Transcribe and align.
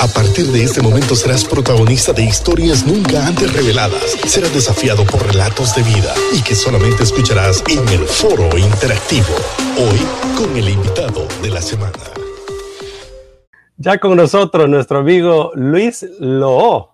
A 0.00 0.08
partir 0.08 0.46
de 0.46 0.64
este 0.64 0.82
momento 0.82 1.14
serás 1.14 1.44
protagonista 1.44 2.12
de 2.12 2.24
historias 2.24 2.84
nunca 2.84 3.26
antes 3.26 3.52
reveladas. 3.52 4.16
Serás 4.26 4.52
desafiado 4.52 5.04
por 5.04 5.24
relatos 5.24 5.74
de 5.76 5.82
vida 5.82 6.12
y 6.32 6.42
que 6.42 6.54
solamente 6.54 7.04
escucharás 7.04 7.62
en 7.70 7.88
el 7.88 8.00
foro 8.00 8.58
interactivo. 8.58 9.34
Hoy 9.78 9.98
con 10.36 10.56
el 10.56 10.68
invitado 10.68 11.26
de 11.42 11.50
la 11.50 11.62
semana. 11.62 11.92
Ya 13.76 13.98
con 13.98 14.16
nosotros 14.16 14.68
nuestro 14.68 14.98
amigo 14.98 15.52
Luis 15.54 16.04
Loo. 16.18 16.90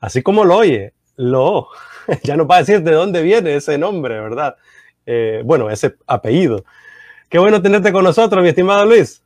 Así 0.00 0.22
como 0.22 0.44
lo 0.44 0.56
oye, 0.56 0.92
Loo. 1.16 1.68
Ya 2.24 2.36
nos 2.36 2.48
va 2.48 2.56
a 2.56 2.60
decir 2.60 2.82
de 2.82 2.92
dónde 2.92 3.22
viene 3.22 3.54
ese 3.54 3.78
nombre, 3.78 4.20
¿verdad? 4.20 4.56
Eh, 5.06 5.42
bueno, 5.44 5.70
ese 5.70 5.94
apellido. 6.06 6.64
Qué 7.28 7.38
bueno 7.38 7.62
tenerte 7.62 7.92
con 7.92 8.04
nosotros, 8.04 8.42
mi 8.42 8.48
estimado 8.48 8.84
Luis. 8.84 9.22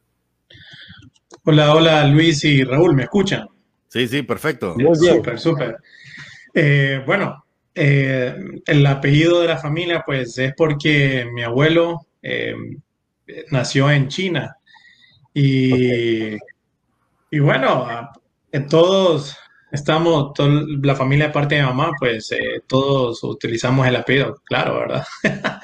Hola, 1.46 1.74
hola 1.74 2.06
Luis 2.06 2.42
y 2.44 2.64
Raúl, 2.64 2.94
¿me 2.94 3.02
escuchan? 3.02 3.46
Sí, 3.88 4.08
sí, 4.08 4.22
perfecto. 4.22 4.74
Muy 4.78 4.98
bien. 4.98 5.16
Súper, 5.16 5.38
súper. 5.38 5.76
Eh, 6.54 7.02
bueno, 7.04 7.44
eh, 7.74 8.34
el 8.64 8.86
apellido 8.86 9.42
de 9.42 9.48
la 9.48 9.58
familia, 9.58 10.02
pues 10.06 10.38
es 10.38 10.54
porque 10.56 11.26
mi 11.34 11.42
abuelo 11.42 12.06
eh, 12.22 12.54
nació 13.50 13.90
en 13.90 14.08
China. 14.08 14.56
Y, 15.34 16.34
y 17.30 17.38
bueno, 17.40 17.88
todos 18.70 19.36
estamos, 19.70 20.32
la 20.82 20.94
familia 20.94 21.26
de 21.26 21.32
parte 21.34 21.56
de 21.56 21.62
mamá, 21.64 21.90
pues 21.98 22.34
todos 22.66 23.22
utilizamos 23.22 23.86
el 23.86 23.96
apellido, 23.96 24.40
claro, 24.46 24.78
¿verdad? 24.80 25.04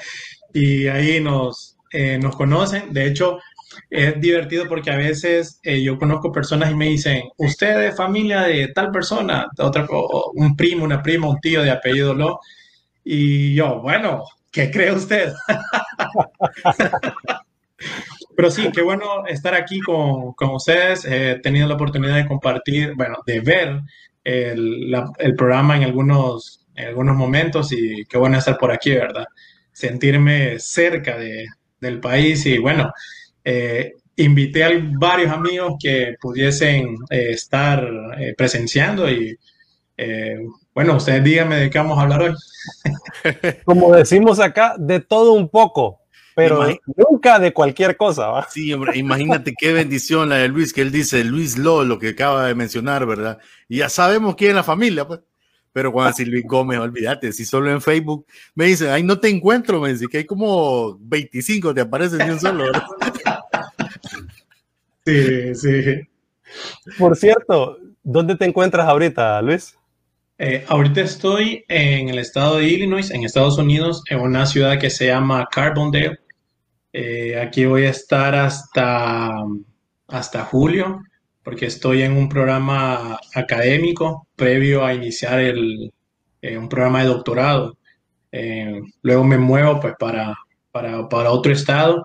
y 0.53 0.85
ahí 0.85 1.19
nos, 1.19 1.75
nos 2.19 2.35
conocen. 2.35 2.93
De 2.93 3.07
hecho, 3.07 3.39
es 3.89 4.19
divertido 4.19 4.67
porque 4.67 4.91
a 4.91 4.97
veces 4.97 5.59
eh, 5.63 5.81
yo 5.81 5.97
conozco 5.97 6.31
personas 6.31 6.71
y 6.71 6.75
me 6.75 6.87
dicen, 6.87 7.23
usted 7.37 7.81
es 7.87 7.95
familia 7.95 8.41
de 8.41 8.67
tal 8.69 8.91
persona, 8.91 9.47
otra, 9.57 9.87
un 10.33 10.55
primo, 10.55 10.83
una 10.83 11.01
prima, 11.01 11.29
un 11.29 11.39
tío 11.39 11.61
de 11.61 11.71
apellido 11.71 12.13
Lo. 12.13 12.39
Y 13.03 13.55
yo, 13.55 13.81
bueno, 13.81 14.23
¿qué 14.51 14.69
cree 14.71 14.91
usted? 14.91 15.33
Pero 18.35 18.49
sí, 18.49 18.69
qué 18.73 18.81
bueno 18.81 19.25
estar 19.27 19.53
aquí 19.53 19.79
con, 19.81 20.33
con 20.33 20.51
ustedes. 20.51 21.05
He 21.05 21.39
tenido 21.39 21.67
la 21.67 21.75
oportunidad 21.75 22.15
de 22.15 22.27
compartir, 22.27 22.93
bueno, 22.95 23.17
de 23.25 23.39
ver 23.41 23.81
el, 24.23 24.95
el 25.17 25.35
programa 25.35 25.77
en 25.77 25.83
algunos, 25.83 26.65
en 26.75 26.87
algunos 26.87 27.15
momentos 27.15 27.71
y 27.71 28.05
qué 28.05 28.17
bueno 28.17 28.37
estar 28.37 28.57
por 28.57 28.71
aquí, 28.71 28.91
¿verdad? 28.91 29.25
Sentirme 29.71 30.59
cerca 30.59 31.17
de, 31.17 31.45
del 31.81 31.99
país 31.99 32.45
y 32.45 32.57
bueno, 32.59 32.91
eh, 33.43 33.93
invité 34.15 34.63
a 34.63 34.69
varios 34.99 35.31
amigos 35.31 35.75
que 35.81 36.15
pudiesen 36.19 36.97
eh, 37.09 37.31
estar 37.31 37.87
eh, 38.19 38.33
presenciando 38.37 39.09
y 39.09 39.37
bueno, 40.73 40.95
ustedes 40.95 41.23
díganme 41.23 41.57
de 41.57 41.69
qué 41.69 41.77
vamos 41.77 41.99
a 41.99 42.01
hablar 42.01 42.21
hoy. 42.23 42.33
Como 43.65 43.95
decimos 43.95 44.39
acá, 44.39 44.73
de 44.79 44.99
todo 44.99 45.33
un 45.33 45.47
poco, 45.47 46.01
pero 46.33 46.65
nunca 46.95 47.37
de 47.37 47.53
cualquier 47.53 47.95
cosa. 47.97 48.27
¿va? 48.27 48.47
Sí, 48.49 48.73
hombre, 48.73 48.97
imagínate 48.97 49.53
qué 49.55 49.73
bendición 49.73 50.29
la 50.29 50.37
de 50.37 50.47
Luis, 50.47 50.73
que 50.73 50.81
él 50.81 50.91
dice 50.91 51.23
Luis 51.23 51.55
Lo, 51.55 51.83
lo 51.83 51.99
que 51.99 52.09
acaba 52.09 52.47
de 52.47 52.55
mencionar, 52.55 53.05
¿verdad? 53.05 53.37
Y 53.69 53.77
ya 53.77 53.89
sabemos 53.89 54.35
quién 54.35 54.51
es 54.51 54.55
la 54.55 54.63
familia, 54.63 55.05
pues. 55.05 55.19
Pero 55.73 55.91
cuando 55.91 56.09
decir 56.09 56.27
Luis 56.27 56.43
Gómez, 56.45 56.79
olvídate, 56.79 57.31
si 57.31 57.45
solo 57.45 57.71
en 57.71 57.81
Facebook 57.81 58.25
me 58.55 58.65
dicen, 58.65 58.89
ay, 58.89 59.03
no 59.03 59.19
te 59.19 59.29
encuentro, 59.29 59.79
me 59.79 59.93
dice 59.93 60.07
que 60.07 60.17
hay 60.17 60.25
como 60.25 60.97
25, 60.99 61.73
te 61.73 61.81
aparecen 61.81 62.19
de 62.19 62.33
un 62.33 62.39
solo. 62.39 62.65
¿verdad? 62.65 62.83
Sí, 65.05 65.55
sí. 65.55 66.01
Por 66.97 67.15
cierto, 67.15 67.77
¿dónde 68.03 68.35
te 68.35 68.45
encuentras 68.45 68.87
ahorita, 68.87 69.41
Luis? 69.41 69.77
Eh, 70.37 70.65
ahorita 70.67 71.01
estoy 71.01 71.63
en 71.67 72.09
el 72.09 72.19
estado 72.19 72.57
de 72.57 72.67
Illinois, 72.67 73.11
en 73.11 73.23
Estados 73.23 73.57
Unidos, 73.57 74.03
en 74.09 74.19
una 74.19 74.45
ciudad 74.45 74.79
que 74.79 74.89
se 74.89 75.07
llama 75.07 75.47
Carbondale. 75.51 76.19
Eh, 76.93 77.39
aquí 77.39 77.65
voy 77.65 77.85
a 77.85 77.91
estar 77.91 78.35
hasta, 78.35 79.29
hasta 80.07 80.45
julio, 80.45 81.01
porque 81.43 81.67
estoy 81.67 82.01
en 82.01 82.13
un 82.13 82.27
programa 82.27 83.19
académico 83.35 84.27
previo 84.35 84.83
a 84.83 84.93
iniciar 84.93 85.39
el, 85.39 85.93
eh, 86.41 86.57
un 86.57 86.69
programa 86.69 87.01
de 87.01 87.07
doctorado. 87.07 87.77
luego 89.03 89.23
me 89.23 89.37
muevo 89.37 89.79
pues, 89.79 89.93
para, 89.99 90.35
para, 90.71 91.07
para 91.07 91.31
otro 91.31 91.51
estado 91.51 92.03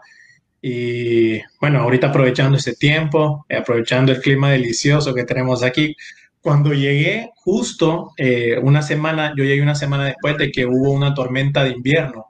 y 0.62 1.40
bueno, 1.60 1.80
ahorita 1.80 2.08
aprovechando 2.08 2.56
ese 2.56 2.74
tiempo, 2.74 3.46
eh, 3.48 3.56
aprovechando 3.56 4.12
el 4.12 4.20
clima 4.20 4.50
delicioso 4.50 5.14
que 5.14 5.24
tenemos 5.24 5.62
aquí. 5.62 5.94
Cuando 6.40 6.72
llegué 6.72 7.30
justo 7.36 8.12
eh, 8.16 8.58
una 8.62 8.82
semana, 8.82 9.34
yo 9.36 9.44
llegué 9.44 9.62
una 9.62 9.74
semana 9.74 10.06
después 10.06 10.36
de 10.38 10.50
que 10.50 10.66
hubo 10.66 10.92
una 10.92 11.14
tormenta 11.14 11.64
de 11.64 11.70
invierno, 11.70 12.26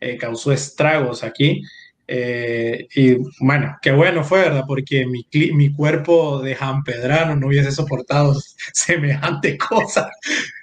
eh, 0.00 0.16
causó 0.16 0.52
estragos 0.52 1.24
aquí. 1.24 1.62
y 2.06 3.16
bueno, 3.40 3.76
qué 3.80 3.92
bueno 3.92 4.24
fue, 4.24 4.40
¿verdad? 4.40 4.64
Porque 4.68 5.06
mi, 5.06 5.26
mi 5.52 5.72
cuerpo 5.72 6.40
de 6.42 6.54
jampedrano 6.54 7.36
no 7.36 7.46
hubiese 7.48 7.72
soportado 7.72 8.34
semejante 8.72 9.56
cosa. 9.58 10.10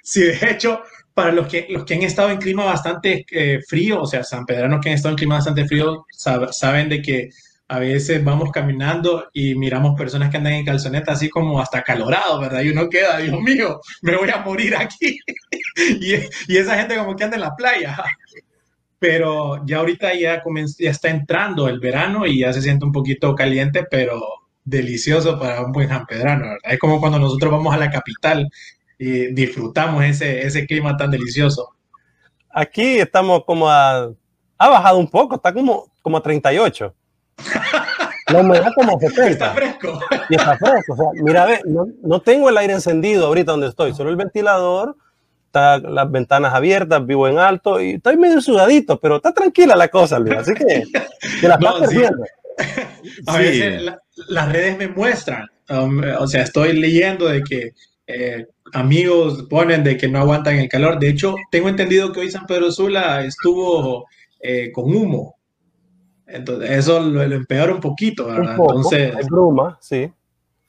Si 0.02 0.22
de 0.22 0.38
hecho 0.50 0.82
para 1.14 1.32
los 1.32 1.46
que, 1.46 1.66
los 1.68 1.84
que 1.84 1.94
han 1.94 2.02
estado 2.02 2.30
en 2.30 2.38
clima 2.38 2.64
bastante 2.64 3.26
eh, 3.30 3.60
frío, 3.66 4.02
o 4.02 4.06
sea, 4.06 4.24
San 4.24 4.46
Pedranos 4.46 4.80
que 4.80 4.88
han 4.88 4.94
estado 4.94 5.12
en 5.12 5.18
clima 5.18 5.36
bastante 5.36 5.66
frío, 5.66 6.06
saben 6.50 6.88
de 6.88 7.02
que 7.02 7.30
a 7.68 7.78
veces 7.78 8.22
vamos 8.22 8.50
caminando 8.50 9.30
y 9.32 9.54
miramos 9.54 9.96
personas 9.96 10.30
que 10.30 10.36
andan 10.36 10.52
en 10.52 10.64
calzoneta 10.64 11.12
así 11.12 11.30
como 11.30 11.58
hasta 11.58 11.82
calorado, 11.82 12.38
¿verdad? 12.38 12.60
Y 12.60 12.68
uno 12.68 12.88
queda, 12.88 13.18
Dios 13.18 13.40
mío, 13.40 13.80
me 14.02 14.16
voy 14.16 14.28
a 14.28 14.42
morir 14.42 14.76
aquí. 14.76 15.18
y, 16.00 16.14
esa 16.54 16.76
gente 16.78 16.96
como 16.96 17.16
que 17.16 17.24
anda 17.24 17.36
en 17.36 17.42
la 17.42 17.56
playa. 17.56 17.96
Pero 18.98 19.64
ya 19.66 19.78
ahorita 19.78 20.12
ya, 20.14 20.42
ya 20.78 20.90
está 20.90 21.08
entrando 21.08 21.66
el 21.66 21.80
verano 21.80 22.26
y 22.26 22.40
ya 22.40 22.52
se 22.52 22.60
siente 22.60 22.84
un 22.84 22.92
poquito 22.92 23.34
caliente, 23.34 23.84
pero 23.90 24.20
delicioso 24.64 25.38
para 25.38 25.62
un 25.62 25.72
buen 25.72 25.88
jampedrano, 25.88 26.42
¿verdad? 26.42 26.72
Es 26.72 26.78
como 26.78 27.00
cuando 27.00 27.18
nosotros 27.18 27.50
vamos 27.50 27.74
a 27.74 27.78
la 27.78 27.90
capital 27.90 28.48
y 29.02 29.34
disfrutamos 29.34 30.04
ese, 30.04 30.46
ese 30.46 30.64
clima 30.64 30.96
tan 30.96 31.10
delicioso. 31.10 31.70
Aquí 32.48 33.00
estamos 33.00 33.44
como 33.44 33.68
a... 33.68 34.12
Ha 34.58 34.68
bajado 34.68 34.98
un 34.98 35.10
poco, 35.10 35.34
está 35.34 35.52
como, 35.52 35.92
como 36.02 36.18
a 36.18 36.22
38. 36.22 36.94
La 38.28 38.40
humedad 38.40 38.70
como 38.76 39.00
70. 39.00 39.22
Está 39.26 39.54
fresco. 39.54 40.00
Y 40.28 40.36
está 40.36 40.56
fresco. 40.56 40.92
O 40.92 40.96
sea, 40.96 41.06
mira, 41.24 41.46
ve, 41.46 41.60
no, 41.64 41.88
no, 42.00 42.20
tengo 42.20 42.48
el 42.48 42.56
aire 42.56 42.74
encendido 42.74 43.26
ahorita 43.26 43.50
donde 43.50 43.66
estoy, 43.66 43.92
solo 43.92 44.10
el 44.10 44.16
ventilador, 44.16 44.96
está 45.46 45.78
las 45.78 46.08
ventanas 46.08 46.54
abiertas, 46.54 47.04
vivo 47.04 47.26
en 47.26 47.38
alto 47.38 47.80
y 47.80 47.94
estoy 47.94 48.16
medio 48.16 48.40
sudadito, 48.40 49.00
pero 49.00 49.16
está 49.16 49.32
tranquila 49.32 49.74
la 49.74 49.88
cosa, 49.88 50.20
Luis. 50.20 50.36
Así 50.36 50.54
que, 50.54 50.84
que 51.40 51.48
la 51.48 51.54
estás 51.60 51.80
perdiendo. 51.80 52.22
A 53.26 53.36
veces 53.36 53.82
las 54.28 54.52
redes 54.52 54.78
me 54.78 54.86
muestran, 54.86 55.48
um, 55.70 56.00
o 56.20 56.26
sea, 56.28 56.42
estoy 56.42 56.74
leyendo 56.74 57.26
de 57.26 57.42
que 57.42 57.72
eh, 58.06 58.46
amigos 58.72 59.46
ponen 59.48 59.84
de 59.84 59.96
que 59.96 60.08
no 60.08 60.18
aguantan 60.18 60.56
el 60.58 60.68
calor. 60.68 60.98
De 60.98 61.08
hecho, 61.08 61.34
tengo 61.50 61.68
entendido 61.68 62.12
que 62.12 62.20
hoy 62.20 62.30
San 62.30 62.46
Pedro 62.46 62.72
Sula 62.72 63.24
estuvo 63.24 64.06
eh, 64.40 64.70
con 64.72 64.94
humo. 64.94 65.36
Entonces, 66.26 66.70
eso 66.70 67.00
lo, 67.00 67.22
empeora 67.22 67.74
un 67.74 67.80
poquito, 67.80 68.26
¿verdad? 68.26 68.56
Entonces, 68.58 69.14
es 69.18 69.26
bruma, 69.26 69.78
sí. 69.80 70.10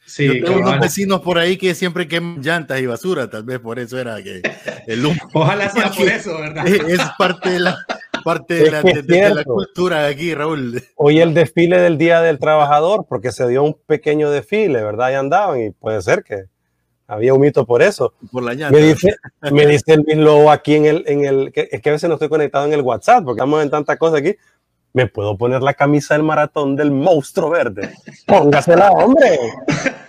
Sí, 0.05 0.27
Yo 0.27 0.45
tengo 0.45 0.59
unos 0.59 0.79
vecinos 0.81 1.21
por 1.21 1.37
ahí 1.37 1.55
que 1.55 1.73
siempre 1.73 2.09
queman 2.09 2.41
llantas 2.41 2.81
y 2.81 2.85
basura, 2.85 3.29
tal 3.29 3.43
vez 3.43 3.59
por 3.59 3.79
eso 3.79 3.97
era 3.97 4.21
que 4.21 4.41
el 4.85 5.05
humo. 5.05 5.15
Ojalá 5.33 5.69
sea 5.69 5.91
por 5.91 6.07
eso, 6.07 6.37
¿verdad? 6.37 6.67
Es 6.67 6.99
parte 7.17 7.51
de 7.51 7.59
la, 7.61 7.77
parte 8.21 8.55
de, 8.55 8.69
la, 8.69 8.81
de 8.81 9.33
la, 9.33 9.43
cultura 9.45 10.03
de 10.03 10.13
aquí, 10.13 10.35
Raúl. 10.35 10.83
Hoy 10.97 11.21
el 11.21 11.33
desfile 11.33 11.79
del 11.79 11.97
Día 11.97 12.19
del 12.21 12.37
Trabajador, 12.37 13.05
porque 13.07 13.31
se 13.31 13.47
dio 13.47 13.63
un 13.63 13.77
pequeño 13.85 14.29
desfile, 14.29 14.83
¿verdad? 14.83 15.11
Y 15.11 15.13
andaban 15.13 15.61
y 15.61 15.71
puede 15.71 16.01
ser 16.01 16.23
que 16.23 16.47
había 17.07 17.33
un 17.33 17.41
mito 17.41 17.65
por 17.65 17.81
eso. 17.81 18.13
Por 18.31 18.43
la 18.43 18.69
me 18.71 18.79
dice, 18.79 19.15
me 19.51 19.65
dice 19.65 19.93
el 19.93 20.03
mismo 20.03 20.51
aquí 20.51 20.75
en 20.75 20.85
el, 20.85 21.03
en 21.07 21.25
el, 21.25 21.51
que, 21.51 21.69
es 21.71 21.81
que 21.81 21.89
a 21.89 21.93
veces 21.93 22.07
no 22.07 22.15
estoy 22.15 22.29
conectado 22.29 22.65
en 22.65 22.73
el 22.73 22.81
WhatsApp 22.81 23.23
porque 23.23 23.39
estamos 23.39 23.61
en 23.63 23.69
tantas 23.69 23.97
cosas 23.97 24.19
aquí. 24.19 24.35
Me 24.93 25.07
puedo 25.07 25.37
poner 25.37 25.63
la 25.63 25.73
camisa 25.73 26.13
del 26.13 26.23
maratón 26.23 26.75
del 26.75 26.91
monstruo 26.91 27.49
verde. 27.49 27.95
Póngasela, 28.27 28.91
hombre. 28.91 29.39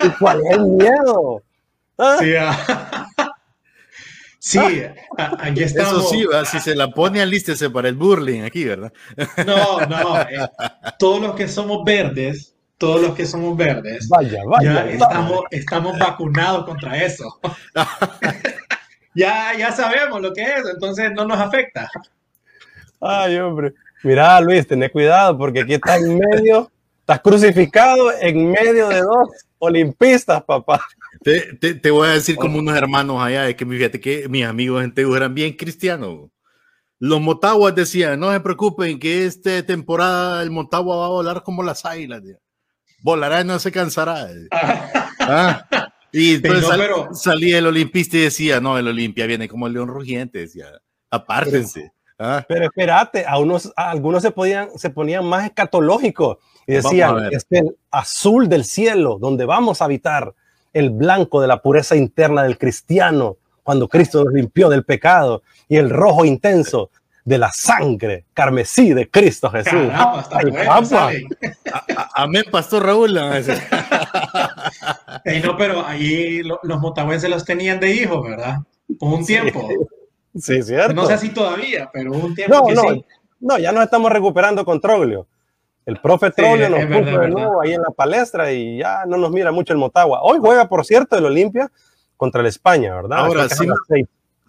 ¿Y 0.02 0.08
cuál 0.19 0.43
es 0.46 0.56
el 0.56 0.67
miedo? 0.67 1.43
¿Ah? 1.96 2.17
Sí, 2.20 2.35
ah. 2.37 3.06
sí 4.38 4.58
aquí 5.19 5.62
estamos. 5.62 6.12
Eso 6.12 6.44
sí, 6.44 6.50
si 6.50 6.61
se 6.61 6.75
la 6.75 6.91
pone, 6.91 7.23
alístese 7.23 7.70
para 7.70 7.88
el 7.88 7.94
burling 7.94 8.43
aquí, 8.43 8.64
¿verdad? 8.64 8.93
No, 9.46 9.81
no. 9.87 10.20
Eh, 10.20 10.49
todos 10.99 11.20
los 11.20 11.35
que 11.35 11.49
somos 11.49 11.82
verdes 11.85 12.54
todos 12.79 13.00
los 13.00 13.15
que 13.15 13.26
somos 13.26 13.56
verdes, 13.56 14.09
vaya, 14.09 14.43
vaya, 14.44 14.87
ya 14.87 14.91
estamos, 14.91 15.43
estamos 15.50 15.99
vacunados 15.99 16.65
contra 16.65 17.03
eso. 17.03 17.41
ya, 19.15 19.56
ya 19.56 19.73
sabemos 19.73 20.21
lo 20.21 20.32
que 20.32 20.43
es, 20.43 20.69
entonces 20.73 21.12
no 21.12 21.25
nos 21.25 21.38
afecta. 21.38 21.88
Ay, 23.00 23.38
hombre. 23.38 23.75
Mira, 24.03 24.41
Luis, 24.41 24.67
ten 24.67 24.87
cuidado 24.91 25.38
porque 25.38 25.61
aquí 25.61 25.75
estás 25.75 26.03
en 26.03 26.19
medio, 26.19 26.71
estás 27.00 27.21
crucificado 27.21 28.12
en 28.21 28.50
medio 28.50 28.88
de 28.88 29.00
dos 29.00 29.29
Olimpistas, 29.65 30.43
papá. 30.44 30.85
Te, 31.23 31.55
te, 31.55 31.75
te, 31.75 31.91
voy 31.91 32.09
a 32.09 32.12
decir 32.12 32.37
como 32.37 32.59
unos 32.59 32.77
hermanos 32.77 33.23
allá, 33.23 33.49
es 33.49 33.56
que 33.56 33.65
fíjate 33.65 33.99
que 33.99 34.29
mis 34.29 34.44
amigos 34.44 34.85
en 34.85 34.93
Tegu 34.93 35.15
eran 35.15 35.35
bien 35.35 35.55
cristianos. 35.55 36.29
Los 36.99 37.20
Motaguas 37.20 37.75
decían, 37.75 38.20
no 38.20 38.31
se 38.31 38.41
preocupen 38.41 38.99
que 38.99 39.25
esta 39.25 39.65
temporada 39.65 40.43
el 40.43 40.50
Motagua 40.50 40.97
va 40.97 41.06
a 41.06 41.11
volar 41.11 41.43
como 41.43 41.62
las 41.62 41.85
águilas. 41.85 42.23
Volará 43.05 43.43
y 43.43 43.45
no 43.45 43.59
se 43.59 43.71
cansará. 43.71 44.29
ah, 45.21 45.67
y 46.11 46.37
entonces 46.37 46.62
no, 46.62 46.77
pero... 46.79 47.15
salía 47.15 47.59
el 47.59 47.67
olimpista 47.67 48.17
y 48.17 48.21
decía, 48.21 48.61
no, 48.61 48.79
el 48.79 48.89
Olimpia 48.89 49.27
viene 49.27 49.47
como 49.47 49.67
el 49.67 49.75
león 49.75 49.89
rugiente, 49.89 50.39
decía, 50.39 50.69
apártense. 51.11 51.93
Pero, 52.17 52.31
ah. 52.31 52.45
pero 52.49 52.65
espérate, 52.65 53.27
a, 53.27 53.37
unos, 53.39 53.71
a 53.77 53.91
algunos 53.91 54.23
se, 54.23 54.31
podían, 54.31 54.71
se 54.79 54.89
ponían 54.89 55.27
más 55.27 55.45
escatológicos 55.45 56.39
y 56.67 56.73
decían, 56.73 57.29
es 57.31 57.47
el 57.51 57.77
azul 57.91 58.49
del 58.49 58.65
cielo, 58.65 59.19
donde 59.21 59.45
vamos 59.45 59.83
a 59.83 59.85
habitar, 59.85 60.33
el 60.73 60.89
blanco 60.89 61.43
de 61.43 61.47
la 61.47 61.61
pureza 61.61 61.97
interna 61.97 62.43
del 62.43 62.56
cristiano, 62.56 63.37
cuando 63.62 63.87
Cristo 63.87 64.25
nos 64.25 64.33
limpió 64.33 64.71
del 64.71 64.85
pecado, 64.85 65.43
y 65.69 65.77
el 65.77 65.91
rojo 65.91 66.25
intenso 66.25 66.89
de 67.25 67.38
la 67.38 67.50
sangre 67.53 68.26
carmesí 68.35 68.93
de 68.93 69.11
Cristo 69.11 69.50
Jesús. 69.50 69.91
Amén, 72.15 72.44
Pastor 72.50 72.85
Raúl. 72.85 73.15
no, 73.15 73.31
pero 75.56 75.87
ahí 75.87 76.43
los 76.43 76.81
motahuenses 76.81 77.31
los 77.31 77.44
tenían 77.44 77.79
de 77.81 77.93
hijos, 77.93 78.23
¿verdad? 78.23 78.59
Por 78.99 79.15
un 79.15 79.25
tiempo. 79.25 79.67
Sí, 80.37 80.62
cierto. 80.62 80.94
No 80.94 81.06
sé 81.06 81.17
si 81.19 81.31
todavía, 81.31 81.88
pero 81.93 82.12
un 82.12 82.35
tiempo 82.35 82.55
no, 82.55 82.67
que 82.67 82.75
no, 82.75 82.82
sí. 82.82 83.05
No, 83.41 83.59
ya 83.59 83.73
nos 83.73 83.85
estamos 83.85 84.12
recuperando 84.12 84.65
con 84.65 84.81
Troglio. 84.81 85.27
El 85.87 86.00
profe 86.00 86.31
Troglio 86.31 86.69
nos 86.69 86.87
puso 86.87 87.19
de 87.19 87.29
nuevo 87.29 87.61
ahí 87.61 87.73
en 87.73 87.82
la 87.82 87.91
palestra 87.91 88.53
y 88.53 88.79
ya 88.79 89.05
no 89.06 89.17
nos 89.17 89.31
mira 89.31 89.53
mucho 89.53 89.73
el 89.73 89.79
Motagua. 89.79 90.23
Hoy 90.23 90.38
juega, 90.41 90.69
por 90.69 90.85
cierto, 90.85 91.17
el 91.17 91.27
Olimpia 91.27 91.70
contra 92.17 92.41
el 92.41 92.47
España, 92.47 92.94
¿verdad? 92.94 93.19
Ahora 93.19 93.49
sí, 93.49 93.67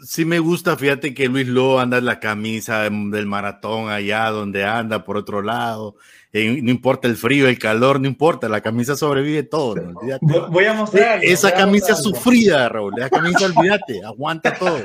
sí 0.03 0.25
me 0.25 0.39
gusta, 0.39 0.75
fíjate 0.77 1.13
que 1.13 1.27
Luis 1.27 1.47
Lo 1.47 1.79
anda 1.79 1.97
en 1.97 2.05
la 2.05 2.19
camisa 2.19 2.81
del 2.83 3.25
maratón 3.25 3.89
allá 3.89 4.29
donde 4.29 4.63
anda, 4.63 5.03
por 5.03 5.17
otro 5.17 5.41
lado. 5.41 5.95
Eh, 6.33 6.59
no 6.61 6.71
importa 6.71 7.07
el 7.07 7.15
frío, 7.15 7.47
el 7.47 7.57
calor, 7.59 7.99
no 7.99 8.07
importa, 8.07 8.49
la 8.49 8.61
camisa 8.61 8.95
sobrevive 8.95 9.43
todo. 9.43 9.75
Voy 10.49 10.65
a 10.65 10.73
mostrar. 10.73 11.23
Esa 11.23 11.53
camisa 11.53 11.95
sufrida, 11.95 12.67
Raúl, 12.67 12.93
esa 12.97 13.09
camisa, 13.09 13.45
olvídate, 13.45 14.03
aguanta 14.03 14.53
todo. 14.53 14.79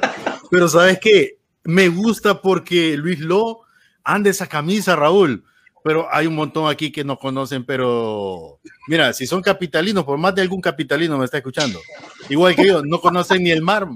Pero 0.51 0.69
¿sabes 0.69 0.99
qué? 1.01 1.39
Me 1.65 1.89
gusta 1.89 2.41
porque 2.41 2.97
Luis 2.97 3.21
Lo 3.21 3.61
anda 4.05 4.31
esa 4.31 4.47
camisa, 4.47 4.97
Raúl 4.97 5.45
pero 5.83 6.09
hay 6.13 6.27
un 6.27 6.35
montón 6.35 6.71
aquí 6.71 6.93
que 6.93 7.05
no 7.05 7.19
conocen, 7.19 7.65
pero 7.65 8.61
mira, 8.89 9.13
si 9.13 9.27
son 9.27 9.41
capitalinos, 9.41 10.05
por 10.05 10.19
más 10.19 10.35
de 10.35 10.43
algún 10.43 10.61
capitalino 10.61 11.17
me 11.17 11.25
está 11.25 11.39
escuchando, 11.39 11.81
igual 12.29 12.55
que 12.55 12.67
yo, 12.67 12.83
no 12.83 13.01
conocen 13.01 13.43
ni 13.43 13.51
el 13.51 13.63
mar. 13.63 13.89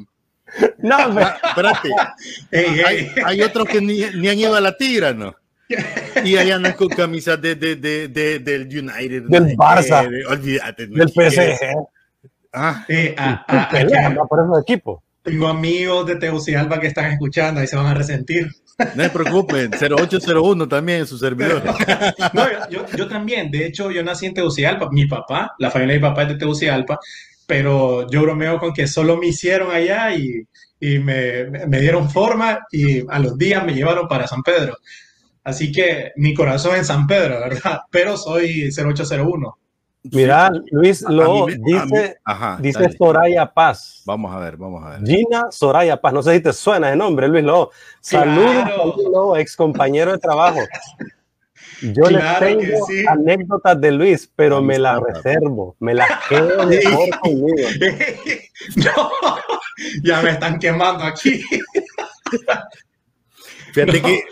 No, 0.79 0.97
ah, 0.99 1.39
espérate. 1.43 1.89
Hay, 3.25 3.41
otros 3.43 3.67
que 3.67 3.81
ni, 3.81 4.03
han 4.03 4.39
ido 4.39 4.55
a 4.55 4.61
la 4.61 4.77
Tigra, 4.77 5.13
¿no? 5.13 5.35
Y 6.25 6.37
ahí 6.37 6.51
andan 6.51 6.75
con 6.75 6.89
camisas 6.89 7.41
de, 7.41 7.55
de, 7.55 7.77
de, 7.77 8.39
del 8.39 8.67
United, 8.67 9.25
del 9.25 9.57
Barça, 9.57 10.07
olvídate, 10.29 10.87
del 10.87 11.09
PSG. 11.09 11.75
Ah, 12.53 12.85
eh, 12.89 13.15
ah, 13.19 13.45
ah, 13.49 13.69
ah 13.73 14.25
por 14.29 14.41
ese 14.41 14.61
equipo. 14.61 15.03
Tengo 15.23 15.49
amigos 15.49 16.07
de 16.07 16.17
Tegucigalpa 16.17 16.79
que 16.79 16.87
están 16.87 17.11
escuchando 17.11 17.63
y 17.63 17.67
se 17.67 17.77
van 17.77 17.87
a 17.87 17.95
resentir. 17.95 18.47
No 18.95 19.05
se 19.05 19.11
preocupen, 19.11 19.71
0801 19.73 20.69
también 20.69 21.01
en 21.01 21.07
su 21.07 21.17
servidor. 21.17 21.63
No, 22.35 22.47
yo, 22.69 22.85
yo, 22.97 23.09
también, 23.09 23.51
de 23.51 23.67
hecho, 23.67 23.91
yo 23.91 24.03
nací 24.03 24.27
en 24.27 24.35
Tegucigalpa. 24.35 24.89
Mi 24.91 25.07
papá, 25.07 25.55
la 25.59 25.71
familia 25.71 25.95
de 25.95 26.01
mi 26.01 26.09
papá 26.09 26.23
es 26.23 26.29
de 26.29 26.35
Tegucigalpa, 26.37 26.99
pero 27.47 28.09
yo 28.11 28.23
bromeo 28.23 28.59
con 28.59 28.73
que 28.73 28.87
solo 28.87 29.17
me 29.17 29.29
hicieron 29.29 29.71
allá 29.71 30.15
y, 30.15 30.47
y 30.81 30.99
me, 30.99 31.45
me, 31.67 31.81
dieron 31.81 32.11
forma 32.11 32.67
y 32.71 33.05
a 33.09 33.19
los 33.19 33.37
días 33.37 33.65
me 33.65 33.75
llevaron 33.75 34.09
para 34.09 34.27
San 34.27 34.43
Pedro. 34.43 34.77
Así 35.43 35.71
que 35.71 36.13
mi 36.17 36.35
corazón 36.35 36.77
en 36.77 36.85
San 36.85 37.07
Pedro, 37.07 37.41
¿verdad? 37.41 37.81
Pero 37.91 38.17
soy 38.17 38.71
0801. 38.71 39.59
Mira, 40.13 40.51
Luis 40.71 41.01
lo 41.09 41.47
dice, 41.47 42.19
dice 42.61 42.93
Soraya 42.99 43.47
Paz. 43.47 44.03
Vamos 44.05 44.35
a 44.35 44.39
ver, 44.39 44.59
vamos 44.59 44.85
a 44.85 44.91
ver. 44.91 45.01
Gina 45.03 45.47
Soraya 45.51 45.99
Paz, 45.99 46.13
no 46.13 46.23
sé 46.23 46.35
si 46.35 46.41
te 46.41 46.53
suena 46.53 46.93
el 46.93 46.99
nombre, 46.99 47.27
Luis 47.27 47.43
Lo. 47.43 47.71
Saludos, 48.01 49.39
ex 49.39 49.57
compañero 49.57 50.13
de 50.13 50.19
trabajo. 50.19 50.61
Yo 51.81 52.05
le 52.11 52.21
tengo 52.39 52.87
anécdotas 53.09 53.81
de 53.81 53.93
Luis, 53.93 54.31
pero 54.35 54.63
me 54.63 54.79
las 54.79 55.01
reservo, 55.01 55.77
me 55.81 55.95
las 55.95 56.09
quedo 56.29 56.67
mejor 56.67 57.21
conmigo. 57.21 57.69
no, 58.77 59.11
ya 60.03 60.23
me 60.23 60.31
están 60.31 60.59
quemando 60.59 61.05
aquí. 61.05 61.43
Fíjate 63.73 64.03
que 64.03 64.23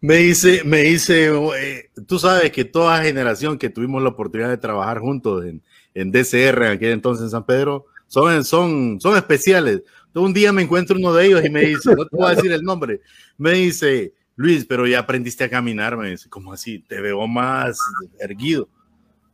me 0.00 0.16
dice, 0.16 0.62
me 0.64 0.78
dice, 0.78 1.30
eh, 1.58 1.90
tú 2.06 2.18
sabes 2.18 2.50
que 2.50 2.64
toda 2.64 3.02
generación 3.02 3.58
que 3.58 3.68
tuvimos 3.68 4.02
la 4.02 4.08
oportunidad 4.08 4.48
de 4.48 4.56
trabajar 4.56 4.98
juntos 4.98 5.44
en, 5.44 5.62
en 5.94 6.10
DCR, 6.10 6.62
en 6.62 6.72
aquel 6.72 6.92
entonces 6.92 7.24
en 7.24 7.30
San 7.30 7.44
Pedro, 7.44 7.84
son, 8.06 8.44
son, 8.44 8.98
son 9.00 9.16
especiales. 9.16 9.82
un 10.14 10.32
día 10.32 10.52
me 10.52 10.62
encuentro 10.62 10.96
uno 10.96 11.12
de 11.12 11.26
ellos 11.26 11.44
y 11.44 11.50
me 11.50 11.60
dice, 11.60 11.94
no 11.94 12.06
te 12.06 12.16
voy 12.16 12.32
a 12.32 12.34
decir 12.34 12.50
el 12.50 12.62
nombre, 12.62 13.02
me 13.36 13.52
dice, 13.52 14.14
Luis, 14.38 14.64
pero 14.64 14.86
ya 14.86 15.00
aprendiste 15.00 15.42
a 15.42 15.50
caminar, 15.50 15.96
me 15.96 16.10
dice, 16.10 16.28
¿cómo 16.28 16.52
así? 16.52 16.78
Te 16.78 17.00
veo 17.00 17.26
más 17.26 17.76
erguido. 18.20 18.68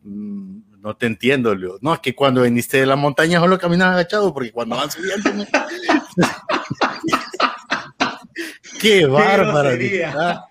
Mm, 0.03 0.61
no 0.81 0.97
te 0.97 1.05
entiendo, 1.05 1.55
Leo. 1.55 1.77
No, 1.83 1.93
es 1.93 2.01
que 2.01 2.15
cuando 2.15 2.41
viniste 2.41 2.79
de 2.79 2.87
la 2.87 2.97
montaña 2.97 3.39
solo 3.39 3.59
caminas 3.59 3.89
agachado, 3.93 4.33
porque 4.33 4.51
cuando 4.51 4.77
van 4.77 4.91
subiendo... 4.91 5.31
Qué 8.81 9.05
bárbaro. 9.05 9.79
Ah. 10.17 10.49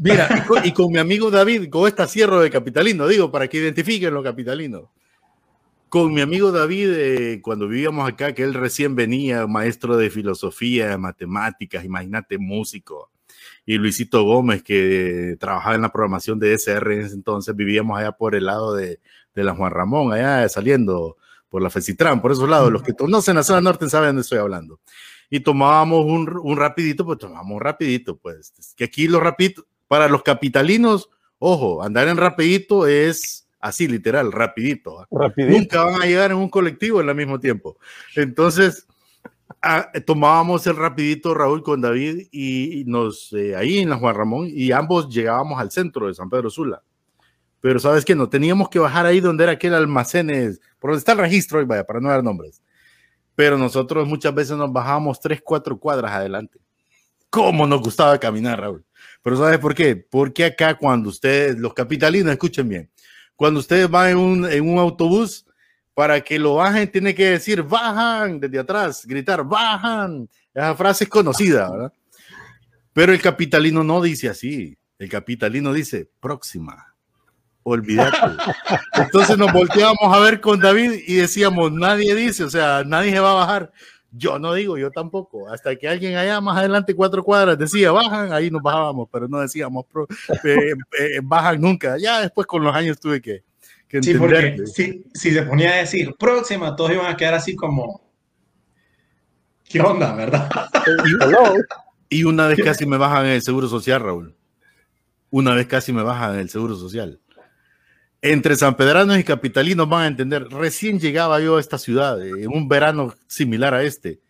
Mira, 0.00 0.46
y 0.64 0.72
con, 0.72 0.90
mi 0.90 0.98
amigo 0.98 1.30
David, 1.30 1.68
con 1.68 1.86
esta 1.86 2.08
cierro 2.08 2.40
de 2.40 2.50
capitalino, 2.50 3.06
digo, 3.06 3.30
para 3.30 3.48
que 3.48 3.58
identifiquen 3.58 4.14
los 4.14 4.24
capitalinos. 4.24 4.84
Con 5.94 6.12
mi 6.12 6.22
amigo 6.22 6.50
David, 6.50 6.90
eh, 6.92 7.40
cuando 7.40 7.68
vivíamos 7.68 8.08
acá, 8.08 8.34
que 8.34 8.42
él 8.42 8.52
recién 8.52 8.96
venía, 8.96 9.46
maestro 9.46 9.96
de 9.96 10.10
filosofía, 10.10 10.98
matemáticas, 10.98 11.84
imagínate, 11.84 12.36
músico, 12.36 13.12
y 13.64 13.76
Luisito 13.76 14.24
Gómez, 14.24 14.64
que 14.64 15.36
trabajaba 15.38 15.76
en 15.76 15.82
la 15.82 15.92
programación 15.92 16.40
de 16.40 16.52
SR 16.54 16.94
en 16.96 17.02
ese 17.02 17.14
entonces, 17.14 17.54
vivíamos 17.54 17.96
allá 17.96 18.10
por 18.10 18.34
el 18.34 18.46
lado 18.46 18.74
de, 18.74 18.98
de 19.36 19.44
la 19.44 19.54
Juan 19.54 19.70
Ramón, 19.70 20.12
allá 20.12 20.48
saliendo 20.48 21.16
por 21.48 21.62
la 21.62 21.70
Fecitran, 21.70 22.20
por 22.20 22.32
esos 22.32 22.48
lados. 22.48 22.72
Los 22.72 22.82
que 22.82 22.94
conocen 22.94 23.36
la 23.36 23.44
zona 23.44 23.60
norte 23.60 23.88
saben 23.88 24.06
de 24.06 24.08
dónde 24.08 24.22
estoy 24.22 24.38
hablando 24.38 24.80
y 25.30 25.38
tomábamos 25.38 26.06
un, 26.06 26.28
un 26.42 26.56
rapidito, 26.56 27.04
pues 27.04 27.18
tomábamos 27.18 27.62
rapidito, 27.62 28.16
pues. 28.16 28.52
Que 28.76 28.82
aquí 28.82 29.06
lo 29.06 29.20
rapidito, 29.20 29.64
para 29.86 30.08
los 30.08 30.24
capitalinos, 30.24 31.08
ojo, 31.38 31.84
andar 31.84 32.08
en 32.08 32.16
rapidito 32.16 32.88
es 32.88 33.43
así, 33.64 33.88
literal, 33.88 34.32
rapidito. 34.32 35.06
rapidito. 35.10 35.58
Nunca 35.58 35.84
van 35.84 36.02
a 36.02 36.06
llegar 36.06 36.30
en 36.30 36.36
un 36.36 36.48
colectivo 36.48 37.00
al 37.00 37.14
mismo 37.14 37.40
tiempo. 37.40 37.78
Entonces, 38.14 38.86
tomábamos 40.06 40.66
el 40.66 40.76
rapidito 40.76 41.34
Raúl 41.34 41.62
con 41.62 41.80
David 41.80 42.28
y, 42.30 42.84
nos 42.86 43.32
eh, 43.32 43.56
ahí 43.56 43.78
en 43.78 43.90
la 43.90 43.96
Juan 43.96 44.14
Ramón 44.14 44.48
y 44.50 44.72
ambos 44.72 45.08
llegábamos 45.08 45.60
al 45.60 45.70
centro 45.70 46.06
de 46.06 46.14
San 46.14 46.30
Pedro 46.30 46.50
Sula. 46.50 46.82
Pero 47.60 47.78
sabes 47.78 48.04
que 48.04 48.14
no 48.14 48.28
teníamos 48.28 48.68
que 48.68 48.78
bajar 48.78 49.06
ahí 49.06 49.20
donde 49.20 49.44
era 49.44 49.52
aquel 49.54 49.74
almacén, 49.74 50.28
por 50.78 50.90
donde 50.90 50.98
está 50.98 51.12
el 51.12 51.18
registro, 51.18 51.62
y 51.62 51.64
vaya, 51.64 51.84
para 51.84 52.00
no 52.00 52.10
dar 52.10 52.22
nombres 52.22 52.60
pero 53.34 53.58
nosotros 53.58 54.06
muchas 54.06 54.34
veces 54.34 54.56
nos 54.56 54.72
bajábamos 54.72 55.20
tres, 55.20 55.40
cuatro 55.42 55.78
cuadras 55.78 56.12
adelante. 56.12 56.58
¿Cómo 57.30 57.66
nos 57.66 57.80
gustaba 57.80 58.18
caminar, 58.18 58.60
Raúl? 58.60 58.84
Pero 59.22 59.36
¿sabes 59.36 59.58
por 59.58 59.74
qué? 59.74 59.96
Porque 59.96 60.44
acá 60.44 60.76
cuando 60.76 61.08
ustedes, 61.08 61.58
los 61.58 61.74
capitalinos, 61.74 62.32
escuchen 62.32 62.68
bien, 62.68 62.90
cuando 63.36 63.60
ustedes 63.60 63.88
van 63.88 64.10
en 64.10 64.16
un, 64.16 64.50
en 64.50 64.68
un 64.68 64.78
autobús, 64.78 65.46
para 65.94 66.20
que 66.20 66.38
lo 66.38 66.56
bajen, 66.56 66.90
tiene 66.90 67.14
que 67.14 67.30
decir 67.30 67.62
bajan 67.62 68.40
desde 68.40 68.58
atrás, 68.58 69.06
gritar 69.06 69.44
bajan. 69.44 70.28
Esa 70.52 70.74
frase 70.74 71.04
es 71.04 71.10
conocida, 71.10 71.70
¿verdad? 71.70 71.92
Pero 72.92 73.12
el 73.12 73.20
capitalino 73.20 73.84
no 73.84 74.02
dice 74.02 74.28
así. 74.28 74.76
El 74.98 75.08
capitalino 75.08 75.72
dice 75.72 76.08
próxima 76.20 76.94
olvídate. 77.64 78.16
Entonces 78.92 79.36
nos 79.36 79.52
volteábamos 79.52 80.14
a 80.14 80.20
ver 80.20 80.40
con 80.40 80.60
David 80.60 80.92
y 81.06 81.16
decíamos, 81.16 81.72
nadie 81.72 82.14
dice, 82.14 82.44
o 82.44 82.50
sea, 82.50 82.84
nadie 82.86 83.10
se 83.10 83.20
va 83.20 83.32
a 83.32 83.34
bajar. 83.34 83.72
Yo 84.16 84.38
no 84.38 84.54
digo, 84.54 84.78
yo 84.78 84.90
tampoco. 84.90 85.48
Hasta 85.48 85.74
que 85.76 85.88
alguien 85.88 86.16
allá 86.16 86.40
más 86.40 86.56
adelante, 86.56 86.94
cuatro 86.94 87.24
cuadras, 87.24 87.58
decía, 87.58 87.90
bajan, 87.90 88.32
ahí 88.32 88.50
nos 88.50 88.62
bajábamos, 88.62 89.08
pero 89.12 89.26
no 89.28 89.40
decíamos, 89.40 89.86
eh, 90.44 90.74
eh, 90.98 91.20
bajan 91.22 91.60
nunca. 91.60 91.96
Ya 91.98 92.20
después 92.20 92.46
con 92.46 92.62
los 92.62 92.74
años 92.74 93.00
tuve 93.00 93.20
que... 93.20 93.42
que 93.88 94.02
sí, 94.02 94.14
porque 94.14 94.66
si, 94.66 95.04
si 95.12 95.32
se 95.32 95.42
ponía 95.42 95.72
a 95.72 95.76
decir 95.76 96.14
próxima, 96.18 96.76
todos 96.76 96.92
iban 96.92 97.06
a 97.12 97.16
quedar 97.16 97.34
así 97.34 97.56
como... 97.56 98.02
¿Qué 99.64 99.80
onda, 99.80 100.14
verdad? 100.14 100.48
y 102.08 102.22
una 102.22 102.46
vez 102.46 102.60
casi 102.62 102.86
me 102.86 102.96
bajan 102.96 103.26
el 103.26 103.42
seguro 103.42 103.66
social, 103.66 104.00
Raúl. 104.00 104.36
Una 105.30 105.54
vez 105.54 105.66
casi 105.66 105.92
me 105.92 106.02
bajan 106.02 106.38
el 106.38 106.48
seguro 106.48 106.76
social 106.76 107.20
entre 108.24 108.56
San 108.56 108.74
Pedranos 108.74 109.18
y 109.18 109.24
Capitalinos 109.24 109.86
van 109.86 110.02
a 110.02 110.06
entender. 110.06 110.48
Recién 110.48 110.98
llegaba 110.98 111.40
yo 111.40 111.58
a 111.58 111.60
esta 111.60 111.76
ciudad 111.76 112.26
en 112.26 112.48
un 112.48 112.68
verano 112.68 113.14
similar 113.26 113.74
a 113.74 113.82
este. 113.82 114.20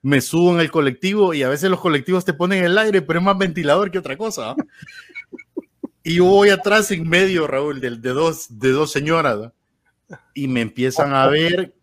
Me 0.00 0.22
subo 0.22 0.54
en 0.54 0.60
el 0.60 0.70
colectivo 0.70 1.34
y 1.34 1.42
a 1.42 1.50
veces 1.50 1.68
los 1.68 1.78
colectivos 1.78 2.24
te 2.24 2.32
ponen 2.32 2.64
el 2.64 2.78
aire, 2.78 3.02
pero 3.02 3.18
es 3.18 3.24
más 3.24 3.36
ventilador 3.36 3.90
que 3.90 3.98
otra 3.98 4.16
cosa. 4.16 4.52
¿ah? 4.52 4.56
y 6.02 6.14
yo 6.14 6.24
voy 6.24 6.48
atrás 6.48 6.90
en 6.92 7.06
medio, 7.06 7.46
Raúl, 7.46 7.78
de, 7.78 7.90
de 7.90 8.10
dos, 8.10 8.58
de 8.58 8.70
dos 8.70 8.90
señoras 8.90 9.52
y 10.32 10.48
me 10.48 10.62
empiezan 10.62 11.12
a 11.12 11.26
ver 11.26 11.74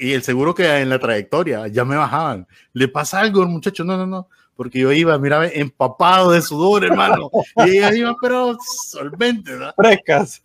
y 0.00 0.12
el 0.12 0.22
seguro 0.22 0.54
que 0.54 0.68
en 0.78 0.88
la 0.88 1.00
trayectoria 1.00 1.66
ya 1.66 1.84
me 1.84 1.96
bajaban. 1.96 2.46
¿Le 2.72 2.86
pasa 2.86 3.18
algo 3.18 3.42
al 3.42 3.48
muchacho? 3.48 3.82
No, 3.82 3.96
no, 3.96 4.06
no. 4.06 4.28
Porque 4.54 4.78
yo 4.78 4.92
iba, 4.92 5.18
mira, 5.18 5.48
empapado 5.48 6.30
de 6.30 6.42
sudor, 6.42 6.84
hermano. 6.84 7.28
y 7.66 7.78
ella 7.78 7.92
iba, 7.92 8.16
pero 8.22 8.56
solvente, 8.60 9.50
¿verdad? 9.50 9.74
Frescas. 9.76 10.44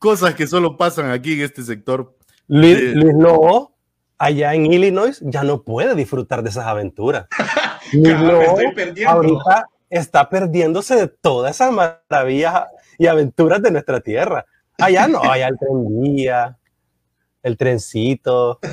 Cosas 0.00 0.34
que 0.34 0.46
solo 0.46 0.78
pasan 0.78 1.10
aquí 1.10 1.34
en 1.34 1.42
este 1.42 1.62
sector. 1.62 2.16
Luis, 2.48 2.78
eh, 2.78 2.92
Luis 2.94 3.14
Lobo, 3.18 3.76
allá 4.16 4.54
en 4.54 4.64
Illinois, 4.64 5.20
ya 5.22 5.42
no 5.42 5.62
puede 5.62 5.94
disfrutar 5.94 6.42
de 6.42 6.48
esas 6.48 6.66
aventuras. 6.66 7.26
Luis 7.92 8.18
Lobo, 8.18 8.58
ahorita 9.06 9.66
está 9.90 10.30
perdiéndose 10.30 10.96
de 10.96 11.06
todas 11.06 11.54
esas 11.54 11.70
maravillas 11.70 12.62
y 12.96 13.08
aventuras 13.08 13.60
de 13.60 13.72
nuestra 13.72 14.00
tierra. 14.00 14.46
Allá 14.78 15.06
no, 15.06 15.22
allá 15.22 15.48
el 15.48 15.58
tren 15.58 16.56
el 17.42 17.56
trencito. 17.56 18.58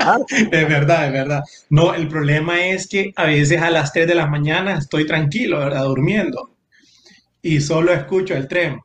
Ah. 0.00 0.16
Es 0.30 0.68
verdad, 0.68 1.08
es 1.08 1.12
verdad. 1.12 1.42
No, 1.68 1.92
el 1.92 2.08
problema 2.08 2.64
es 2.64 2.88
que 2.88 3.12
a 3.16 3.24
veces 3.24 3.60
a 3.60 3.68
las 3.68 3.92
3 3.92 4.06
de 4.06 4.14
la 4.14 4.26
mañana 4.26 4.78
estoy 4.78 5.06
tranquilo, 5.06 5.58
¿verdad? 5.58 5.84
Durmiendo. 5.84 6.54
Y 7.42 7.60
solo 7.60 7.92
escucho 7.92 8.34
el 8.34 8.48
tren. 8.48 8.80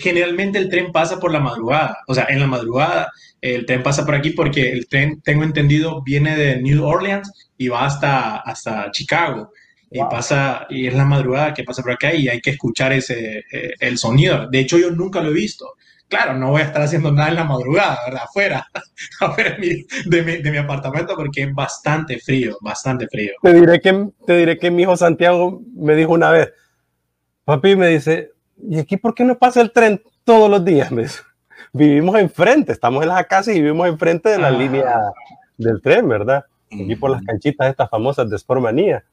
Generalmente 0.00 0.58
el 0.58 0.68
tren 0.68 0.92
pasa 0.92 1.18
por 1.18 1.32
la 1.32 1.40
madrugada. 1.40 1.98
O 2.06 2.14
sea, 2.14 2.26
en 2.28 2.40
la 2.40 2.46
madrugada 2.46 3.10
el 3.40 3.66
tren 3.66 3.82
pasa 3.82 4.04
por 4.04 4.14
aquí 4.14 4.30
porque 4.30 4.72
el 4.72 4.88
tren, 4.88 5.20
tengo 5.22 5.44
entendido, 5.44 6.02
viene 6.02 6.36
de 6.36 6.60
New 6.60 6.84
Orleans 6.84 7.50
y 7.56 7.68
va 7.68 7.84
hasta, 7.84 8.36
hasta 8.36 8.90
Chicago 8.90 9.50
y 9.90 10.00
pasa, 10.00 10.66
y 10.68 10.86
es 10.86 10.94
la 10.94 11.04
madrugada 11.04 11.54
que 11.54 11.64
pasa 11.64 11.82
por 11.82 11.92
acá 11.92 12.12
y 12.12 12.28
hay 12.28 12.40
que 12.40 12.50
escuchar 12.50 12.92
ese, 12.92 13.44
eh, 13.50 13.74
el 13.78 13.98
sonido. 13.98 14.48
De 14.50 14.60
hecho, 14.60 14.78
yo 14.78 14.90
nunca 14.90 15.20
lo 15.20 15.30
he 15.30 15.34
visto. 15.34 15.74
Claro, 16.08 16.34
no 16.34 16.50
voy 16.50 16.62
a 16.62 16.66
estar 16.66 16.82
haciendo 16.82 17.10
nada 17.10 17.30
en 17.30 17.34
la 17.34 17.44
madrugada, 17.44 17.98
¿verdad? 18.06 18.22
Afuera, 18.24 18.66
afuera 19.20 19.56
de, 19.56 20.22
mi, 20.22 20.36
de, 20.36 20.50
mi, 20.50 20.56
apartamento 20.56 21.16
porque 21.16 21.42
es 21.42 21.54
bastante 21.54 22.18
frío, 22.20 22.56
bastante 22.60 23.08
frío. 23.08 23.32
Te 23.42 23.52
diré, 23.52 23.80
que, 23.80 24.08
te 24.24 24.36
diré 24.36 24.58
que 24.58 24.70
mi 24.70 24.82
hijo 24.82 24.96
Santiago 24.96 25.62
me 25.74 25.96
dijo 25.96 26.12
una 26.12 26.30
vez, 26.30 26.52
papi 27.44 27.74
me 27.74 27.88
dice, 27.88 28.30
¿y 28.56 28.78
aquí 28.78 28.96
por 28.96 29.14
qué 29.14 29.24
no 29.24 29.36
pasa 29.36 29.60
el 29.60 29.72
tren 29.72 30.00
todos 30.22 30.48
los 30.48 30.64
días? 30.64 30.92
Me 30.92 31.06
vivimos 31.72 32.16
enfrente, 32.20 32.70
estamos 32.70 33.02
en 33.02 33.08
las 33.08 33.26
casas 33.26 33.56
y 33.56 33.60
vivimos 33.60 33.88
enfrente 33.88 34.28
de 34.28 34.38
la 34.38 34.48
ah. 34.48 34.52
línea 34.52 35.00
del 35.58 35.82
tren, 35.82 36.08
¿verdad? 36.08 36.44
Aquí 36.70 36.94
por 36.94 37.10
las 37.10 37.22
canchitas 37.22 37.68
estas 37.68 37.90
famosas 37.90 38.30
de 38.30 38.38
Sportmanía. 38.38 39.04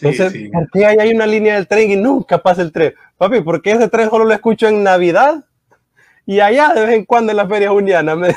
Entonces, 0.00 0.50
¿por 0.50 0.70
qué 0.70 0.86
hay 0.86 1.14
una 1.14 1.26
línea 1.26 1.54
del 1.54 1.66
tren 1.66 1.90
y 1.90 1.96
nunca 1.96 2.38
pasa 2.38 2.62
el 2.62 2.72
tren? 2.72 2.94
Papi, 3.16 3.40
¿por 3.40 3.60
qué 3.62 3.72
ese 3.72 3.88
tren 3.88 4.10
solo 4.10 4.24
lo 4.24 4.32
escucho 4.32 4.66
en 4.68 4.82
Navidad? 4.82 5.44
Y 6.26 6.40
allá 6.40 6.72
de 6.74 6.86
vez 6.86 6.94
en 6.94 7.04
cuando 7.04 7.32
en 7.32 7.36
la 7.36 7.46
feria 7.46 7.70
juniana. 7.70 8.14
Me 8.14 8.34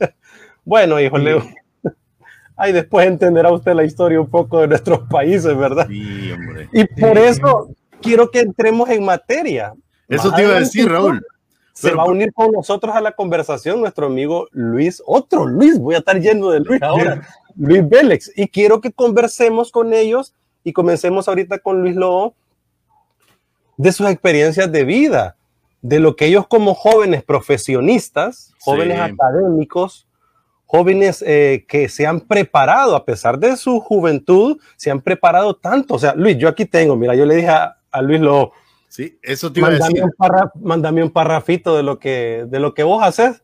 bueno, 0.64 1.00
hijo, 1.00 1.18
Leo. 1.18 1.42
Ahí 2.56 2.72
después 2.72 3.06
entenderá 3.06 3.50
usted 3.50 3.74
la 3.74 3.84
historia 3.84 4.20
un 4.20 4.28
poco 4.28 4.60
de 4.60 4.68
nuestros 4.68 5.00
países, 5.10 5.56
¿verdad? 5.56 5.86
Sí, 5.88 6.32
hombre. 6.32 6.68
Y 6.72 6.84
por 6.84 7.18
eso 7.18 7.70
quiero 8.00 8.30
que 8.30 8.40
entremos 8.40 8.88
en 8.90 9.04
materia. 9.04 9.72
Eso 10.08 10.32
te 10.32 10.42
iba 10.42 10.56
a 10.56 10.60
decir, 10.60 10.88
Raúl. 10.88 11.24
Se 11.72 11.92
va 11.92 12.02
a 12.02 12.06
unir 12.06 12.32
con 12.34 12.52
nosotros 12.52 12.94
a 12.94 13.00
la 13.00 13.12
conversación 13.12 13.80
nuestro 13.80 14.06
amigo 14.06 14.46
Luis, 14.52 15.02
otro 15.06 15.46
Luis, 15.46 15.78
voy 15.78 15.94
a 15.94 15.98
estar 15.98 16.20
lleno 16.20 16.50
de 16.50 16.60
Luis 16.60 16.82
ahora, 16.82 17.26
Luis 17.56 17.88
Vélez, 17.88 18.30
y 18.36 18.46
quiero 18.48 18.82
que 18.82 18.92
conversemos 18.92 19.72
con 19.72 19.94
ellos 19.94 20.34
y 20.64 20.74
comencemos 20.74 21.28
ahorita 21.28 21.60
con 21.60 21.80
Luis 21.80 21.96
Lobo 21.96 22.34
de 23.78 23.90
sus 23.90 24.08
experiencias 24.08 24.70
de 24.70 24.84
vida, 24.84 25.36
de 25.82 26.00
lo 26.00 26.16
que 26.16 26.26
ellos 26.26 26.46
como 26.46 26.74
jóvenes 26.74 27.22
profesionistas, 27.22 28.54
jóvenes 28.60 28.98
académicos, 29.00 30.06
jóvenes 30.64 31.22
eh, 31.26 31.66
que 31.68 31.88
se 31.88 32.06
han 32.06 32.20
preparado 32.20 32.96
a 32.96 33.04
pesar 33.04 33.38
de 33.38 33.56
su 33.56 33.80
juventud, 33.80 34.58
se 34.76 34.90
han 34.90 35.02
preparado 35.02 35.54
tanto. 35.54 35.94
O 35.94 35.98
sea, 35.98 36.14
Luis, 36.14 36.38
yo 36.38 36.48
aquí 36.48 36.64
tengo, 36.64 36.96
mira, 36.96 37.14
yo 37.14 37.26
le 37.26 37.36
dije 37.36 37.48
a, 37.48 37.76
Luis 38.00 38.20
Lobo, 38.20 38.52
sí, 38.88 39.18
eso 39.20 39.52
te 39.52 39.60
iba 39.60 39.68
a 39.68 39.72
decir. 39.72 40.02
Un 40.02 40.12
mándame 40.62 41.02
un 41.02 41.10
parrafito 41.10 41.76
de 41.76 41.82
lo 41.82 41.98
que, 41.98 42.46
de 42.48 42.58
lo 42.58 42.72
que 42.72 42.84
vos 42.84 43.02
haces 43.02 43.41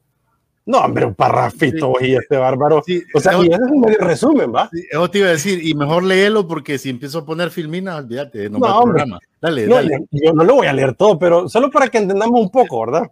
no, 0.69 0.81
hombre, 0.81 1.07
un 1.07 1.15
parrafito 1.15 1.95
y 1.99 2.15
este 2.15 2.37
bárbaro. 2.37 2.83
o 3.15 3.21
sea, 3.21 3.33
y 3.39 3.47
ese 3.47 3.55
es 3.55 3.71
un 3.71 3.81
medio 3.81 3.99
resumen, 4.01 4.55
¿va? 4.55 4.69
eso 4.91 5.11
te 5.11 5.21
iba 5.21 5.29
a 5.29 5.31
decir, 5.31 5.67
y 5.67 5.73
mejor 5.73 6.05
léelo 6.05 6.47
porque 6.47 6.77
si 6.77 6.91
empiezo 6.91 7.21
a 7.21 7.25
poner 7.25 7.49
filmina, 7.49 7.97
olvídate, 7.97 8.51
no, 8.51 8.59
no 8.59 8.83
programa. 8.83 9.19
Dale, 9.41 9.67
dale. 9.67 10.07
Yo 10.11 10.35
no 10.35 10.45
lo 10.45 10.57
voy 10.57 10.67
a 10.67 10.75
leer 10.75 10.95
todo, 10.95 11.19
pero 11.19 11.49
solo 11.49 11.71
para 11.71 11.89
que 11.89 11.97
entendamos 11.97 12.39
un 12.39 12.51
poco, 12.51 12.85
¿verdad? 12.85 13.11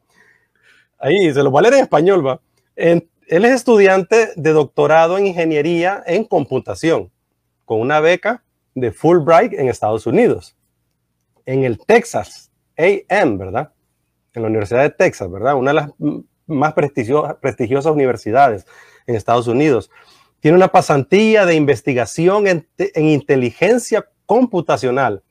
Ahí, 0.98 1.32
se 1.32 1.42
lo 1.42 1.50
voy 1.50 1.60
a 1.60 1.62
leer 1.62 1.74
en 1.76 1.80
español, 1.80 2.26
¿va? 2.26 2.38
él 2.76 3.08
es 3.26 3.52
estudiante 3.52 4.32
de 4.36 4.52
doctorado 4.52 5.16
en 5.16 5.28
ingeniería 5.28 6.02
en 6.06 6.24
computación, 6.24 7.10
con 7.64 7.80
una 7.80 8.00
beca 8.00 8.44
de 8.74 8.92
Fulbright 8.92 9.54
en 9.54 9.70
Estados 9.70 10.06
Unidos, 10.06 10.54
en 11.46 11.64
el 11.64 11.78
Texas 11.78 12.50
AM, 12.76 13.38
¿verdad? 13.38 13.72
En 14.34 14.42
la 14.42 14.48
Universidad 14.48 14.82
de 14.82 14.90
Texas, 14.90 15.30
¿verdad? 15.30 15.54
Una 15.54 15.70
de 15.70 15.74
las 15.74 15.90
más 16.46 16.74
prestigiosas 16.74 17.92
universidades 17.92 18.66
en 19.06 19.14
Estados 19.14 19.46
Unidos. 19.46 19.90
Tiene 20.40 20.56
una 20.56 20.68
pasantía 20.68 21.46
de 21.46 21.54
investigación 21.54 22.46
en, 22.46 22.66
inteligencia 22.94 24.06
computacional, 24.26 25.22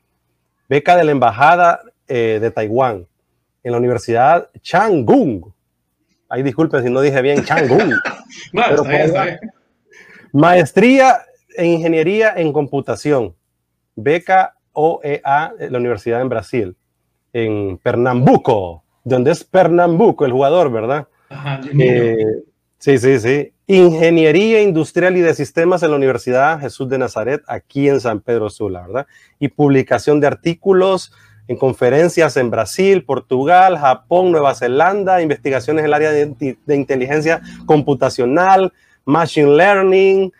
beca 0.68 0.96
de 0.96 1.04
la 1.04 1.12
Embajada 1.12 1.82
eh, 2.08 2.40
de 2.42 2.52
Taiwán, 2.52 3.08
en 3.64 3.72
la 3.72 3.78
Universidad 3.78 4.50
Changung. 4.62 5.52
Ahí 6.30 6.44
disculpen 6.44 6.84
si 6.84 6.90
no 6.90 7.02
dije 7.02 7.22
bien 7.22 7.44
Changung. 7.44 7.94
Maestría 10.34 11.26
en 11.56 11.66
Ingeniería 11.68 12.34
en 12.36 12.52
Computación, 12.52 13.36
beca 13.96 14.56
OEA 14.74 15.54
de 15.58 15.70
la 15.70 15.78
Universidad 15.78 16.22
en 16.22 16.30
Brasil, 16.30 16.76
en 17.32 17.78
Pernambuco 17.78 18.85
donde 19.06 19.32
es 19.32 19.44
Pernambuco 19.46 20.26
el 20.26 20.34
jugador, 20.34 20.72
¿verdad? 20.72 21.08
Eh, 21.80 22.44
sí, 22.78 22.98
sí, 22.98 23.20
sí. 23.20 23.54
Ingeniería 23.68 24.62
Industrial 24.62 25.16
y 25.16 25.22
de 25.22 25.34
Sistemas 25.34 25.82
en 25.84 25.92
la 25.92 25.96
Universidad 25.96 26.60
Jesús 26.60 26.90
de 26.90 26.98
Nazaret, 26.98 27.42
aquí 27.48 27.88
en 27.88 28.02
San 28.02 28.20
Pedro 28.20 28.50
Sula, 28.50 28.82
¿verdad? 28.82 29.08
Y 29.40 29.48
publicación 29.48 30.20
de 30.20 30.28
artículos 30.28 31.14
en 31.48 31.58
conferencias 31.58 32.36
en 32.38 32.50
Brasil, 32.50 33.06
Portugal, 33.06 33.78
Japón, 33.78 34.32
Nueva 34.32 34.56
Zelanda, 34.56 35.22
investigaciones 35.22 35.82
en 35.82 35.86
el 35.86 35.94
área 35.94 36.12
de, 36.12 36.58
de 36.66 36.76
inteligencia 36.76 37.42
computacional, 37.68 38.74
machine 39.06 39.56
learning, 39.56 40.34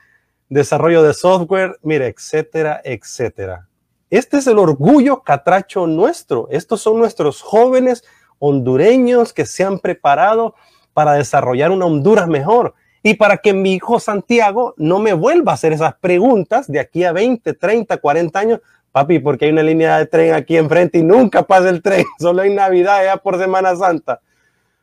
desarrollo 0.50 1.04
de 1.04 1.14
software, 1.14 1.78
mire, 1.84 2.08
etcétera, 2.08 2.82
etcétera. 2.84 3.68
Este 4.10 4.38
es 4.38 4.48
el 4.48 4.58
orgullo 4.58 5.22
catracho 5.22 5.86
nuestro. 5.88 6.48
Estos 6.50 6.82
son 6.82 6.98
nuestros 6.98 7.42
jóvenes 7.42 8.04
hondureños 8.40 9.34
que 9.34 9.46
se 9.46 9.64
han 9.64 9.80
preparado 9.80 10.56
para 10.94 11.14
desarrollar 11.14 11.72
una 11.72 11.86
Honduras 11.86 12.28
mejor 12.28 12.74
y 13.04 13.14
para 13.14 13.38
que 13.38 13.54
mi 13.54 13.74
hijo 13.74 14.00
Santiago 14.00 14.74
no 14.78 15.00
me 15.00 15.14
vuelva 15.14 15.52
a 15.52 15.56
hacer 15.56 15.74
esas 15.74 15.94
preguntas 15.96 16.68
de 16.68 16.80
aquí 16.80 17.04
a 17.04 17.12
20, 17.12 17.54
30, 17.54 17.98
40 17.98 18.40
años. 18.40 18.60
Papi, 18.92 19.20
porque 19.20 19.46
hay 19.46 19.52
una 19.52 19.62
línea 19.62 19.98
de 19.98 20.06
tren 20.06 20.34
aquí 20.34 20.58
enfrente 20.58 21.00
y 21.00 21.04
nunca 21.04 21.44
pasa 21.44 21.70
el 21.70 21.82
tren, 21.82 22.06
solo 22.20 22.44
en 22.44 22.56
Navidad, 22.56 23.04
ya 23.04 23.18
por 23.18 23.38
Semana 23.38 23.76
Santa 23.76 24.22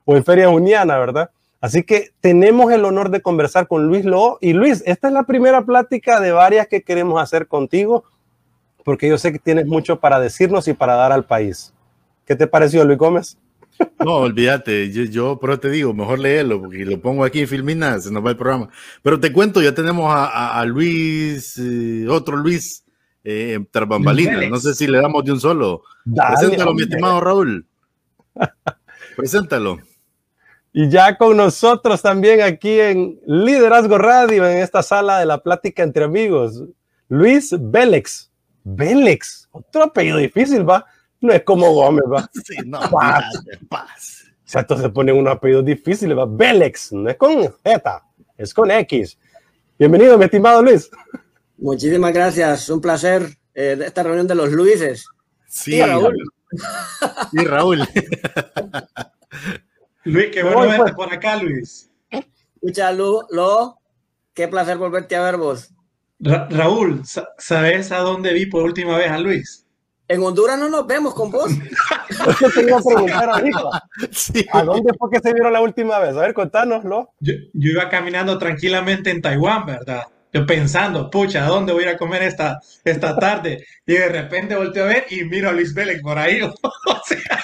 o 0.05 0.17
en 0.17 0.25
Feria 0.25 0.49
Juniana, 0.49 0.99
¿verdad? 0.99 1.31
Así 1.61 1.83
que 1.85 2.11
tenemos 2.21 2.73
el 2.73 2.85
honor 2.85 3.11
de 3.11 3.23
conversar 3.23 3.69
con 3.69 3.87
Luis 3.87 4.05
Lo. 4.05 4.39
Y 4.41 4.53
Luis, 4.53 4.83
esta 4.87 5.09
es 5.09 5.15
la 5.15 5.23
primera 5.23 5.65
plática 5.65 6.21
de 6.21 6.33
varias 6.33 6.67
que 6.67 6.83
queremos 6.83 7.23
hacer 7.23 7.47
contigo, 7.47 8.05
porque 8.85 9.09
yo 9.09 9.17
sé 9.17 9.33
que 9.33 9.39
tienes 9.39 9.67
mucho 9.67 10.01
para 10.01 10.21
decirnos 10.21 10.69
y 10.69 10.75
para 10.75 10.95
dar 10.95 11.13
al 11.13 11.25
país. 11.25 11.73
¿Qué 12.27 12.37
te 12.37 12.47
pareció, 12.47 12.85
Luis 12.85 12.99
Gómez? 12.99 13.39
No, 14.05 14.17
olvídate, 14.17 14.91
yo, 14.91 15.39
pero 15.41 15.61
te 15.61 15.71
digo, 15.71 15.95
mejor 15.95 16.19
léelo, 16.19 16.61
porque 16.61 16.85
lo 16.85 17.01
pongo 17.01 17.25
aquí 17.25 17.41
en 17.41 17.49
Filmina, 17.49 17.99
se 18.01 18.11
nos 18.11 18.25
va 18.25 18.31
el 18.31 18.37
programa. 18.37 18.69
Pero 19.03 19.21
te 19.21 19.33
cuento, 19.33 19.62
ya 19.62 19.75
tenemos 19.75 20.07
a, 20.09 20.65
Luis, 20.67 21.59
eh, 21.59 22.07
otro 22.09 22.37
Luis, 22.37 22.85
eh, 23.25 23.59
No 24.51 24.59
sé 24.59 24.75
si 24.75 24.87
le 24.87 25.01
damos 25.01 25.25
de 25.25 25.33
un 25.33 25.41
solo. 25.41 25.83
Preséntalo, 26.05 26.75
mi 26.75 26.83
estimado 26.83 27.21
Raúl. 27.21 27.67
Preséntalo. 29.17 29.79
Y 30.73 30.89
ya 30.89 31.19
con 31.19 31.37
nosotros 31.37 32.01
también 32.01 32.41
aquí 32.41 32.81
en 32.81 33.21
Liderazgo 33.27 33.99
Radio, 33.99 34.49
en 34.49 34.59
esta 34.59 34.83
sala 34.83 35.19
de 35.19 35.27
la 35.27 35.43
plática 35.43 35.83
entre 35.83 36.05
amigos, 36.05 36.65
Luis 37.09 37.55
Bélex. 37.59 38.31
Bélex, 38.65 39.49
otro 39.51 39.85
apellido 39.85 40.17
difícil, 40.17 40.69
va. 40.69 40.87
No 41.23 41.33
es 41.33 41.43
como 41.45 41.73
Gómez, 41.73 42.05
va. 42.12 42.29
Sí, 42.45 42.57
no, 42.67 42.79
Paz. 42.91 43.25
paz. 43.69 44.25
O 44.45 44.49
sea, 44.52 44.61
entonces 44.62 44.91
ponen 44.91 45.17
unos 45.17 45.35
apellidos 45.35 45.64
difíciles, 45.64 46.17
va. 46.17 46.26
Belex, 46.26 46.93
no 46.93 47.09
es 47.09 47.17
con 47.17 47.43
Z, 47.64 48.02
es 48.37 48.52
con 48.52 48.71
X. 48.71 49.19
Bienvenido, 49.79 50.19
mi 50.19 50.25
estimado 50.26 50.62
Luis. 50.62 50.91
Muchísimas 51.57 52.12
gracias, 52.12 52.69
un 52.69 52.81
placer 52.81 53.26
eh, 53.55 53.76
de 53.76 53.87
esta 53.87 54.02
reunión 54.02 54.26
de 54.26 54.35
los 54.35 54.50
Luises. 54.50 55.07
Sí, 55.47 55.76
Y 55.76 55.83
Raúl. 55.83 56.17
Y 57.33 57.45
Raúl. 57.45 57.81
Luis, 60.05 60.26
qué 60.33 60.43
bueno 60.43 60.61
verte 60.62 60.79
pues. 60.83 60.93
por 60.95 61.12
acá, 61.14 61.37
Luis. 61.37 61.88
Mucha 62.61 62.93
luz, 62.93 63.25
lo, 63.31 63.79
qué 64.35 64.49
placer 64.49 64.76
volverte 64.76 65.17
a 65.17 65.23
ver 65.23 65.37
vos. 65.37 65.71
Ra- 66.21 66.49
Raúl, 66.50 67.05
sa- 67.07 67.29
¿sabes 67.38 67.91
a 67.93 67.99
dónde 67.99 68.33
vi 68.35 68.47
por 68.47 68.62
última 68.64 68.99
vez 68.99 69.11
a 69.11 69.19
Luis? 69.19 69.67
En 70.09 70.23
Honduras 70.23 70.59
no 70.59 70.69
nos 70.69 70.87
vemos 70.87 71.15
con 71.15 71.31
vos. 71.31 71.51
Es 72.11 72.37
que 72.37 72.49
te 72.51 72.63
iba 72.63 72.79
a 72.79 72.83
preguntar 72.83 73.31
ahorita, 73.31 73.61
Sí. 74.11 74.47
¿a 74.53 74.63
dónde 74.63 74.93
fue 74.99 75.11
que 75.11 75.21
se 75.21 75.33
vieron 75.33 75.53
la 75.53 75.61
última 75.61 75.99
vez? 75.99 76.15
A 76.17 76.21
ver, 76.21 76.35
contánoslo. 76.35 77.11
Yo, 77.21 77.33
yo 77.55 77.71
iba 77.73 77.89
caminando 77.89 78.37
tranquilamente 78.39 79.11
en 79.11 79.23
Taiwán, 79.23 79.65
¿verdad? 79.67 80.03
Yo 80.33 80.47
pensando, 80.47 81.11
pucha, 81.11 81.45
¿a 81.45 81.49
dónde 81.49 81.73
voy 81.73 81.85
a 81.85 81.91
ir 81.91 81.95
a 81.95 81.99
comer 81.99 82.23
esta, 82.23 82.59
esta 82.85 83.17
tarde? 83.17 83.65
Y 83.87 83.95
de 83.95 84.09
repente 84.09 84.57
volteo 84.57 84.85
a 84.85 84.89
ver 84.89 85.07
y 85.11 85.25
miro 85.25 85.49
a 85.49 85.53
Luis 85.53 85.73
Vélez 85.75 86.01
por 86.03 86.19
ahí. 86.19 86.41
O 86.87 87.01
sea, 87.07 87.43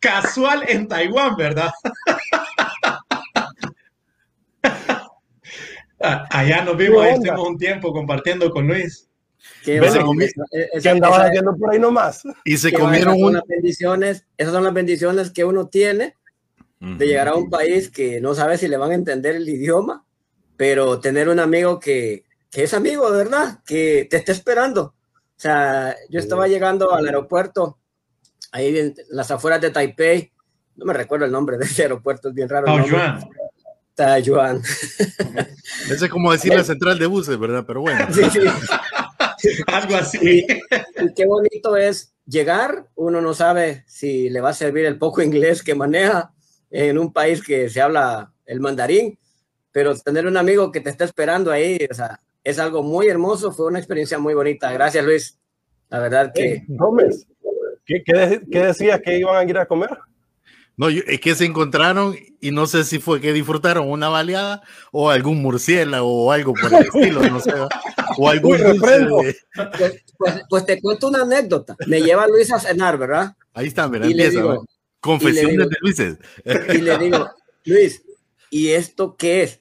casual 0.00 0.64
en 0.68 0.88
Taiwán, 0.88 1.36
¿verdad? 1.36 1.70
Ah, 6.00 6.26
Allá 6.30 6.62
nos 6.64 6.76
vimos, 6.76 7.02
¿Qué 7.02 7.08
ahí 7.08 7.14
estuvimos 7.14 7.48
un 7.48 7.56
tiempo 7.58 7.92
compartiendo 7.92 8.50
con 8.50 8.66
Luis. 8.66 9.08
Qué 9.64 9.78
esa- 9.78 10.04
¿Qué 10.82 10.88
andabas 10.88 11.18
esa- 11.20 11.28
haciendo 11.28 11.56
por 11.56 11.72
ahí 11.72 11.78
nomás? 11.78 12.22
Y 12.44 12.56
se 12.56 12.72
comieron 12.72 13.14
un. 13.22 13.32
las 13.34 13.42
bendiciones, 13.46 14.26
esas 14.36 14.52
son 14.52 14.64
las 14.64 14.74
bendiciones 14.74 15.30
que 15.30 15.44
uno 15.44 15.68
tiene 15.68 16.16
de 16.80 17.06
llegar 17.06 17.28
a 17.28 17.34
un 17.34 17.48
país 17.48 17.90
que 17.90 18.20
no 18.20 18.34
sabe 18.34 18.58
si 18.58 18.68
le 18.68 18.76
van 18.76 18.90
a 18.90 18.94
entender 18.94 19.36
el 19.36 19.48
idioma, 19.48 20.04
pero 20.58 21.00
tener 21.00 21.30
un 21.30 21.40
amigo 21.40 21.80
que, 21.80 22.24
que 22.50 22.64
es 22.64 22.74
amigo, 22.74 23.10
de 23.10 23.16
verdad, 23.24 23.60
que 23.64 24.06
te 24.10 24.18
está 24.18 24.32
esperando. 24.32 24.82
O 25.36 25.40
sea, 25.40 25.96
yo 26.10 26.20
estaba 26.20 26.46
llegando 26.46 26.92
al 26.94 27.06
aeropuerto, 27.06 27.78
ahí 28.52 28.76
en 28.78 28.94
las 29.08 29.30
afueras 29.30 29.62
de 29.62 29.70
Taipei, 29.70 30.30
no 30.76 30.84
me 30.84 30.92
recuerdo 30.92 31.24
el 31.24 31.32
nombre 31.32 31.56
de 31.56 31.64
ese 31.64 31.82
aeropuerto, 31.84 32.28
es 32.28 32.34
bien 32.34 32.48
raro. 32.50 32.66
Taoyuan. 33.94 34.60
Ese 35.90 36.04
es 36.04 36.08
como 36.10 36.32
decir 36.32 36.52
la 36.54 36.64
central 36.64 36.98
de 36.98 37.06
buses, 37.06 37.38
¿verdad? 37.38 37.64
Pero 37.66 37.80
bueno. 37.80 38.06
Sí, 38.12 38.22
sí. 38.30 38.40
Algo 39.66 39.96
así. 39.96 40.46
Y 40.46 41.14
qué 41.14 41.26
bonito 41.26 41.76
es 41.76 42.14
llegar, 42.26 42.86
uno 42.94 43.20
no 43.20 43.34
sabe 43.34 43.84
si 43.86 44.28
le 44.30 44.40
va 44.40 44.50
a 44.50 44.54
servir 44.54 44.84
el 44.86 44.98
poco 44.98 45.22
inglés 45.22 45.62
que 45.62 45.74
maneja 45.74 46.32
en 46.70 46.98
un 46.98 47.12
país 47.12 47.42
que 47.42 47.68
se 47.68 47.80
habla 47.80 48.32
el 48.46 48.60
mandarín, 48.60 49.18
pero 49.72 49.94
tener 49.96 50.26
un 50.26 50.36
amigo 50.36 50.70
que 50.72 50.80
te 50.80 50.90
está 50.90 51.04
esperando 51.04 51.50
ahí, 51.50 51.78
o 51.90 51.94
sea, 51.94 52.20
es 52.42 52.58
algo 52.58 52.82
muy 52.82 53.08
hermoso, 53.08 53.52
fue 53.52 53.66
una 53.66 53.78
experiencia 53.78 54.18
muy 54.18 54.34
bonita. 54.34 54.72
Gracias, 54.72 55.04
Luis. 55.04 55.38
La 55.88 55.98
verdad 55.98 56.32
que 56.34 56.64
Gómez, 56.68 57.26
¿qué, 57.86 58.02
qué, 58.04 58.12
de- 58.12 58.42
qué 58.50 58.66
decías 58.66 59.00
que 59.00 59.18
iban 59.18 59.36
a 59.36 59.48
ir 59.48 59.56
a 59.58 59.66
comer? 59.66 59.90
No, 60.76 60.88
es 60.88 61.20
que 61.20 61.34
se 61.36 61.44
encontraron 61.44 62.16
y 62.40 62.50
no 62.50 62.66
sé 62.66 62.82
si 62.84 62.98
fue 62.98 63.20
que 63.20 63.32
disfrutaron 63.32 63.88
una 63.88 64.08
baleada 64.08 64.62
o 64.90 65.08
algún 65.10 65.40
murciélago 65.40 66.24
o 66.24 66.32
algo 66.32 66.52
por 66.54 66.74
el 66.74 66.84
estilo, 66.86 67.22
no 67.28 67.38
sé. 67.40 67.52
O 68.18 68.28
algún 68.28 68.58
de- 68.58 68.74
pues, 68.74 69.46
pues- 70.18 70.42
pues 70.48 70.66
te 70.66 70.80
cuento 70.80 71.08
una 71.08 71.22
anécdota. 71.22 71.76
Me 71.86 72.02
lleva 72.02 72.26
Luis 72.26 72.52
a 72.52 72.58
cenar, 72.58 72.98
¿verdad? 72.98 73.36
Ahí 73.52 73.68
está, 73.68 73.88
mira, 73.88 74.06
empieza. 74.06 74.30
digo-. 74.40 74.66
Confesiones 75.00 75.50
digo- 75.58 75.68
de 75.68 75.76
Luises. 75.80 76.18
Y 76.74 76.78
le 76.78 76.98
digo, 76.98 77.30
Luis, 77.66 78.02
¿y 78.50 78.70
esto 78.70 79.16
qué 79.16 79.42
es? 79.44 79.60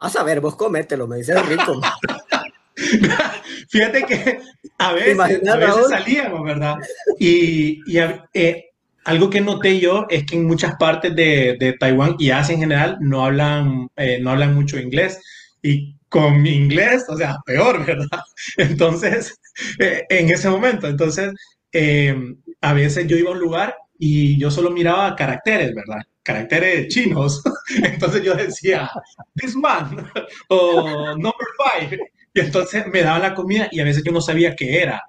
A 0.00 0.10
saber, 0.10 0.40
vos 0.40 0.56
comételo, 0.56 1.06
me 1.06 1.16
dice 1.18 1.40
rico. 1.42 1.80
Fíjate 3.68 4.04
que 4.04 4.40
a 4.78 4.92
veces, 4.92 5.18
a 5.20 5.56
veces 5.56 5.88
salíamos, 5.88 6.44
¿verdad? 6.44 6.74
Y, 7.18 7.80
y 7.86 7.98
eh, 8.34 8.70
algo 9.04 9.30
que 9.30 9.40
noté 9.40 9.80
yo 9.80 10.06
es 10.08 10.24
que 10.24 10.36
en 10.36 10.46
muchas 10.46 10.76
partes 10.76 11.14
de, 11.14 11.56
de 11.58 11.72
Taiwán 11.74 12.16
y 12.18 12.30
Asia 12.30 12.54
en 12.54 12.60
general 12.60 12.98
no 13.00 13.24
hablan, 13.24 13.88
eh, 13.96 14.18
no 14.20 14.30
hablan 14.30 14.54
mucho 14.54 14.78
inglés. 14.78 15.18
Y 15.62 15.96
con 16.08 16.42
mi 16.42 16.50
inglés, 16.50 17.06
o 17.08 17.16
sea, 17.16 17.38
peor, 17.44 17.84
¿verdad? 17.86 18.20
Entonces, 18.56 19.34
eh, 19.78 20.04
en 20.08 20.30
ese 20.30 20.48
momento, 20.48 20.86
entonces, 20.86 21.32
eh, 21.72 22.14
a 22.60 22.72
veces 22.74 23.06
yo 23.06 23.16
iba 23.16 23.30
a 23.30 23.32
un 23.32 23.40
lugar 23.40 23.76
y 23.98 24.38
yo 24.38 24.50
solo 24.50 24.70
miraba 24.70 25.16
caracteres, 25.16 25.74
¿verdad? 25.74 26.02
Caracteres 26.22 26.88
chinos. 26.88 27.42
Entonces 27.82 28.22
yo 28.22 28.34
decía, 28.34 28.90
this 29.34 29.56
man, 29.56 30.10
o 30.48 31.16
number 31.16 31.46
five. 31.58 31.98
Y 32.34 32.40
entonces 32.40 32.86
me 32.86 33.02
daban 33.02 33.22
la 33.22 33.34
comida 33.34 33.68
y 33.70 33.80
a 33.80 33.84
veces 33.84 34.02
yo 34.04 34.10
no 34.10 34.20
sabía 34.22 34.56
qué 34.56 34.80
era. 34.82 35.02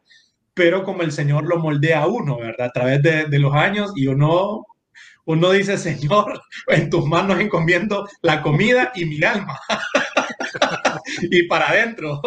Pero 0.56 0.84
como 0.84 1.02
el 1.04 1.12
Señor 1.12 1.46
lo 1.46 1.58
moldea 1.60 2.04
a 2.04 2.08
uno, 2.08 2.38
¿verdad? 2.38 2.68
A 2.68 2.72
través 2.72 3.02
de, 3.02 3.26
de 3.26 3.40
los 3.40 3.54
años 3.54 3.92
y 3.96 4.08
uno, 4.08 4.66
uno 5.26 5.52
dice, 5.52 5.78
Señor, 5.78 6.42
en 6.68 6.90
tus 6.90 7.06
manos 7.08 7.40
encomiendo 7.40 8.08
la 8.22 8.42
comida 8.42 8.92
y 8.96 9.06
mi 9.06 9.24
alma. 9.24 9.60
y 11.22 11.44
para 11.48 11.70
adentro. 11.70 12.22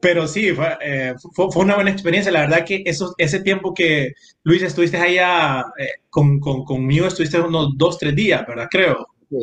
Pero 0.00 0.26
sí, 0.26 0.52
fue, 0.52 0.76
eh, 0.80 1.14
fue, 1.34 1.46
fue 1.52 1.64
una 1.64 1.76
buena 1.76 1.90
experiencia. 1.90 2.32
La 2.32 2.40
verdad 2.40 2.64
que 2.66 2.82
eso, 2.84 3.14
ese 3.18 3.40
tiempo 3.40 3.72
que, 3.74 4.12
Luis, 4.42 4.62
estuviste 4.62 4.96
allá 4.96 5.64
eh, 5.78 5.88
con, 6.10 6.40
con- 6.40 6.64
conmigo, 6.64 7.06
estuviste 7.06 7.40
unos 7.40 7.70
dos, 7.76 7.98
tres 7.98 8.14
días, 8.14 8.44
¿verdad? 8.46 8.68
Creo. 8.70 9.06
Sí. 9.30 9.36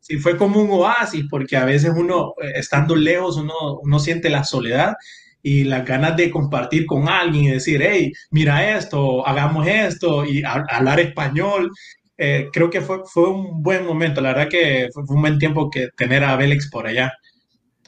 Sí, 0.00 0.18
fue 0.18 0.36
como 0.36 0.60
un 0.62 0.70
oasis, 0.72 1.24
porque 1.30 1.56
a 1.56 1.64
veces 1.66 1.92
uno, 1.96 2.34
eh, 2.42 2.52
estando 2.56 2.96
lejos, 2.96 3.36
uno, 3.36 3.54
uno 3.82 3.98
siente 4.00 4.30
la 4.30 4.44
soledad 4.44 4.94
y 5.42 5.64
las 5.64 5.84
ganas 5.84 6.16
de 6.16 6.30
compartir 6.30 6.86
con 6.86 7.08
alguien 7.08 7.44
y 7.44 7.50
decir, 7.52 7.80
hey, 7.82 8.12
mira 8.30 8.76
esto, 8.76 9.26
hagamos 9.26 9.66
esto 9.66 10.24
y 10.24 10.42
ha- 10.42 10.64
hablar 10.70 11.00
español. 11.00 11.70
Eh, 12.18 12.48
creo 12.52 12.68
que 12.68 12.80
fue, 12.80 13.00
fue 13.06 13.28
un 13.30 13.62
buen 13.62 13.86
momento. 13.86 14.20
La 14.20 14.34
verdad 14.34 14.48
que 14.50 14.88
fue, 14.92 15.02
un 15.08 15.22
buen 15.22 15.38
tiempo 15.38 15.70
que 15.70 15.88
tener 15.96 16.22
a 16.24 16.36
Bélix 16.36 16.70
por 16.70 16.86
allá. 16.86 17.12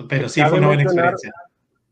Pero 0.08 0.28
sí, 0.28 0.40
Cabe 0.40 0.50
fue 0.50 0.58
una 0.58 0.68
buena 0.68 0.82
experiencia. 0.82 1.32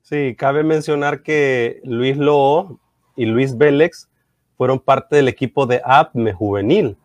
Sí, 0.03 0.35
cabe 0.37 0.65
mencionar 0.65 1.23
que 1.23 1.81
Luis 1.85 2.17
Loo 2.17 2.81
y 3.15 3.27
Luis 3.27 3.57
Vélez 3.57 4.09
fueron 4.57 4.81
parte 4.81 5.17
del 5.17 5.29
equipo 5.29 5.67
de 5.67 5.81
APME 5.85 6.33
juvenil 6.33 6.97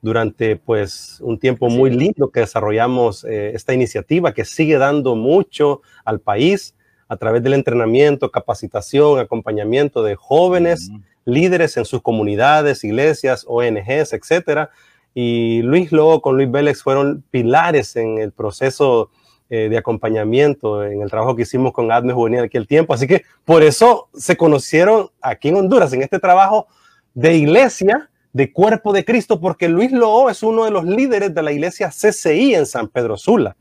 durante 0.00 0.56
pues 0.56 1.18
un 1.22 1.38
tiempo 1.38 1.68
muy 1.68 1.90
lindo 1.90 2.30
que 2.30 2.40
desarrollamos 2.40 3.24
eh, 3.24 3.52
esta 3.54 3.72
iniciativa 3.72 4.32
que 4.32 4.44
sigue 4.44 4.76
dando 4.78 5.16
mucho 5.16 5.80
al 6.04 6.20
país 6.20 6.74
a 7.12 7.16
través 7.18 7.42
del 7.42 7.52
entrenamiento, 7.52 8.30
capacitación, 8.30 9.18
acompañamiento 9.18 10.02
de 10.02 10.16
jóvenes 10.16 10.90
líderes 11.26 11.76
en 11.76 11.84
sus 11.84 12.00
comunidades, 12.00 12.84
iglesias, 12.84 13.44
ONGs, 13.46 14.14
etcétera. 14.14 14.70
Y 15.12 15.60
Luis 15.60 15.92
Lobo 15.92 16.22
con 16.22 16.36
Luis 16.36 16.50
Vélez 16.50 16.82
fueron 16.82 17.22
pilares 17.30 17.96
en 17.96 18.16
el 18.16 18.32
proceso 18.32 19.10
eh, 19.50 19.68
de 19.68 19.76
acompañamiento, 19.76 20.84
en 20.84 21.02
el 21.02 21.10
trabajo 21.10 21.36
que 21.36 21.42
hicimos 21.42 21.74
con 21.74 21.92
ADME 21.92 22.14
Juvenil 22.14 22.38
en 22.38 22.44
aquel 22.46 22.66
tiempo. 22.66 22.94
Así 22.94 23.06
que 23.06 23.24
por 23.44 23.62
eso 23.62 24.08
se 24.14 24.38
conocieron 24.38 25.10
aquí 25.20 25.50
en 25.50 25.56
Honduras, 25.56 25.92
en 25.92 26.00
este 26.00 26.18
trabajo 26.18 26.66
de 27.12 27.36
iglesia, 27.36 28.08
de 28.32 28.50
cuerpo 28.50 28.94
de 28.94 29.04
Cristo, 29.04 29.38
porque 29.38 29.68
Luis 29.68 29.92
Lobo 29.92 30.30
es 30.30 30.42
uno 30.42 30.64
de 30.64 30.70
los 30.70 30.86
líderes 30.86 31.34
de 31.34 31.42
la 31.42 31.52
iglesia 31.52 31.90
CCI 31.90 32.54
en 32.54 32.64
San 32.64 32.88
Pedro 32.88 33.18
Sula. 33.18 33.54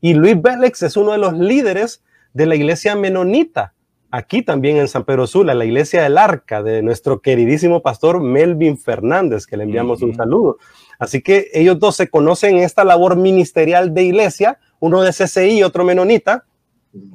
Y 0.00 0.14
Luis 0.14 0.42
Vélez 0.42 0.82
es 0.82 0.96
uno 0.96 1.12
de 1.12 1.18
los 1.18 1.34
líderes 1.34 2.02
de 2.32 2.46
la 2.46 2.54
iglesia 2.54 2.94
menonita 2.96 3.74
aquí 4.12 4.42
también 4.42 4.76
en 4.76 4.88
San 4.88 5.04
Pedro 5.04 5.26
Sula, 5.26 5.54
la 5.54 5.64
iglesia 5.64 6.02
del 6.02 6.18
Arca 6.18 6.62
de 6.62 6.82
nuestro 6.82 7.20
queridísimo 7.20 7.80
pastor 7.80 8.20
Melvin 8.20 8.78
Fernández, 8.78 9.46
que 9.46 9.56
le 9.56 9.64
enviamos 9.64 10.02
un 10.02 10.14
saludo. 10.14 10.58
Así 10.98 11.22
que 11.22 11.48
ellos 11.54 11.78
dos 11.80 11.96
se 11.96 12.08
conocen 12.08 12.58
en 12.58 12.62
esta 12.62 12.84
labor 12.84 13.16
ministerial 13.16 13.94
de 13.94 14.04
iglesia, 14.04 14.58
uno 14.80 15.02
de 15.02 15.12
CCI 15.12 15.58
y 15.58 15.62
otro 15.62 15.84
menonita, 15.84 16.44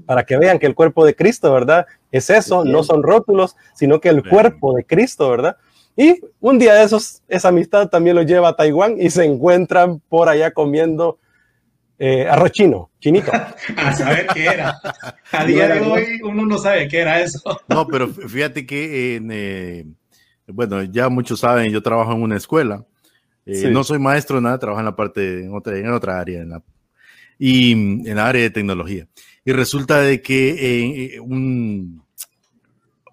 para 0.07 0.25
que 0.25 0.37
vean 0.37 0.57
que 0.57 0.65
el 0.65 0.73
cuerpo 0.73 1.05
de 1.05 1.15
Cristo, 1.15 1.53
¿verdad? 1.53 1.85
Es 2.11 2.31
eso, 2.31 2.65
no 2.65 2.83
son 2.83 3.03
rótulos, 3.03 3.55
sino 3.75 4.01
que 4.01 4.09
el 4.09 4.27
cuerpo 4.27 4.73
de 4.73 4.83
Cristo, 4.83 5.29
¿verdad? 5.29 5.57
Y 5.95 6.19
un 6.39 6.57
día 6.57 6.73
de 6.73 6.83
esos, 6.83 7.21
esa 7.27 7.49
amistad 7.49 7.89
también 7.89 8.15
lo 8.15 8.23
lleva 8.23 8.49
a 8.49 8.55
Taiwán 8.55 8.95
y 8.99 9.11
se 9.11 9.23
encuentran 9.23 9.99
por 10.09 10.29
allá 10.29 10.49
comiendo 10.49 11.19
eh, 11.99 12.27
arroz 12.27 12.51
chino, 12.51 12.91
chinito. 12.99 13.31
A 13.77 13.93
saber 13.93 14.27
qué 14.33 14.45
era. 14.45 14.79
A 15.31 15.45
día 15.45 15.67
de 15.67 15.81
hoy 15.81 16.21
uno 16.23 16.45
no 16.45 16.57
sabe 16.57 16.87
qué 16.87 16.99
era 16.99 17.21
eso. 17.21 17.41
No, 17.67 17.87
pero 17.87 18.07
fíjate 18.07 18.65
que, 18.65 19.15
en, 19.15 19.29
eh, 19.31 19.85
bueno, 20.47 20.83
ya 20.83 21.09
muchos 21.09 21.39
saben, 21.39 21.71
yo 21.71 21.81
trabajo 21.81 22.13
en 22.13 22.21
una 22.21 22.37
escuela. 22.37 22.85
Eh, 23.45 23.55
Sí. 23.55 23.67
No 23.71 23.83
soy 23.83 23.97
maestro, 23.97 24.41
nada, 24.41 24.59
trabajo 24.59 24.81
en 24.81 24.85
la 24.85 24.95
parte, 24.95 25.45
en 25.45 25.53
otra, 25.55 25.77
en 25.77 25.89
otra 25.91 26.19
área, 26.19 26.41
en 26.41 26.49
la, 26.49 26.63
y 27.39 27.71
en 27.71 28.15
la 28.15 28.27
área 28.27 28.41
de 28.41 28.49
tecnología. 28.49 29.07
Y 29.45 29.53
resulta 29.53 30.01
de 30.01 30.21
que 30.21 31.15
eh, 31.15 31.19
un, 31.21 32.03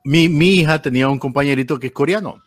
mi, 0.05 0.29
mi 0.29 0.57
hija 0.57 0.83
tenía 0.83 1.09
un 1.09 1.19
compañerito 1.19 1.79
que 1.79 1.87
es 1.89 1.93
coreano. 1.93 2.43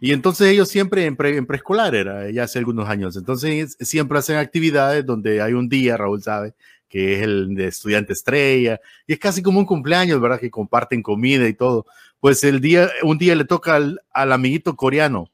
Y 0.00 0.12
entonces 0.12 0.48
ellos 0.48 0.68
siempre 0.68 1.06
en, 1.06 1.16
preescolar 1.16 1.94
era, 1.94 2.30
ya 2.30 2.44
hace 2.44 2.58
algunos 2.58 2.88
años, 2.88 3.16
entonces 3.16 3.76
siempre 3.80 4.18
hacen 4.18 4.36
actividades 4.36 5.06
donde 5.06 5.40
hay 5.40 5.54
un 5.54 5.68
día, 5.68 5.96
Raúl 5.96 6.22
sabe, 6.22 6.54
que 6.88 7.14
es 7.14 7.22
el 7.22 7.54
de 7.54 7.68
estudiante 7.68 8.12
estrella, 8.12 8.78
y 9.06 9.14
es 9.14 9.18
casi 9.18 9.42
como 9.42 9.58
un 9.58 9.66
cumpleaños, 9.66 10.20
¿verdad? 10.20 10.38
Que 10.38 10.50
comparten 10.50 11.02
comida 11.02 11.48
y 11.48 11.54
todo. 11.54 11.86
Pues 12.20 12.44
el 12.44 12.60
día, 12.60 12.90
un 13.02 13.18
día 13.18 13.34
le 13.34 13.44
toca 13.44 13.76
al, 13.76 14.00
al 14.12 14.32
amiguito 14.32 14.76
coreano. 14.76 15.30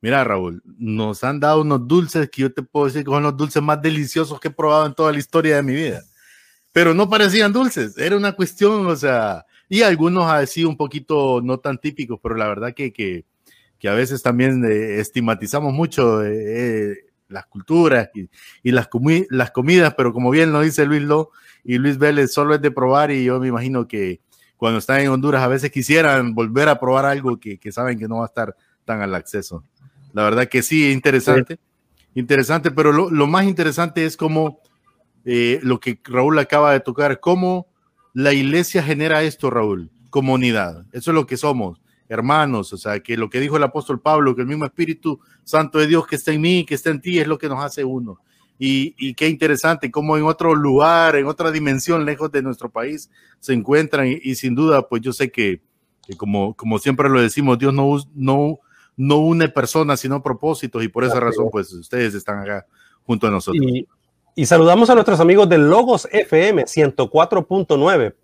Mira, 0.00 0.22
Raúl, 0.22 0.62
nos 0.64 1.24
han 1.24 1.40
dado 1.40 1.62
unos 1.62 1.86
dulces 1.88 2.30
que 2.30 2.42
yo 2.42 2.52
te 2.52 2.62
puedo 2.62 2.86
decir 2.86 3.04
que 3.04 3.10
son 3.10 3.24
los 3.24 3.36
dulces 3.36 3.60
más 3.60 3.82
deliciosos 3.82 4.38
que 4.38 4.48
he 4.48 4.52
probado 4.52 4.86
en 4.86 4.94
toda 4.94 5.10
la 5.10 5.18
historia 5.18 5.56
de 5.56 5.62
mi 5.64 5.74
vida. 5.74 6.02
Pero 6.72 6.94
no 6.94 7.10
parecían 7.10 7.52
dulces, 7.52 7.98
era 7.98 8.16
una 8.16 8.32
cuestión, 8.32 8.86
o 8.86 8.94
sea, 8.94 9.44
y 9.68 9.82
algunos 9.82 10.30
así 10.30 10.64
un 10.64 10.76
poquito 10.76 11.40
no 11.42 11.58
tan 11.58 11.78
típicos, 11.78 12.20
pero 12.22 12.36
la 12.36 12.46
verdad 12.46 12.74
que, 12.74 12.92
que, 12.92 13.24
que 13.78 13.88
a 13.88 13.94
veces 13.94 14.22
también 14.22 14.64
eh, 14.64 15.00
estigmatizamos 15.00 15.72
mucho 15.72 16.24
eh, 16.24 16.32
eh, 16.32 16.94
las 17.28 17.46
culturas 17.46 18.10
y, 18.14 18.72
las, 18.72 18.88
comi 18.88 19.26
las 19.30 19.50
comidas, 19.50 19.94
pero 19.94 20.12
como 20.12 20.30
bien 20.30 20.52
lo 20.52 20.60
dice 20.60 20.86
Luis 20.86 21.02
Lo 21.02 21.30
y 21.62 21.78
Luis 21.78 21.98
Vélez, 21.98 22.32
solo 22.32 22.54
es 22.54 22.62
de 22.62 22.70
probar 22.70 23.10
y 23.10 23.24
yo 23.24 23.38
me 23.38 23.48
imagino 23.48 23.86
que 23.86 24.20
cuando 24.56 24.78
están 24.78 25.00
en 25.00 25.08
Honduras 25.08 25.42
a 25.42 25.48
veces 25.48 25.70
quisieran 25.70 26.34
volver 26.34 26.68
a 26.68 26.80
probar 26.80 27.04
algo 27.04 27.38
que, 27.38 27.60
saben 27.70 27.98
que 27.98 28.08
no 28.08 28.16
va 28.16 28.24
a 28.24 28.26
estar 28.26 28.56
tan 28.84 29.00
al 29.02 29.14
acceso. 29.14 29.62
La 30.12 30.24
verdad 30.24 30.48
que 30.48 30.62
sí, 30.62 30.90
interesante, 30.90 31.58
interesante, 32.14 32.70
pero 32.70 32.90
lo, 32.92 33.26
más 33.26 33.44
interesante 33.44 34.04
es 34.04 34.16
como 34.16 34.60
eh, 35.24 35.60
lo 35.62 35.78
que 35.78 36.00
Raúl 36.02 36.38
acaba 36.38 36.72
de 36.72 36.80
tocar, 36.80 37.20
cómo 37.20 37.68
la 38.14 38.32
iglesia 38.32 38.82
genera 38.82 39.22
esto, 39.22 39.50
Raúl, 39.50 39.90
comunidad. 40.10 40.86
Eso 40.92 41.10
es 41.12 41.14
lo 41.14 41.26
que 41.26 41.36
somos 41.36 41.80
hermanos, 42.08 42.72
o 42.72 42.76
sea, 42.76 43.00
que 43.00 43.16
lo 43.16 43.28
que 43.28 43.40
dijo 43.40 43.56
el 43.56 43.62
apóstol 43.62 44.00
Pablo, 44.00 44.34
que 44.34 44.42
el 44.42 44.48
mismo 44.48 44.64
Espíritu 44.64 45.20
Santo 45.44 45.78
de 45.78 45.86
Dios 45.86 46.06
que 46.06 46.16
está 46.16 46.32
en 46.32 46.40
mí, 46.40 46.64
que 46.64 46.74
está 46.74 46.90
en 46.90 47.00
ti, 47.00 47.18
es 47.18 47.26
lo 47.26 47.38
que 47.38 47.48
nos 47.48 47.62
hace 47.62 47.84
uno. 47.84 48.20
Y, 48.58 48.94
y 48.98 49.14
qué 49.14 49.28
interesante, 49.28 49.90
como 49.90 50.16
en 50.16 50.24
otro 50.24 50.54
lugar, 50.54 51.14
en 51.16 51.26
otra 51.26 51.52
dimensión, 51.52 52.04
lejos 52.04 52.32
de 52.32 52.42
nuestro 52.42 52.70
país, 52.70 53.10
se 53.38 53.52
encuentran 53.52 54.08
y, 54.08 54.18
y 54.22 54.34
sin 54.34 54.54
duda, 54.54 54.88
pues 54.88 55.02
yo 55.02 55.12
sé 55.12 55.30
que, 55.30 55.60
que, 56.06 56.16
como, 56.16 56.54
como 56.54 56.78
siempre 56.78 57.08
lo 57.08 57.20
decimos, 57.20 57.58
Dios 57.58 57.72
no, 57.72 57.96
no, 58.14 58.58
no 58.96 59.16
une 59.18 59.48
personas, 59.48 60.00
sino 60.00 60.22
propósitos, 60.22 60.82
y 60.82 60.88
por 60.88 61.04
esa 61.04 61.20
razón, 61.20 61.48
pues 61.52 61.72
ustedes 61.72 62.14
están 62.14 62.40
acá 62.40 62.66
junto 63.04 63.26
a 63.28 63.30
nosotros. 63.30 63.64
Y, 63.64 63.86
y 64.34 64.46
saludamos 64.46 64.90
a 64.90 64.94
nuestros 64.94 65.20
amigos 65.20 65.48
de 65.48 65.58
Logos 65.58 66.08
FM 66.10 66.64
104.9 66.64 68.14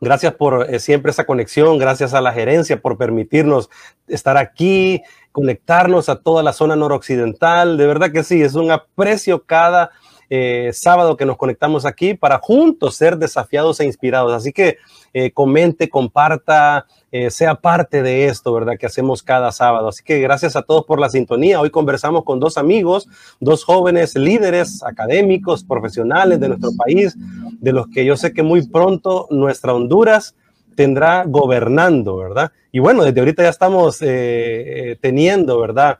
Gracias 0.00 0.32
por 0.34 0.66
eh, 0.68 0.80
siempre 0.80 1.10
esa 1.10 1.26
conexión, 1.26 1.76
gracias 1.76 2.14
a 2.14 2.22
la 2.22 2.32
gerencia 2.32 2.80
por 2.80 2.96
permitirnos 2.96 3.68
estar 4.08 4.38
aquí, 4.38 5.02
conectarnos 5.30 6.08
a 6.08 6.16
toda 6.16 6.42
la 6.42 6.54
zona 6.54 6.74
noroccidental. 6.74 7.76
De 7.76 7.86
verdad 7.86 8.10
que 8.10 8.24
sí, 8.24 8.42
es 8.42 8.54
un 8.54 8.70
aprecio 8.70 9.44
cada 9.44 9.90
eh, 10.32 10.70
sábado 10.72 11.16
que 11.16 11.26
nos 11.26 11.36
conectamos 11.36 11.84
aquí 11.84 12.14
para 12.14 12.38
juntos 12.38 12.94
ser 12.94 13.18
desafiados 13.18 13.80
e 13.80 13.84
inspirados. 13.84 14.32
Así 14.32 14.52
que 14.52 14.78
eh, 15.12 15.32
comente, 15.32 15.88
comparta, 15.88 16.86
eh, 17.10 17.32
sea 17.32 17.56
parte 17.56 18.00
de 18.00 18.26
esto, 18.26 18.52
¿verdad? 18.52 18.78
Que 18.78 18.86
hacemos 18.86 19.24
cada 19.24 19.50
sábado. 19.50 19.88
Así 19.88 20.04
que 20.04 20.20
gracias 20.20 20.54
a 20.54 20.62
todos 20.62 20.84
por 20.84 21.00
la 21.00 21.10
sintonía. 21.10 21.60
Hoy 21.60 21.70
conversamos 21.70 22.22
con 22.22 22.38
dos 22.38 22.58
amigos, 22.58 23.08
dos 23.40 23.64
jóvenes 23.64 24.14
líderes 24.14 24.84
académicos, 24.84 25.64
profesionales 25.64 26.38
de 26.38 26.48
nuestro 26.48 26.70
país, 26.76 27.16
de 27.58 27.72
los 27.72 27.88
que 27.88 28.04
yo 28.04 28.16
sé 28.16 28.32
que 28.32 28.44
muy 28.44 28.64
pronto 28.68 29.26
nuestra 29.30 29.74
Honduras 29.74 30.36
tendrá 30.76 31.24
gobernando, 31.26 32.16
¿verdad? 32.16 32.52
Y 32.70 32.78
bueno, 32.78 33.02
desde 33.02 33.18
ahorita 33.18 33.42
ya 33.42 33.48
estamos 33.48 33.98
teniendo, 33.98 35.58
¿verdad? 35.58 35.98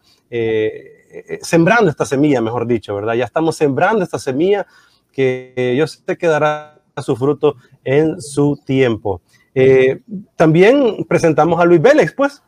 Sembrando 1.42 1.90
esta 1.90 2.04
semilla, 2.04 2.40
mejor 2.40 2.66
dicho, 2.66 2.94
¿verdad? 2.94 3.14
Ya 3.14 3.24
estamos 3.24 3.56
sembrando 3.56 4.04
esta 4.04 4.18
semilla 4.18 4.66
que 5.12 5.74
yo 5.76 5.86
sé 5.86 6.16
que 6.16 6.26
dará 6.26 6.80
su 7.02 7.16
fruto 7.16 7.56
en 7.84 8.20
su 8.20 8.58
tiempo. 8.64 9.20
Eh, 9.54 10.00
también 10.36 11.04
presentamos 11.08 11.60
a 11.60 11.64
Luis 11.64 11.80
Vélez, 11.80 12.12
pues, 12.12 12.42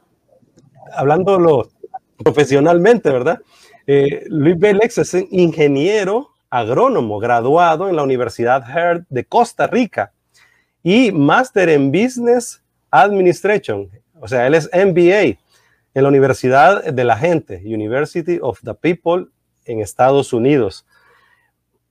hablándolo 0.95 1.69
profesionalmente, 2.23 3.11
¿verdad? 3.11 3.41
Eh, 3.87 4.25
Luis 4.29 4.59
Vélez 4.59 4.99
es 4.99 5.15
ingeniero 5.31 6.31
agrónomo 6.51 7.19
graduado 7.19 7.89
en 7.89 7.97
la 7.97 8.03
Universidad 8.03 8.63
Heard 8.69 9.05
de 9.09 9.25
Costa 9.25 9.67
Rica 9.67 10.13
y 10.83 11.11
máster 11.11 11.71
en 11.71 11.91
Business 11.91 12.63
Administration. 12.91 13.89
O 14.21 14.29
sea, 14.29 14.47
él 14.47 14.55
es 14.55 14.71
MBA 14.73 15.39
en 15.95 16.03
la 16.03 16.09
Universidad 16.09 16.85
de 16.85 17.05
la 17.05 17.17
Gente, 17.17 17.63
University 17.65 18.39
of 18.41 18.61
the 18.63 18.75
People 18.75 19.27
en 19.65 19.81
Estados 19.81 20.33
Unidos. 20.33 20.87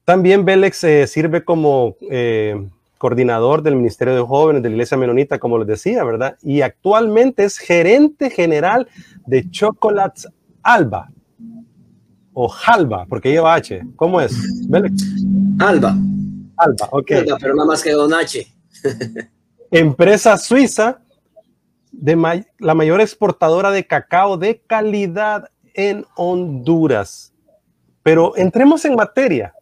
También 0.04 0.44
Vélez 0.44 0.82
eh, 0.84 1.06
sirve 1.06 1.44
como 1.44 1.96
eh, 2.10 2.68
coordinador 2.98 3.62
del 3.62 3.76
Ministerio 3.76 4.14
de 4.14 4.22
Jóvenes 4.22 4.62
de 4.62 4.68
la 4.68 4.74
Iglesia 4.74 4.96
Menonita, 4.96 5.38
como 5.38 5.58
les 5.58 5.68
decía, 5.68 6.02
¿verdad? 6.04 6.36
Y 6.42 6.62
actualmente 6.62 7.44
es 7.44 7.58
gerente 7.58 8.30
general 8.30 8.88
de 9.26 9.48
Chocolates 9.50 10.28
Alba 10.62 11.10
o 12.32 12.52
Halba, 12.66 13.06
porque 13.06 13.30
lleva 13.30 13.54
H. 13.54 13.82
¿Cómo 13.96 14.20
es? 14.20 14.34
Vélez? 14.68 14.92
Alba. 15.58 15.96
Alba, 16.56 16.88
ok. 16.90 17.10
Alba, 17.12 17.36
pero 17.40 17.54
nada 17.54 17.66
más 17.66 17.82
que 17.82 17.92
Don 17.92 18.12
H. 18.12 18.46
Empresa 19.70 20.36
suiza 20.36 21.00
de 21.92 22.44
la 22.58 22.74
mayor 22.74 23.00
exportadora 23.00 23.70
de 23.70 23.86
cacao 23.86 24.36
de 24.36 24.60
calidad 24.60 25.50
en 25.74 26.04
Honduras. 26.16 27.32
Pero 28.02 28.36
entremos 28.36 28.84
en 28.84 28.96
materia 28.96 29.54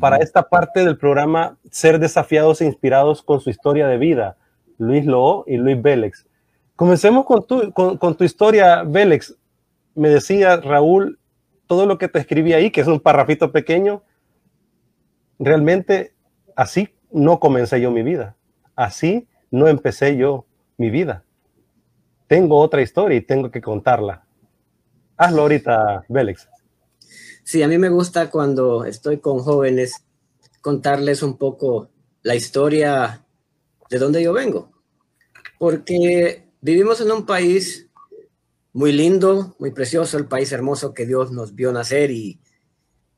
para 0.00 0.16
esta 0.16 0.48
parte 0.48 0.84
del 0.84 0.96
programa 0.96 1.58
Ser 1.70 1.98
desafiados 1.98 2.60
e 2.60 2.66
inspirados 2.66 3.22
con 3.22 3.40
su 3.40 3.50
historia 3.50 3.86
de 3.86 3.98
vida, 3.98 4.36
Luis 4.78 5.04
Loo 5.04 5.44
y 5.46 5.56
Luis 5.56 5.80
Vélez. 5.80 6.26
Comencemos 6.76 7.24
con 7.24 7.46
tu, 7.46 7.72
con, 7.72 8.16
tu 8.16 8.24
historia, 8.24 8.82
Vélez. 8.82 9.36
Me 9.94 10.08
decía 10.08 10.56
Raúl, 10.56 11.18
todo 11.66 11.86
lo 11.86 11.98
que 11.98 12.08
te 12.08 12.18
escribí 12.18 12.52
ahí, 12.52 12.70
que 12.70 12.80
es 12.80 12.86
un 12.86 13.00
parrafito 13.00 13.52
pequeño, 13.52 14.02
realmente 15.38 16.14
así 16.56 16.88
no 17.12 17.38
comencé 17.38 17.80
yo 17.80 17.90
mi 17.90 18.02
vida. 18.02 18.36
Así 18.74 19.28
no 19.50 19.68
empecé 19.68 20.16
yo 20.16 20.46
mi 20.76 20.90
vida 20.90 21.24
tengo 22.26 22.58
otra 22.58 22.82
historia 22.82 23.18
y 23.18 23.22
tengo 23.22 23.50
que 23.50 23.60
contarla. 23.60 24.24
Hazlo 25.16 25.42
ahorita, 25.42 26.04
Vélez. 26.08 26.48
Sí, 27.44 27.62
a 27.62 27.68
mí 27.68 27.78
me 27.78 27.90
gusta 27.90 28.30
cuando 28.30 28.84
estoy 28.84 29.18
con 29.18 29.38
jóvenes 29.38 30.04
contarles 30.60 31.22
un 31.22 31.36
poco 31.36 31.90
la 32.22 32.34
historia 32.34 33.24
de 33.90 33.98
donde 33.98 34.22
yo 34.22 34.32
vengo, 34.32 34.72
porque 35.58 36.48
vivimos 36.62 37.02
en 37.02 37.12
un 37.12 37.26
país 37.26 37.90
muy 38.72 38.92
lindo, 38.92 39.54
muy 39.58 39.72
precioso, 39.72 40.16
el 40.16 40.26
país 40.26 40.50
hermoso 40.52 40.94
que 40.94 41.04
Dios 41.04 41.30
nos 41.30 41.54
vio 41.54 41.70
nacer 41.70 42.10
y, 42.10 42.40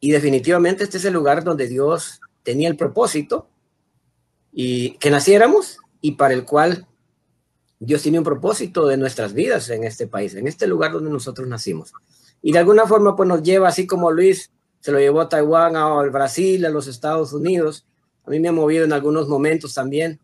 y 0.01 0.11
definitivamente 0.11 0.83
este 0.83 0.99
es 0.99 1.05
el 1.05 1.15
lugar 1.15 1.45
donde 1.45 1.69
Dios 1.69 2.21
tenía 2.43 2.69
el 2.69 2.77
propósito 2.77 3.49
y 4.53 4.99
que 4.99 5.11
naciéramos 5.11 5.79
y 6.01 6.13
para 6.13 6.35
el 6.35 6.45
cual 6.45 6.87
Dios 7.79 8.03
tiene 8.03 8.19
un 8.19 8.25
propósito 8.25 8.87
de 8.87 8.97
nuestras 8.97 9.35
vidas 9.35 9.69
en 9.71 9.85
este 9.85 10.07
país, 10.07 10.35
en 10.35 10.47
este 10.47 10.67
lugar 10.67 10.93
donde 10.93 11.11
nosotros 11.11 11.47
nacimos. 11.47 11.93
Y 12.43 12.53
de 12.53 12.59
alguna 12.59 12.87
forma, 12.87 13.17
pues 13.17 13.29
nos 13.29 13.43
lleva, 13.43 13.69
así 13.69 13.87
como 13.87 14.11
Luis 14.11 14.51
se 14.81 14.93
lo 14.93 14.99
llevó 14.99 15.21
a 15.21 15.29
Taiwán, 15.29 15.77
al 15.77 16.11
Brasil, 16.11 16.65
a 16.65 16.71
los 16.71 16.87
Estados 16.87 17.33
Unidos. 17.33 17.87
A 18.25 18.31
mí 18.31 18.41
me 18.41 18.49
ha 18.49 18.53
movido 18.53 18.85
en 18.85 18.93
algunos 18.93 19.29
momentos 19.29 19.75
también. 19.75 20.21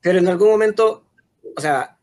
Pero 0.00 0.18
en 0.18 0.28
algún 0.28 0.48
momento, 0.50 1.04
o 1.56 1.60
sea, 1.60 1.98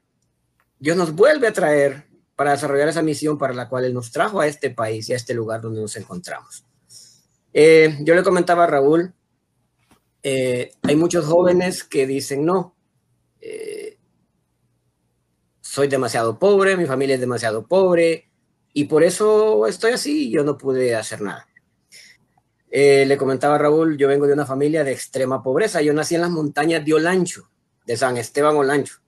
Dios 0.80 0.98
nos 0.98 1.14
vuelve 1.16 1.48
a 1.48 1.54
traer 1.54 2.06
para 2.36 2.52
desarrollar 2.52 2.90
esa 2.90 3.02
misión 3.02 3.38
para 3.38 3.54
la 3.54 3.70
cual 3.70 3.86
Él 3.86 3.94
nos 3.94 4.12
trajo 4.12 4.42
a 4.42 4.48
este 4.48 4.70
país 4.70 5.08
y 5.08 5.14
a 5.14 5.16
este 5.16 5.34
lugar 5.34 5.62
donde 5.62 5.82
nos 5.82 5.96
encontramos. 5.96 6.66
Eh, 7.54 7.98
yo 8.02 8.16
le 8.16 8.24
comentaba 8.24 8.66
a 8.66 8.68
Raúl, 8.68 9.14
eh, 10.24 10.72
hay 10.82 10.96
muchos 10.96 11.26
jóvenes 11.26 11.84
que 11.84 12.08
dicen, 12.08 12.46
no, 12.46 12.76
eh, 13.46 13.98
soy 15.60 15.90
demasiado 15.90 16.40
pobre, 16.40 16.78
mi 16.78 16.86
familia 16.86 17.16
es 17.16 17.22
demasiado 17.22 17.68
pobre 17.68 18.30
y 18.72 18.86
por 18.86 19.04
eso 19.04 19.68
estoy 19.68 19.92
así, 19.92 20.32
yo 20.32 20.44
no 20.46 20.58
pude 20.58 20.96
hacer 20.96 21.22
nada. 21.22 21.48
Eh, 22.72 23.06
le 23.06 23.18
comentaba 23.18 23.58
Raúl, 23.58 23.98
yo 23.98 24.08
vengo 24.08 24.28
de 24.28 24.34
una 24.34 24.46
familia 24.46 24.86
de 24.86 24.94
extrema 24.94 25.44
pobreza, 25.44 25.82
yo 25.82 25.94
nací 25.94 26.16
en 26.16 26.22
las 26.22 26.30
montañas 26.30 26.86
de 26.86 26.94
Olancho, 26.94 27.50
de 27.86 27.98
San 27.98 28.16
Esteban 28.16 28.56
Olancho. 28.56 29.00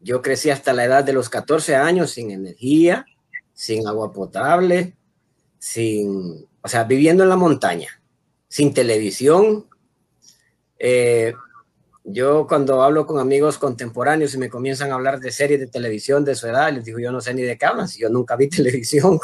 Yo 0.00 0.22
crecí 0.22 0.48
hasta 0.48 0.72
la 0.72 0.84
edad 0.84 1.04
de 1.04 1.12
los 1.12 1.28
14 1.28 1.76
años 1.76 2.10
sin 2.10 2.30
energía, 2.30 3.04
sin 3.52 3.86
agua 3.86 4.12
potable, 4.12 4.96
sin, 5.58 6.48
o 6.62 6.68
sea, 6.68 6.84
viviendo 6.84 7.22
en 7.22 7.28
la 7.28 7.36
montaña, 7.36 8.02
sin 8.48 8.72
televisión. 8.72 9.66
Eh, 10.78 11.34
Yo 12.04 12.48
cuando 12.48 12.82
hablo 12.82 13.06
con 13.06 13.20
amigos 13.20 13.58
contemporáneos 13.58 14.34
y 14.34 14.38
me 14.38 14.48
comienzan 14.48 14.90
a 14.90 14.94
hablar 14.94 15.20
de 15.20 15.30
series 15.30 15.60
de 15.60 15.68
televisión 15.68 16.24
de 16.24 16.34
su 16.34 16.48
edad, 16.48 16.72
les 16.72 16.84
digo, 16.84 16.98
yo 16.98 17.12
no 17.12 17.20
sé 17.20 17.32
ni 17.32 17.42
de 17.42 17.56
qué 17.56 17.66
hablan, 17.66 17.86
yo 17.96 18.08
nunca 18.08 18.34
vi 18.34 18.48
televisión, 18.50 19.20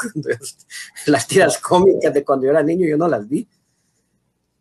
las 1.05 1.27
tiras 1.27 1.57
cómicas 1.57 2.13
de 2.13 2.23
cuando 2.23 2.45
yo 2.45 2.51
era 2.51 2.63
niño 2.63 2.87
yo 2.87 2.97
no 2.97 3.07
las 3.07 3.27
vi. 3.27 3.47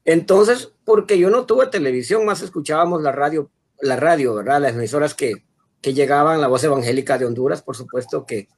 Entonces, 0.04 0.72
porque 0.84 1.18
yo 1.18 1.30
no 1.30 1.46
tuve 1.46 1.66
televisión, 1.66 2.24
más 2.24 2.42
escuchábamos 2.42 3.02
la 3.02 3.12
radio, 3.12 3.50
la 3.80 3.96
radio, 3.96 4.34
¿verdad? 4.34 4.62
Las 4.62 4.72
emisoras 4.72 5.14
que, 5.14 5.44
que 5.80 5.94
llegaban, 5.94 6.40
la 6.40 6.48
voz 6.48 6.64
evangélica 6.64 7.18
de 7.18 7.26
Honduras, 7.26 7.62
por 7.62 7.76
supuesto 7.76 8.24
que 8.24 8.48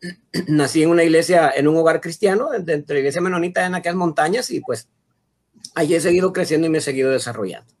nací 0.48 0.82
en 0.82 0.90
una 0.90 1.04
iglesia, 1.04 1.52
en 1.54 1.68
un 1.68 1.76
hogar 1.76 2.00
cristiano, 2.00 2.48
dentro 2.60 2.94
de 2.94 3.00
iglesia 3.00 3.20
menonita 3.20 3.66
en 3.66 3.74
aquellas 3.74 3.96
montañas 3.96 4.50
y 4.50 4.60
pues 4.60 4.88
allí 5.74 5.94
he 5.94 6.00
seguido 6.00 6.32
creciendo 6.32 6.66
y 6.66 6.70
me 6.70 6.78
he 6.78 6.80
seguido 6.80 7.10
desarrollando. 7.10 7.74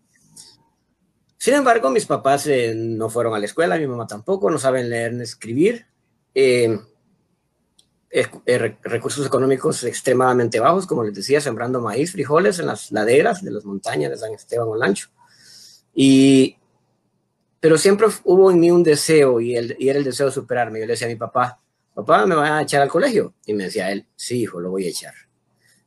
Sin 1.44 1.52
embargo, 1.52 1.90
mis 1.90 2.06
papás 2.06 2.46
eh, 2.46 2.72
no 2.74 3.10
fueron 3.10 3.34
a 3.34 3.38
la 3.38 3.44
escuela, 3.44 3.76
mi 3.76 3.86
mamá 3.86 4.06
tampoco, 4.06 4.50
no 4.50 4.56
saben 4.56 4.88
leer 4.88 5.12
ni 5.12 5.24
escribir. 5.24 5.84
Eh, 6.34 6.74
eh, 8.10 8.76
recursos 8.82 9.26
económicos 9.26 9.84
extremadamente 9.84 10.58
bajos, 10.58 10.86
como 10.86 11.04
les 11.04 11.12
decía, 11.12 11.42
sembrando 11.42 11.82
maíz, 11.82 12.12
frijoles 12.12 12.60
en 12.60 12.66
las 12.68 12.90
laderas 12.92 13.44
de 13.44 13.50
las 13.50 13.66
montañas 13.66 14.10
de 14.10 14.16
San 14.16 14.32
Esteban 14.32 14.68
Olancho. 14.68 15.10
Y, 15.94 16.56
pero 17.60 17.76
siempre 17.76 18.06
hubo 18.24 18.50
en 18.50 18.58
mí 18.58 18.70
un 18.70 18.82
deseo 18.82 19.38
y, 19.38 19.54
era 19.54 19.98
el 19.98 20.04
deseo 20.04 20.28
de 20.28 20.32
superarme. 20.32 20.80
Yo 20.80 20.86
le 20.86 20.92
decía 20.92 21.08
a 21.08 21.10
mi 21.10 21.16
papá, 21.16 21.60
papá, 21.92 22.24
¿me 22.24 22.36
va 22.36 22.56
a 22.56 22.62
echar 22.62 22.80
al 22.80 22.88
colegio? 22.88 23.34
Y 23.44 23.52
me 23.52 23.64
decía 23.64 23.92
él, 23.92 24.06
sí, 24.16 24.40
hijo, 24.40 24.60
lo 24.60 24.70
voy 24.70 24.86
a 24.86 24.88
echar. 24.88 25.12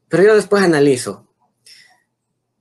Pero 0.08 0.22
yo 0.22 0.36
después 0.36 0.62
analizo. 0.62 1.28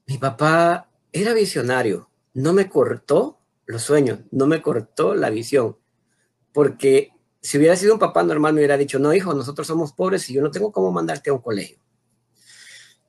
Mi 0.06 0.16
papá 0.16 0.88
era 1.12 1.34
visionario, 1.34 2.08
no 2.36 2.52
me 2.52 2.68
cortó 2.68 3.40
los 3.64 3.80
sueños, 3.80 4.18
no 4.30 4.46
me 4.46 4.60
cortó 4.60 5.14
la 5.14 5.30
visión, 5.30 5.78
porque 6.52 7.12
si 7.40 7.56
hubiera 7.56 7.76
sido 7.76 7.94
un 7.94 7.98
papá 7.98 8.22
normal 8.22 8.52
me 8.52 8.60
hubiera 8.60 8.76
dicho, 8.76 8.98
no, 8.98 9.14
hijo, 9.14 9.32
nosotros 9.32 9.66
somos 9.66 9.94
pobres 9.94 10.28
y 10.28 10.34
yo 10.34 10.42
no 10.42 10.50
tengo 10.50 10.70
cómo 10.70 10.92
mandarte 10.92 11.30
a 11.30 11.32
un 11.32 11.40
colegio. 11.40 11.78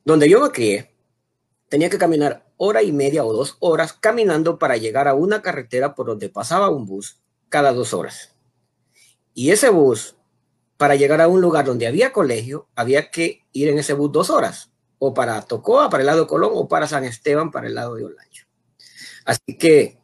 Donde 0.05 0.29
yo 0.29 0.39
me 0.39 0.49
crié, 0.51 0.95
tenía 1.67 1.89
que 1.89 1.97
caminar 1.97 2.47
hora 2.55 2.81
y 2.83 2.93
media 2.93 3.25
o 3.25 3.33
dos 3.33 3.57
horas 3.59 3.91
caminando 3.91 4.57
para 4.57 4.77
llegar 4.77 5.09
a 5.09 5.13
una 5.13 5.41
carretera 5.41 5.93
por 5.93 6.05
donde 6.05 6.29
pasaba 6.29 6.69
un 6.69 6.85
bus 6.85 7.21
cada 7.49 7.73
dos 7.73 7.93
horas. 7.93 8.33
Y 9.33 9.51
ese 9.51 9.67
bus, 9.67 10.15
para 10.77 10.95
llegar 10.95 11.19
a 11.19 11.27
un 11.27 11.41
lugar 11.41 11.65
donde 11.65 11.85
había 11.85 12.13
colegio, 12.13 12.69
había 12.75 13.11
que 13.11 13.45
ir 13.51 13.67
en 13.67 13.77
ese 13.77 13.91
bus 13.91 14.09
dos 14.09 14.29
horas, 14.29 14.71
o 14.99 15.13
para 15.13 15.41
Tocoa, 15.41 15.89
para 15.89 16.03
el 16.03 16.07
lado 16.07 16.21
de 16.21 16.27
Colón, 16.27 16.51
o 16.53 16.69
para 16.69 16.87
San 16.87 17.03
Esteban, 17.03 17.51
para 17.51 17.67
el 17.67 17.75
lado 17.75 17.95
de 17.95 18.05
Olancho. 18.05 18.46
Así 19.27 19.57
que 19.57 19.99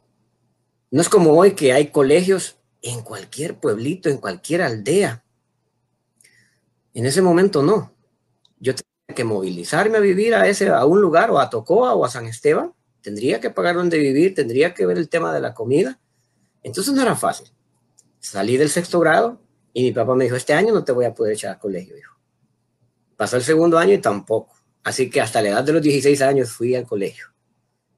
no 0.90 1.00
es 1.00 1.08
como 1.08 1.32
hoy 1.32 1.52
que 1.52 1.72
hay 1.72 1.86
colegios 1.86 2.58
en 2.82 3.00
cualquier 3.00 3.58
pueblito, 3.58 4.10
en 4.10 4.18
cualquier 4.18 4.60
aldea. 4.60 5.24
En 6.92 7.06
ese 7.06 7.22
momento 7.22 7.62
no. 7.62 7.96
Yo 8.60 8.74
tenía 8.74 9.16
que 9.16 9.24
movilizarme 9.24 9.96
a 9.96 10.00
vivir 10.00 10.34
a, 10.34 10.46
ese, 10.46 10.68
a 10.68 10.84
un 10.84 11.00
lugar 11.00 11.30
o 11.30 11.40
a 11.40 11.48
Tocoa 11.48 11.94
o 11.94 12.04
a 12.04 12.10
San 12.10 12.26
Esteban. 12.26 12.74
Tendría 13.00 13.40
que 13.40 13.48
pagar 13.48 13.76
donde 13.76 13.98
vivir, 13.98 14.34
tendría 14.34 14.74
que 14.74 14.84
ver 14.84 14.98
el 14.98 15.08
tema 15.08 15.32
de 15.32 15.40
la 15.40 15.54
comida. 15.54 15.98
Entonces 16.62 16.92
no 16.92 17.00
era 17.00 17.16
fácil. 17.16 17.50
Salí 18.20 18.58
del 18.58 18.68
sexto 18.68 19.00
grado 19.00 19.40
y 19.72 19.84
mi 19.84 19.92
papá 19.92 20.14
me 20.14 20.24
dijo, 20.24 20.36
este 20.36 20.52
año 20.52 20.74
no 20.74 20.84
te 20.84 20.92
voy 20.92 21.06
a 21.06 21.14
poder 21.14 21.32
echar 21.32 21.52
al 21.52 21.58
colegio, 21.58 21.96
hijo. 21.96 22.14
Pasó 23.16 23.38
el 23.38 23.42
segundo 23.42 23.78
año 23.78 23.94
y 23.94 23.98
tampoco. 24.02 24.54
Así 24.82 25.08
que 25.08 25.22
hasta 25.22 25.40
la 25.40 25.48
edad 25.48 25.64
de 25.64 25.72
los 25.72 25.80
16 25.80 26.20
años 26.20 26.50
fui 26.50 26.74
al 26.74 26.86
colegio 26.86 27.33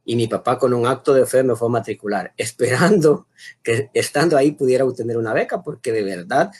y 0.08 0.14
mi 0.14 0.28
papá 0.28 0.56
con 0.56 0.72
un 0.72 0.86
acto 0.86 1.12
de 1.12 1.26
fe 1.26 1.42
me 1.42 1.56
fue 1.56 1.66
a 1.66 1.72
matricular, 1.72 2.32
esperando 2.36 3.26
que 3.62 3.90
estando 3.92 4.36
ahí 4.36 4.52
pudiera 4.52 4.84
obtener 4.84 5.18
una 5.18 5.34
beca, 5.34 5.62
porque 5.62 5.90
de 5.90 6.04
verdad 6.04 6.52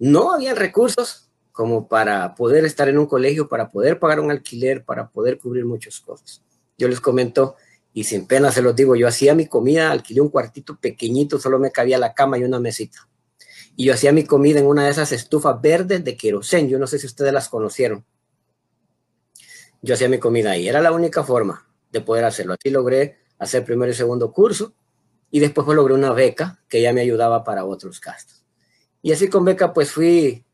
no 0.00 0.32
había 0.32 0.52
recursos 0.52 1.30
como 1.52 1.86
para 1.86 2.34
poder 2.34 2.64
estar 2.64 2.88
en 2.88 2.98
un 2.98 3.06
colegio, 3.06 3.48
para 3.48 3.70
poder 3.70 4.00
pagar 4.00 4.18
un 4.18 4.32
alquiler, 4.32 4.84
para 4.84 5.08
poder 5.10 5.38
cubrir 5.38 5.64
muchas 5.64 6.00
cosas. 6.00 6.42
Yo 6.76 6.88
les 6.88 7.00
comento, 7.00 7.54
y 7.92 8.02
sin 8.02 8.26
pena 8.26 8.50
se 8.50 8.62
los 8.62 8.74
digo, 8.74 8.96
yo 8.96 9.06
hacía 9.06 9.32
mi 9.32 9.46
comida, 9.46 9.92
alquilé 9.92 10.20
un 10.20 10.28
cuartito 10.28 10.76
pequeñito, 10.76 11.38
solo 11.38 11.60
me 11.60 11.70
cabía 11.70 11.98
la 11.98 12.14
cama 12.14 12.36
y 12.36 12.42
una 12.42 12.58
mesita. 12.58 13.08
Y 13.76 13.84
yo 13.84 13.94
hacía 13.94 14.10
mi 14.10 14.24
comida 14.24 14.58
en 14.58 14.66
una 14.66 14.84
de 14.84 14.90
esas 14.90 15.12
estufas 15.12 15.60
verdes 15.62 16.02
de 16.02 16.16
querosén, 16.16 16.68
yo 16.68 16.80
no 16.80 16.88
sé 16.88 16.98
si 16.98 17.06
ustedes 17.06 17.32
las 17.32 17.48
conocieron. 17.48 18.04
Yo 19.82 19.94
hacía 19.94 20.08
mi 20.08 20.18
comida 20.18 20.50
ahí, 20.50 20.68
era 20.68 20.80
la 20.80 20.90
única 20.90 21.22
forma 21.22 21.67
de 21.90 22.00
poder 22.00 22.24
hacerlo. 22.24 22.54
Así 22.54 22.70
logré 22.70 23.18
hacer 23.38 23.64
primero 23.64 23.90
y 23.90 23.94
segundo 23.94 24.32
curso 24.32 24.74
y 25.30 25.40
después 25.40 25.64
pues 25.64 25.76
logré 25.76 25.94
una 25.94 26.12
beca 26.12 26.60
que 26.68 26.80
ya 26.82 26.92
me 26.92 27.00
ayudaba 27.00 27.44
para 27.44 27.64
otros 27.64 28.00
gastos. 28.00 28.44
Y 29.02 29.12
así 29.12 29.28
con 29.28 29.44
beca 29.44 29.72
pues 29.72 29.90
fui, 29.90 30.44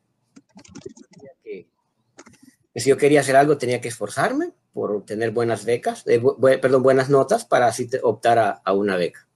si 2.74 2.90
yo 2.90 2.96
quería 2.96 3.20
hacer 3.20 3.36
algo 3.36 3.56
tenía 3.56 3.80
que 3.80 3.88
esforzarme 3.88 4.52
por 4.72 4.90
obtener 4.90 5.30
buenas 5.30 5.64
becas, 5.64 6.02
eh, 6.06 6.20
perdón, 6.60 6.82
buenas 6.82 7.08
notas 7.08 7.44
para 7.44 7.66
así 7.66 7.88
optar 8.02 8.60
a, 8.64 8.72
una 8.72 8.96
beca. 8.96 9.28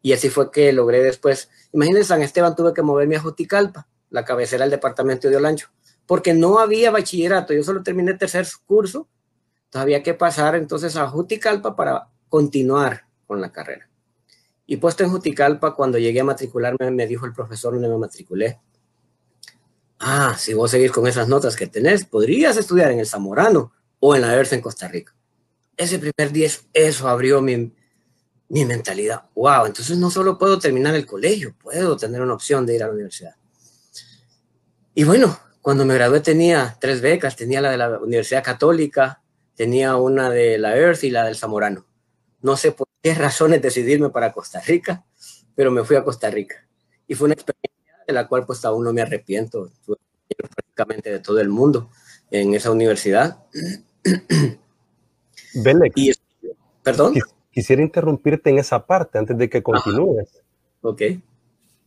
Y 0.00 0.12
así 0.12 0.28
fue 0.28 0.50
que 0.52 0.72
logré 0.72 1.02
después, 1.02 1.50
imagínense, 1.72 2.08
San 2.08 2.22
Esteban 2.22 2.54
tuve 2.54 2.72
que 2.72 2.82
moverme 2.82 3.16
a 3.16 3.20
Juticalpa, 3.20 3.88
la 4.10 4.24
cabecera 4.24 4.64
del 4.64 4.70
departamento 4.70 5.28
de 5.28 5.36
Olancho, 5.36 5.70
porque 6.06 6.34
no 6.34 6.60
había 6.60 6.92
bachillerato, 6.92 7.52
yo 7.52 7.64
solo 7.64 7.82
terminé 7.82 8.14
tercer 8.14 8.46
curso 8.66 9.08
había 9.74 10.02
que 10.02 10.14
pasar 10.14 10.54
entonces 10.54 10.96
a 10.96 11.08
Juticalpa 11.08 11.74
para 11.74 12.08
continuar 12.28 13.06
con 13.26 13.40
la 13.40 13.52
carrera. 13.52 13.88
Y 14.66 14.78
puesto 14.78 15.04
en 15.04 15.10
Juticalpa, 15.10 15.74
cuando 15.74 15.98
llegué 15.98 16.20
a 16.20 16.24
matricularme, 16.24 16.90
me 16.90 17.06
dijo 17.06 17.26
el 17.26 17.32
profesor 17.32 17.74
donde 17.74 17.88
me 17.88 17.98
matriculé, 17.98 18.60
ah, 19.98 20.34
si 20.38 20.54
vos 20.54 20.70
seguís 20.70 20.90
con 20.90 21.06
esas 21.06 21.28
notas 21.28 21.56
que 21.56 21.66
tenés, 21.66 22.04
podrías 22.04 22.56
estudiar 22.56 22.90
en 22.90 23.00
el 23.00 23.06
Zamorano 23.06 23.72
o 24.00 24.14
en 24.14 24.22
la 24.22 24.34
ERSA 24.34 24.54
en 24.54 24.62
Costa 24.62 24.88
Rica. 24.88 25.14
Ese 25.76 25.98
primer 25.98 26.32
10, 26.32 26.68
eso 26.72 27.08
abrió 27.08 27.42
mi, 27.42 27.72
mi 28.48 28.64
mentalidad. 28.64 29.24
Wow, 29.34 29.66
entonces 29.66 29.98
no 29.98 30.10
solo 30.10 30.38
puedo 30.38 30.58
terminar 30.58 30.94
el 30.94 31.04
colegio, 31.04 31.54
puedo 31.60 31.96
tener 31.96 32.22
una 32.22 32.34
opción 32.34 32.64
de 32.64 32.76
ir 32.76 32.82
a 32.82 32.86
la 32.86 32.92
universidad. 32.92 33.34
Y 34.94 35.04
bueno, 35.04 35.36
cuando 35.60 35.84
me 35.84 35.94
gradué 35.94 36.20
tenía 36.20 36.76
tres 36.80 37.00
becas, 37.00 37.36
tenía 37.36 37.60
la 37.60 37.70
de 37.70 37.78
la 37.78 37.98
Universidad 37.98 38.44
Católica, 38.44 39.22
tenía 39.56 39.96
una 39.96 40.30
de 40.30 40.58
la 40.58 40.76
Earth 40.76 41.04
y 41.04 41.10
la 41.10 41.24
del 41.24 41.36
Zamorano. 41.36 41.86
No 42.42 42.56
sé 42.56 42.72
por 42.72 42.88
qué 43.02 43.14
razones 43.14 43.62
decidirme 43.62 44.10
para 44.10 44.32
Costa 44.32 44.60
Rica, 44.60 45.04
pero 45.54 45.70
me 45.70 45.84
fui 45.84 45.96
a 45.96 46.04
Costa 46.04 46.30
Rica. 46.30 46.66
Y 47.06 47.14
fue 47.14 47.26
una 47.26 47.34
experiencia 47.34 47.96
de 48.06 48.12
la 48.12 48.28
cual 48.28 48.44
pues 48.46 48.64
aún 48.64 48.84
no 48.84 48.92
me 48.92 49.02
arrepiento. 49.02 49.66
Estuve 49.66 49.96
prácticamente 50.36 51.10
de 51.10 51.20
todo 51.20 51.40
el 51.40 51.48
mundo 51.48 51.90
en 52.30 52.54
esa 52.54 52.70
universidad. 52.70 53.44
Belek, 55.54 55.94
perdón. 56.82 57.14
Quisiera 57.50 57.82
interrumpirte 57.82 58.50
en 58.50 58.58
esa 58.58 58.84
parte 58.84 59.16
antes 59.18 59.38
de 59.38 59.48
que 59.48 59.62
continúes. 59.62 60.42
Ok. 60.82 61.02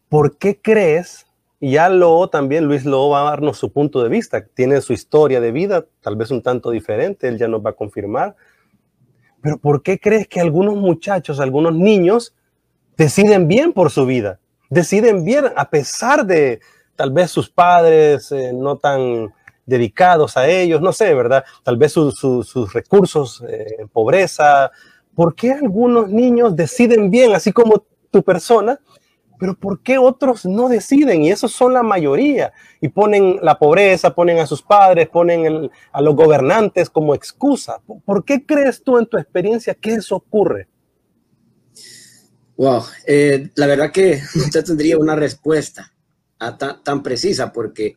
¿Por 0.07 0.37
qué 0.37 0.59
crees 0.61 1.26
y 1.59 1.71
ya 1.71 1.89
Lo 1.89 2.29
también, 2.29 2.65
Luis 2.65 2.85
Lo 2.85 3.09
va 3.09 3.21
a 3.21 3.29
darnos 3.31 3.57
su 3.57 3.71
punto 3.71 4.03
de 4.03 4.09
vista, 4.09 4.45
tiene 4.45 4.81
su 4.81 4.93
historia 4.93 5.41
de 5.41 5.51
vida, 5.51 5.85
tal 6.01 6.15
vez 6.15 6.29
un 6.29 6.41
tanto 6.41 6.69
diferente, 6.69 7.27
él 7.27 7.37
ya 7.37 7.47
nos 7.47 7.65
va 7.65 7.71
a 7.71 7.73
confirmar. 7.73 8.35
Pero 9.41 9.57
¿por 9.57 9.81
qué 9.81 9.99
crees 9.99 10.27
que 10.27 10.39
algunos 10.39 10.75
muchachos, 10.75 11.39
algunos 11.39 11.73
niños, 11.73 12.35
deciden 12.95 13.47
bien 13.47 13.73
por 13.73 13.89
su 13.89 14.05
vida? 14.05 14.39
Deciden 14.69 15.23
bien 15.23 15.45
a 15.55 15.69
pesar 15.69 16.25
de 16.25 16.59
tal 16.95 17.11
vez 17.11 17.31
sus 17.31 17.49
padres 17.49 18.31
eh, 18.31 18.51
no 18.53 18.77
tan 18.77 19.33
dedicados 19.65 20.37
a 20.37 20.47
ellos, 20.47 20.81
no 20.81 20.93
sé, 20.93 21.13
¿verdad? 21.13 21.43
Tal 21.63 21.77
vez 21.77 21.91
sus 21.91 22.73
recursos, 22.73 23.43
eh, 23.47 23.85
pobreza. 23.91 24.71
¿Por 25.15 25.35
qué 25.35 25.51
algunos 25.51 26.09
niños 26.09 26.55
deciden 26.55 27.09
bien, 27.09 27.33
así 27.33 27.51
como 27.51 27.85
tu 28.09 28.23
persona, 28.23 28.79
pero 29.37 29.57
¿por 29.57 29.81
qué 29.81 29.97
otros 29.97 30.45
no 30.45 30.69
deciden? 30.69 31.23
Y 31.23 31.31
esos 31.31 31.51
son 31.51 31.73
la 31.73 31.83
mayoría. 31.83 32.53
Y 32.81 32.89
ponen 32.89 33.39
la 33.41 33.57
pobreza, 33.57 34.13
ponen 34.13 34.39
a 34.39 34.47
sus 34.47 34.61
padres, 34.61 35.09
ponen 35.09 35.69
a 35.91 36.01
los 36.01 36.15
gobernantes 36.15 36.89
como 36.89 37.13
excusa. 37.13 37.79
¿Por 38.05 38.25
qué 38.25 38.45
crees 38.45 38.83
tú 38.83 38.97
en 38.97 39.05
tu 39.05 39.17
experiencia 39.17 39.73
que 39.75 39.93
eso 39.93 40.15
ocurre? 40.15 40.67
Wow, 42.57 42.83
eh, 43.05 43.49
la 43.55 43.67
verdad 43.67 43.91
que 43.91 44.19
no 44.35 44.63
tendría 44.63 44.97
una 44.97 45.15
respuesta 45.15 45.93
tan, 46.83 47.03
precisa 47.03 47.51
porque 47.51 47.95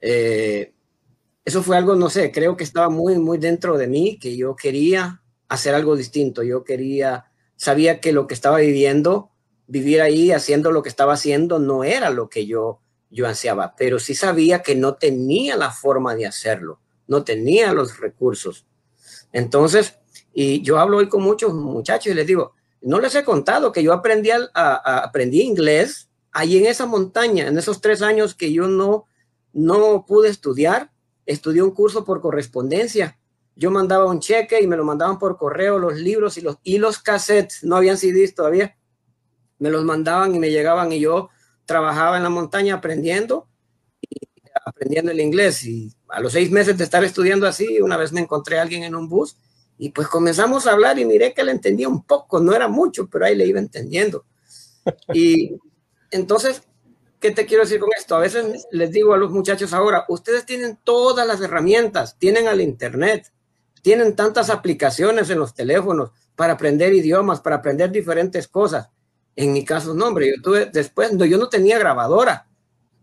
eh, 0.00 0.74
eso 1.44 1.62
fue 1.62 1.76
algo, 1.76 1.94
no 1.94 2.10
sé, 2.10 2.30
creo 2.32 2.56
que 2.56 2.64
estaba 2.64 2.90
muy, 2.90 3.18
muy 3.18 3.38
dentro 3.38 3.78
de 3.78 3.86
mí, 3.86 4.18
que 4.18 4.36
yo 4.36 4.56
quería 4.56 5.22
hacer 5.48 5.74
algo 5.74 5.96
distinto. 5.96 6.42
Yo 6.42 6.64
quería, 6.64 7.26
sabía 7.56 8.00
que 8.00 8.12
lo 8.12 8.26
que 8.26 8.34
estaba 8.34 8.58
viviendo 8.58 9.30
vivir 9.66 10.00
ahí 10.00 10.32
haciendo 10.32 10.70
lo 10.70 10.82
que 10.82 10.88
estaba 10.88 11.14
haciendo 11.14 11.58
no 11.58 11.84
era 11.84 12.10
lo 12.10 12.28
que 12.28 12.46
yo, 12.46 12.80
yo 13.10 13.26
ansiaba, 13.26 13.74
pero 13.76 13.98
sí 13.98 14.14
sabía 14.14 14.62
que 14.62 14.74
no 14.74 14.94
tenía 14.94 15.56
la 15.56 15.70
forma 15.70 16.14
de 16.14 16.26
hacerlo, 16.26 16.80
no 17.06 17.24
tenía 17.24 17.72
los 17.72 17.98
recursos. 17.98 18.66
Entonces, 19.32 19.98
y 20.32 20.62
yo 20.62 20.78
hablo 20.78 20.98
hoy 20.98 21.08
con 21.08 21.22
muchos 21.22 21.54
muchachos 21.54 22.12
y 22.12 22.14
les 22.14 22.26
digo, 22.26 22.52
No 22.80 23.00
les 23.00 23.14
he 23.14 23.24
contado 23.24 23.72
que 23.72 23.82
yo 23.82 23.92
aprendí, 23.92 24.30
a, 24.30 24.44
aprendí 24.54 25.42
inglés 25.42 26.08
ahí 26.32 26.58
en 26.58 26.66
esa 26.66 26.86
montaña, 26.86 27.48
en 27.48 27.58
esos 27.58 27.80
tres 27.80 28.02
años 28.02 28.34
que 28.34 28.52
yo 28.52 28.68
no, 28.68 29.06
no 29.52 30.04
pude 30.06 30.28
estudiar, 30.28 30.92
estudié 31.24 31.62
un 31.62 31.70
curso 31.70 32.04
por 32.04 32.20
correspondencia. 32.20 33.18
Yo 33.56 33.70
mandaba 33.70 34.04
un 34.04 34.20
cheque 34.20 34.60
y 34.60 34.66
me 34.66 34.76
lo 34.76 34.84
mandaban 34.84 35.18
por 35.18 35.38
correo, 35.38 35.78
los 35.78 35.96
libros 35.96 36.36
y 36.36 36.42
los, 36.42 36.58
y 36.62 36.76
los 36.76 36.98
cassettes, 36.98 37.64
no 37.64 37.76
habían 37.76 37.96
CDs 37.96 38.34
todavía. 38.34 38.75
Me 39.58 39.70
los 39.70 39.84
mandaban 39.84 40.34
y 40.34 40.38
me 40.38 40.50
llegaban 40.50 40.92
y 40.92 41.00
yo 41.00 41.30
trabajaba 41.64 42.16
en 42.16 42.22
la 42.22 42.30
montaña 42.30 42.74
aprendiendo, 42.74 43.48
aprendiendo 44.64 45.10
el 45.10 45.20
inglés. 45.20 45.64
Y 45.64 45.92
a 46.08 46.20
los 46.20 46.32
seis 46.32 46.50
meses 46.50 46.76
de 46.78 46.84
estar 46.84 47.04
estudiando 47.04 47.46
así, 47.46 47.80
una 47.80 47.96
vez 47.96 48.12
me 48.12 48.20
encontré 48.20 48.58
a 48.58 48.62
alguien 48.62 48.84
en 48.84 48.94
un 48.94 49.08
bus 49.08 49.36
y 49.78 49.90
pues 49.90 50.08
comenzamos 50.08 50.66
a 50.66 50.72
hablar 50.72 50.98
y 50.98 51.04
miré 51.04 51.34
que 51.34 51.44
le 51.44 51.52
entendía 51.52 51.88
un 51.88 52.02
poco, 52.02 52.40
no 52.40 52.54
era 52.54 52.68
mucho, 52.68 53.08
pero 53.08 53.26
ahí 53.26 53.36
le 53.36 53.46
iba 53.46 53.58
entendiendo. 53.58 54.24
Y 55.12 55.56
entonces, 56.10 56.62
¿qué 57.20 57.30
te 57.30 57.44
quiero 57.44 57.64
decir 57.64 57.80
con 57.80 57.90
esto? 57.96 58.16
A 58.16 58.20
veces 58.20 58.66
les 58.70 58.90
digo 58.90 59.12
a 59.12 59.18
los 59.18 59.30
muchachos 59.30 59.72
ahora, 59.72 60.04
ustedes 60.08 60.46
tienen 60.46 60.78
todas 60.82 61.26
las 61.26 61.40
herramientas, 61.40 62.16
tienen 62.18 62.48
al 62.48 62.60
Internet, 62.60 63.32
tienen 63.82 64.16
tantas 64.16 64.48
aplicaciones 64.48 65.28
en 65.30 65.38
los 65.38 65.54
teléfonos 65.54 66.10
para 66.34 66.54
aprender 66.54 66.94
idiomas, 66.94 67.40
para 67.40 67.56
aprender 67.56 67.90
diferentes 67.90 68.48
cosas. 68.48 68.88
En 69.36 69.52
mi 69.52 69.64
caso, 69.64 69.94
no, 69.94 70.06
hombre, 70.06 70.28
yo 70.34 70.42
tuve 70.42 70.66
después, 70.66 71.12
no, 71.12 71.26
yo 71.26 71.36
no 71.36 71.48
tenía 71.48 71.78
grabadora 71.78 72.46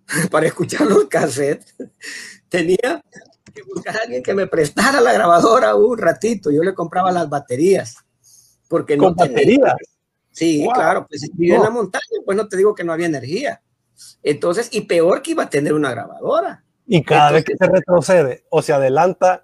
para 0.31 0.47
escuchar 0.47 0.87
los 0.87 1.05
cassettes. 1.05 1.75
tenía 2.49 3.03
que 3.53 3.61
buscar 3.63 3.97
a 3.97 4.01
alguien 4.01 4.23
que 4.23 4.33
me 4.33 4.47
prestara 4.47 4.99
la 4.99 5.13
grabadora 5.13 5.75
un 5.75 5.97
ratito. 5.97 6.51
Yo 6.51 6.63
le 6.63 6.73
compraba 6.73 7.11
las 7.11 7.29
baterías. 7.29 7.97
Porque 8.67 8.97
no 8.97 9.13
baterías? 9.13 9.75
Sí, 10.31 10.67
claro, 10.73 11.05
pues 11.07 11.29
vivía 11.33 11.57
en 11.57 11.63
la 11.63 11.69
montaña, 11.69 12.03
pues 12.25 12.35
no 12.35 12.47
te 12.47 12.57
digo 12.57 12.73
que 12.73 12.83
no 12.83 12.91
había 12.91 13.05
energía. 13.05 13.61
Entonces, 14.23 14.69
y 14.71 14.81
peor 14.81 15.21
que 15.21 15.31
iba 15.31 15.43
a 15.43 15.49
tener 15.49 15.73
una 15.73 15.91
grabadora. 15.91 16.63
Y 16.87 17.03
cada 17.03 17.31
vez 17.31 17.45
que 17.45 17.55
se 17.55 17.67
retrocede 17.67 18.43
o 18.49 18.63
se 18.63 18.73
adelanta, 18.73 19.43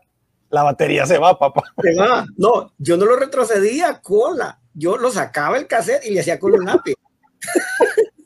la 0.49 0.63
batería 0.63 1.05
se 1.05 1.19
va, 1.19 1.37
papá. 1.37 1.61
Se 1.81 1.95
va. 1.95 2.25
No, 2.37 2.73
yo 2.79 2.97
no 2.97 3.05
lo 3.05 3.15
retrocedía 3.15 4.01
con 4.01 4.37
la, 4.39 4.58
yo 4.79 4.97
lo 4.97 5.11
sacaba 5.11 5.57
el 5.57 5.67
cassette 5.67 6.05
y 6.05 6.11
le 6.11 6.21
hacía 6.21 6.39
con 6.39 6.53
un 6.53 6.65
lápiz. 6.65 6.95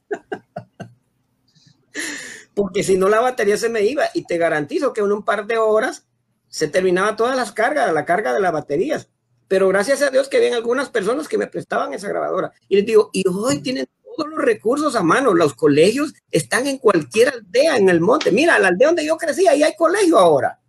Porque 2.54 2.84
si 2.84 2.98
no 2.98 3.10
la 3.10 3.20
batería 3.20 3.58
se 3.58 3.70
me 3.70 3.82
iba 3.82 4.04
y 4.13 4.26
te 4.26 4.38
garantizo 4.38 4.94
que 4.94 5.02
en 5.02 5.12
un 5.12 5.26
par 5.26 5.48
de 5.48 5.58
horas 5.58 6.06
se 6.48 6.68
terminaba 6.68 7.16
todas 7.16 7.36
las 7.36 7.52
cargas, 7.52 7.92
la 7.92 8.06
carga 8.06 8.34
de 8.34 8.39
las 8.39 8.54
baterías. 8.54 9.10
Pero 9.48 9.68
gracias 9.70 10.04
a 10.04 10.12
Dios 10.12 10.30
que 10.30 10.38
habían 10.38 10.54
algunas 10.54 10.89
personas 10.89 11.28
que 11.28 11.38
me 11.38 11.48
prestaban 11.48 11.94
esa 11.94 12.08
grabadora. 12.10 12.52
Y 12.68 12.76
les 12.76 12.86
digo, 12.86 13.10
y 13.12 13.24
hoy 13.28 13.60
tienen 13.60 13.88
todos 14.04 14.30
los 14.30 14.39
recursos 14.39 14.96
a 14.96 15.04
mano. 15.04 15.34
Los 15.34 15.56
colegios 15.56 16.13
están 16.30 16.68
en 16.68 16.78
cualquier 16.78 17.30
aldea 17.30 17.78
en 17.78 17.89
el 17.89 18.00
monte. 18.00 18.32
Mira, 18.32 18.60
la 18.60 18.68
aldea 18.68 18.89
donde 18.89 19.06
yo 19.06 19.18
crecí, 19.18 19.48
ahí 19.48 19.63
hay 19.63 19.76
colegio 19.76 20.20
ahora. 20.20 20.60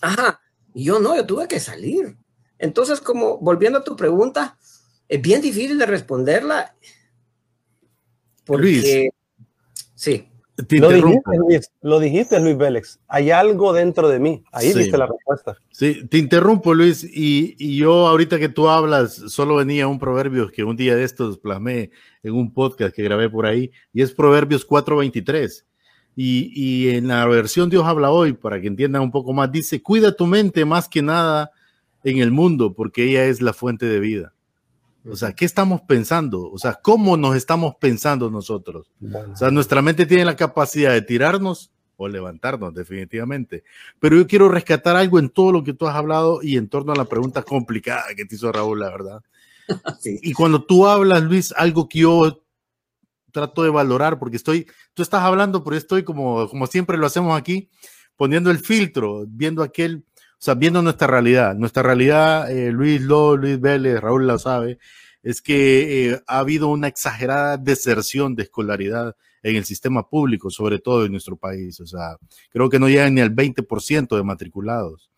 Ajá. 0.00 0.40
Y 0.74 0.84
yo 0.84 0.98
no, 0.98 1.14
yo 1.14 1.26
tuve 1.26 1.46
que 1.46 1.60
salir. 1.60 2.16
Entonces, 2.58 3.00
como 3.00 3.38
volviendo 3.38 3.78
a 3.78 3.84
tu 3.84 3.96
pregunta, 3.96 4.58
es 5.08 5.22
bien 5.22 5.40
difícil 5.40 5.78
de 5.78 5.86
responderla. 5.86 6.74
Porque, 8.44 8.62
Luis. 8.62 9.10
Sí. 9.94 10.28
Lo 10.70 10.88
dijiste, 10.88 11.36
Luis, 11.38 11.70
lo 11.82 12.00
dijiste, 12.00 12.40
Luis 12.40 12.56
Vélez. 12.56 12.98
Hay 13.06 13.30
algo 13.30 13.72
dentro 13.72 14.08
de 14.08 14.18
mí. 14.18 14.42
Ahí 14.50 14.74
viste 14.74 14.98
la 14.98 15.06
respuesta. 15.06 15.56
Sí, 15.70 16.04
te 16.08 16.18
interrumpo, 16.18 16.74
Luis. 16.74 17.04
Y, 17.04 17.54
y, 17.58 17.76
yo, 17.76 18.08
ahorita 18.08 18.40
que 18.40 18.48
tú 18.48 18.68
hablas, 18.68 19.14
solo 19.14 19.54
venía 19.54 19.86
un 19.86 20.00
proverbio 20.00 20.48
que 20.48 20.64
un 20.64 20.76
día 20.76 20.96
de 20.96 21.04
estos 21.04 21.38
plasmé 21.38 21.90
en 22.24 22.34
un 22.34 22.52
podcast 22.52 22.92
que 22.92 23.04
grabé 23.04 23.30
por 23.30 23.46
ahí, 23.46 23.70
y 23.92 24.02
es 24.02 24.12
Proverbios 24.12 24.66
4:23. 24.66 25.64
Y, 26.16 26.50
y 26.52 26.96
en 26.96 27.06
la 27.06 27.24
versión 27.26 27.70
Dios 27.70 27.84
habla 27.86 28.10
hoy, 28.10 28.32
para 28.32 28.60
que 28.60 28.66
entiendan 28.66 29.02
un 29.02 29.12
poco 29.12 29.32
más, 29.32 29.52
dice: 29.52 29.80
Cuida 29.80 30.10
tu 30.10 30.26
mente 30.26 30.64
más 30.64 30.88
que 30.88 31.02
nada 31.02 31.52
en 32.04 32.18
el 32.18 32.30
mundo, 32.30 32.74
porque 32.74 33.04
ella 33.04 33.24
es 33.24 33.42
la 33.42 33.52
fuente 33.52 33.86
de 33.86 34.00
vida. 34.00 34.34
O 35.10 35.16
sea, 35.16 35.32
¿qué 35.32 35.44
estamos 35.44 35.80
pensando? 35.82 36.50
O 36.50 36.58
sea, 36.58 36.80
¿cómo 36.82 37.16
nos 37.16 37.36
estamos 37.36 37.76
pensando 37.76 38.30
nosotros? 38.30 38.90
O 39.32 39.36
sea, 39.36 39.50
nuestra 39.50 39.80
mente 39.80 40.06
tiene 40.06 40.24
la 40.24 40.36
capacidad 40.36 40.92
de 40.92 41.02
tirarnos 41.02 41.70
o 41.96 42.08
levantarnos, 42.08 42.74
definitivamente. 42.74 43.64
Pero 43.98 44.16
yo 44.16 44.26
quiero 44.26 44.48
rescatar 44.48 44.96
algo 44.96 45.18
en 45.18 45.30
todo 45.30 45.52
lo 45.52 45.64
que 45.64 45.72
tú 45.72 45.86
has 45.86 45.96
hablado 45.96 46.40
y 46.42 46.56
en 46.56 46.68
torno 46.68 46.92
a 46.92 46.96
la 46.96 47.06
pregunta 47.06 47.42
complicada 47.42 48.04
que 48.16 48.24
te 48.24 48.34
hizo 48.34 48.52
Raúl, 48.52 48.80
la 48.80 48.90
verdad. 48.90 49.22
Y 50.22 50.32
cuando 50.32 50.64
tú 50.64 50.86
hablas, 50.86 51.22
Luis, 51.22 51.52
algo 51.54 51.88
que 51.88 51.98
yo 52.00 52.42
trato 53.32 53.62
de 53.62 53.70
valorar, 53.70 54.18
porque 54.18 54.36
estoy, 54.36 54.66
tú 54.94 55.02
estás 55.02 55.22
hablando, 55.22 55.62
pero 55.62 55.76
estoy 55.76 56.04
como, 56.04 56.48
como 56.48 56.66
siempre 56.66 56.96
lo 56.96 57.06
hacemos 57.06 57.38
aquí, 57.38 57.68
poniendo 58.16 58.50
el 58.50 58.58
filtro, 58.58 59.24
viendo 59.28 59.62
aquel 59.62 60.04
o 60.38 60.40
sea, 60.40 60.54
viendo 60.54 60.82
nuestra 60.82 61.08
realidad, 61.08 61.56
nuestra 61.56 61.82
realidad, 61.82 62.48
eh, 62.48 62.70
Luis 62.70 63.02
Lo, 63.02 63.36
Luis 63.36 63.60
Vélez, 63.60 64.00
Raúl 64.00 64.28
lo 64.28 64.38
sabe, 64.38 64.78
es 65.24 65.42
que 65.42 66.10
eh, 66.10 66.22
ha 66.28 66.38
habido 66.38 66.68
una 66.68 66.86
exagerada 66.86 67.56
deserción 67.56 68.36
de 68.36 68.44
escolaridad 68.44 69.16
en 69.42 69.56
el 69.56 69.64
sistema 69.64 70.08
público, 70.08 70.48
sobre 70.48 70.78
todo 70.78 71.04
en 71.04 71.10
nuestro 71.10 71.36
país. 71.36 71.80
O 71.80 71.86
sea, 71.86 72.18
creo 72.50 72.70
que 72.70 72.78
no 72.78 72.88
llegan 72.88 73.14
ni 73.16 73.20
al 73.20 73.34
20% 73.34 74.16
de 74.16 74.22
matriculados. 74.22 75.10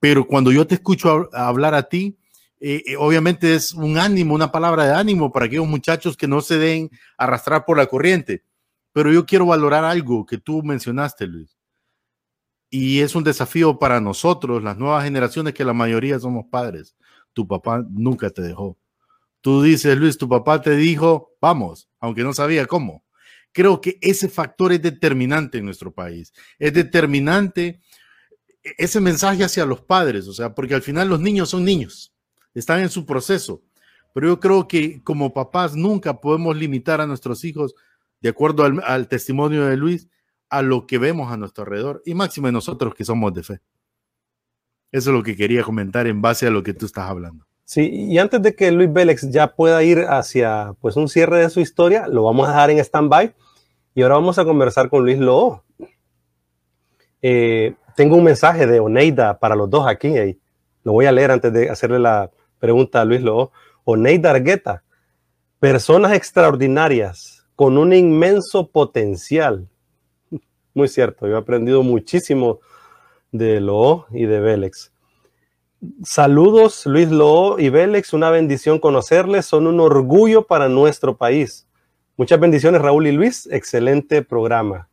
Pero 0.00 0.26
cuando 0.26 0.50
yo 0.50 0.66
te 0.66 0.74
escucho 0.74 1.28
hablar 1.32 1.74
a 1.74 1.84
ti, 1.84 2.18
eh, 2.58 2.96
obviamente 2.98 3.54
es 3.54 3.74
un 3.74 3.96
ánimo, 3.96 4.34
una 4.34 4.50
palabra 4.50 4.86
de 4.86 4.94
ánimo 4.94 5.30
para 5.30 5.46
aquellos 5.46 5.68
muchachos 5.68 6.16
que 6.16 6.26
no 6.26 6.40
se 6.40 6.58
den 6.58 6.90
arrastrar 7.16 7.64
por 7.64 7.78
la 7.78 7.86
corriente. 7.86 8.42
Pero 8.92 9.12
yo 9.12 9.24
quiero 9.24 9.46
valorar 9.46 9.84
algo 9.84 10.26
que 10.26 10.38
tú 10.38 10.64
mencionaste, 10.64 11.28
Luis 11.28 11.53
y 12.76 13.02
es 13.02 13.14
un 13.14 13.22
desafío 13.22 13.78
para 13.78 14.00
nosotros, 14.00 14.60
las 14.60 14.76
nuevas 14.76 15.04
generaciones, 15.04 15.54
que 15.54 15.64
la 15.64 15.72
mayoría 15.72 16.18
somos 16.18 16.46
padres. 16.50 16.96
Tu 17.32 17.46
papá 17.46 17.86
nunca 17.88 18.30
te 18.30 18.42
dejó. 18.42 18.76
Tú 19.40 19.62
dices, 19.62 19.96
Luis, 19.96 20.18
tu 20.18 20.28
papá 20.28 20.60
te 20.60 20.74
dijo, 20.74 21.36
vamos, 21.40 21.88
aunque 22.00 22.24
no 22.24 22.34
sabía 22.34 22.66
cómo. 22.66 23.04
Creo 23.52 23.80
que 23.80 23.96
ese 24.00 24.28
factor 24.28 24.72
es 24.72 24.82
determinante 24.82 25.58
en 25.58 25.66
nuestro 25.66 25.94
país. 25.94 26.32
Es 26.58 26.72
determinante 26.72 27.80
ese 28.76 29.00
mensaje 29.00 29.44
hacia 29.44 29.64
los 29.66 29.80
padres, 29.80 30.26
o 30.26 30.32
sea, 30.32 30.52
porque 30.52 30.74
al 30.74 30.82
final 30.82 31.08
los 31.08 31.20
niños 31.20 31.50
son 31.50 31.64
niños, 31.64 32.12
están 32.54 32.80
en 32.80 32.88
su 32.88 33.06
proceso. 33.06 33.62
Pero 34.12 34.26
yo 34.26 34.40
creo 34.40 34.66
que 34.66 35.00
como 35.04 35.32
papás 35.32 35.76
nunca 35.76 36.20
podemos 36.20 36.56
limitar 36.56 37.00
a 37.00 37.06
nuestros 37.06 37.44
hijos, 37.44 37.76
de 38.20 38.30
acuerdo 38.30 38.64
al, 38.64 38.82
al 38.84 39.06
testimonio 39.06 39.64
de 39.64 39.76
Luis, 39.76 40.08
a 40.48 40.62
lo 40.62 40.86
que 40.86 40.98
vemos 40.98 41.32
a 41.32 41.36
nuestro 41.36 41.64
alrededor 41.64 42.02
y 42.04 42.14
máximo 42.14 42.50
nosotros 42.50 42.94
que 42.94 43.04
somos 43.04 43.32
de 43.34 43.42
fe. 43.42 43.60
Eso 44.92 45.10
es 45.10 45.16
lo 45.16 45.22
que 45.22 45.36
quería 45.36 45.62
comentar 45.62 46.06
en 46.06 46.22
base 46.22 46.46
a 46.46 46.50
lo 46.50 46.62
que 46.62 46.72
tú 46.72 46.86
estás 46.86 47.10
hablando. 47.10 47.44
Sí, 47.64 47.88
y 47.90 48.18
antes 48.18 48.42
de 48.42 48.54
que 48.54 48.70
Luis 48.70 48.92
Vélez 48.92 49.22
ya 49.30 49.54
pueda 49.54 49.82
ir 49.82 50.00
hacia 50.08 50.74
pues 50.80 50.96
un 50.96 51.08
cierre 51.08 51.40
de 51.40 51.50
su 51.50 51.60
historia, 51.60 52.06
lo 52.06 52.22
vamos 52.22 52.46
a 52.46 52.52
dejar 52.52 52.70
en 52.70 52.78
stand-by 52.78 53.34
y 53.94 54.02
ahora 54.02 54.16
vamos 54.16 54.38
a 54.38 54.44
conversar 54.44 54.90
con 54.90 55.02
Luis 55.02 55.18
Loo. 55.18 55.62
Eh, 57.22 57.74
tengo 57.96 58.16
un 58.16 58.24
mensaje 58.24 58.66
de 58.66 58.80
Oneida 58.80 59.38
para 59.38 59.56
los 59.56 59.70
dos 59.70 59.86
aquí, 59.86 60.38
lo 60.82 60.92
voy 60.92 61.06
a 61.06 61.12
leer 61.12 61.30
antes 61.30 61.52
de 61.52 61.70
hacerle 61.70 61.98
la 61.98 62.30
pregunta 62.58 63.00
a 63.00 63.04
Luis 63.04 63.22
Loo. 63.22 63.50
Oneida 63.84 64.30
Argueta, 64.30 64.84
personas 65.58 66.12
extraordinarias 66.12 67.46
con 67.56 67.78
un 67.78 67.92
inmenso 67.92 68.70
potencial 68.70 69.68
muy 70.74 70.88
cierto, 70.88 71.26
yo 71.26 71.36
he 71.36 71.38
aprendido 71.38 71.82
muchísimo 71.82 72.60
de 73.30 73.60
Loo 73.60 74.06
y 74.10 74.26
de 74.26 74.40
Vélez. 74.40 74.92
Saludos 76.02 76.86
Luis 76.86 77.10
Loo 77.10 77.58
y 77.58 77.68
Vélez, 77.68 78.12
una 78.12 78.30
bendición 78.30 78.78
conocerles, 78.78 79.46
son 79.46 79.66
un 79.66 79.80
orgullo 79.80 80.46
para 80.46 80.68
nuestro 80.68 81.16
país. 81.16 81.66
Muchas 82.16 82.40
bendiciones 82.40 82.80
Raúl 82.80 83.06
y 83.06 83.12
Luis, 83.12 83.48
excelente 83.50 84.22
programa. 84.22 84.88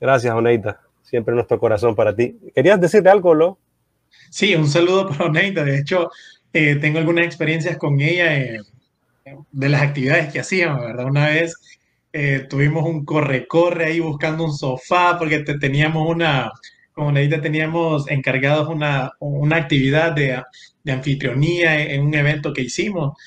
Gracias 0.00 0.34
Oneida, 0.34 0.80
siempre 1.02 1.34
nuestro 1.34 1.58
corazón 1.58 1.94
para 1.94 2.14
ti. 2.14 2.38
¿Querías 2.54 2.80
decirle 2.80 3.10
algo, 3.10 3.34
Lo? 3.34 3.58
Sí, 4.30 4.54
un 4.54 4.68
saludo 4.68 5.08
para 5.08 5.26
Oneida, 5.26 5.64
de 5.64 5.78
hecho 5.78 6.10
eh, 6.52 6.76
tengo 6.76 6.98
algunas 6.98 7.24
experiencias 7.24 7.76
con 7.76 8.00
ella 8.00 8.36
eh, 8.36 8.60
de 9.52 9.68
las 9.68 9.82
actividades 9.82 10.32
que 10.32 10.40
hacíamos, 10.40 10.80
¿verdad? 10.80 11.06
Una 11.06 11.26
vez 11.26 11.54
eh, 12.18 12.46
tuvimos 12.48 12.82
un 12.86 13.04
corre-corre 13.04 13.84
ahí 13.84 14.00
buscando 14.00 14.44
un 14.44 14.56
sofá 14.56 15.18
porque 15.18 15.40
teníamos 15.40 16.08
una, 16.08 16.50
como 16.94 17.12
Neida, 17.12 17.42
teníamos 17.42 18.08
encargados 18.10 18.68
una, 18.68 19.12
una 19.18 19.56
actividad 19.56 20.12
de, 20.12 20.42
de, 20.82 20.92
anfitrionía 20.92 21.78
en 21.78 22.06
un 22.06 22.14
evento 22.14 22.54
que 22.54 22.62
hicimos. 22.62 23.18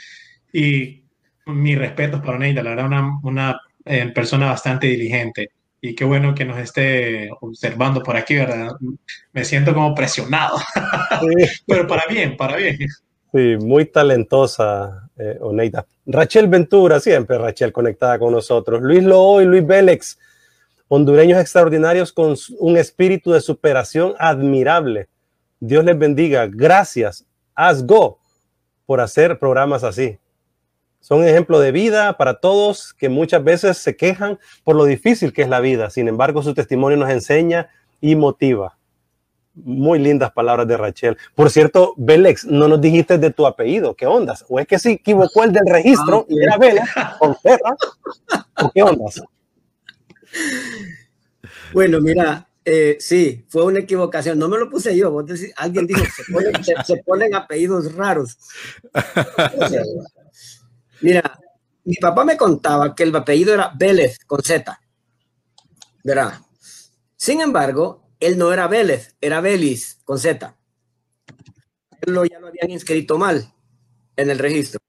Y 0.52 1.04
mi 1.46 1.76
respeto 1.76 2.20
para 2.20 2.40
Neida, 2.40 2.64
la 2.64 2.72
verdad, 2.72 2.88
una, 2.88 3.20
una 3.22 3.62
eh, 3.86 4.08
persona 4.08 4.48
bastante 4.48 4.88
diligente. 4.88 5.52
Y 5.80 5.94
qué 5.94 6.04
bueno 6.04 6.34
que 6.34 6.46
nos 6.46 6.58
esté 6.58 7.30
observando 7.42 8.02
por 8.02 8.18
aquí, 8.18 8.38
¿verdad? 8.38 8.72
Me 9.34 9.46
siento 9.46 9.76
como 9.76 9.94
presionado. 9.94 10.58
Pero 11.68 11.86
para 11.86 12.08
bien, 12.10 12.36
para 12.36 12.58
bien. 12.58 12.76
Sí, 13.32 13.56
muy 13.60 13.86
talentosa, 13.86 15.09
eh, 15.20 15.38
Oneida. 15.42 15.86
Rachel 16.06 16.48
Ventura, 16.48 17.00
siempre 17.00 17.38
Rachel 17.38 17.74
conectada 17.74 18.18
con 18.18 18.32
nosotros. 18.32 18.82
Luis 18.82 19.04
Loo 19.04 19.42
y 19.42 19.46
Luis 19.46 19.68
Vélez, 19.68 20.18
hondureños 20.88 21.40
extraordinarios 21.40 22.12
con 22.14 22.36
un 22.60 22.78
espíritu 22.78 23.32
de 23.32 23.42
superación 23.42 24.16
admirable. 24.18 25.10
Dios 25.60 25.84
les 25.84 26.00
bendiga. 26.00 26.48
Gracias, 26.50 27.26
Asgo, 27.54 28.20
por 28.86 29.02
hacer 29.02 29.38
programas 29.38 29.84
así. 29.84 30.18
Son 31.02 31.24
ejemplo 31.24 31.60
de 31.60 31.72
vida 31.72 32.18
para 32.18 32.40
todos 32.40 32.94
que 32.94 33.10
muchas 33.10 33.44
veces 33.44 33.78
se 33.78 33.96
quejan 33.96 34.40
por 34.64 34.76
lo 34.76 34.86
difícil 34.86 35.34
que 35.34 35.42
es 35.42 35.50
la 35.50 35.60
vida. 35.60 35.90
Sin 35.90 36.08
embargo, 36.08 36.42
su 36.42 36.54
testimonio 36.54 36.98
nos 36.98 37.10
enseña 37.10 37.70
y 38.02 38.16
motiva. 38.16 38.79
Muy 39.64 40.00
lindas 40.00 40.32
palabras 40.32 40.68
de 40.68 40.78
Rachel. 40.78 41.18
Por 41.36 41.50
cierto, 41.50 41.94
Belex, 41.98 42.46
no 42.46 42.68
nos 42.68 42.82
dijiste 42.82 43.18
de 43.18 43.32
tu 43.32 43.46
apellido. 43.46 43.96
¿Qué 43.96 44.06
ondas? 44.06 44.46
¿O 44.48 44.60
es 44.60 44.68
que 44.68 44.80
se 44.80 44.92
equivocó 44.92 45.44
el 45.44 45.52
del 45.52 45.66
registro 45.68 46.26
y 46.30 46.42
era 46.42 46.58
Vélez 46.58 46.86
con 47.20 47.36
¿O 48.62 48.72
qué 48.72 48.84
ondas? 48.84 49.22
Bueno, 51.74 52.00
mira, 52.02 52.48
eh, 52.66 52.98
sí, 53.00 53.46
fue 53.48 53.64
una 53.64 53.80
equivocación. 53.80 54.38
No 54.38 54.48
me 54.48 54.58
lo 54.58 54.70
puse 54.70 54.96
yo. 54.96 55.26
alguien 55.58 55.88
dijo, 55.88 56.04
se 56.06 56.84
se 56.84 56.98
ponen 57.04 57.36
apellidos 57.36 57.94
raros. 57.96 58.38
Mira, 61.02 61.40
mi 61.86 61.96
papá 61.96 62.26
me 62.26 62.38
contaba 62.38 62.94
que 62.94 63.04
el 63.04 63.16
apellido 63.16 63.54
era 63.54 63.72
Vélez 63.76 64.20
con 64.26 64.42
Z. 64.42 64.80
¿Verdad? 66.04 66.34
Sin 67.16 67.42
embargo, 67.42 68.09
él 68.20 68.38
no 68.38 68.52
era 68.52 68.68
Vélez, 68.68 69.16
era 69.22 69.42
Vélez 69.42 70.00
con 70.04 70.20
Z. 70.20 70.56
Ya 72.06 72.14
lo 72.14 72.22
habían 72.22 72.72
inscrito 72.72 73.18
mal 73.18 73.54
en 74.16 74.30
el 74.30 74.40
registro. 74.40 74.80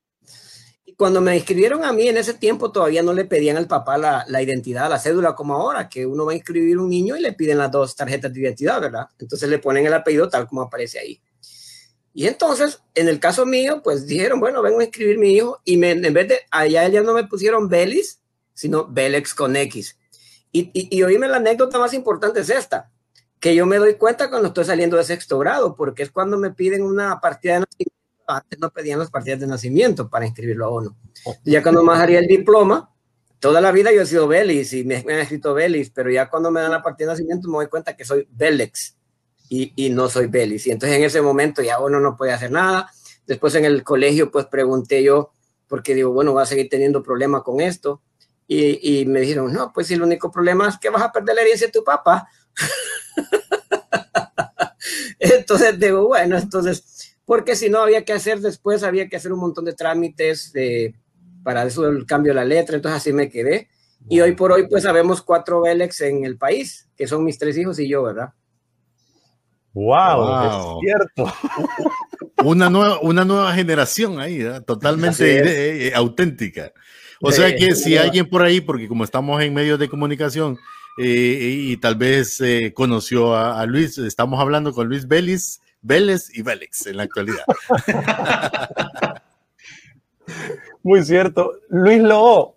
Y 0.84 0.94
cuando 0.94 1.20
me 1.20 1.36
inscribieron 1.36 1.84
a 1.84 1.92
mí 1.92 2.08
en 2.08 2.16
ese 2.16 2.34
tiempo, 2.34 2.72
todavía 2.72 3.02
no 3.02 3.12
le 3.12 3.24
pedían 3.24 3.56
al 3.56 3.66
papá 3.66 3.98
la, 3.98 4.24
la 4.28 4.42
identidad, 4.42 4.88
la 4.88 4.98
cédula, 4.98 5.34
como 5.34 5.54
ahora, 5.54 5.88
que 5.88 6.06
uno 6.06 6.26
va 6.26 6.32
a 6.32 6.36
inscribir 6.36 6.78
un 6.78 6.88
niño 6.88 7.16
y 7.16 7.20
le 7.20 7.32
piden 7.32 7.58
las 7.58 7.70
dos 7.70 7.94
tarjetas 7.96 8.32
de 8.32 8.40
identidad, 8.40 8.80
¿verdad? 8.80 9.06
Entonces 9.18 9.48
le 9.48 9.58
ponen 9.58 9.86
el 9.86 9.94
apellido 9.94 10.28
tal 10.28 10.46
como 10.46 10.62
aparece 10.62 10.98
ahí. 10.98 11.20
Y 12.12 12.26
entonces, 12.26 12.80
en 12.94 13.08
el 13.08 13.20
caso 13.20 13.46
mío, 13.46 13.82
pues 13.82 14.06
dijeron, 14.06 14.40
bueno, 14.40 14.62
vengo 14.62 14.80
a 14.80 14.84
inscribir 14.84 15.18
mi 15.18 15.32
hijo 15.32 15.60
y 15.64 15.76
me, 15.76 15.92
en 15.92 16.12
vez 16.12 16.28
de, 16.28 16.40
allá 16.50 16.88
ya 16.88 17.02
no 17.02 17.14
me 17.14 17.24
pusieron 17.24 17.68
Belis, 17.68 18.20
sino 18.52 18.86
Belex 18.86 19.32
con 19.34 19.54
X. 19.54 19.96
Y, 20.52 20.70
y, 20.74 21.02
oíme 21.04 21.28
la 21.28 21.36
anécdota 21.36 21.78
más 21.78 21.94
importante 21.94 22.40
es 22.40 22.50
esta, 22.50 22.90
que 23.40 23.54
yo 23.54 23.66
me 23.66 23.78
doy 23.78 23.94
cuenta 23.94 24.28
cuando 24.28 24.48
estoy 24.48 24.64
saliendo 24.64 24.96
de 24.96 25.04
sexto 25.04 25.38
grado, 25.38 25.74
porque 25.74 26.02
es 26.02 26.10
cuando 26.10 26.36
me 26.36 26.50
piden 26.50 26.82
una 26.82 27.20
partida 27.20 27.54
de 27.54 27.60
nacimiento, 27.60 27.94
antes 28.26 28.58
no 28.60 28.70
pedían 28.70 28.98
las 28.98 29.10
partidas 29.10 29.40
de 29.40 29.46
nacimiento 29.46 30.08
para 30.08 30.26
inscribirlo 30.26 30.66
a 30.66 30.70
uno. 30.70 30.96
Ya 31.44 31.62
cuando 31.62 31.82
me 31.82 31.94
haría 31.94 32.18
el 32.18 32.26
diploma, 32.26 32.94
toda 33.40 33.60
la 33.60 33.72
vida 33.72 33.92
yo 33.92 34.02
he 34.02 34.06
sido 34.06 34.28
Belis 34.28 34.72
y 34.74 34.84
me, 34.84 35.02
me 35.04 35.14
han 35.14 35.20
escrito 35.20 35.54
Belis, 35.54 35.90
pero 35.90 36.10
ya 36.10 36.28
cuando 36.28 36.50
me 36.50 36.60
dan 36.60 36.70
la 36.70 36.82
partida 36.82 37.08
de 37.08 37.14
nacimiento 37.14 37.48
me 37.48 37.56
doy 37.56 37.68
cuenta 37.68 37.96
que 37.96 38.04
soy 38.04 38.28
Belex 38.30 38.96
y, 39.50 39.90
no 39.90 40.08
soy 40.08 40.26
Belis. 40.26 40.66
Y 40.66 40.70
entonces 40.70 40.96
en 40.96 41.04
ese 41.04 41.20
momento 41.20 41.60
ya 41.60 41.80
uno 41.80 41.98
no 41.98 42.16
puede 42.16 42.32
hacer 42.32 42.52
nada. 42.52 42.90
Después 43.26 43.54
en 43.56 43.64
el 43.64 43.82
colegio 43.82 44.30
pues 44.30 44.46
pregunté 44.46 45.02
yo, 45.02 45.32
porque 45.66 45.94
digo, 45.94 46.12
bueno, 46.12 46.34
va 46.34 46.42
a 46.42 46.46
seguir 46.46 46.68
teniendo 46.68 47.02
problemas 47.02 47.42
con 47.42 47.60
esto. 47.60 48.00
Y, 48.46 49.00
y, 49.00 49.06
me 49.06 49.20
dijeron, 49.20 49.52
no, 49.52 49.72
pues 49.72 49.86
si 49.86 49.94
el 49.94 50.02
único 50.02 50.30
problema 50.30 50.68
es 50.68 50.78
que 50.78 50.90
vas 50.90 51.02
a 51.02 51.12
perder 51.12 51.36
la 51.36 51.42
herencia 51.42 51.68
de 51.68 51.72
tu 51.72 51.84
papá. 51.84 52.28
entonces 55.18 55.78
digo, 55.78 56.08
bueno, 56.08 56.38
entonces, 56.38 57.16
porque 57.24 57.56
si 57.56 57.68
no 57.68 57.80
había 57.80 58.04
que 58.04 58.12
hacer 58.12 58.40
después, 58.40 58.82
había 58.82 59.08
que 59.08 59.16
hacer 59.16 59.32
un 59.32 59.40
montón 59.40 59.64
de 59.64 59.74
trámites 59.74 60.52
de, 60.52 60.94
para 61.42 61.64
eso 61.64 61.88
el 61.88 62.06
cambio 62.06 62.32
de 62.32 62.36
la 62.36 62.44
letra, 62.44 62.76
entonces 62.76 63.00
así 63.00 63.12
me 63.12 63.28
quedé. 63.28 63.68
Y 64.08 64.20
hoy 64.20 64.32
por 64.32 64.52
hoy 64.52 64.66
pues 64.66 64.84
sabemos 64.84 65.22
cuatro 65.22 65.60
Belex 65.60 66.00
en 66.00 66.24
el 66.24 66.38
país, 66.38 66.88
que 66.96 67.06
son 67.06 67.24
mis 67.24 67.38
tres 67.38 67.56
hijos 67.58 67.78
y 67.78 67.88
yo, 67.88 68.02
¿verdad? 68.02 68.32
Wow, 69.72 70.46
es 70.46 70.52
cierto. 70.80 71.32
Una 72.44 72.70
nueva, 72.70 72.98
una 73.02 73.24
nueva 73.24 73.52
generación 73.52 74.18
ahí, 74.18 74.42
totalmente 74.66 75.38
eh, 75.38 75.88
eh, 75.88 75.92
auténtica. 75.94 76.72
O 77.20 77.30
sea 77.30 77.54
que 77.54 77.74
si 77.74 77.98
alguien 77.98 78.30
por 78.30 78.42
ahí, 78.42 78.62
porque 78.62 78.88
como 78.88 79.04
estamos 79.04 79.42
en 79.42 79.52
medios 79.52 79.78
de 79.78 79.90
comunicación 79.90 80.58
eh, 81.02 81.38
y, 81.40 81.76
tal 81.78 81.94
vez 81.96 82.42
conoció 82.74 83.34
a, 83.34 83.64
Luis, 83.66 83.98
estamos 83.98 84.40
hablando 84.40 84.72
con 84.72 84.88
Luis 84.88 85.08
Vélez, 85.08 85.60
Vélez 85.82 86.28
y 86.34 86.42
Vélez 86.42 86.86
en 86.86 86.96
la 86.98 87.04
actualidad. 87.04 87.44
Muy 90.82 91.04
cierto. 91.04 91.54
Luis 91.68 92.00
Lobo, 92.00 92.56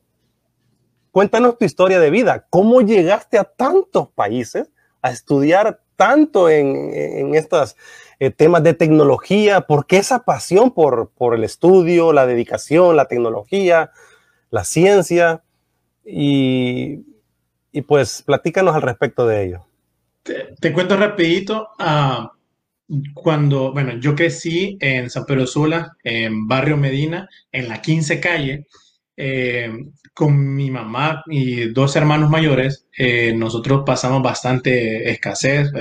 cuéntanos 1.12 1.58
tu 1.58 1.66
historia 1.66 2.00
de 2.00 2.10
vida. 2.10 2.46
¿Cómo 2.50 2.82
llegaste 2.82 3.38
a 3.38 3.44
tantos 3.44 4.10
países 4.10 4.72
a 5.02 5.12
estudiar 5.12 5.82
tanto 5.96 6.50
en, 6.50 7.36
estos 7.36 7.76
eh, 8.20 8.30
temas 8.30 8.64
de 8.64 8.74
tecnología? 8.74 9.62
¿Por 9.62 9.88
qué 9.88 9.98
esa 9.98 10.24
pasión 10.24 10.72
por, 10.72 11.10
por 11.10 11.36
el 11.36 11.44
estudio, 11.44 12.14
la 12.14 12.26
dedicación, 12.26 12.96
la 12.96 13.08
tecnología, 13.08 13.92
la 14.50 14.64
ciencia? 14.64 15.44
Y, 16.06 17.06
y 17.74 17.82
pues 17.82 18.22
platícanos 18.22 18.76
al 18.76 18.82
respecto 18.84 19.28
de 19.28 19.46
ello. 19.46 19.66
Te, 20.24 20.72
cuento 20.72 20.96
rapidito. 20.96 21.70
Uh, 21.80 22.28
cuando, 23.14 23.74
bueno, 23.74 23.98
yo 23.98 24.16
crecí 24.16 24.78
en 24.80 25.10
San 25.10 25.26
Pedro 25.26 25.48
Sula, 25.48 25.98
en 26.04 26.48
Barrio 26.48 26.78
Medina, 26.78 27.28
en 27.52 27.68
la 27.68 27.82
15 27.82 28.20
calle. 28.22 28.68
Eh, 29.18 29.72
con 30.14 30.56
mi 30.56 30.70
mamá 30.70 31.24
y 31.26 31.70
dos 31.70 31.96
hermanos 31.96 32.30
mayores, 32.30 32.86
eh, 32.98 33.34
nosotros 33.36 33.84
pasamos 33.86 34.22
bastante 34.22 35.10
escasez, 35.10 35.72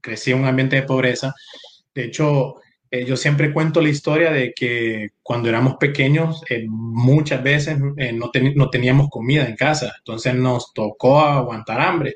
crecí 0.00 0.30
en 0.30 0.40
un 0.40 0.46
ambiente 0.46 0.76
de 0.76 0.82
pobreza. 0.82 1.34
De 1.92 2.04
hecho, 2.04 2.56
eh, 2.90 3.04
yo 3.04 3.16
siempre 3.16 3.52
cuento 3.52 3.80
la 3.80 3.88
historia 3.88 4.32
de 4.32 4.52
que 4.54 5.10
cuando 5.22 5.48
éramos 5.48 5.76
pequeños, 5.76 6.42
eh, 6.48 6.64
muchas 6.68 7.42
veces 7.42 7.78
no, 7.78 8.30
no, 8.54 8.70
teníamos 8.70 9.08
comida 9.10 9.46
en 9.46 9.56
casa, 9.56 9.92
entonces 9.98 10.34
nos 10.34 10.72
tocó 10.74 11.20
aguantar 11.20 11.80
hambre. 11.80 12.14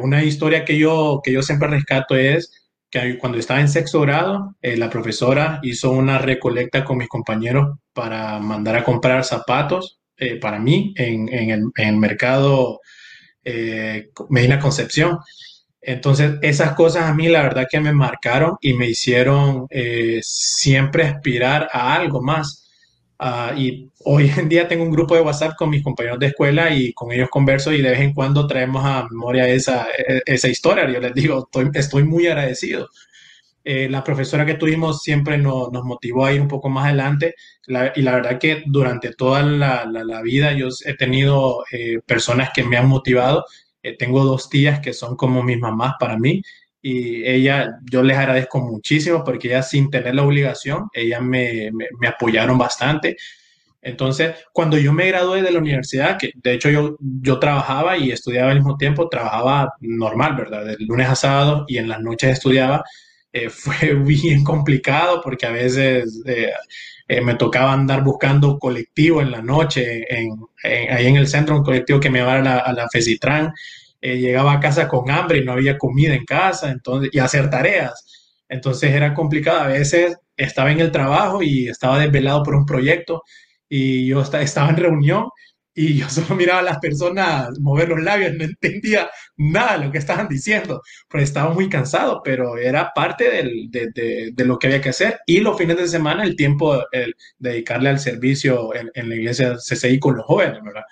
una 0.00 0.22
historia 0.22 0.64
que 0.64 0.78
yo, 0.78 1.20
que 1.24 1.32
yo 1.32 1.42
siempre 1.42 1.68
rescato 1.68 2.16
es 2.16 2.70
que 2.90 3.18
cuando 3.18 3.38
estaba 3.38 3.60
en 3.60 3.68
sexto 3.68 4.00
grado, 4.02 4.54
la 4.62 4.90
profesora 4.90 5.60
hizo 5.62 5.90
una 5.90 6.18
recolecta 6.18 6.84
con 6.84 6.98
mis 6.98 7.08
compañeros 7.08 7.78
para 7.92 8.38
mandar 8.38 8.76
a 8.76 8.84
comprar 8.84 9.24
zapatos 9.24 10.02
eh, 10.22 10.36
para 10.36 10.60
mí 10.60 10.94
en, 10.96 11.72
el, 11.74 11.96
mercado 11.96 12.80
eh, 13.42 14.10
Medina 14.28 14.60
Concepción. 14.60 15.18
Entonces, 15.82 16.34
esas 16.42 16.74
cosas 16.74 17.04
a 17.04 17.14
mí 17.14 17.28
la 17.28 17.42
verdad 17.42 17.66
que 17.70 17.80
me 17.80 17.92
marcaron 17.92 18.56
y 18.60 18.72
me 18.74 18.88
hicieron 18.88 19.66
eh, 19.68 20.20
siempre 20.22 21.04
aspirar 21.04 21.68
a 21.72 21.94
algo 21.94 22.22
más. 22.22 22.70
Ah, 23.18 23.52
y 23.56 23.90
hoy 24.04 24.30
en 24.36 24.48
día 24.48 24.68
tengo 24.68 24.84
un 24.84 24.90
grupo 24.90 25.14
de 25.14 25.22
WhatsApp 25.22 25.54
con 25.56 25.70
mis 25.70 25.82
compañeros 25.82 26.18
de 26.20 26.26
escuela 26.26 26.70
y 26.74 26.92
con 26.92 27.12
ellos 27.12 27.28
converso 27.30 27.72
y 27.72 27.82
de 27.82 27.90
vez 27.90 28.00
en 28.00 28.14
cuando 28.14 28.46
traemos 28.46 28.84
a 28.84 29.06
memoria 29.10 29.48
esa, 29.48 29.86
e, 29.96 30.22
esa 30.26 30.48
historia. 30.48 30.88
Yo 30.90 31.00
les 31.00 31.14
digo, 31.14 31.48
estoy, 31.74 32.04
muy 32.04 32.26
agradecido 32.28 32.88
eh, 33.64 33.88
la 33.88 34.02
profesora 34.02 34.44
que 34.44 34.54
tuvimos 34.54 35.02
siempre 35.02 35.38
nos 35.38 35.70
motivó 35.84 36.26
a 36.26 36.32
ir 36.32 36.40
un 36.40 36.48
poco 36.48 36.68
más 36.68 36.86
adelante 36.86 37.36
y 37.94 38.02
la 38.02 38.14
verdad 38.14 38.38
que 38.38 38.64
durante 38.66 39.14
toda 39.14 39.42
la, 39.42 40.22
vida 40.22 40.52
yo 40.52 40.68
he 40.84 40.94
tenido 40.94 41.64
eh, 41.72 42.00
personas 42.04 42.50
que 42.54 42.64
me 42.64 42.76
han 42.76 42.88
motivado. 42.88 43.44
Eh, 43.82 43.96
tengo 43.96 44.24
dos 44.24 44.48
tías 44.48 44.80
que 44.80 44.92
son 44.92 45.16
como 45.16 45.42
mis 45.42 45.58
mamás 45.58 45.94
para 45.98 46.18
mí 46.18 46.42
y 46.82 47.24
ella, 47.24 47.78
yo 47.90 48.02
les 48.02 48.18
agradezco 48.18 48.58
muchísimo 48.60 49.22
porque 49.24 49.48
ellas 49.48 49.70
sin 49.70 49.88
tener 49.88 50.16
la 50.16 50.24
obligación, 50.24 50.88
ellas 50.92 51.22
me, 51.22 51.70
me, 51.72 52.08
apoyaron 52.08 52.58
bastante. 52.58 53.16
Entonces, 53.80 54.34
cuando 54.52 54.76
yo 54.78 54.92
me 54.92 55.06
gradué 55.06 55.42
de 55.42 55.52
la 55.52 55.60
universidad, 55.60 56.18
que 56.18 56.32
de 56.34 56.54
hecho 56.54 56.70
yo, 56.70 56.96
yo 57.00 57.38
trabajaba 57.38 57.96
y 57.96 58.10
estudiaba 58.10 58.50
al 58.50 58.56
mismo 58.56 58.76
tiempo, 58.76 59.08
trabajaba 59.08 59.72
normal, 59.80 60.34
¿verdad? 60.36 60.64
De 60.64 60.76
lunes 60.80 61.08
a 61.08 61.14
sábado 61.14 61.64
y 61.68 61.78
en 61.78 61.88
las 61.88 62.00
noches 62.00 62.32
estudiaba. 62.32 62.82
Eh, 63.32 63.48
fue 63.48 63.94
bien 64.04 64.44
complicado 64.44 65.20
porque 65.22 65.46
a 65.46 65.50
veces 65.50 66.22
eh, 66.26 66.52
eh, 67.08 67.20
me 67.20 67.34
tocaba 67.34 67.72
andar 67.72 68.02
buscando 68.04 68.58
colectivo 68.58 69.20
en 69.22 69.30
la 69.30 69.42
noche, 69.42 70.04
en, 70.08 70.38
ahí 70.90 71.06
en 71.06 71.16
el 71.16 71.26
centro, 71.26 71.56
un 71.56 71.64
colectivo 71.64 72.00
que 72.00 72.10
me 72.10 72.18
llevara 72.20 72.40
a 72.40 72.42
la, 72.42 72.58
a 72.58 72.72
la 72.72 72.88
Fesitran. 72.88 73.52
llegaba 74.00 74.52
a 74.54 74.60
casa 74.60 74.88
con 74.88 75.10
hambre 75.10 75.38
y 75.38 75.44
no 75.44 75.52
había 75.52 75.78
comida 75.78 76.14
en 76.14 76.24
casa 76.24 76.70
entonces, 76.70 77.10
y 77.12 77.18
hacer 77.18 77.50
tareas. 77.50 78.04
Entonces 78.48 78.92
era 78.92 79.14
complicado. 79.14 79.60
A 79.60 79.68
veces 79.68 80.16
estaba 80.36 80.72
en 80.72 80.80
el 80.80 80.92
trabajo 80.92 81.42
y 81.42 81.68
estaba 81.68 81.98
desvelado 81.98 82.42
por 82.42 82.54
un 82.54 82.66
proyecto 82.66 83.22
y 83.68 84.06
yo 84.06 84.22
estaba 84.22 84.70
en 84.70 84.76
reunión 84.76 85.28
y 85.74 85.96
yo 85.98 86.08
solo 86.10 86.34
miraba 86.36 86.60
a 86.60 86.62
las 86.62 86.78
personas 86.78 87.58
mover 87.60 87.88
los 87.88 88.02
labios, 88.02 88.34
no 88.34 88.44
entendía 88.44 89.10
nada 89.36 89.78
de 89.78 89.86
lo 89.86 89.92
que 89.92 89.98
estaban 89.98 90.28
diciendo, 90.28 90.82
porque 91.08 91.24
estaba 91.24 91.52
muy 91.52 91.68
cansado, 91.68 92.22
pero 92.24 92.56
era 92.58 92.92
parte 92.94 93.30
del, 93.30 93.70
de, 93.70 94.32
de, 94.32 94.44
lo 94.44 94.58
que 94.58 94.66
había 94.68 94.80
que 94.80 94.90
hacer. 94.90 95.20
Y 95.26 95.40
los 95.40 95.56
fines 95.56 95.76
de 95.76 95.88
semana, 95.88 96.24
el 96.24 96.36
tiempo, 96.36 96.82
el 96.92 97.14
dedicarle 97.38 97.88
al 97.90 97.98
servicio 98.00 98.70
en, 98.74 99.08
la 99.08 99.14
iglesia 99.14 99.56
CCI 99.56 99.98
con 99.98 100.16
los 100.16 100.26
jóvenes, 100.26 100.60
¿verdad? 100.62 100.84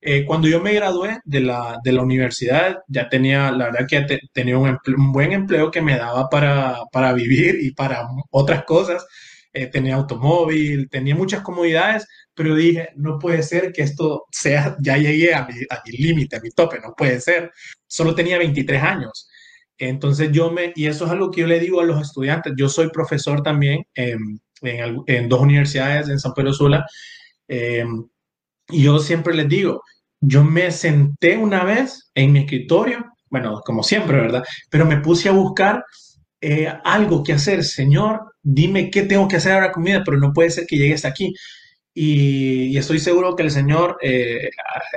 Eh, 0.00 0.24
cuando 0.24 0.46
yo 0.46 0.60
me 0.60 0.74
gradué 0.74 1.18
de 1.24 1.40
la, 1.40 1.78
de 1.82 1.92
la 1.92 2.02
universidad, 2.02 2.78
ya 2.86 3.08
tenía, 3.08 3.50
la 3.50 3.66
verdad 3.66 3.86
que 3.88 4.02
te, 4.02 4.20
tenía 4.32 4.58
un, 4.58 4.78
buen 5.12 5.32
empleo 5.32 5.70
que 5.70 5.82
me 5.82 5.96
daba 5.96 6.28
para, 6.28 6.76
para 6.92 7.12
vivir 7.12 7.58
y 7.60 7.72
para 7.72 8.06
otras 8.30 8.64
cosas. 8.64 9.04
Eh, 9.52 9.66
tenía 9.68 9.94
automóvil, 9.96 10.88
tenía 10.90 11.14
muchas 11.16 11.40
comodidades, 11.40 12.06
pero 12.36 12.54
dije, 12.54 12.90
no 12.96 13.18
puede 13.18 13.42
ser 13.42 13.72
que 13.72 13.82
esto 13.82 14.26
sea, 14.30 14.76
ya 14.80 14.96
llegué 14.98 15.34
a 15.34 15.46
mi, 15.46 15.54
a 15.70 15.82
mi 15.84 15.96
límite, 15.96 16.36
a 16.36 16.40
mi 16.40 16.50
tope, 16.50 16.78
no 16.80 16.94
puede 16.96 17.20
ser. 17.20 17.50
Solo 17.86 18.14
tenía 18.14 18.38
23 18.38 18.82
años. 18.82 19.28
Entonces 19.78 20.30
yo 20.32 20.50
me, 20.50 20.72
y 20.76 20.86
eso 20.86 21.06
es 21.06 21.10
algo 21.10 21.30
que 21.30 21.40
yo 21.40 21.46
le 21.46 21.58
digo 21.60 21.80
a 21.80 21.84
los 21.84 22.00
estudiantes, 22.00 22.52
yo 22.56 22.68
soy 22.68 22.90
profesor 22.90 23.42
también 23.42 23.84
en, 23.94 24.40
en, 24.62 25.02
en 25.06 25.28
dos 25.28 25.40
universidades 25.40 26.08
en 26.08 26.18
San 26.20 26.32
Pedro 26.34 26.52
Sula, 26.52 26.86
eh, 27.48 27.84
y 28.68 28.82
yo 28.82 28.98
siempre 28.98 29.34
les 29.34 29.48
digo, 29.48 29.82
yo 30.20 30.44
me 30.44 30.70
senté 30.70 31.36
una 31.36 31.64
vez 31.64 32.10
en 32.14 32.32
mi 32.32 32.40
escritorio, 32.40 33.04
bueno, 33.30 33.60
como 33.64 33.82
siempre, 33.82 34.20
¿verdad? 34.20 34.44
Pero 34.70 34.86
me 34.86 35.00
puse 35.00 35.28
a 35.28 35.32
buscar 35.32 35.84
eh, 36.40 36.72
algo 36.84 37.22
que 37.22 37.32
hacer. 37.34 37.64
Señor, 37.64 38.20
dime 38.42 38.90
qué 38.90 39.02
tengo 39.02 39.28
que 39.28 39.36
hacer 39.36 39.52
ahora 39.52 39.72
con 39.72 39.82
mi 39.82 39.90
vida, 39.90 40.02
pero 40.04 40.18
no 40.18 40.32
puede 40.32 40.50
ser 40.50 40.66
que 40.66 40.76
llegue 40.76 40.94
hasta 40.94 41.08
aquí. 41.08 41.34
Y, 41.98 42.76
estoy 42.76 42.98
seguro 42.98 43.34
que 43.34 43.42
el 43.42 43.50
Señor 43.50 43.96
eh, 44.02 44.50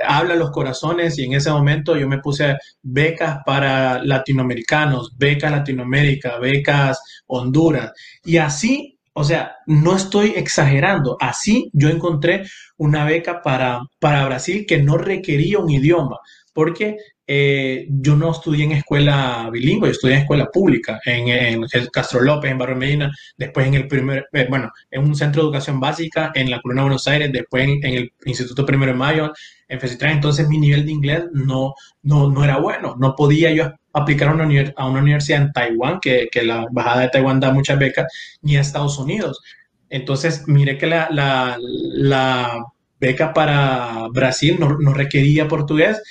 habla 0.06 0.34
los 0.34 0.50
corazones 0.50 1.18
y 1.18 1.24
en 1.24 1.32
ese 1.32 1.50
momento 1.50 1.96
yo 1.96 2.06
me 2.06 2.18
puse 2.18 2.58
becas 2.82 3.38
para 3.46 4.04
latinoamericanos, 4.04 5.16
becas 5.16 5.50
Latinoamérica, 5.50 6.38
becas 6.38 7.00
Honduras. 7.26 7.92
Y 8.22 8.36
así, 8.36 8.98
o 9.14 9.24
sea, 9.24 9.56
no 9.66 9.96
estoy 9.96 10.34
exagerando, 10.36 11.16
así 11.20 11.70
yo 11.72 11.88
encontré 11.88 12.44
una 12.76 13.06
beca 13.06 13.40
para, 13.40 13.80
para 13.98 14.26
Brasil 14.26 14.66
que 14.68 14.82
no 14.82 14.98
requería 14.98 15.58
un 15.58 15.70
idioma, 15.70 16.18
porque 16.52 16.98
eh, 17.32 17.86
yo 17.88 18.16
no 18.16 18.32
estudié 18.32 18.64
en 18.64 18.72
escuela 18.72 19.48
bilingüe, 19.52 19.86
yo 19.86 19.92
estudié 19.92 20.16
en 20.16 20.22
escuela 20.22 20.50
pública, 20.50 20.98
en, 21.04 21.28
en 21.28 21.64
Castro 21.92 22.22
López, 22.22 22.50
en 22.50 22.58
Barrio 22.58 22.74
Medina, 22.74 23.12
después 23.36 23.68
en 23.68 23.74
el 23.74 23.86
primer, 23.86 24.26
eh, 24.32 24.48
bueno, 24.50 24.72
en 24.90 25.04
un 25.04 25.14
centro 25.14 25.40
de 25.40 25.46
educación 25.46 25.78
básica 25.78 26.32
en 26.34 26.50
la 26.50 26.60
Colonia 26.60 26.80
de 26.80 26.88
Buenos 26.88 27.06
Aires, 27.06 27.30
después 27.32 27.68
en, 27.68 27.84
el 27.84 28.12
Instituto 28.24 28.66
Primero 28.66 28.90
de 28.90 28.98
Mayo, 28.98 29.32
en 29.68 29.78
FECITRAN, 29.78 30.14
entonces 30.14 30.48
mi 30.48 30.58
nivel 30.58 30.84
de 30.84 30.90
inglés 30.90 31.22
no, 31.32 31.74
no, 32.02 32.28
no 32.32 32.42
era 32.42 32.58
bueno, 32.58 32.96
no 32.98 33.14
podía 33.14 33.52
yo 33.52 33.70
aplicar 33.92 34.30
a 34.30 34.32
una, 34.32 34.72
a 34.74 34.88
una 34.88 35.00
universidad 35.00 35.42
en 35.42 35.52
Taiwán, 35.52 36.00
que, 36.00 36.28
la 36.42 36.64
Embajada 36.64 37.02
de 37.02 37.08
Taiwán 37.10 37.38
da 37.38 37.52
muchas 37.52 37.78
becas, 37.78 38.12
ni 38.42 38.56
a 38.56 38.60
Estados 38.60 38.98
Unidos. 38.98 39.40
Entonces, 39.88 40.48
mire 40.48 40.76
que 40.76 40.86
la, 40.86 41.06
la, 41.12 42.64
beca 42.98 43.32
para 43.32 44.08
Brasil 44.12 44.58
no 44.58 44.92
requería 44.92 45.46
portugués 45.48 46.02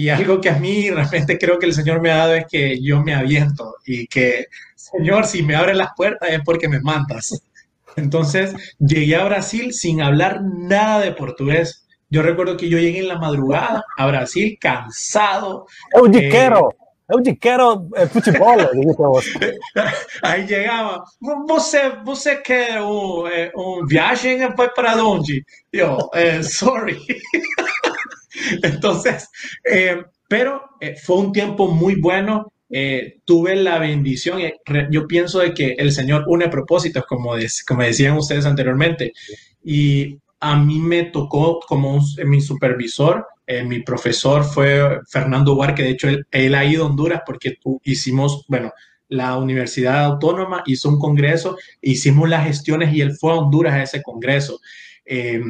y 0.00 0.10
algo 0.10 0.40
que 0.40 0.48
a 0.48 0.56
mí 0.60 0.88
realmente 0.90 1.36
creo 1.38 1.58
que 1.58 1.66
el 1.66 1.74
Señor 1.74 2.00
me 2.00 2.12
ha 2.12 2.18
dado 2.18 2.34
es 2.34 2.44
que 2.48 2.80
yo 2.80 3.02
me 3.02 3.16
aviento 3.16 3.74
y 3.84 4.06
que, 4.06 4.46
Señor, 4.76 5.26
si 5.26 5.42
me 5.42 5.56
abres 5.56 5.76
las 5.76 5.90
puertas 5.96 6.30
es 6.30 6.40
porque 6.44 6.68
me 6.68 6.80
mandas. 6.80 7.42
Entonces, 7.96 8.54
llegué 8.78 9.16
a 9.16 9.24
Brasil 9.24 9.72
sin 9.72 10.00
hablar 10.00 10.40
nada 10.40 11.00
de 11.00 11.10
portugués. 11.10 11.84
Yo 12.10 12.22
recuerdo 12.22 12.56
que 12.56 12.68
yo 12.68 12.78
llegué 12.78 13.00
en 13.00 13.08
la 13.08 13.18
madrugada 13.18 13.82
a 13.96 14.06
Brasil 14.06 14.56
cansado. 14.60 15.66
Eu 15.92 16.08
quiero, 16.08 16.70
eh, 16.70 17.14
eu 17.16 17.36
quiero 17.40 17.88
eh, 17.96 18.06
futebol, 18.06 18.56
Aí 20.22 20.46
llegaba, 20.46 21.02
você, 21.48 21.90
você 22.04 22.36
quer 22.36 22.80
um, 22.80 23.24
um 23.56 23.84
viagem 23.84 24.38
para 24.54 25.04
onde? 25.04 25.44
Eu, 25.72 26.08
eh, 26.14 26.40
sorry. 26.44 27.00
Entonces, 28.62 29.28
eh, 29.64 30.02
pero 30.28 30.62
eh, 30.80 30.96
fue 31.02 31.16
un 31.16 31.32
tiempo 31.32 31.68
muy 31.68 32.00
bueno. 32.00 32.52
Eh, 32.70 33.20
tuve 33.24 33.56
la 33.56 33.78
bendición, 33.78 34.40
yo 34.90 35.06
pienso 35.06 35.38
de 35.38 35.54
que 35.54 35.72
el 35.78 35.90
Señor 35.90 36.24
une 36.26 36.48
propósitos, 36.48 37.06
como, 37.06 37.32
como 37.66 37.82
decían 37.82 38.18
ustedes 38.18 38.44
anteriormente, 38.44 39.14
y 39.64 40.18
a 40.38 40.56
mí 40.56 40.78
me 40.78 41.04
tocó 41.04 41.60
como 41.60 41.94
un, 41.94 42.02
mi 42.26 42.42
supervisor, 42.42 43.26
eh, 43.46 43.64
mi 43.64 43.80
profesor 43.80 44.44
fue 44.44 45.00
Fernando 45.08 45.54
Huarque, 45.54 45.82
de 45.82 45.90
hecho 45.90 46.08
él, 46.08 46.26
él, 46.30 46.54
ha 46.54 46.66
ido 46.66 46.84
a 46.84 46.88
Honduras 46.88 47.22
porque 47.24 47.56
hicimos, 47.84 48.44
bueno, 48.48 48.70
la 49.08 49.38
Universidad 49.38 50.04
Autónoma 50.04 50.62
hizo 50.66 50.90
un 50.90 50.98
congreso, 50.98 51.56
hicimos 51.80 52.28
las 52.28 52.46
gestiones 52.46 52.92
y 52.94 53.00
él 53.00 53.16
fue 53.16 53.32
a 53.32 53.36
Honduras 53.36 53.72
a 53.74 53.82
ese 53.82 54.02
congreso. 54.02 54.60
Eh, 55.04 55.40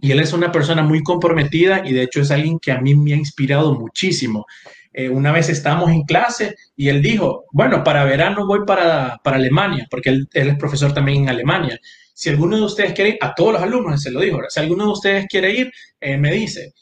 y 0.00 0.12
él 0.12 0.20
es 0.20 0.32
una 0.32 0.52
persona 0.52 0.82
muy 0.82 1.02
comprometida 1.02 1.82
y 1.84 1.92
de 1.92 2.02
hecho 2.02 2.20
es 2.20 2.30
alguien 2.30 2.58
que 2.58 2.72
a 2.72 2.80
mí 2.80 2.94
me 2.94 3.12
ha 3.12 3.16
inspirado 3.16 3.74
muchísimo. 3.74 4.46
Eh, 4.92 5.08
una 5.08 5.32
vez 5.32 5.48
estábamos 5.48 5.90
en 5.90 6.02
clase 6.02 6.54
y 6.76 6.88
él 6.88 7.02
dijo, 7.02 7.46
bueno, 7.52 7.82
para 7.82 8.04
verano 8.04 8.46
voy 8.46 8.60
para, 8.64 9.18
para 9.24 9.36
Alemania, 9.36 9.86
porque 9.90 10.10
él, 10.10 10.28
es 10.32 10.56
profesor 10.56 10.92
también 10.92 11.22
en 11.22 11.28
Alemania. 11.30 11.78
Si 12.12 12.30
alguno 12.30 12.56
de 12.56 12.62
ustedes 12.62 12.92
quiere 12.92 13.10
ir, 13.10 13.18
a 13.20 13.34
todos 13.34 13.54
los 13.54 13.62
alumnos 13.62 14.02
se 14.02 14.12
lo 14.12 14.20
dijo, 14.20 14.38
si 14.48 14.60
alguno 14.60 14.84
de 14.86 14.92
ustedes 14.92 15.26
quiere 15.26 15.50
ir, 15.52 15.72
eh, 16.00 16.16
me 16.16 16.30
dice. 16.30 16.72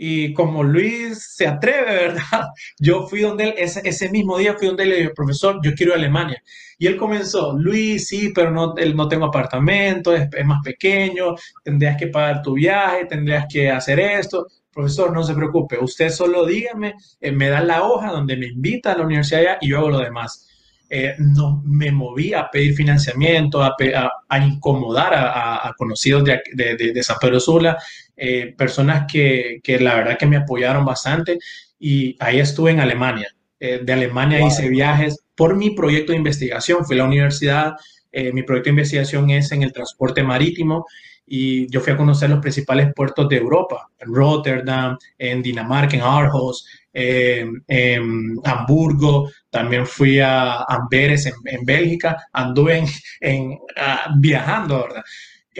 Y 0.00 0.32
como 0.32 0.62
Luis 0.62 1.34
se 1.34 1.48
atreve, 1.48 1.84
¿verdad? 2.08 2.46
Yo 2.78 3.08
fui 3.08 3.20
donde 3.20 3.48
él, 3.48 3.54
ese, 3.58 3.82
ese 3.84 4.08
mismo 4.08 4.38
día 4.38 4.54
fui 4.56 4.68
donde 4.68 4.84
él 4.84 4.88
le 4.90 4.96
dijo, 5.00 5.14
profesor, 5.14 5.58
yo 5.62 5.74
quiero 5.74 5.92
ir 5.92 5.96
a 5.96 5.98
Alemania. 5.98 6.42
Y 6.78 6.86
él 6.86 6.96
comenzó, 6.96 7.54
Luis, 7.58 8.06
sí, 8.06 8.30
pero 8.32 8.52
no, 8.52 8.76
él, 8.76 8.94
no 8.94 9.08
tengo 9.08 9.26
apartamento, 9.26 10.14
es, 10.14 10.28
es, 10.32 10.46
más 10.46 10.62
pequeño, 10.62 11.34
tendrías 11.64 11.96
que 11.96 12.06
pagar 12.06 12.40
tu 12.40 12.54
viaje, 12.54 13.06
tendrías 13.06 13.46
que 13.52 13.68
hacer 13.68 13.98
esto. 13.98 14.46
Profesor, 14.72 15.12
no 15.12 15.24
se 15.24 15.34
preocupe, 15.34 15.76
usted 15.76 16.08
solo 16.08 16.46
dígame, 16.46 16.94
eh, 17.20 17.32
me 17.32 17.48
da 17.48 17.60
la 17.60 17.82
hoja 17.82 18.12
donde 18.12 18.36
me 18.36 18.46
invita 18.46 18.92
a 18.92 18.98
la 18.98 19.04
universidad 19.04 19.40
allá 19.40 19.58
y 19.60 19.70
yo 19.70 19.78
hago 19.78 19.90
lo 19.90 19.98
demás. 19.98 20.46
Eh, 20.88 21.16
no 21.18 21.60
me 21.66 21.90
moví 21.90 22.32
a 22.32 22.48
pedir 22.48 22.74
financiamiento, 22.74 23.60
a, 23.62 23.74
a, 23.94 24.10
a 24.28 24.38
incomodar 24.38 25.12
a, 25.14 25.68
a 25.68 25.74
conocidos 25.76 26.24
de, 26.24 26.40
de, 26.54 26.76
de, 26.76 26.92
de, 26.92 27.02
San 27.02 27.18
Pedro 27.20 27.40
Sula, 27.40 27.76
eh, 28.18 28.54
personas 28.56 29.06
que, 29.10 29.60
que, 29.62 29.78
la 29.78 29.94
verdad 29.94 30.18
que 30.18 30.26
me 30.26 30.36
apoyaron 30.36 30.84
bastante 30.84 31.38
y 31.78 32.16
ahí 32.18 32.40
estuve 32.40 32.72
en 32.72 32.80
Alemania. 32.80 33.28
Eh, 33.60 33.80
de 33.82 33.92
Alemania 33.92 34.38
wow. 34.38 34.48
hice 34.48 34.68
viajes 34.68 35.18
por 35.34 35.56
mi 35.56 35.70
proyecto 35.70 36.12
de 36.12 36.18
investigación. 36.18 36.84
Fui 36.84 36.96
a 36.96 36.98
la 36.98 37.04
universidad, 37.04 37.72
eh, 38.12 38.32
mi 38.32 38.42
proyecto 38.42 38.68
de 38.68 38.74
investigación 38.74 39.30
es 39.30 39.50
en 39.52 39.62
el 39.62 39.72
transporte 39.72 40.22
marítimo 40.22 40.86
y 41.26 41.70
yo 41.70 41.80
fui 41.80 41.92
a 41.92 41.96
conocer 41.96 42.30
los 42.30 42.40
principales 42.40 42.92
puertos 42.94 43.28
de 43.28 43.36
Europa, 43.36 43.88
en 43.98 44.14
Rotterdam, 44.14 44.96
en 45.18 45.42
Dinamarca, 45.42 45.94
en 45.94 46.02
Aarhus, 46.02 46.66
eh, 46.92 47.46
en 47.66 48.36
Hamburgo, 48.44 49.30
también 49.50 49.86
fui 49.86 50.20
a 50.20 50.62
Amberes 50.62 51.26
en, 51.26 51.34
en 51.44 51.64
Bélgica, 51.64 52.16
anduve 52.32 52.78
en, 52.78 52.86
en 53.20 53.50
uh, 53.52 54.18
viajando, 54.18 54.82
¿verdad? 54.82 55.02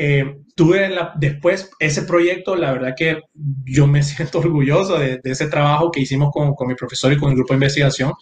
Eh, 0.01 0.43
tuve 0.55 0.89
la, 0.89 1.13
después 1.17 1.73
ese 1.81 2.03
proyecto, 2.03 2.55
la 2.55 2.73
verdad 2.73 2.95
que 2.97 3.21
yo 3.65 3.89
me 3.89 4.03
siento 4.05 4.39
orgulloso 4.39 4.97
de, 4.97 5.19
de 5.19 5.31
ese 5.33 5.49
trabajo 5.49 5.91
que 5.91 6.01
hicimos 6.01 6.31
con, 6.33 6.55
con, 6.55 6.69
mi 6.69 6.77
profesor 6.77 7.13
y 7.13 7.19
con 7.19 7.31
el 7.31 7.35
grupo 7.35 7.53
de 7.53 7.57
investigación. 7.57 8.13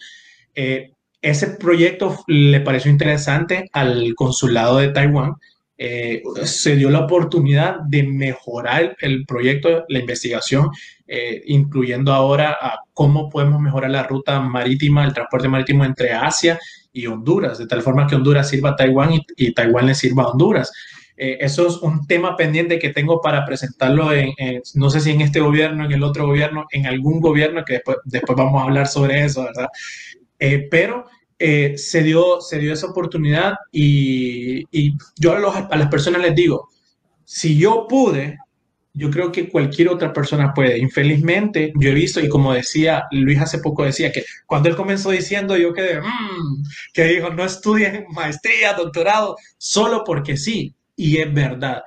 Eh, 0.55 0.91
ese 1.21 1.49
proyecto 1.49 2.23
le 2.25 2.61
pareció 2.61 2.89
interesante 2.89 3.69
al 3.73 4.15
consulado 4.15 4.77
de 4.77 4.89
Taiwán. 4.89 5.33
Eh, 5.77 6.23
se 6.45 6.75
dio 6.75 6.89
la 6.89 7.01
oportunidad 7.01 7.81
de 7.87 8.01
mejorar 8.01 8.95
el, 8.99 9.25
proyecto, 9.27 9.85
la 9.87 9.99
investigación, 9.99 10.69
eh, 11.05 11.43
incluyendo 11.45 12.11
ahora 12.11 12.57
a 12.59 12.79
cómo 12.93 13.29
podemos 13.29 13.61
mejorar 13.61 13.91
la 13.91 14.01
ruta 14.01 14.39
marítima, 14.39 15.05
el 15.05 15.13
transporte 15.13 15.47
marítimo 15.47 15.85
entre 15.85 16.11
Asia 16.13 16.59
y 16.91 17.05
Honduras, 17.05 17.59
de 17.59 17.67
tal 17.67 17.83
forma 17.83 18.07
que 18.07 18.15
Honduras 18.15 18.49
sirva 18.49 18.71
a 18.71 18.75
Taiwán 18.75 19.13
y, 19.13 19.25
y 19.35 19.53
Taiwán 19.53 19.85
le 19.85 19.93
sirva 19.93 20.23
a 20.23 20.29
Honduras. 20.29 20.71
Eh, 21.17 21.39
eso 21.41 21.67
es 21.67 21.77
un 21.77 22.05
tema 22.05 22.37
pendiente 22.37 22.77
que 22.77 22.93
tengo 22.93 23.19
para 23.21 23.43
presentarlo 23.43 24.13
en, 24.13 24.33
en, 24.37 24.61
no 24.75 24.91
sé 24.91 25.01
si 25.01 25.09
en 25.11 25.21
este 25.21 25.39
gobierno, 25.39 25.83
en 25.83 25.91
el 25.91 26.03
otro 26.03 26.27
gobierno, 26.27 26.67
en 26.71 26.85
algún 26.85 27.19
gobierno, 27.19 27.65
que 27.65 27.73
después, 27.73 27.97
después 28.05 28.37
vamos 28.37 28.61
a 28.61 28.65
hablar 28.65 28.87
sobre 28.87 29.25
eso, 29.25 29.43
¿verdad? 29.43 29.67
Eh, 30.37 30.67
pero 30.69 31.05
eh, 31.39 31.73
se, 31.75 32.03
dio, 32.03 32.39
se 32.39 32.59
dio 32.59 32.71
esa 32.71 32.87
oportunidad 32.87 33.55
y, 33.71 34.63
y 34.71 34.93
yo 35.17 35.33
a, 35.35 35.39
los, 35.39 35.55
a, 35.55 35.75
las 35.75 35.89
personas 35.89 36.21
les 36.21 36.35
digo, 36.35 36.69
si 37.25 37.57
yo 37.57 37.87
pude, 37.89 38.37
yo 38.93 39.09
creo 39.09 39.31
que 39.31 39.49
cualquier 39.49 39.89
otra 39.89 40.13
persona 40.13 40.53
puede. 40.53 40.77
Infelizmente, 40.77 41.73
yo 41.75 41.89
he 41.89 41.93
visto, 41.93 42.19
y 42.19 42.29
como 42.29 42.53
decía 42.53 43.05
Luis 43.11 43.39
hace 43.39 43.59
poco, 43.59 43.83
decía 43.83 44.11
que 44.11 44.23
cuando 44.45 44.69
él 44.69 44.75
comenzó 44.75 45.09
diciendo, 45.11 45.57
yo 45.57 45.73
quedé, 45.73 45.99
mmm, 45.99 46.63
que 46.93 47.05
dijo, 47.05 47.29
no 47.31 47.43
estudien 47.43 48.05
maestría, 48.09 48.73
doctorado, 48.73 49.35
solo 49.57 50.03
porque 50.03 50.37
sí 50.37 50.76
y 50.97 51.17
es 51.17 51.33
verdad. 51.33 51.83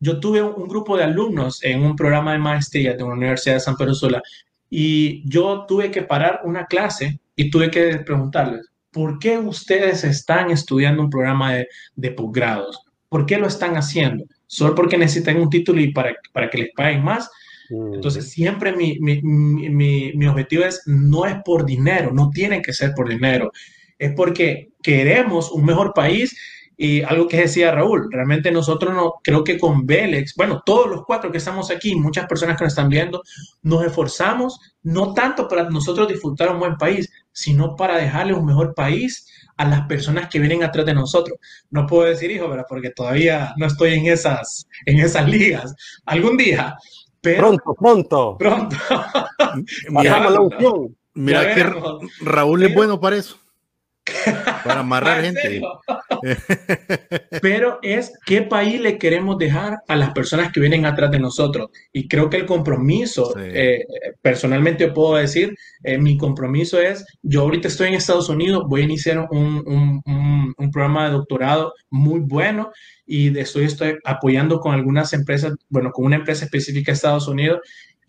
yo 0.00 0.20
tuve 0.20 0.42
un, 0.42 0.68
grupo 0.68 0.96
de 0.96 1.04
alumnos 1.04 1.62
en 1.62 1.82
un 1.82 1.96
programa 1.96 2.32
de 2.32 2.38
maestría 2.38 2.92
de 2.92 2.98
la 2.98 3.04
Universidad 3.06 3.54
de 3.54 3.60
San 3.60 3.76
Pedro 3.76 3.94
Sula 3.94 4.22
y 4.68 5.22
yo 5.28 5.64
tuve 5.66 5.90
que 5.90 6.02
parar 6.02 6.40
una 6.44 6.66
clase 6.66 7.20
y 7.36 7.50
tuve 7.50 7.70
que 7.70 7.98
preguntarles, 7.98 8.66
¿por 8.90 9.18
qué 9.18 9.38
ustedes 9.38 10.04
están 10.04 10.50
estudiando 10.50 11.02
un 11.02 11.10
programa 11.10 11.54
de, 11.54 11.68
de 11.96 12.10
posgrados? 12.10 12.80
¿Por 13.08 13.26
qué 13.26 13.38
lo 13.38 13.46
están 13.46 13.76
haciendo? 13.76 14.24
¿Solo 14.46 14.74
porque 14.74 14.98
necesitan 14.98 15.40
un 15.40 15.50
título 15.50 15.80
y 15.80 15.92
para, 15.92 16.14
para 16.32 16.50
que 16.50 16.58
les 16.58 16.70
paguen 16.74 17.04
más? 17.04 17.30
Entonces, 17.70 18.30
siempre 18.30 18.74
mi, 18.74 18.98
mi, 18.98 19.20
mi, 19.22 20.12
mi, 20.12 20.26
objetivo 20.26 20.64
es, 20.64 20.82
no 20.86 21.24
es 21.24 21.36
por 21.44 21.64
dinero, 21.64 22.10
no 22.12 22.30
tiene 22.30 22.62
que 22.62 22.72
ser 22.72 22.92
por 22.96 23.08
dinero, 23.08 23.52
es 23.96 24.12
porque 24.14 24.70
queremos 24.82 25.52
un 25.52 25.64
mejor 25.64 25.92
país 25.94 26.36
y 26.82 27.02
algo 27.02 27.28
que 27.28 27.36
decía 27.36 27.72
Raúl, 27.72 28.08
realmente 28.10 28.50
nosotros 28.50 28.94
no, 28.94 29.16
creo 29.22 29.44
que 29.44 29.58
con 29.58 29.84
Vélez, 29.84 30.32
bueno, 30.34 30.62
todos 30.64 30.88
los 30.88 31.04
cuatro 31.04 31.30
que 31.30 31.36
estamos 31.36 31.70
aquí, 31.70 31.94
muchas 31.94 32.24
personas 32.24 32.56
que 32.56 32.64
nos 32.64 32.72
están 32.72 32.88
viendo, 32.88 33.20
nos 33.60 33.84
esforzamos 33.84 34.58
no 34.82 35.12
tanto 35.12 35.46
para 35.46 35.68
nosotros 35.68 36.08
disfrutar 36.08 36.50
un 36.50 36.58
buen 36.58 36.76
país, 36.76 37.12
sino 37.32 37.76
para 37.76 37.98
dejarle 37.98 38.32
un 38.32 38.46
mejor 38.46 38.74
país 38.74 39.26
a 39.58 39.66
las 39.66 39.86
personas 39.88 40.30
que 40.30 40.38
vienen 40.38 40.62
atrás 40.62 40.86
de 40.86 40.94
nosotros. 40.94 41.36
No 41.68 41.86
puedo 41.86 42.08
decir 42.08 42.30
hijo, 42.30 42.48
¿verdad? 42.48 42.64
porque 42.66 42.88
todavía 42.88 43.52
no 43.58 43.66
estoy 43.66 43.92
en 43.92 44.06
esas, 44.06 44.66
en 44.86 45.00
esas 45.00 45.28
ligas. 45.28 45.74
Algún 46.06 46.38
día. 46.38 46.78
Pero, 47.20 47.40
pronto, 47.40 47.74
pronto. 47.78 48.36
Pronto. 48.38 48.76
mira, 51.12 51.54
que 51.54 51.62
Raúl 52.22 52.62
es 52.62 52.74
bueno 52.74 52.98
para 52.98 53.16
eso. 53.16 53.36
Para 54.64 54.80
amarrar 54.80 55.22
gente. 55.22 55.60
Pero 57.42 57.78
es 57.82 58.12
qué 58.26 58.42
país 58.42 58.80
le 58.80 58.98
queremos 58.98 59.38
dejar 59.38 59.78
a 59.88 59.96
las 59.96 60.12
personas 60.12 60.52
que 60.52 60.60
vienen 60.60 60.84
atrás 60.84 61.10
de 61.10 61.18
nosotros. 61.18 61.70
Y 61.92 62.08
creo 62.08 62.28
que 62.28 62.36
el 62.36 62.46
compromiso, 62.46 63.34
eh, 63.38 63.84
personalmente 64.22 64.90
puedo 64.92 65.16
decir, 65.16 65.54
eh, 65.82 65.98
mi 65.98 66.16
compromiso 66.16 66.80
es, 66.80 67.04
yo 67.22 67.42
ahorita 67.42 67.68
estoy 67.68 67.88
en 67.88 67.94
Estados 67.94 68.28
Unidos, 68.28 68.64
voy 68.68 68.82
a 68.82 68.84
iniciar 68.84 69.26
un, 69.30 69.62
un, 69.66 70.70
programa 70.72 71.06
de 71.06 71.12
doctorado 71.12 71.74
muy 71.90 72.20
bueno 72.20 72.70
y 73.04 73.36
estoy, 73.36 73.64
estoy 73.64 73.96
apoyando 74.04 74.60
con 74.60 74.72
algunas 74.72 75.12
empresas, 75.12 75.54
bueno, 75.68 75.90
con 75.90 76.04
una 76.04 76.16
empresa 76.16 76.44
específica 76.44 76.92
de 76.92 76.94
Estados 76.94 77.26
Unidos 77.26 77.60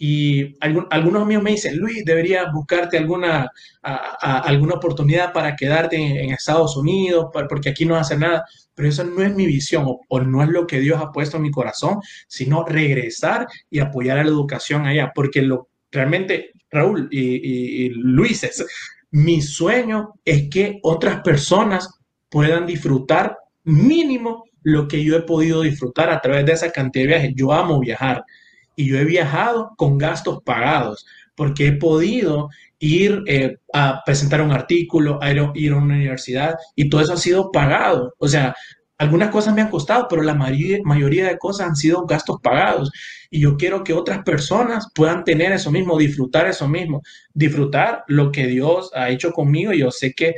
y 0.03 0.57
algunos 0.59 1.27
míos 1.27 1.43
me 1.43 1.51
dicen, 1.51 1.77
Luis, 1.77 2.03
deberías 2.03 2.51
buscarte 2.51 2.97
alguna, 2.97 3.51
alguna 3.83 4.73
oportunidad 4.73 5.31
para 5.31 5.55
quedarte 5.55 5.95
en, 5.95 6.31
Estados 6.31 6.75
Unidos, 6.75 7.27
porque 7.31 7.69
aquí 7.69 7.85
no 7.85 7.95
hace 7.95 8.17
nada. 8.17 8.43
Pero 8.73 8.89
eso 8.89 9.03
no 9.03 9.21
es 9.21 9.35
mi 9.35 9.45
visión 9.45 9.85
o, 9.85 10.19
no 10.21 10.41
es 10.41 10.49
lo 10.49 10.65
que 10.65 10.79
Dios 10.79 10.99
ha 10.99 11.11
puesto 11.11 11.37
en 11.37 11.43
mi 11.43 11.51
corazón, 11.51 11.99
sino 12.27 12.65
regresar 12.65 13.45
y 13.69 13.77
apoyar 13.77 14.17
a 14.17 14.23
la 14.23 14.31
educación 14.31 14.87
allá. 14.87 15.11
Porque 15.13 15.43
lo, 15.43 15.69
realmente, 15.91 16.49
Raúl 16.71 17.07
y, 17.11 17.85
y 17.85 17.89
Luis, 17.89 18.65
mi 19.11 19.39
sueño 19.43 20.15
es 20.25 20.49
que 20.49 20.79
otras 20.81 21.21
personas 21.21 21.99
puedan 22.27 22.65
disfrutar 22.65 23.37
mínimo 23.65 24.45
lo 24.63 24.87
que 24.87 25.03
yo 25.03 25.15
he 25.15 25.21
podido 25.21 25.61
disfrutar 25.61 26.09
a 26.09 26.19
través 26.21 26.43
de 26.47 26.53
esa 26.53 26.71
cantidad 26.71 27.03
de 27.03 27.07
viajes. 27.09 27.33
Yo 27.35 27.53
amo 27.53 27.79
viajar 27.79 28.23
y 28.81 28.87
yo 28.87 28.97
he 28.97 29.05
viajado 29.05 29.73
con 29.77 29.99
gastos 29.99 30.41
pagados 30.43 31.05
porque 31.35 31.67
he 31.67 31.73
podido 31.73 32.49
ir 32.79 33.21
eh, 33.27 33.57
a 33.73 34.01
presentar 34.03 34.41
un 34.41 34.51
artículo, 34.51 35.19
a 35.21 35.29
ir, 35.31 35.39
a 35.39 35.77
una 35.77 35.95
universidad 35.95 36.55
y 36.75 36.89
todo 36.89 37.01
eso 37.01 37.13
ha 37.13 37.17
sido 37.17 37.51
pagado. 37.51 38.15
O 38.17 38.27
sea, 38.27 38.55
algunas 38.97 39.29
cosas 39.29 39.53
me 39.53 39.61
han 39.61 39.69
costado, 39.69 40.07
pero 40.09 40.23
la 40.23 40.33
mayoría 40.33 41.27
de 41.27 41.37
cosas 41.37 41.67
han 41.67 41.75
sido 41.75 42.07
gastos 42.07 42.37
pagados. 42.41 42.91
Y 43.29 43.41
yo 43.41 43.55
quiero 43.55 43.83
que 43.83 43.93
otras 43.93 44.23
personas 44.23 44.87
puedan 44.95 45.23
tener 45.23 45.51
eso 45.51 45.69
mismo, 45.69 45.97
disfrutar 45.97 46.47
eso 46.47 46.67
mismo, 46.67 47.03
disfrutar 47.35 48.03
lo 48.07 48.31
que 48.31 48.47
Dios 48.47 48.89
ha 48.95 49.09
hecho 49.09 49.31
conmigo. 49.31 49.73
Yo 49.73 49.91
sé 49.91 50.13
que 50.13 50.33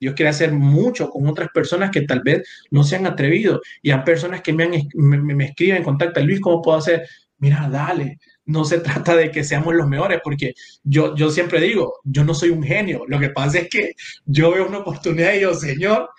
Dios 0.00 0.14
quiere 0.14 0.30
hacer 0.30 0.52
mucho 0.52 1.08
con 1.08 1.28
otras 1.28 1.48
personas 1.54 1.90
que 1.92 2.02
tal 2.02 2.20
vez 2.24 2.42
no 2.72 2.82
se 2.82 2.96
han 2.96 3.06
atrevido. 3.06 3.60
Y 3.80 3.92
hay 3.92 4.00
personas 4.00 4.42
que 4.42 4.52
me, 4.52 4.64
han, 4.64 4.72
me, 4.94 5.34
me 5.34 5.44
escriben, 5.44 5.84
contactan, 5.84 6.26
Luis, 6.26 6.40
¿cómo 6.40 6.60
puedo 6.60 6.78
hacer? 6.78 7.06
Mira, 7.38 7.68
dale, 7.70 8.18
no 8.44 8.64
se 8.64 8.78
trata 8.80 9.16
de 9.16 9.30
que 9.30 9.44
seamos 9.44 9.74
los 9.74 9.88
mejores, 9.88 10.20
porque 10.22 10.54
yo, 10.82 11.14
yo 11.14 11.30
siempre 11.30 11.60
digo, 11.60 12.00
yo 12.04 12.24
no 12.24 12.34
soy 12.34 12.50
un 12.50 12.62
genio, 12.62 13.04
lo 13.06 13.18
que 13.18 13.30
pasa 13.30 13.58
es 13.58 13.68
que 13.68 13.92
yo 14.24 14.52
veo 14.52 14.66
una 14.66 14.78
oportunidad 14.78 15.34
y 15.34 15.38
digo, 15.38 15.54
Señor, 15.54 16.10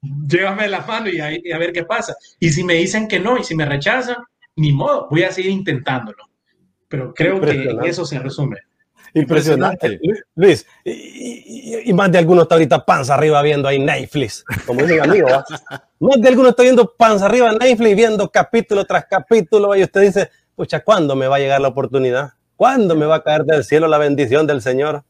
llévame 0.00 0.68
la 0.68 0.80
mano 0.80 1.08
y 1.08 1.20
a, 1.20 1.32
y 1.32 1.52
a 1.52 1.58
ver 1.58 1.72
qué 1.72 1.84
pasa. 1.84 2.14
Y 2.40 2.50
si 2.50 2.64
me 2.64 2.74
dicen 2.74 3.08
que 3.08 3.20
no 3.20 3.38
y 3.38 3.44
si 3.44 3.54
me 3.54 3.66
rechazan, 3.66 4.16
ni 4.56 4.72
modo, 4.72 5.08
voy 5.10 5.22
a 5.22 5.32
seguir 5.32 5.50
intentándolo. 5.50 6.24
Pero 6.88 7.14
creo 7.14 7.40
que 7.40 7.74
eso 7.84 8.04
se 8.04 8.18
resume. 8.18 8.58
Impresionante. 9.14 10.00
Luis, 10.34 10.66
y, 10.84 11.92
más 11.92 12.10
de 12.10 12.18
alguno 12.18 12.42
está 12.42 12.54
ahorita 12.54 12.84
panza 12.84 13.14
arriba 13.14 13.42
viendo 13.42 13.68
ahí 13.68 13.78
Netflix, 13.78 14.44
como 14.66 14.82
dice 14.82 14.94
mi 14.94 15.00
amigo. 15.00 15.28
más 16.00 16.20
de 16.20 16.28
alguno 16.28 16.48
está 16.50 16.62
viendo 16.62 16.94
panza 16.94 17.26
arriba 17.26 17.52
Netflix, 17.52 17.96
viendo 17.96 18.30
capítulo 18.30 18.84
tras 18.84 19.06
capítulo, 19.06 19.76
y 19.76 19.82
usted 19.82 20.00
dice, 20.02 20.30
pucha, 20.62 20.84
¿cuándo 20.84 21.16
me 21.16 21.26
va 21.26 21.36
a 21.36 21.38
llegar 21.40 21.60
la 21.60 21.66
oportunidad? 21.66 22.34
¿Cuándo 22.54 22.94
me 22.94 23.04
va 23.04 23.16
a 23.16 23.22
caer 23.24 23.42
del 23.42 23.64
cielo 23.64 23.88
la 23.88 23.98
bendición 23.98 24.46
del 24.46 24.62
Señor? 24.62 25.02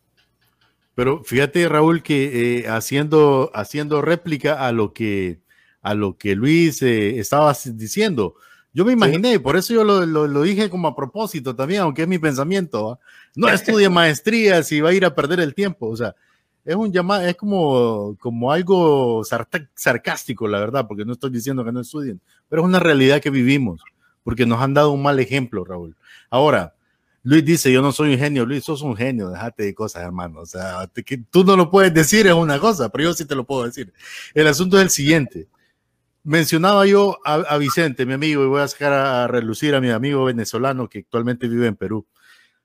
Pero 0.94 1.22
fíjate, 1.24 1.68
Raúl, 1.68 2.02
que 2.02 2.60
eh, 2.60 2.68
haciendo, 2.68 3.50
haciendo 3.52 4.00
réplica 4.00 4.66
a 4.66 4.72
lo 4.72 4.94
que, 4.94 5.40
a 5.82 5.92
lo 5.92 6.16
que 6.16 6.36
Luis 6.36 6.80
eh, 6.80 7.18
estaba 7.18 7.54
diciendo, 7.66 8.36
yo 8.72 8.86
me 8.86 8.94
imaginé, 8.94 9.38
por 9.40 9.58
eso 9.58 9.74
yo 9.74 9.84
lo, 9.84 10.06
lo, 10.06 10.42
dije 10.42 10.70
como 10.70 10.88
a 10.88 10.96
propósito 10.96 11.54
también, 11.54 11.82
aunque 11.82 12.00
es 12.00 12.08
mi 12.08 12.18
pensamiento. 12.18 12.98
No 13.36 13.48
estudie 13.50 13.90
maestría 13.90 14.62
si 14.62 14.80
va 14.80 14.88
a 14.88 14.94
ir 14.94 15.04
a 15.04 15.14
perder 15.14 15.40
el 15.40 15.54
tiempo. 15.54 15.86
O 15.90 15.96
sea, 15.98 16.14
es 16.64 16.76
un 16.76 16.90
llamado, 16.90 17.26
es 17.26 17.36
como, 17.36 18.16
como 18.18 18.50
algo 18.52 19.22
sarcástico, 19.74 20.48
la 20.48 20.60
verdad, 20.60 20.86
porque 20.88 21.04
no 21.04 21.12
estoy 21.12 21.28
diciendo 21.28 21.62
que 21.62 21.72
no 21.72 21.80
estudien, 21.80 22.22
pero 22.48 22.62
es 22.62 22.68
una 22.68 22.80
realidad 22.80 23.20
que 23.20 23.28
vivimos 23.28 23.82
porque 24.22 24.46
nos 24.46 24.60
han 24.60 24.74
dado 24.74 24.90
un 24.92 25.02
mal 25.02 25.18
ejemplo, 25.20 25.64
Raúl. 25.64 25.96
Ahora, 26.30 26.74
Luis 27.24 27.44
dice, 27.44 27.72
yo 27.72 27.82
no 27.82 27.92
soy 27.92 28.12
un 28.14 28.18
genio, 28.18 28.44
Luis, 28.44 28.64
sos 28.64 28.82
un 28.82 28.96
genio, 28.96 29.30
déjate 29.30 29.62
de 29.64 29.74
cosas, 29.74 30.02
hermano. 30.02 30.40
O 30.40 30.46
sea, 30.46 30.90
tú 31.30 31.44
no 31.44 31.56
lo 31.56 31.70
puedes 31.70 31.94
decir 31.94 32.26
es 32.26 32.34
una 32.34 32.58
cosa, 32.58 32.88
pero 32.88 33.04
yo 33.04 33.14
sí 33.14 33.24
te 33.24 33.36
lo 33.36 33.44
puedo 33.44 33.64
decir. 33.64 33.92
El 34.34 34.48
asunto 34.48 34.76
es 34.78 34.82
el 34.82 34.90
siguiente. 34.90 35.48
Mencionaba 36.24 36.86
yo 36.86 37.18
a, 37.24 37.56
Vicente, 37.58 38.06
mi 38.06 38.12
amigo, 38.12 38.44
y 38.44 38.46
voy 38.46 38.60
a 38.60 38.68
sacar 38.68 38.92
a, 38.92 39.26
relucir 39.28 39.74
a 39.74 39.80
mi 39.80 39.90
amigo 39.90 40.24
venezolano 40.24 40.88
que 40.88 41.00
actualmente 41.00 41.48
vive 41.48 41.66
en 41.66 41.76
Perú. 41.76 42.06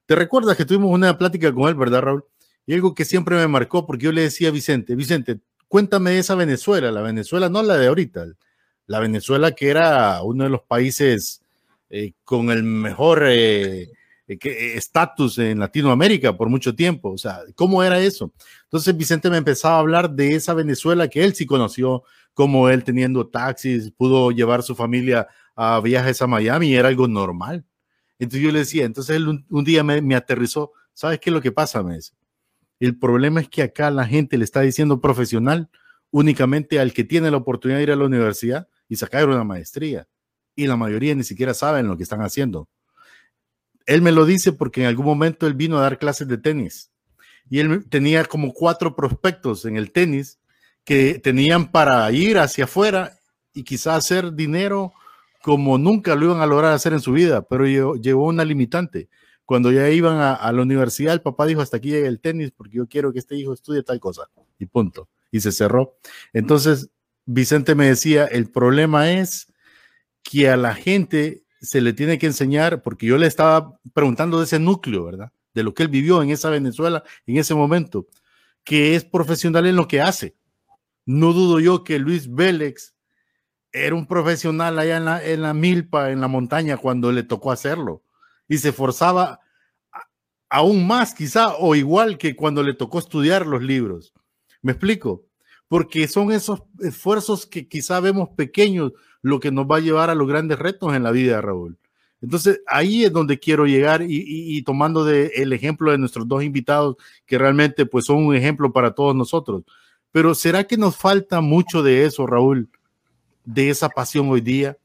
¿Te 0.05 0.15
recuerdas 0.15 0.57
que 0.57 0.65
tuvimos 0.65 0.91
una 0.91 1.17
plática 1.17 1.53
con 1.53 1.67
él, 1.69 1.75
verdad, 1.75 2.01
Raúl? 2.01 2.25
Y 2.65 2.73
algo 2.73 2.93
que 2.95 3.05
siempre 3.05 3.35
me 3.35 3.47
marcó, 3.47 3.85
porque 3.85 4.05
yo 4.05 4.11
le 4.11 4.23
decía 4.23 4.49
a 4.49 4.51
Vicente, 4.51 4.95
Vicente, 4.95 5.39
cuéntame 5.67 6.11
de 6.11 6.19
esa 6.19 6.35
Venezuela, 6.35 6.91
la 6.91 7.01
Venezuela, 7.01 7.49
no 7.49 7.61
la 7.63 7.77
de 7.77 7.87
ahorita, 7.87 8.25
la 8.87 8.99
Venezuela 8.99 9.51
que 9.51 9.69
era 9.69 10.21
uno 10.23 10.45
de 10.45 10.49
los 10.49 10.61
países 10.61 11.41
eh, 11.89 12.13
con 12.23 12.49
el 12.49 12.63
mejor 12.63 13.23
eh, 13.25 13.89
eh, 14.27 14.73
estatus 14.75 15.37
en 15.37 15.59
Latinoamérica 15.59 16.35
por 16.35 16.49
mucho 16.49 16.75
tiempo. 16.75 17.11
O 17.11 17.17
sea, 17.17 17.39
¿cómo 17.55 17.81
era 17.81 17.99
eso? 17.99 18.33
Entonces 18.63 18.95
Vicente 18.95 19.29
me 19.29 19.37
empezaba 19.37 19.75
a 19.75 19.79
hablar 19.79 20.09
de 20.11 20.35
esa 20.35 20.53
Venezuela 20.53 21.07
que 21.07 21.23
él 21.23 21.33
sí 21.33 21.45
conoció, 21.45 22.03
como 22.33 22.69
él 22.69 22.83
teniendo 22.83 23.27
taxis, 23.27 23.91
pudo 23.91 24.31
llevar 24.31 24.63
su 24.63 24.75
familia 24.75 25.27
a 25.55 25.79
viajes 25.79 26.21
a 26.21 26.27
Miami 26.27 26.75
era 26.75 26.89
algo 26.89 27.07
normal. 27.07 27.65
Entonces 28.19 28.41
yo 28.41 28.51
le 28.51 28.59
decía, 28.59 28.85
entonces 28.85 29.15
él 29.15 29.45
un, 29.49 29.63
día 29.63 29.83
me, 29.83 30.01
me, 30.01 30.15
aterrizó, 30.15 30.71
¿sabes 30.93 31.19
qué 31.19 31.29
es 31.29 31.33
lo 31.33 31.41
que 31.41 31.51
pasa? 31.51 31.81
Me 31.83 31.95
dice, 31.95 32.13
el 32.79 32.97
problema 32.97 33.41
es 33.41 33.49
que 33.49 33.63
acá 33.63 33.89
la 33.91 34.05
gente 34.05 34.37
le 34.37 34.43
está 34.43 34.61
diciendo 34.61 34.99
profesional 34.99 35.69
únicamente 36.11 36.79
al 36.79 36.93
que 36.93 37.03
tiene 37.03 37.31
la 37.31 37.37
oportunidad 37.37 37.77
de 37.77 37.83
ir 37.83 37.91
a 37.91 37.95
la 37.95 38.05
universidad 38.05 38.67
y 38.89 38.97
sacar 38.97 39.27
una 39.27 39.43
maestría 39.43 40.07
y 40.57 40.67
la 40.67 40.75
mayoría 40.75 41.15
ni 41.15 41.23
siquiera 41.23 41.53
saben 41.53 41.87
lo 41.87 41.95
que 41.95 42.03
están 42.03 42.21
haciendo. 42.21 42.67
Él 43.85 44.01
me 44.01 44.11
lo 44.11 44.25
dice 44.25 44.51
porque 44.51 44.81
en 44.81 44.87
algún 44.87 45.05
momento 45.05 45.47
él 45.47 45.53
vino 45.53 45.77
a 45.77 45.81
dar 45.81 45.99
clases 45.99 46.27
de 46.27 46.37
tenis 46.37 46.91
y 47.49 47.59
él 47.59 47.85
tenía 47.87 48.25
como 48.25 48.51
cuatro 48.51 48.95
prospectos 48.95 49.63
en 49.63 49.77
el 49.77 49.91
tenis 49.91 50.39
que 50.83 51.19
tenían 51.19 51.71
para 51.71 52.11
ir 52.11 52.39
hacia 52.39 52.65
afuera 52.65 53.13
y 53.53 53.63
quizás 53.63 53.97
hacer 53.97 54.33
dinero 54.33 54.91
como 55.41 55.77
nunca 55.77 56.15
lo 56.15 56.25
iban 56.25 56.41
a 56.41 56.45
lograr 56.47 56.73
hacer 56.73 56.91
en 56.91 56.99
su 56.99 57.13
vida, 57.13 57.43
pero 57.43 57.95
llevó 57.95 58.25
una 58.25 58.43
limitante. 58.43 59.07
Cuando 59.45 59.71
ya 59.71 59.89
iban 59.89 60.17
a, 60.17 60.51
la 60.51 60.61
universidad, 60.61 61.13
el 61.13 61.21
papá 61.21 61.45
dijo, 61.45 61.61
hasta 61.61 61.77
aquí 61.77 61.89
llega 61.89 62.07
el 62.07 62.19
tenis 62.19 62.51
porque 62.51 62.77
yo 62.77 62.87
quiero 62.87 63.13
que 63.13 63.19
este 63.19 63.35
hijo 63.35 63.53
estudie 63.53 63.83
tal 63.83 63.99
cosa. 63.99 64.23
Y 64.59 64.65
punto. 64.65 65.07
Y 65.31 65.39
se 65.39 65.53
cerró. 65.53 65.95
Entonces, 66.33 66.89
Vicente 67.25 67.75
me 67.75 67.87
decía, 67.87 68.25
el 68.25 68.49
problema 68.49 69.11
es 69.11 69.47
que 70.29 70.49
a 70.49 70.57
la 70.57 70.75
gente 70.75 71.43
se 71.61 71.79
le 71.79 71.93
tiene 71.93 72.19
que 72.19 72.25
enseñar, 72.25 72.83
porque 72.83 73.05
yo 73.05 73.17
le 73.17 73.27
estaba 73.27 73.79
preguntando 73.93 74.37
de 74.37 74.43
ese 74.43 74.59
núcleo, 74.59 75.05
¿verdad? 75.05 75.31
De 75.53 75.63
lo 75.63 75.73
que 75.73 75.83
él 75.83 75.89
vivió 75.89 76.21
en 76.21 76.31
esa 76.31 76.49
Venezuela 76.49 77.03
en 77.25 77.37
ese 77.37 77.55
momento, 77.55 78.07
que 78.65 78.95
es 78.95 79.05
profesional 79.05 79.65
en 79.65 79.77
lo 79.77 79.87
que 79.87 80.01
hace. 80.01 80.35
No 81.05 81.31
dudo 81.31 81.61
yo 81.61 81.85
que 81.85 81.97
Luis 81.97 82.29
Vélez 82.29 82.93
era 83.71 83.95
un 83.95 84.05
profesional 84.05 84.77
allá 84.77 84.97
en 84.97 85.05
la, 85.05 85.25
en 85.25 85.41
la 85.41 85.53
milpa, 85.53 86.11
en 86.11 86.19
la 86.19 86.27
montaña, 86.27 86.75
cuando 86.75 87.13
le 87.13 87.23
tocó 87.23 87.51
hacerlo. 87.51 88.03
Y 88.49 88.57
se 88.57 88.73
forzaba 88.73 89.39
aún 90.49 90.85
más, 90.85 91.13
quizá, 91.13 91.55
o 91.55 91.73
igual 91.75 92.17
que 92.17 92.35
cuando 92.35 92.63
le 92.63 92.73
tocó 92.73 92.99
estudiar 92.99 93.47
los 93.47 93.63
libros. 93.63 94.13
¿Me 94.61 94.73
explico? 94.73 95.25
Porque 95.69 96.09
son 96.09 96.33
esos 96.33 96.63
esfuerzos 96.79 97.45
que 97.45 97.69
quizá 97.69 98.01
vemos 98.01 98.29
pequeños 98.35 98.91
lo 99.27 99.39
que 99.39 99.51
nos 99.51 99.65
va 99.65 99.77
a 99.77 99.81
llevar 99.81 100.09
a 100.09 100.15
los 100.15 100.27
grandes 100.27 100.57
retos 100.57 100.95
en 100.95 101.03
la 101.03 101.11
vida, 101.11 101.41
Raúl. 101.41 101.77
Entonces, 102.21 102.61
ahí 102.65 103.03
es 103.03 103.11
donde 103.11 103.37
quiero 103.37 103.65
llegar 103.65 104.03
y, 104.07 104.61
tomando 104.63 105.07
el 105.07 105.53
ejemplo 105.53 105.91
de 105.91 105.99
nuestros 105.99 106.27
dos 106.27 106.43
invitados, 106.43 106.95
que 107.25 107.37
realmente 107.37 107.85
pues 107.85 108.05
son 108.05 108.25
un 108.25 108.35
ejemplo 108.35 108.71
para 108.73 108.91
todos 108.91 109.15
nosotros. 109.15 109.63
Pero 110.11 110.33
¿será 110.33 110.63
que 110.63 110.77
nos 110.77 110.97
falta 110.97 111.41
mucho 111.41 111.83
de 111.83 112.05
eso, 112.05 112.25
Raúl? 112.25 112.69
De 113.45 113.69
esa 113.69 113.89
pasión 113.89 114.29
hoy 114.29 114.41
día. 114.41 114.77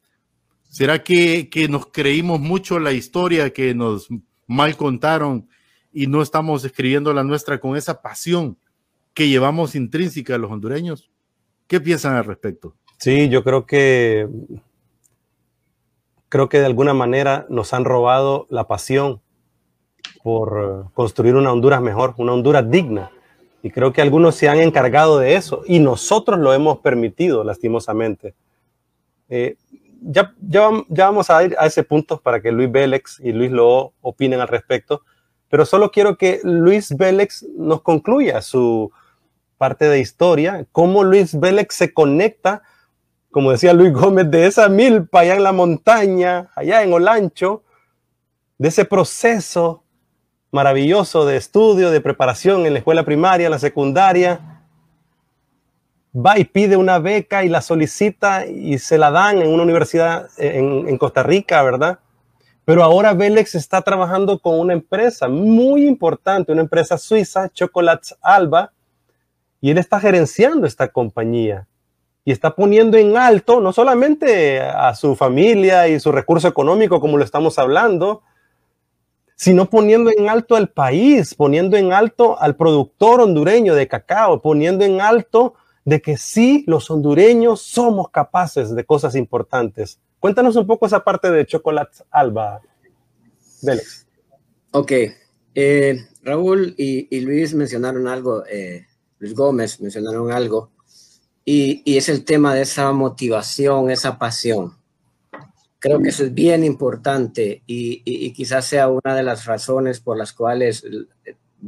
¿Será 0.69 1.03
que, 1.03 1.49
que 1.49 1.69
nos 1.69 1.87
creímos 1.87 2.39
mucho 2.39 2.79
la 2.79 2.93
historia 2.93 3.51
que 3.51 3.75
nos 3.75 4.09
mal 4.47 4.77
contaron 4.77 5.49
y 5.93 6.07
no 6.07 6.21
estamos 6.21 6.65
escribiendo 6.65 7.15
la 7.15 7.25
nuestra 7.25 7.61
con 7.61 7.77
esa 7.77 8.03
pasión 8.03 8.59
que 9.15 9.29
llevamos 9.29 9.75
intrínseca 9.75 10.35
a 10.35 10.39
los 10.39 10.51
hondureños? 10.51 11.11
¿Qué 11.67 11.81
piensan 11.81 12.15
al 12.15 12.25
respecto? 12.27 12.77
Sí, 13.03 13.29
yo 13.29 13.43
creo 13.43 13.67
que 13.67 14.29
creo 16.29 16.49
que 16.49 16.61
de 16.61 16.67
alguna 16.67 16.95
manera 16.95 17.47
nos 17.49 17.73
han 17.73 17.85
robado 17.85 18.47
la 18.49 18.69
pasión 18.69 19.21
por 20.23 20.93
construir 20.95 21.35
una 21.35 21.51
Honduras 21.51 21.83
mejor, 21.83 22.15
una 22.19 22.33
Honduras 22.33 22.71
digna. 22.71 23.11
Y 23.61 23.73
creo 23.73 23.93
que 23.93 24.03
algunos 24.03 24.37
se 24.37 24.49
han 24.49 24.61
encargado 24.61 25.19
de 25.19 25.35
eso 25.35 25.65
y 25.67 25.81
nosotros 25.81 26.39
lo 26.39 26.55
hemos 26.55 26.79
permitido, 26.79 27.43
lastimosamente. 27.43 28.37
Eh, 29.29 29.57
ya, 30.01 30.33
ya, 30.39 30.71
vamos 31.07 31.29
a 31.29 31.43
ir 31.43 31.57
a 31.59 31.67
ese 31.67 31.83
punto 31.83 32.21
para 32.21 32.41
que 32.41 32.53
Luis 32.53 32.71
Vélez 32.71 33.19
y 33.19 33.33
Luis 33.33 33.51
Loo 33.51 33.95
opinen 34.01 34.41
al 34.41 34.47
respecto, 34.47 35.03
pero 35.49 35.67
solo 35.67 35.91
quiero 35.91 36.17
que 36.17 36.39
Luis 36.45 36.97
Vélez 36.97 37.45
nos 37.57 37.83
concluya 37.83 38.41
su 38.43 38.93
parte 39.59 39.89
de 39.89 39.99
historia, 39.99 40.67
cómo 40.71 41.03
Luis 41.03 41.41
Vélez 41.41 41.67
se 41.71 41.93
conecta 41.93 42.63
como 43.33 43.51
decía 43.51 43.73
Luis 43.73 43.95
Gómez, 43.95 44.31
de 44.31 44.47
esa 44.47 44.69
milpa 44.69 45.21
allá 45.21 45.35
en 45.35 45.43
la 45.43 45.53
montaña, 45.53 46.51
allá 46.55 46.83
en 46.83 46.93
Olancho, 46.93 47.63
de 48.59 48.69
ese 48.69 48.85
proceso 48.85 49.83
maravilloso 50.51 51.25
de 51.25 51.39
estudio, 51.39 51.91
de 51.91 52.03
preparación 52.03 52.67
en 52.67 52.75
la 52.75 52.81
escuela 52.81 53.05
primaria, 53.05 53.47
en 53.47 53.53
la 53.53 53.59
secundaria, 53.59 54.61
va 56.15 56.39
y 56.39 56.45
pide 56.45 56.77
una 56.77 56.99
beca 56.99 57.43
y 57.43 57.49
la 57.49 57.63
solicita 57.63 58.45
y 58.45 58.79
se 58.79 58.99
la 58.99 59.11
dan 59.11 59.41
en 59.41 59.49
una 59.49 59.63
universidad 59.63 60.29
en, 60.37 60.99
Costa 60.99 61.23
Rica, 61.23 61.63
¿verdad? 61.63 62.01
Pero 62.67 62.85
ahora 62.85 63.15
Vélez 63.15 63.55
está 63.55 63.81
trabajando 63.81 64.41
con 64.41 64.61
una 64.61 64.75
empresa 64.75 65.29
muy 65.29 65.87
importante, 65.87 66.53
una 66.53 66.61
empresa 66.61 66.99
suiza, 66.99 67.49
Chocolates 67.49 68.15
Alba, 68.21 68.73
y 69.63 69.71
él 69.71 69.79
está 69.79 69.99
gerenciando 70.01 70.67
esta 70.67 70.89
compañía 70.89 71.67
y 72.25 72.33
está 72.33 72.55
poniendo 72.55 72.97
en 72.97 73.17
alto 73.17 73.61
no 73.61 73.73
solamente 73.73 74.61
a 74.61 74.95
su 74.95 75.17
familia 75.17 75.89
y 75.89 75.99
su 75.99 76.13
recurso 76.13 76.49
económico, 76.49 77.01
como 77.01 77.19
lo 77.19 77.25
estamos 77.25 77.59
hablando, 77.59 78.23
sino 79.35 79.69
poniendo 79.69 80.11
en 80.17 80.29
alto 80.29 80.55
al 80.55 80.69
país, 80.69 81.35
poniendo 81.35 81.77
en 81.77 81.93
alto 81.93 82.41
al 82.41 82.55
productor 82.55 83.21
hondureño 83.21 83.75
de 83.75 83.89
cacao, 83.89 84.41
poniendo 84.41 84.85
en 84.85 85.01
alto 85.01 85.55
de 85.85 86.01
que 86.01 86.17
sí, 86.17 86.65
los 86.69 86.89
hondureños 86.91 87.61
somos 87.61 88.11
capaces 88.11 88.73
de 88.75 88.85
cosas 88.85 89.17
importantes. 89.17 89.99
Cuéntanos 90.21 90.55
un 90.55 90.67
poco 90.67 90.87
esa 90.87 91.03
parte 91.03 91.29
de 91.33 91.45
Chocolate 91.45 92.05
Alba, 92.11 92.61
Vélez. 93.63 94.07
Ok, 94.71 94.93
eh, 95.57 96.07
Raúl 96.23 96.75
y, 96.79 97.21
Luis 97.21 97.53
mencionaron 97.55 98.07
algo, 98.07 98.45
eh, 98.47 98.87
Luis 99.19 99.35
Gómez 99.35 99.81
mencionaron 99.81 100.31
algo 100.31 100.71
y, 101.45 101.97
es 101.97 102.09
el 102.09 102.25
tema 102.25 102.55
de 102.55 102.63
esa 102.63 102.93
motivación, 102.93 103.91
esa 103.91 104.19
pasión. 104.19 104.77
Creo 105.79 106.01
que 106.01 106.11
eso 106.11 106.25
es 106.25 106.33
bien 106.33 106.63
importante 106.63 107.63
y, 107.67 108.33
quizás 108.33 108.67
sea 108.67 108.89
una 108.89 109.17
de 109.17 109.23
las 109.23 109.47
razones 109.47 110.01
por 110.01 110.17
las 110.17 110.33
cuales 110.33 110.85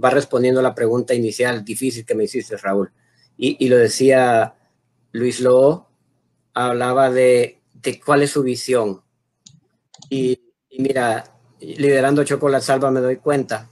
va 0.02 0.10
respondiendo 0.10 0.62
la 0.62 0.74
pregunta 0.74 1.14
inicial 1.14 1.64
difícil 1.64 2.04
que 2.04 2.14
me 2.14 2.24
hiciste, 2.24 2.56
Raúl. 2.56 2.92
Y, 3.36 3.68
lo 3.68 3.76
decía 3.76 4.54
Luis 5.12 5.40
Lobo, 5.40 5.88
hablaba 6.52 7.10
de, 7.10 7.60
cuál 8.04 8.22
es 8.22 8.30
su 8.30 8.42
visión. 8.42 9.02
Y, 10.08 10.40
mira, 10.78 11.24
liderando 11.60 12.22
Chocolate 12.22 12.64
Salva 12.64 12.90
me 12.92 13.00
doy 13.00 13.16
cuenta. 13.16 13.68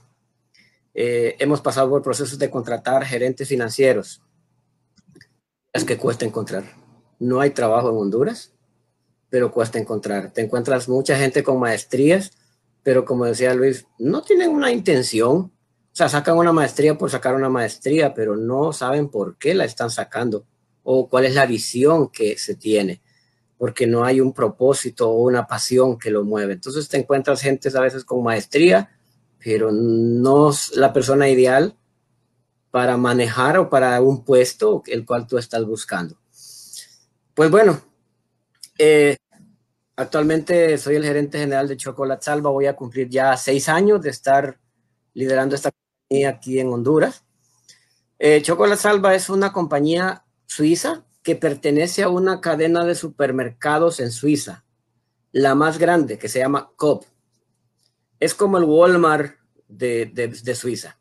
Eh, 0.93 1.35
hemos 1.39 1.61
pasado 1.61 1.89
por 1.89 2.03
procesos 2.03 2.37
de 2.37 2.49
contratar 2.49 3.05
gerentes 3.05 3.47
financieros, 3.47 4.21
es 5.73 5.83
que 5.83 5.97
cuesta 5.97 6.25
encontrar. 6.25 6.63
No 7.19 7.41
hay 7.41 7.49
trabajo 7.49 7.89
en 7.89 7.97
Honduras, 7.97 8.53
pero 9.29 9.51
cuesta 9.51 9.79
encontrar. 9.79 10.31
Te 10.31 10.41
encuentras 10.41 10.87
mucha 10.87 11.17
gente 11.17 11.43
con 11.43 11.59
maestrías, 11.59 12.31
pero 12.83 13.03
como 13.03 13.25
decía 13.25 13.53
Luis, 13.55 13.87
no 13.97 14.21
tienen 14.21 14.51
una 14.51 14.71
intención. 14.71 15.35
O 15.35 15.95
sea, 15.95 16.09
sacan 16.09 16.37
una 16.37 16.53
maestría 16.53 16.97
por 16.97 17.09
sacar 17.09 17.35
una 17.35 17.49
maestría, 17.49 18.13
pero 18.13 18.35
no 18.35 18.71
saben 18.71 19.09
por 19.09 19.37
qué 19.37 19.55
la 19.55 19.65
están 19.65 19.89
sacando 19.89 20.45
o 20.83 21.09
cuál 21.09 21.25
es 21.25 21.33
la 21.33 21.45
visión 21.45 22.09
que 22.09 22.37
se 22.37 22.55
tiene, 22.55 23.01
porque 23.57 23.87
no 23.87 24.03
hay 24.03 24.19
un 24.21 24.33
propósito 24.33 25.09
o 25.09 25.23
una 25.23 25.47
pasión 25.47 25.97
que 25.97 26.11
lo 26.11 26.23
mueve. 26.23 26.53
Entonces 26.53 26.87
te 26.89 26.97
encuentras 26.97 27.41
gente 27.41 27.69
a 27.75 27.81
veces 27.81 28.03
con 28.03 28.23
maestría, 28.23 28.91
pero 29.39 29.71
no 29.71 30.49
es 30.49 30.75
la 30.75 30.93
persona 30.93 31.29
ideal 31.29 31.75
para 32.73 32.97
manejar 32.97 33.59
o 33.59 33.69
para 33.69 34.01
un 34.01 34.25
puesto 34.25 34.81
el 34.87 35.05
cual 35.05 35.27
tú 35.27 35.37
estás 35.37 35.63
buscando. 35.63 36.17
Pues 37.35 37.51
bueno, 37.51 37.79
eh, 38.79 39.15
actualmente 39.95 40.75
soy 40.79 40.95
el 40.95 41.05
gerente 41.05 41.37
general 41.37 41.67
de 41.67 41.77
Chocolate 41.77 42.25
Salva. 42.25 42.49
Voy 42.49 42.65
a 42.65 42.75
cumplir 42.75 43.09
ya 43.09 43.37
seis 43.37 43.69
años 43.69 44.01
de 44.01 44.09
estar 44.09 44.59
liderando 45.13 45.53
esta 45.53 45.69
compañía 45.69 46.29
aquí 46.29 46.59
en 46.59 46.69
Honduras. 46.69 47.23
Eh, 48.17 48.41
Chocolate 48.41 48.81
Salva 48.81 49.13
es 49.13 49.29
una 49.29 49.53
compañía 49.53 50.25
suiza 50.47 51.05
que 51.21 51.35
pertenece 51.35 52.01
a 52.01 52.09
una 52.09 52.41
cadena 52.41 52.85
de 52.85 52.95
supermercados 52.95 53.99
en 53.99 54.09
Suiza, 54.09 54.65
la 55.31 55.53
más 55.53 55.77
grande, 55.77 56.17
que 56.17 56.27
se 56.27 56.39
llama 56.39 56.71
Coop. 56.75 57.03
Es 58.19 58.33
como 58.33 58.57
el 58.57 58.63
Walmart 58.63 59.35
de 59.67 60.55
Suiza. 60.55 60.97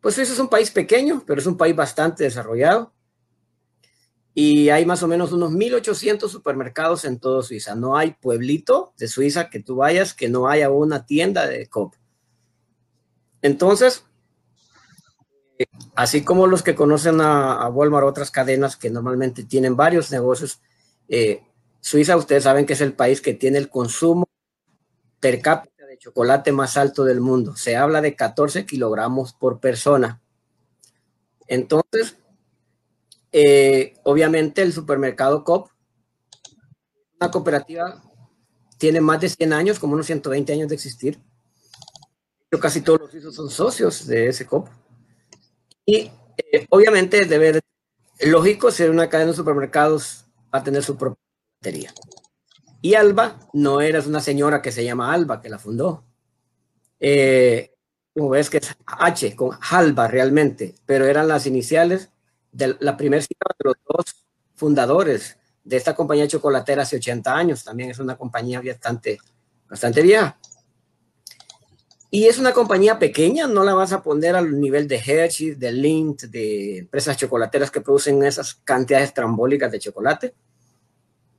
Pues 0.00 0.14
Suiza 0.14 0.32
es 0.32 0.38
un 0.38 0.48
país 0.48 0.70
pequeño, 0.70 1.24
pero 1.26 1.40
es 1.40 1.46
un 1.46 1.56
país 1.56 1.74
bastante 1.74 2.24
desarrollado. 2.24 2.92
Y 4.32 4.68
hay 4.68 4.86
más 4.86 5.02
o 5.02 5.08
menos 5.08 5.32
unos 5.32 5.52
1.800 5.52 6.28
supermercados 6.28 7.04
en 7.04 7.18
todo 7.18 7.42
Suiza. 7.42 7.74
No 7.74 7.96
hay 7.96 8.12
pueblito 8.12 8.92
de 8.96 9.08
Suiza 9.08 9.50
que 9.50 9.60
tú 9.60 9.76
vayas 9.76 10.14
que 10.14 10.28
no 10.28 10.48
haya 10.48 10.70
una 10.70 11.06
tienda 11.06 11.46
de 11.46 11.66
COP. 11.66 11.96
Entonces, 13.42 14.04
así 15.96 16.22
como 16.22 16.46
los 16.46 16.62
que 16.62 16.76
conocen 16.76 17.20
a, 17.20 17.68
Walmart, 17.68 18.06
otras 18.06 18.30
cadenas 18.30 18.76
que 18.76 18.90
normalmente 18.90 19.42
tienen 19.42 19.76
varios 19.76 20.12
negocios, 20.12 20.60
eh, 21.08 21.42
Suiza, 21.80 22.16
ustedes 22.16 22.44
saben 22.44 22.66
que 22.66 22.74
es 22.74 22.80
el 22.80 22.92
país 22.92 23.20
que 23.20 23.34
tiene 23.34 23.58
el 23.58 23.68
consumo 23.68 24.28
per 25.18 25.40
cápita 25.40 25.77
chocolate 25.98 26.52
más 26.52 26.76
alto 26.76 27.04
del 27.04 27.20
mundo. 27.20 27.56
Se 27.56 27.76
habla 27.76 28.00
de 28.00 28.14
14 28.16 28.64
kilogramos 28.66 29.32
por 29.32 29.60
persona. 29.60 30.20
Entonces, 31.46 32.16
eh, 33.32 33.94
obviamente 34.04 34.62
el 34.62 34.72
supermercado 34.72 35.44
COP, 35.44 35.70
una 37.20 37.30
cooperativa, 37.30 38.02
tiene 38.78 39.00
más 39.00 39.20
de 39.20 39.28
100 39.28 39.52
años, 39.52 39.78
como 39.78 39.94
unos 39.94 40.06
120 40.06 40.52
años 40.52 40.68
de 40.68 40.74
existir. 40.74 41.20
Casi 42.60 42.80
todos 42.80 43.00
los 43.00 43.10
suizos 43.10 43.34
son 43.34 43.50
socios 43.50 44.06
de 44.06 44.28
ese 44.28 44.46
COP. 44.46 44.68
Y 45.84 46.10
eh, 46.36 46.66
obviamente 46.70 47.24
debe, 47.26 47.60
lógico, 48.20 48.70
ser 48.70 48.90
una 48.90 49.08
cadena 49.08 49.32
de 49.32 49.36
supermercados 49.36 50.24
a 50.50 50.62
tener 50.62 50.82
su 50.82 50.96
propia 50.96 51.22
batería. 51.60 51.92
Y 52.80 52.94
Alba 52.94 53.38
no 53.52 53.80
era 53.80 54.00
una 54.00 54.20
señora 54.20 54.62
que 54.62 54.72
se 54.72 54.84
llama 54.84 55.12
Alba, 55.12 55.40
que 55.40 55.48
la 55.48 55.58
fundó. 55.58 56.04
Eh, 57.00 57.74
como 58.14 58.30
ves 58.30 58.50
que 58.50 58.58
es 58.58 58.74
H, 58.86 59.34
con 59.36 59.50
Alba 59.70 60.08
realmente, 60.08 60.74
pero 60.86 61.06
eran 61.06 61.28
las 61.28 61.46
iniciales 61.46 62.10
de 62.52 62.76
la 62.80 62.96
primera 62.96 63.22
cita 63.22 63.46
de 63.58 63.68
los 63.68 63.76
dos 63.84 64.26
fundadores 64.54 65.36
de 65.64 65.76
esta 65.76 65.94
compañía 65.94 66.28
chocolatera 66.28 66.82
hace 66.82 66.96
80 66.96 67.34
años. 67.34 67.64
También 67.64 67.90
es 67.90 67.98
una 67.98 68.16
compañía 68.16 68.60
bastante, 68.60 69.18
bastante 69.68 70.02
vieja. 70.02 70.38
Y 72.10 72.26
es 72.26 72.38
una 72.38 72.52
compañía 72.52 72.98
pequeña, 72.98 73.46
no 73.46 73.64
la 73.64 73.74
vas 73.74 73.92
a 73.92 74.02
poner 74.02 74.34
al 74.34 74.58
nivel 74.58 74.88
de 74.88 74.96
Hershey, 74.96 75.56
de 75.56 75.72
Lindt, 75.72 76.22
de 76.22 76.78
empresas 76.78 77.18
chocolateras 77.18 77.70
que 77.70 77.82
producen 77.82 78.22
esas 78.24 78.54
cantidades 78.54 79.12
trambólicas 79.12 79.70
de 79.70 79.78
chocolate 79.78 80.34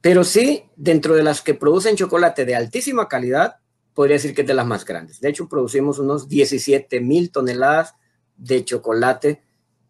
pero 0.02 0.24
sí, 0.24 0.64
dentro 0.76 1.16
de 1.16 1.24
las 1.24 1.41
que 1.41 1.54
producen 1.54 1.95
chocolate 1.95 2.45
de 2.45 2.56
altísima 2.56 3.08
calidad, 3.08 3.58
podría 3.93 4.16
decir 4.16 4.34
que 4.34 4.41
es 4.41 4.47
de 4.47 4.54
las 4.54 4.66
más 4.66 4.86
grandes. 4.86 5.20
De 5.20 5.30
hecho, 5.30 5.50
producimos 5.50 6.00
unos 6.00 6.30
17 6.30 7.02
mil 7.02 7.32
toneladas 7.32 7.95
de 8.38 8.64
chocolate 8.64 9.41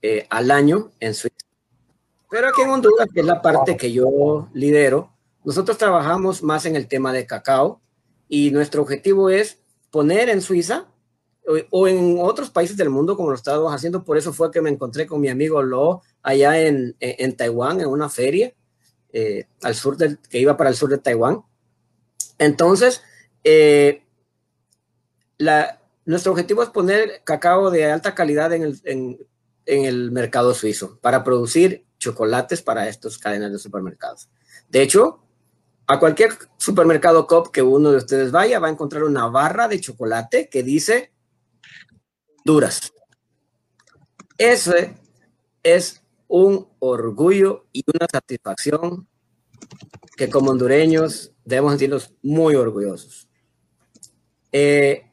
eh, 0.01 0.25
al 0.29 0.49
año 0.49 0.91
en 0.99 1.13
Suiza. 1.13 1.35
Pero 2.29 2.47
aquí 2.47 2.61
en 2.61 2.69
Honduras, 2.69 3.07
que 3.13 3.19
es 3.19 3.25
la 3.25 3.41
parte 3.41 3.77
que 3.77 3.91
yo 3.91 4.49
lidero, 4.53 5.13
nosotros 5.43 5.77
trabajamos 5.77 6.41
más 6.43 6.65
en 6.65 6.75
el 6.75 6.87
tema 6.87 7.13
de 7.13 7.25
cacao 7.25 7.81
y 8.27 8.51
nuestro 8.51 8.81
objetivo 8.81 9.29
es 9.29 9.59
poner 9.91 10.29
en 10.29 10.41
Suiza 10.41 10.87
o, 11.71 11.87
en 11.87 12.17
otros 12.19 12.51
países 12.51 12.77
del 12.77 12.89
mundo 12.89 13.15
como 13.15 13.29
lo 13.29 13.35
estábamos 13.35 13.73
haciendo. 13.73 14.03
Por 14.03 14.17
eso 14.17 14.33
fue 14.33 14.51
que 14.51 14.61
me 14.61 14.69
encontré 14.69 15.07
con 15.07 15.19
mi 15.21 15.29
amigo 15.29 15.61
Lo 15.61 16.01
allá 16.21 16.59
en, 16.59 16.95
en, 16.99 17.35
Taiwán, 17.35 17.81
en 17.81 17.87
una 17.87 18.09
feria 18.09 18.53
eh, 19.13 19.47
al 19.61 19.75
sur 19.75 19.97
del, 19.97 20.19
que 20.19 20.39
iba 20.39 20.57
para 20.57 20.69
el 20.69 20.75
sur 20.75 20.89
de 20.89 20.97
Taiwán. 20.97 21.43
Entonces, 22.37 23.01
eh, 23.43 24.03
la, 25.37 25.81
nuestro 26.05 26.31
objetivo 26.31 26.63
es 26.63 26.69
poner 26.69 27.21
cacao 27.23 27.71
de 27.71 27.85
alta 27.91 28.15
calidad 28.15 28.53
en 28.53 28.63
el, 28.63 28.81
en, 28.83 29.17
en 29.65 29.85
el 29.85 30.11
mercado 30.11 30.53
suizo 30.53 30.99
para 31.01 31.23
producir 31.23 31.85
chocolates 31.97 32.61
para 32.61 32.87
estas 32.87 33.17
cadenas 33.17 33.51
de 33.51 33.59
supermercados. 33.59 34.29
De 34.69 34.81
hecho, 34.81 35.21
a 35.87 35.99
cualquier 35.99 36.33
supermercado 36.57 37.25
COP 37.25 37.51
que 37.51 37.61
uno 37.61 37.91
de 37.91 37.97
ustedes 37.97 38.31
vaya, 38.31 38.59
va 38.59 38.67
a 38.67 38.71
encontrar 38.71 39.03
una 39.03 39.27
barra 39.27 39.67
de 39.67 39.79
chocolate 39.79 40.47
que 40.47 40.61
dice 40.61 41.11
duras. 42.45 42.93
Ese 44.37 44.95
es 45.63 46.03
un 46.29 46.69
orgullo 46.77 47.65
y 47.73 47.83
una 47.93 48.07
satisfacción 48.09 49.07
que 50.15 50.29
como 50.29 50.51
hondureños 50.51 51.33
debemos 51.43 51.71
sentirnos 51.71 52.13
muy 52.21 52.55
orgullosos. 52.55 53.27
Eh, 54.51 55.05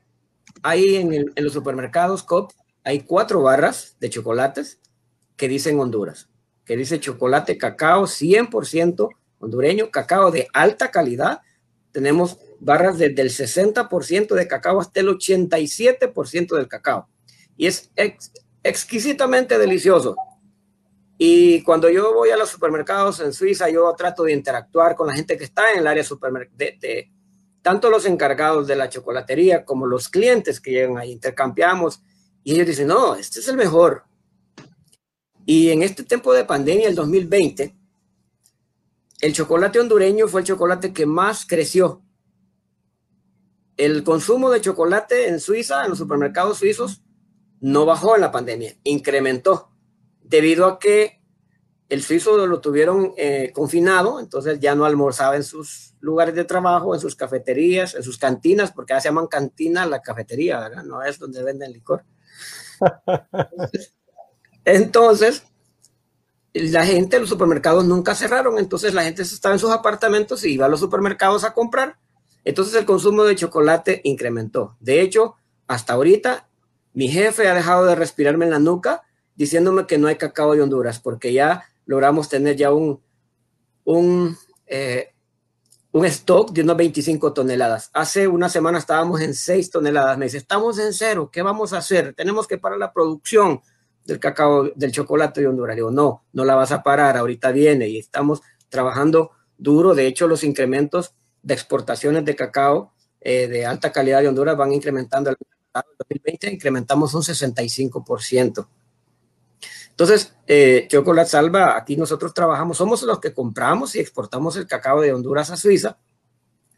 ahí 0.62 0.96
en, 0.96 1.32
los 1.36 1.52
supermercados 1.52 2.22
COP 2.22 2.52
hay 2.84 3.00
cuatro 3.00 3.42
barras 3.42 3.96
de 3.98 4.10
chocolates 4.10 4.80
que 5.36 5.48
dicen 5.48 5.80
Honduras, 5.80 6.28
que 6.64 6.76
dice 6.76 7.00
chocolate 7.00 7.56
cacao 7.56 8.04
100% 8.04 9.08
hondureño, 9.38 9.90
cacao 9.90 10.30
de 10.30 10.48
alta 10.52 10.90
calidad. 10.90 11.40
Tenemos 11.92 12.38
barras 12.60 12.98
desde 12.98 13.22
el 13.22 13.30
60% 13.30 14.34
de 14.34 14.48
cacao 14.48 14.80
hasta 14.80 15.00
el 15.00 15.08
87% 15.08 16.56
del 16.56 16.68
cacao. 16.68 17.08
Y 17.56 17.66
es 17.66 17.90
exquisitamente 18.62 19.58
delicioso. 19.58 20.16
Y 21.18 21.62
cuando 21.62 21.88
yo 21.88 22.12
voy 22.12 22.30
a 22.30 22.36
los 22.36 22.50
supermercados 22.50 23.20
en 23.20 23.32
Suiza, 23.32 23.70
yo 23.70 23.94
trato 23.96 24.24
de 24.24 24.32
interactuar 24.32 24.94
con 24.94 25.06
la 25.06 25.14
gente 25.14 25.38
que 25.38 25.44
está 25.44 25.72
en 25.72 25.78
el 25.78 25.86
área 25.86 26.04
supermercado, 26.04 26.56
de, 26.58 27.10
tanto 27.62 27.90
los 27.90 28.04
encargados 28.04 28.66
de 28.66 28.76
la 28.76 28.88
chocolatería 28.88 29.64
como 29.64 29.86
los 29.86 30.08
clientes 30.08 30.60
que 30.60 30.72
llegan 30.72 30.98
ahí, 30.98 31.12
intercambiamos 31.12 32.02
y 32.44 32.54
ellos 32.54 32.66
dicen, 32.66 32.86
no, 32.86 33.14
este 33.14 33.40
es 33.40 33.48
el 33.48 33.56
mejor. 33.56 34.04
Y 35.46 35.70
en 35.70 35.82
este 35.82 36.04
tiempo 36.04 36.32
de 36.32 36.44
pandemia, 36.44 36.88
el 36.88 36.94
2020, 36.94 37.74
el 39.20 39.32
chocolate 39.32 39.80
hondureño 39.80 40.28
fue 40.28 40.42
el 40.42 40.46
chocolate 40.46 40.92
que 40.92 41.06
más 41.06 41.46
creció. 41.46 42.02
El 43.76 44.04
consumo 44.04 44.50
de 44.50 44.60
chocolate 44.60 45.28
en 45.28 45.40
Suiza, 45.40 45.84
en 45.84 45.90
los 45.90 45.98
supermercados 45.98 46.58
suizos, 46.58 47.02
no 47.60 47.86
bajó 47.86 48.14
en 48.14 48.20
la 48.20 48.30
pandemia, 48.30 48.76
incrementó, 48.84 49.75
debido 50.28 50.66
a 50.66 50.78
que 50.78 51.20
el 51.88 52.02
suizo 52.02 52.46
lo 52.46 52.60
tuvieron 52.60 53.12
eh, 53.16 53.52
confinado, 53.54 54.18
entonces 54.18 54.58
ya 54.58 54.74
no 54.74 54.84
almorzaba 54.84 55.36
en 55.36 55.44
sus 55.44 55.94
lugares 56.00 56.34
de 56.34 56.44
trabajo, 56.44 56.94
en 56.94 57.00
sus 57.00 57.14
cafeterías, 57.14 57.94
en 57.94 58.02
sus 58.02 58.18
cantinas, 58.18 58.72
porque 58.72 58.92
ya 58.92 59.00
se 59.00 59.08
llaman 59.08 59.28
cantina 59.28 59.86
la 59.86 60.02
cafetería, 60.02 60.60
¿verdad? 60.60 60.84
No 60.84 61.02
es 61.02 61.18
donde 61.18 61.44
venden 61.44 61.72
licor. 61.72 62.04
entonces 64.64 65.44
la 66.52 66.84
gente, 66.84 67.20
los 67.20 67.28
supermercados 67.28 67.84
nunca 67.84 68.14
cerraron, 68.14 68.58
entonces 68.58 68.94
la 68.94 69.04
gente 69.04 69.22
estaba 69.22 69.54
en 69.54 69.58
sus 69.58 69.70
apartamentos 69.70 70.44
y 70.44 70.54
iba 70.54 70.66
a 70.66 70.68
los 70.68 70.80
supermercados 70.80 71.44
a 71.44 71.52
comprar. 71.54 71.98
Entonces 72.44 72.74
el 72.74 72.86
consumo 72.86 73.24
de 73.24 73.36
chocolate 73.36 74.00
incrementó. 74.04 74.76
De 74.80 75.02
hecho, 75.02 75.36
hasta 75.66 75.92
ahorita 75.92 76.48
mi 76.94 77.08
jefe 77.08 77.48
ha 77.48 77.54
dejado 77.54 77.84
de 77.84 77.94
respirarme 77.94 78.46
en 78.46 78.52
la 78.52 78.58
nuca 78.58 79.02
diciéndome 79.36 79.86
que 79.86 79.98
no 79.98 80.08
hay 80.08 80.16
cacao 80.16 80.54
de 80.54 80.62
Honduras, 80.62 80.98
porque 81.00 81.32
ya 81.32 81.64
logramos 81.84 82.28
tener 82.28 82.56
ya 82.56 82.72
un, 82.72 83.00
un, 83.84 84.36
eh, 84.66 85.14
un 85.92 86.04
stock 86.06 86.50
de 86.52 86.62
unas 86.62 86.76
25 86.76 87.32
toneladas. 87.32 87.90
Hace 87.94 88.26
una 88.26 88.48
semana 88.48 88.78
estábamos 88.78 89.20
en 89.20 89.34
6 89.34 89.70
toneladas. 89.70 90.18
Me 90.18 90.26
dice, 90.26 90.38
estamos 90.38 90.78
en 90.78 90.92
cero, 90.92 91.30
¿qué 91.32 91.42
vamos 91.42 91.72
a 91.72 91.78
hacer? 91.78 92.14
Tenemos 92.14 92.46
que 92.46 92.58
parar 92.58 92.78
la 92.78 92.92
producción 92.92 93.60
del 94.04 94.18
cacao, 94.20 94.70
del 94.74 94.92
chocolate 94.92 95.40
de 95.40 95.48
Honduras. 95.48 95.76
Digo, 95.76 95.90
no, 95.90 96.24
no 96.32 96.44
la 96.44 96.54
vas 96.54 96.72
a 96.72 96.82
parar, 96.82 97.16
ahorita 97.16 97.50
viene 97.52 97.88
y 97.88 97.98
estamos 97.98 98.42
trabajando 98.68 99.32
duro. 99.56 99.94
De 99.94 100.06
hecho, 100.06 100.28
los 100.28 100.44
incrementos 100.44 101.14
de 101.42 101.54
exportaciones 101.54 102.24
de 102.24 102.36
cacao 102.36 102.92
eh, 103.20 103.48
de 103.48 103.66
alta 103.66 103.92
calidad 103.92 104.20
de 104.20 104.28
Honduras 104.28 104.56
van 104.56 104.72
incrementando. 104.72 105.30
En 105.30 105.36
2020 105.98 106.52
incrementamos 106.52 107.14
un 107.14 107.22
65%. 107.22 108.66
Entonces, 109.96 110.36
eh, 110.46 110.86
Chocolate 110.90 111.30
Salva, 111.30 111.76
aquí 111.76 111.96
nosotros 111.96 112.34
trabajamos, 112.34 112.76
somos 112.76 113.02
los 113.02 113.18
que 113.18 113.32
compramos 113.32 113.96
y 113.96 114.00
exportamos 114.00 114.56
el 114.56 114.66
cacao 114.66 115.00
de 115.00 115.14
Honduras 115.14 115.50
a 115.50 115.56
Suiza, 115.56 115.98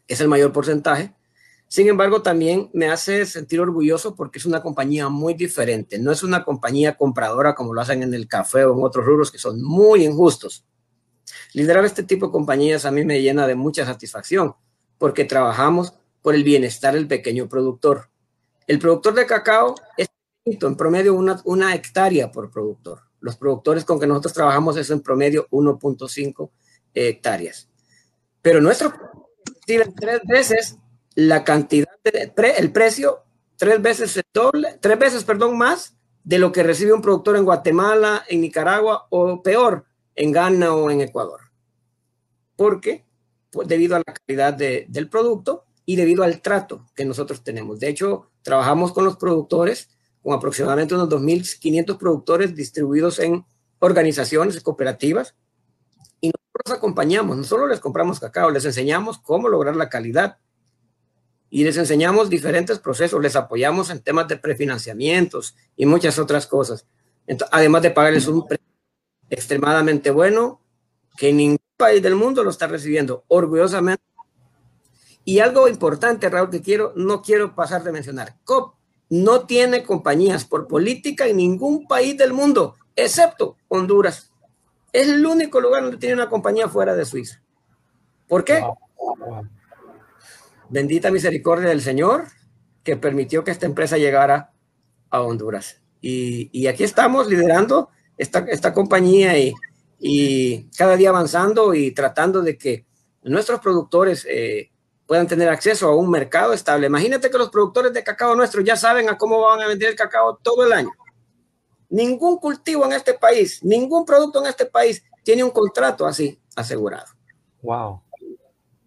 es 0.07 0.21
el 0.21 0.29
mayor 0.29 0.53
porcentaje, 0.53 1.13
sin 1.69 1.87
embargo, 1.87 2.23
también 2.23 2.71
me 2.73 2.89
hace 2.89 3.27
sentir 3.27 3.61
orgulloso 3.61 4.15
porque 4.15 4.39
es 4.39 4.45
una 4.47 4.63
compañía 4.63 5.07
muy 5.07 5.35
diferente. 5.35 5.99
No 5.99 6.11
es 6.11 6.23
una 6.23 6.43
compañía 6.43 6.97
compradora 6.97 7.53
como 7.53 7.75
lo 7.75 7.81
hacen 7.81 8.01
en 8.01 8.15
el 8.15 8.27
café 8.27 8.65
o 8.65 8.75
en 8.75 8.83
otros 8.83 9.05
rubros 9.05 9.31
que 9.31 9.37
son 9.37 9.61
muy 9.61 10.03
injustos. 10.03 10.65
Liderar 11.53 11.85
este 11.85 12.01
tipo 12.01 12.25
de 12.25 12.31
compañías 12.31 12.85
a 12.85 12.91
mí 12.91 13.05
me 13.05 13.21
llena 13.21 13.45
de 13.45 13.53
mucha 13.53 13.85
satisfacción 13.85 14.55
porque 14.97 15.25
trabajamos 15.25 15.93
por 16.23 16.33
el 16.33 16.43
bienestar 16.43 16.95
del 16.95 17.07
pequeño 17.07 17.47
productor. 17.47 18.09
El 18.65 18.79
productor 18.79 19.13
de 19.13 19.27
cacao 19.27 19.75
es 19.95 20.09
en 20.45 20.75
promedio 20.75 21.13
una, 21.13 21.39
una 21.45 21.75
hectárea 21.75 22.31
por 22.31 22.49
productor. 22.49 23.08
Los 23.21 23.37
productores 23.37 23.85
con 23.85 23.99
que 23.99 24.07
nosotros 24.07 24.33
trabajamos 24.33 24.77
es 24.77 24.89
en 24.89 25.01
promedio 25.01 25.47
1.5 25.49 26.49
hectáreas. 26.93 27.69
Pero 28.41 28.61
nuestro 28.61 28.93
tres 29.65 30.21
veces 30.25 30.77
la 31.15 31.43
cantidad, 31.43 31.89
de, 32.03 32.31
el 32.57 32.71
precio 32.71 33.23
tres 33.59 33.81
veces 33.81 34.15
el 34.17 34.23
doble, 34.33 34.77
tres 34.79 34.97
veces, 34.97 35.23
perdón, 35.25 35.57
más 35.57 35.95
de 36.23 36.39
lo 36.39 36.51
que 36.51 36.63
recibe 36.63 36.93
un 36.93 37.01
productor 37.01 37.35
en 37.35 37.43
Guatemala, 37.43 38.23
en 38.29 38.41
Nicaragua 38.41 39.07
o 39.09 39.43
peor, 39.43 39.85
en 40.15 40.31
Ghana 40.31 40.73
o 40.73 40.89
en 40.89 41.01
Ecuador. 41.01 41.41
¿Por 42.55 42.79
qué? 42.79 43.05
Pues 43.51 43.67
debido 43.67 43.95
a 43.95 43.99
la 43.99 44.13
calidad 44.13 44.53
del 44.53 45.09
producto 45.09 45.65
y 45.85 45.97
debido 45.97 46.23
al 46.23 46.41
trato 46.41 46.85
que 46.95 47.03
nosotros 47.03 47.43
tenemos. 47.43 47.79
De 47.79 47.89
hecho, 47.89 48.29
trabajamos 48.43 48.93
con 48.93 49.03
los 49.03 49.17
productores, 49.17 49.89
con 50.23 50.33
aproximadamente 50.33 50.95
unos 50.95 51.09
2.500 51.09 51.97
productores 51.97 52.55
distribuidos 52.55 53.19
en 53.19 53.45
organizaciones 53.79 54.59
cooperativas 54.61 55.35
y 56.21 56.31
nosotros 56.31 56.77
acompañamos, 56.77 57.37
no 57.37 57.43
solo 57.43 57.67
les 57.67 57.79
compramos 57.79 58.19
cacao, 58.19 58.51
les 58.51 58.65
enseñamos 58.65 59.19
cómo 59.19 59.47
lograr 59.47 59.75
la 59.75 59.89
calidad, 59.89 60.37
y 61.49 61.63
les 61.63 61.77
enseñamos 61.77 62.29
diferentes 62.29 62.79
procesos, 62.79 63.21
les 63.21 63.35
apoyamos 63.35 63.89
en 63.89 64.01
temas 64.01 64.27
de 64.27 64.37
prefinanciamientos 64.37 65.55
y 65.75 65.85
muchas 65.85 66.19
otras 66.19 66.45
cosas. 66.47 66.85
además 67.51 67.83
de 67.83 67.91
pagarles 67.91 68.27
un 68.27 68.47
precio 68.47 68.65
extremadamente 69.29 70.09
bueno 70.09 70.61
que 71.17 71.31
ningún 71.31 71.59
país 71.77 72.01
del 72.01 72.15
mundo 72.15 72.43
lo 72.43 72.49
está 72.49 72.67
recibiendo 72.67 73.23
orgullosamente. 73.27 74.03
Y 75.25 75.39
algo 75.39 75.67
importante, 75.67 76.29
Raúl, 76.29 76.49
que 76.49 76.61
quiero, 76.61 76.93
no 76.95 77.21
quiero 77.21 77.53
pasar 77.53 77.83
de 77.83 77.91
mencionar. 77.91 78.37
COP 78.45 78.78
no 79.09 79.45
tiene 79.45 79.83
compañías 79.83 80.45
por 80.45 80.67
política 80.67 81.27
en 81.27 81.37
ningún 81.37 81.87
país 81.87 82.17
del 82.17 82.33
mundo, 82.33 82.75
excepto 82.95 83.57
Honduras. 83.67 84.31
Es 84.93 85.09
el 85.09 85.25
único 85.25 85.59
lugar 85.59 85.83
donde 85.83 85.97
tiene 85.97 86.15
una 86.15 86.29
compañía 86.29 86.67
fuera 86.69 86.95
de 86.95 87.05
Suiza. 87.05 87.41
¿Por 88.27 88.43
qué? 88.43 88.63
Bendita 90.69 91.11
misericordia 91.11 91.69
del 91.69 91.81
Señor 91.81 92.25
que 92.83 92.95
permitió 92.95 93.43
que 93.43 93.51
esta 93.51 93.65
empresa 93.65 93.97
llegara 93.97 94.51
a 95.09 95.21
Honduras. 95.21 95.81
Y, 96.01 96.67
aquí 96.67 96.83
estamos 96.83 97.27
liderando 97.27 97.89
esta, 98.17 98.39
esta 98.47 98.73
compañía 98.73 99.37
y, 99.37 99.53
y, 99.99 100.69
cada 100.77 100.95
día 100.95 101.09
avanzando 101.09 101.73
y 101.73 101.91
tratando 101.91 102.41
de 102.41 102.57
que 102.57 102.85
nuestros 103.23 103.59
productores 103.59 104.25
eh, 104.29 104.71
puedan 105.09 105.25
tener 105.25 105.49
acceso 105.49 105.87
a 105.87 105.95
un 105.95 106.07
mercado 106.07 106.53
estable. 106.53 106.85
Imagínate 106.85 107.31
que 107.31 107.37
los 107.39 107.49
productores 107.49 107.91
de 107.91 108.03
cacao 108.03 108.35
nuestros 108.35 108.63
ya 108.63 108.75
saben 108.75 109.09
a 109.09 109.17
cómo 109.17 109.41
van 109.41 109.59
a 109.59 109.67
vender 109.67 109.89
el 109.89 109.95
cacao 109.95 110.37
todo 110.37 110.63
el 110.67 110.71
año. 110.71 110.91
Ningún 111.89 112.37
cultivo 112.37 112.85
en 112.85 112.93
este 112.93 113.15
país, 113.15 113.59
ningún 113.63 114.05
producto 114.05 114.39
en 114.39 114.45
este 114.45 114.67
país 114.67 115.03
tiene 115.23 115.43
un 115.43 115.49
contrato 115.49 116.05
así 116.05 116.39
asegurado. 116.55 117.07
Wow. 117.63 118.03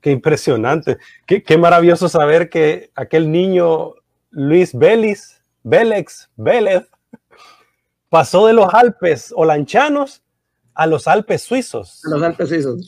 Qué 0.00 0.12
impresionante. 0.12 0.96
Qué, 1.26 1.42
qué, 1.42 1.58
maravilloso 1.58 2.08
saber 2.08 2.48
que 2.48 2.92
aquel 2.94 3.28
niño 3.28 3.94
Luis 4.30 4.78
Vélez, 4.78 5.40
Vélez, 5.64 6.28
Vélez, 6.36 6.84
pasó 8.08 8.46
de 8.46 8.52
los 8.52 8.72
Alpes 8.72 9.34
holanchanos 9.34 10.22
a 10.72 10.86
los 10.86 11.08
Alpes 11.08 11.42
suizos. 11.42 12.00
A 12.04 12.10
los 12.10 12.22
Alpes 12.22 12.48
suizos. 12.48 12.86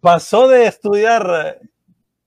Pasó 0.00 0.48
de 0.48 0.66
estudiar 0.66 1.60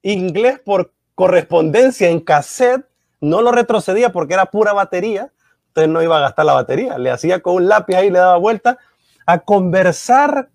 inglés 0.02 0.60
por 0.64 0.94
correspondencia 1.16 2.10
en 2.10 2.20
cassette, 2.20 2.86
no 3.22 3.42
lo 3.42 3.52
retrocedía 3.52 4.12
porque 4.12 4.34
era 4.34 4.46
pura 4.46 4.74
batería, 4.74 5.32
entonces 5.68 5.92
no 5.92 6.02
iba 6.02 6.18
a 6.18 6.22
gastar 6.22 6.46
la 6.46 6.54
batería, 6.54 6.98
le 6.98 7.12
hacía 7.12 7.42
con 7.42 7.56
un 7.56 7.68
lápiz 7.68 7.96
ahí, 7.96 8.10
le 8.10 8.20
daba 8.20 8.38
vuelta, 8.38 8.78
a 9.26 9.40
conversar 9.40 10.50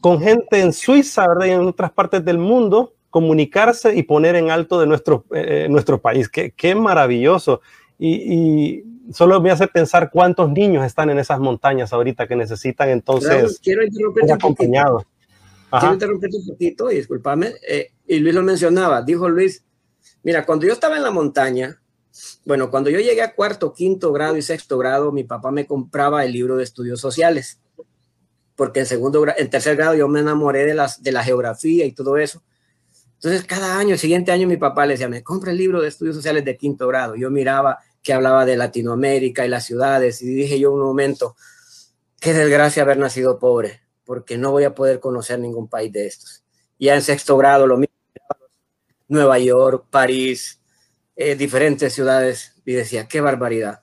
con 0.00 0.20
gente 0.20 0.60
en 0.60 0.72
Suiza, 0.72 1.26
¿verdad? 1.28 1.46
Y 1.46 1.50
en 1.50 1.60
otras 1.60 1.92
partes 1.92 2.24
del 2.24 2.36
mundo, 2.38 2.94
comunicarse 3.08 3.94
y 3.94 4.02
poner 4.02 4.34
en 4.34 4.50
alto 4.50 4.80
de 4.80 4.86
nuestro, 4.86 5.24
eh, 5.32 5.68
nuestro 5.70 6.00
país. 6.00 6.28
Qué, 6.28 6.50
qué 6.50 6.74
maravilloso. 6.74 7.60
Y, 7.98 8.34
y, 8.34 8.84
solo 9.12 9.40
me 9.40 9.50
hace 9.50 9.68
pensar 9.68 10.10
cuántos 10.10 10.50
niños 10.50 10.84
están 10.84 11.10
en 11.10 11.18
esas 11.18 11.38
montañas 11.38 11.92
ahorita 11.92 12.26
que 12.26 12.34
necesitan 12.36 12.88
entonces 12.88 13.30
Claro, 13.30 13.48
quiero 13.62 13.84
interrumpirte 13.84 14.32
un 14.32 14.38
poquito. 14.38 14.46
acompañados. 14.46 15.04
Quiero 15.78 15.94
interrumpirte 15.94 16.36
un 16.36 16.46
poquito 16.48 16.90
y 16.90 16.96
discúlpame. 16.96 17.52
eh, 17.68 17.91
y 18.06 18.18
Luis 18.18 18.34
lo 18.34 18.42
mencionaba. 18.42 19.02
Dijo 19.02 19.28
Luis, 19.28 19.64
mira, 20.22 20.44
cuando 20.44 20.66
yo 20.66 20.72
estaba 20.72 20.96
en 20.96 21.02
la 21.02 21.10
montaña, 21.10 21.80
bueno, 22.44 22.70
cuando 22.70 22.90
yo 22.90 23.00
llegué 23.00 23.22
a 23.22 23.34
cuarto, 23.34 23.72
quinto 23.72 24.12
grado 24.12 24.36
y 24.36 24.42
sexto 24.42 24.78
grado, 24.78 25.12
mi 25.12 25.24
papá 25.24 25.50
me 25.50 25.66
compraba 25.66 26.24
el 26.24 26.32
libro 26.32 26.56
de 26.56 26.64
estudios 26.64 27.00
sociales. 27.00 27.60
Porque 28.54 28.80
en 28.80 28.86
segundo 28.86 29.24
en 29.36 29.50
tercer 29.50 29.76
grado 29.76 29.94
yo 29.94 30.08
me 30.08 30.20
enamoré 30.20 30.66
de, 30.66 30.74
las, 30.74 31.02
de 31.02 31.12
la 31.12 31.24
geografía 31.24 31.86
y 31.86 31.92
todo 31.92 32.18
eso. 32.18 32.42
Entonces, 33.14 33.44
cada 33.44 33.78
año, 33.78 33.92
el 33.92 33.98
siguiente 33.98 34.32
año, 34.32 34.48
mi 34.48 34.56
papá 34.56 34.84
le 34.84 34.94
decía, 34.94 35.08
me 35.08 35.22
compra 35.22 35.52
el 35.52 35.56
libro 35.56 35.80
de 35.80 35.88
estudios 35.88 36.16
sociales 36.16 36.44
de 36.44 36.56
quinto 36.56 36.88
grado. 36.88 37.14
Yo 37.14 37.30
miraba 37.30 37.78
que 38.02 38.12
hablaba 38.12 38.44
de 38.44 38.56
Latinoamérica 38.56 39.46
y 39.46 39.48
las 39.48 39.64
ciudades 39.64 40.22
y 40.22 40.26
dije 40.26 40.58
yo 40.58 40.72
un 40.72 40.80
momento, 40.80 41.36
qué 42.18 42.34
desgracia 42.34 42.82
haber 42.82 42.98
nacido 42.98 43.38
pobre, 43.38 43.80
porque 44.04 44.36
no 44.38 44.50
voy 44.50 44.64
a 44.64 44.74
poder 44.74 44.98
conocer 44.98 45.38
ningún 45.38 45.68
país 45.68 45.92
de 45.92 46.06
estos. 46.06 46.42
Ya 46.78 46.96
en 46.96 47.02
sexto 47.02 47.36
grado, 47.36 47.66
lo 47.66 47.76
mismo, 47.76 47.91
Nueva 49.12 49.38
York, 49.38 49.88
París, 49.90 50.62
eh, 51.16 51.36
diferentes 51.36 51.92
ciudades, 51.92 52.54
y 52.64 52.72
decía, 52.72 53.08
qué 53.08 53.20
barbaridad. 53.20 53.82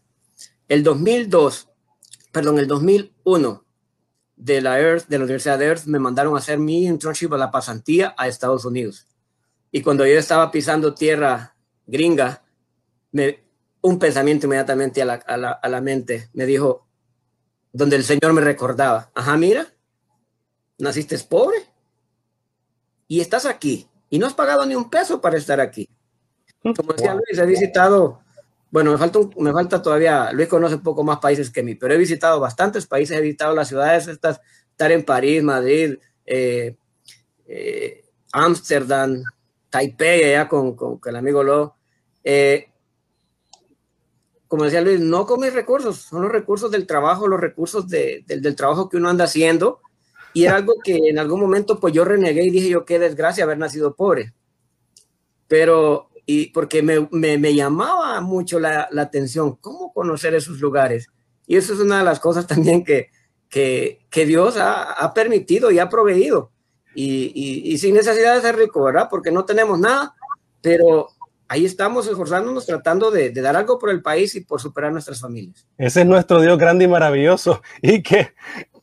El 0.68 0.84
2002, 0.84 1.70
perdón, 2.32 2.58
el 2.58 2.68
2001, 2.68 3.64
de 4.36 4.62
la 4.62 4.80
Earth, 4.80 5.08
de 5.08 5.20
la 5.20 5.26
Universidad 5.26 5.60
de 5.60 5.66
Earth, 5.66 5.86
me 5.86 6.00
mandaron 6.00 6.34
a 6.34 6.40
hacer 6.40 6.58
mi 6.58 6.86
internship 6.86 7.32
a 7.34 7.38
la 7.38 7.52
pasantía 7.52 8.16
a 8.18 8.28
Estados 8.28 8.66
Unidos. 8.66 9.06
Y 9.72 9.84
cuando 9.84 10.04
yo 10.08 10.18
estaba 10.18 10.50
pisando 10.50 10.96
tierra 10.96 11.56
gringa, 11.86 12.44
un 13.82 14.00
pensamiento 14.00 14.48
inmediatamente 14.48 15.04
a 15.04 15.06
la, 15.06 15.14
a, 15.14 15.38
la, 15.38 15.52
a 15.52 15.70
la 15.70 15.82
mente 15.82 16.30
me 16.34 16.48
dijo, 16.48 16.88
donde 17.72 17.98
el 17.98 18.04
Señor 18.04 18.34
me 18.34 18.42
recordaba, 18.42 19.12
ajá, 19.14 19.38
mira, 19.38 19.68
naciste 20.80 21.20
pobre 21.20 21.58
y 23.08 23.20
estás 23.20 23.46
aquí 23.46 23.90
y 24.10 24.20
no 24.20 24.26
has 24.28 24.34
pagado 24.34 24.66
ni 24.66 24.76
un 24.76 24.90
peso 24.90 25.22
para 25.22 25.38
estar 25.38 25.60
aquí. 25.60 25.90
Como 26.62 26.94
decía 26.94 27.14
Wow. 27.14 27.22
Luis, 27.28 27.40
he 27.40 27.46
visitado, 27.46 28.22
bueno, 28.72 28.92
me 28.92 28.98
falta, 28.98 29.20
un- 29.20 29.34
me 29.40 29.52
falta 29.54 29.82
todavía, 29.82 30.32
Luis 30.34 30.48
conoce 30.48 30.76
un 30.76 30.84
poco 30.84 31.04
más 31.04 31.20
países 31.20 31.50
que 31.50 31.64
mí, 31.64 31.76
pero 31.76 31.94
he 31.94 31.98
visitado 31.98 32.40
bastantes 32.40 32.86
países, 32.88 33.18
he 33.18 33.22
visitado 33.22 33.56
las 33.56 33.68
ciudades 33.70 34.08
estas, 34.08 34.42
estar 34.72 34.92
en 34.92 35.04
París, 35.06 35.42
Madrid, 35.44 35.98
eh, 36.26 36.76
eh, 37.48 38.04
Ámsterdam, 38.32 39.24
Taipei, 39.70 40.24
allá 40.34 40.48
con, 40.48 40.76
con, 40.76 40.98
con 40.98 41.10
el 41.12 41.16
amigo 41.16 41.44
Lo. 41.44 41.76
Eh, 42.24 42.66
como 44.48 44.64
decía 44.64 44.82
Luis, 44.82 45.00
no 45.00 45.26
con 45.28 45.40
mis 45.40 45.54
recursos, 45.54 45.98
son 45.98 46.24
los 46.24 46.32
recursos 46.32 46.72
del 46.72 46.88
trabajo, 46.88 47.28
los 47.28 47.40
recursos 47.40 47.88
de- 47.88 48.24
del, 48.26 48.42
del 48.42 48.56
trabajo 48.56 48.90
que 48.90 48.98
uno 48.98 49.10
anda 49.10 49.26
haciendo. 49.26 49.80
Y 50.34 50.46
era 50.46 50.56
algo 50.56 50.76
que 50.84 50.96
en 50.96 51.20
algún 51.20 51.40
momento 51.40 51.80
pues 51.80 51.94
yo 51.94 52.06
renegué 52.06 52.44
y 52.44 52.50
dije 52.50 52.70
yo, 52.70 52.86
qué 52.86 53.00
desgracia 53.00 53.44
haber 53.44 53.58
nacido 53.58 53.96
pobre. 53.96 54.34
Pero, 55.48 56.10
y 56.26 56.48
porque 56.48 56.84
me, 56.84 57.08
me, 57.12 57.56
llamaba 57.56 58.22
mucho 58.22 58.60
la, 58.60 58.88
la 58.92 59.04
atención, 59.04 59.56
cómo 59.56 59.92
conocer 59.92 60.36
esos 60.36 60.60
lugares. 60.60 61.08
Y 61.48 61.58
eso 61.58 61.74
es 61.74 61.80
una 61.80 62.00
de 62.00 62.06
las 62.06 62.20
cosas 62.20 62.46
también 62.46 62.84
que, 62.84 63.10
que, 63.50 64.06
que 64.10 64.26
Dios 64.26 64.58
ha, 64.58 64.94
ha 64.94 65.14
permitido 65.14 65.72
y 65.72 65.80
ha 65.80 65.90
proveído. 65.90 66.52
Y, 66.94 67.32
y, 67.34 67.74
y 67.74 67.78
sin 67.80 67.96
necesidad 67.96 68.36
de 68.36 68.42
ser 68.42 68.56
rico, 68.56 68.84
¿verdad? 68.84 69.08
Porque 69.10 69.32
no 69.32 69.46
tenemos 69.46 69.80
nada, 69.80 70.14
pero 70.62 71.08
ahí 71.48 71.66
estamos 71.66 72.08
esforzándonos 72.08 72.66
tratando 72.66 73.10
de, 73.10 73.32
de, 73.32 73.42
dar 73.42 73.56
algo 73.56 73.80
por 73.80 73.90
el 73.90 74.02
país 74.02 74.36
y 74.36 74.42
por 74.42 74.62
superar 74.62 74.92
nuestras 74.92 75.20
familias. 75.20 75.68
Ese 75.78 76.02
es 76.02 76.08
nuestro 76.08 76.40
Dios 76.42 76.58
grande 76.58 76.86
y 76.86 76.88
maravilloso. 76.88 77.62
Y 77.82 78.04
qué, 78.04 78.34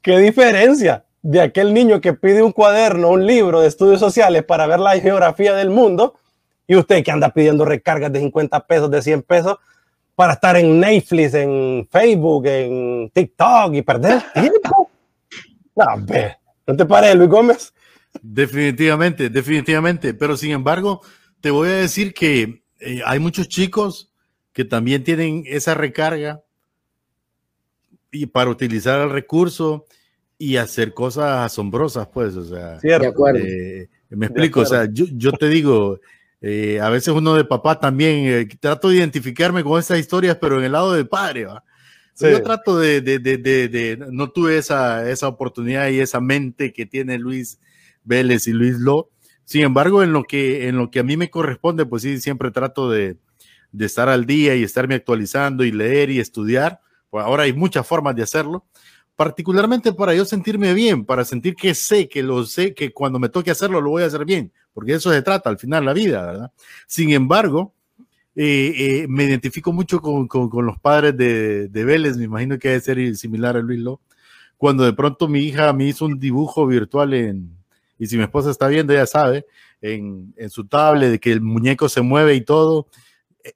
qué 0.02 0.18
diferencia 0.18 1.06
de 1.28 1.40
aquel 1.40 1.74
niño 1.74 2.00
que 2.00 2.12
pide 2.12 2.40
un 2.40 2.52
cuaderno, 2.52 3.08
un 3.08 3.26
libro 3.26 3.60
de 3.60 3.66
estudios 3.66 3.98
sociales 3.98 4.44
para 4.44 4.68
ver 4.68 4.78
la 4.78 4.98
geografía 5.00 5.54
del 5.54 5.70
mundo 5.70 6.14
y 6.68 6.76
usted 6.76 7.02
que 7.02 7.10
anda 7.10 7.30
pidiendo 7.30 7.64
recargas 7.64 8.12
de 8.12 8.20
50 8.20 8.64
pesos, 8.66 8.88
de 8.92 9.02
100 9.02 9.22
pesos 9.22 9.56
para 10.14 10.34
estar 10.34 10.56
en 10.56 10.78
Netflix, 10.78 11.34
en 11.34 11.88
Facebook, 11.90 12.46
en 12.46 13.10
TikTok 13.10 13.74
y 13.74 13.82
perder 13.82 14.22
tiempo. 14.32 14.90
No, 15.78 15.84
ve, 16.06 16.34
¿no 16.66 16.74
te 16.74 16.86
parece, 16.86 17.14
Luis 17.16 17.28
Gómez? 17.28 17.74
Definitivamente, 18.22 19.28
definitivamente. 19.28 20.14
Pero 20.14 20.34
sin 20.34 20.52
embargo, 20.52 21.02
te 21.42 21.50
voy 21.50 21.68
a 21.68 21.72
decir 21.72 22.14
que 22.14 22.62
eh, 22.80 23.02
hay 23.04 23.18
muchos 23.18 23.46
chicos 23.48 24.10
que 24.54 24.64
también 24.64 25.04
tienen 25.04 25.44
esa 25.46 25.74
recarga 25.74 26.40
y 28.10 28.24
para 28.24 28.48
utilizar 28.48 29.02
el 29.02 29.10
recurso 29.10 29.84
y 30.38 30.56
hacer 30.56 30.92
cosas 30.94 31.46
asombrosas, 31.52 32.08
pues, 32.08 32.36
o 32.36 32.44
sea, 32.44 32.78
Cierto. 32.80 33.24
De 33.32 33.82
eh, 33.82 33.88
me 34.10 34.26
explico, 34.26 34.60
o 34.60 34.66
sea, 34.66 34.86
yo, 34.92 35.06
yo 35.12 35.32
te 35.32 35.48
digo, 35.48 36.00
eh, 36.40 36.78
a 36.80 36.90
veces 36.90 37.08
uno 37.14 37.34
de 37.34 37.44
papá 37.44 37.80
también, 37.80 38.26
eh, 38.26 38.48
trato 38.60 38.88
de 38.90 38.96
identificarme 38.96 39.64
con 39.64 39.78
esas 39.80 39.98
historias, 39.98 40.36
pero 40.40 40.58
en 40.58 40.64
el 40.64 40.72
lado 40.72 40.92
del 40.92 41.08
padre, 41.08 41.46
¿va? 41.46 41.64
Sí. 42.14 42.26
Yo 42.30 42.42
trato 42.42 42.78
de, 42.78 43.00
de, 43.02 43.18
de, 43.18 43.36
de, 43.36 43.68
de- 43.68 44.06
no 44.10 44.30
tuve 44.30 44.56
esa, 44.56 45.08
esa 45.10 45.28
oportunidad 45.28 45.88
y 45.90 46.00
esa 46.00 46.20
mente 46.20 46.72
que 46.72 46.86
tiene 46.86 47.18
Luis 47.18 47.58
Vélez 48.04 48.46
y 48.46 48.52
Luis 48.52 48.78
Lo. 48.78 49.10
Sin 49.44 49.62
embargo, 49.62 50.02
en 50.02 50.12
lo 50.12 50.24
que, 50.24 50.66
en 50.66 50.76
lo 50.78 50.90
que 50.90 51.00
a 51.00 51.02
mí 51.02 51.16
me 51.18 51.28
corresponde, 51.30 51.84
pues 51.84 52.02
sí, 52.02 52.18
siempre 52.20 52.50
trato 52.50 52.90
de, 52.90 53.16
de 53.70 53.86
estar 53.86 54.08
al 54.08 54.24
día 54.24 54.54
y 54.56 54.62
estarme 54.62 54.94
actualizando 54.94 55.62
y 55.62 55.72
leer 55.72 56.10
y 56.10 56.18
estudiar. 56.18 56.80
Pues 57.10 57.22
ahora 57.24 57.42
hay 57.44 57.52
muchas 57.52 57.86
formas 57.86 58.16
de 58.16 58.22
hacerlo, 58.22 58.64
particularmente 59.16 59.92
para 59.92 60.14
yo 60.14 60.24
sentirme 60.24 60.74
bien, 60.74 61.04
para 61.04 61.24
sentir 61.24 61.56
que 61.56 61.74
sé, 61.74 62.08
que 62.08 62.22
lo 62.22 62.44
sé, 62.44 62.74
que 62.74 62.92
cuando 62.92 63.18
me 63.18 63.30
toque 63.30 63.50
hacerlo 63.50 63.80
lo 63.80 63.90
voy 63.90 64.02
a 64.02 64.06
hacer 64.06 64.26
bien, 64.26 64.52
porque 64.74 64.92
eso 64.92 65.10
se 65.10 65.22
trata 65.22 65.48
al 65.48 65.58
final 65.58 65.86
la 65.86 65.94
vida, 65.94 66.24
¿verdad? 66.24 66.52
Sin 66.86 67.10
embargo, 67.10 67.72
eh, 68.36 68.74
eh, 68.76 69.06
me 69.08 69.24
identifico 69.24 69.72
mucho 69.72 70.00
con, 70.00 70.28
con, 70.28 70.66
los 70.66 70.78
padres 70.78 71.16
de, 71.16 71.68
de, 71.68 71.84
Vélez, 71.84 72.18
me 72.18 72.24
imagino 72.24 72.58
que 72.58 72.68
debe 72.68 72.80
ser 72.80 73.16
similar 73.16 73.56
a 73.56 73.60
Luis 73.60 73.80
Lo, 73.80 74.02
cuando 74.58 74.84
de 74.84 74.92
pronto 74.92 75.28
mi 75.28 75.40
hija 75.40 75.72
me 75.72 75.86
hizo 75.86 76.04
un 76.04 76.20
dibujo 76.20 76.66
virtual 76.66 77.14
en, 77.14 77.56
y 77.98 78.06
si 78.06 78.18
mi 78.18 78.24
esposa 78.24 78.50
está 78.50 78.68
viendo, 78.68 78.92
ella 78.92 79.06
sabe, 79.06 79.46
en, 79.80 80.34
en 80.36 80.50
su 80.50 80.66
tablet, 80.66 81.10
de 81.10 81.18
que 81.18 81.32
el 81.32 81.40
muñeco 81.40 81.88
se 81.88 82.02
mueve 82.02 82.34
y 82.34 82.42
todo, 82.42 82.88
eh, 83.42 83.54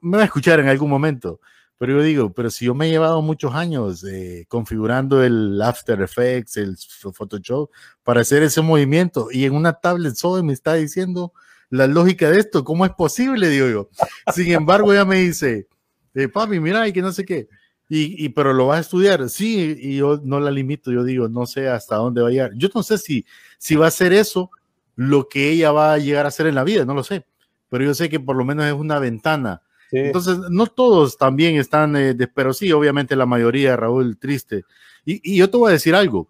me 0.00 0.16
va 0.16 0.24
a 0.24 0.26
escuchar 0.26 0.58
en 0.58 0.66
algún 0.68 0.90
momento. 0.90 1.40
Pero 1.78 1.98
yo 1.98 2.02
digo, 2.02 2.32
pero 2.32 2.50
si 2.50 2.64
yo 2.64 2.74
me 2.74 2.86
he 2.86 2.90
llevado 2.90 3.20
muchos 3.20 3.54
años 3.54 4.02
eh, 4.04 4.46
configurando 4.48 5.22
el 5.22 5.60
After 5.60 6.00
Effects, 6.00 6.56
el 6.56 6.76
Photoshop, 6.78 7.70
para 8.02 8.22
hacer 8.22 8.42
ese 8.42 8.62
movimiento, 8.62 9.28
y 9.30 9.44
en 9.44 9.54
una 9.54 9.74
tablet 9.74 10.14
solo 10.14 10.42
me 10.42 10.54
está 10.54 10.74
diciendo 10.74 11.32
la 11.68 11.86
lógica 11.86 12.30
de 12.30 12.40
esto, 12.40 12.64
¿cómo 12.64 12.86
es 12.86 12.92
posible? 12.92 13.48
Digo 13.48 13.68
yo. 13.68 13.90
Sin 14.32 14.52
embargo, 14.52 14.92
ella 14.92 15.04
me 15.04 15.16
dice, 15.16 15.66
eh, 16.14 16.28
papi, 16.28 16.60
mira, 16.60 16.88
y 16.88 16.92
que 16.92 17.02
no 17.02 17.12
sé 17.12 17.24
qué. 17.24 17.48
Y, 17.88 18.24
y, 18.24 18.30
pero 18.30 18.52
lo 18.52 18.68
vas 18.68 18.78
a 18.78 18.80
estudiar, 18.80 19.28
sí, 19.28 19.76
y 19.78 19.96
yo 19.98 20.20
no 20.24 20.40
la 20.40 20.50
limito, 20.50 20.90
yo 20.90 21.04
digo, 21.04 21.28
no 21.28 21.46
sé 21.46 21.68
hasta 21.68 21.96
dónde 21.96 22.22
va 22.22 22.28
a 22.28 22.30
llegar. 22.32 22.52
Yo 22.56 22.68
no 22.74 22.82
sé 22.82 22.98
si, 22.98 23.24
si 23.58 23.76
va 23.76 23.86
a 23.86 23.90
ser 23.92 24.12
eso 24.12 24.50
lo 24.96 25.28
que 25.28 25.50
ella 25.50 25.70
va 25.72 25.92
a 25.92 25.98
llegar 25.98 26.24
a 26.24 26.28
hacer 26.28 26.46
en 26.46 26.54
la 26.54 26.64
vida, 26.64 26.84
no 26.84 26.94
lo 26.94 27.04
sé, 27.04 27.26
pero 27.68 27.84
yo 27.84 27.94
sé 27.94 28.08
que 28.08 28.18
por 28.18 28.34
lo 28.34 28.44
menos 28.44 28.64
es 28.64 28.72
una 28.72 28.98
ventana. 28.98 29.62
Entonces, 30.04 30.38
no 30.50 30.66
todos 30.66 31.16
también 31.16 31.56
están, 31.56 31.96
eh, 31.96 32.14
de, 32.14 32.28
pero 32.28 32.52
sí, 32.52 32.72
obviamente 32.72 33.16
la 33.16 33.26
mayoría, 33.26 33.76
Raúl, 33.76 34.18
triste. 34.18 34.64
Y, 35.04 35.36
yo 35.36 35.48
te 35.48 35.56
voy 35.56 35.70
a 35.70 35.72
decir 35.72 35.94
algo, 35.94 36.28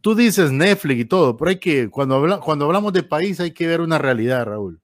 tú 0.00 0.14
dices 0.14 0.52
Netflix 0.52 1.00
y 1.00 1.04
todo, 1.04 1.36
pero 1.36 1.50
hay 1.50 1.58
que, 1.58 1.88
cuando, 1.90 2.16
habla, 2.16 2.38
cuando 2.38 2.66
hablamos 2.66 2.92
de 2.92 3.02
país 3.02 3.40
hay 3.40 3.52
que 3.52 3.66
ver 3.66 3.80
una 3.80 3.98
realidad, 3.98 4.46
Raúl. 4.46 4.80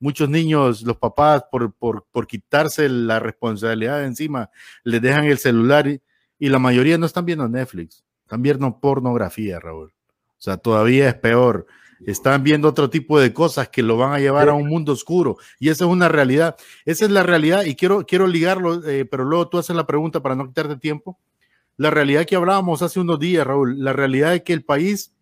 Muchos 0.00 0.28
niños, 0.28 0.82
los 0.82 0.96
papás, 0.96 1.44
por, 1.50 1.72
por, 1.72 2.26
quitarse 2.26 2.88
la 2.88 3.20
responsabilidad 3.20 4.04
encima, 4.04 4.50
les 4.82 5.00
dejan 5.00 5.24
el 5.24 5.38
celular 5.38 5.86
y, 5.86 6.00
y, 6.38 6.48
la 6.48 6.58
mayoría 6.58 6.98
no 6.98 7.06
están 7.06 7.24
viendo 7.24 7.48
Netflix, 7.48 8.04
están 8.22 8.42
viendo 8.42 8.80
pornografía, 8.80 9.60
Raúl. 9.60 9.94
O 10.38 10.42
sea, 10.44 10.56
todavía 10.56 11.08
es 11.08 11.14
peor. 11.14 11.66
Están 12.06 12.42
viendo 12.42 12.68
otro 12.68 12.90
tipo 12.90 13.18
de 13.18 13.32
cosas 13.32 13.68
que 13.68 13.82
lo 13.82 13.96
van 13.96 14.12
a 14.12 14.18
llevar 14.18 14.48
a 14.48 14.54
un 14.54 14.68
mundo 14.68 14.92
oscuro. 14.92 15.36
Y 15.58 15.68
esa 15.68 15.84
es 15.84 15.90
una 15.90 16.08
realidad. 16.08 16.56
Esa 16.84 17.04
es 17.06 17.10
la 17.10 17.22
realidad 17.22 17.64
y 17.64 17.74
quiero, 17.74 18.04
quiero 18.06 18.26
ligarlo, 18.26 18.86
eh, 18.86 19.04
pero 19.04 19.24
luego 19.24 19.48
tú 19.48 19.58
haces 19.58 19.74
la 19.74 19.86
pregunta 19.86 20.20
para 20.20 20.34
no 20.34 20.46
quitarte 20.46 20.76
tiempo. 20.76 21.18
La 21.76 21.90
realidad 21.90 22.24
que 22.24 22.36
hablábamos 22.36 22.82
hace 22.82 23.00
unos 23.00 23.18
días, 23.18 23.46
Raúl, 23.46 23.82
la 23.82 23.92
realidad 23.92 24.34
es 24.34 24.42
que 24.42 24.52
el 24.52 24.64
país, 24.64 25.12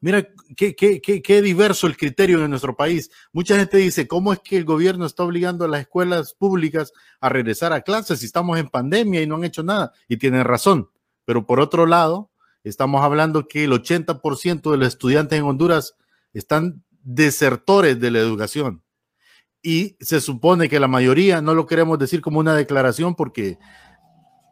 mira 0.00 0.26
qué, 0.56 0.74
qué, 0.74 1.00
qué, 1.00 1.20
qué 1.20 1.42
diverso 1.42 1.86
el 1.86 1.96
criterio 1.96 2.42
en 2.42 2.50
nuestro 2.50 2.74
país. 2.74 3.10
Mucha 3.32 3.56
gente 3.56 3.76
dice, 3.76 4.08
¿cómo 4.08 4.32
es 4.32 4.38
que 4.38 4.56
el 4.56 4.64
gobierno 4.64 5.04
está 5.04 5.24
obligando 5.24 5.66
a 5.66 5.68
las 5.68 5.82
escuelas 5.82 6.32
públicas 6.32 6.92
a 7.20 7.28
regresar 7.28 7.72
a 7.72 7.82
clases 7.82 8.20
si 8.20 8.26
estamos 8.26 8.58
en 8.58 8.68
pandemia 8.68 9.20
y 9.20 9.26
no 9.26 9.36
han 9.36 9.44
hecho 9.44 9.62
nada? 9.62 9.92
Y 10.08 10.16
tienen 10.16 10.44
razón. 10.44 10.88
Pero 11.26 11.44
por 11.44 11.60
otro 11.60 11.84
lado, 11.84 12.30
Estamos 12.68 13.02
hablando 13.02 13.48
que 13.48 13.64
el 13.64 13.72
80% 13.72 14.70
de 14.70 14.76
los 14.76 14.88
estudiantes 14.88 15.38
en 15.38 15.44
Honduras 15.44 15.96
están 16.32 16.84
desertores 17.02 17.98
de 18.00 18.10
la 18.10 18.18
educación. 18.18 18.82
Y 19.62 19.96
se 20.00 20.20
supone 20.20 20.68
que 20.68 20.78
la 20.78 20.88
mayoría, 20.88 21.42
no 21.42 21.54
lo 21.54 21.66
queremos 21.66 21.98
decir 21.98 22.20
como 22.20 22.38
una 22.38 22.54
declaración 22.54 23.14
porque 23.14 23.58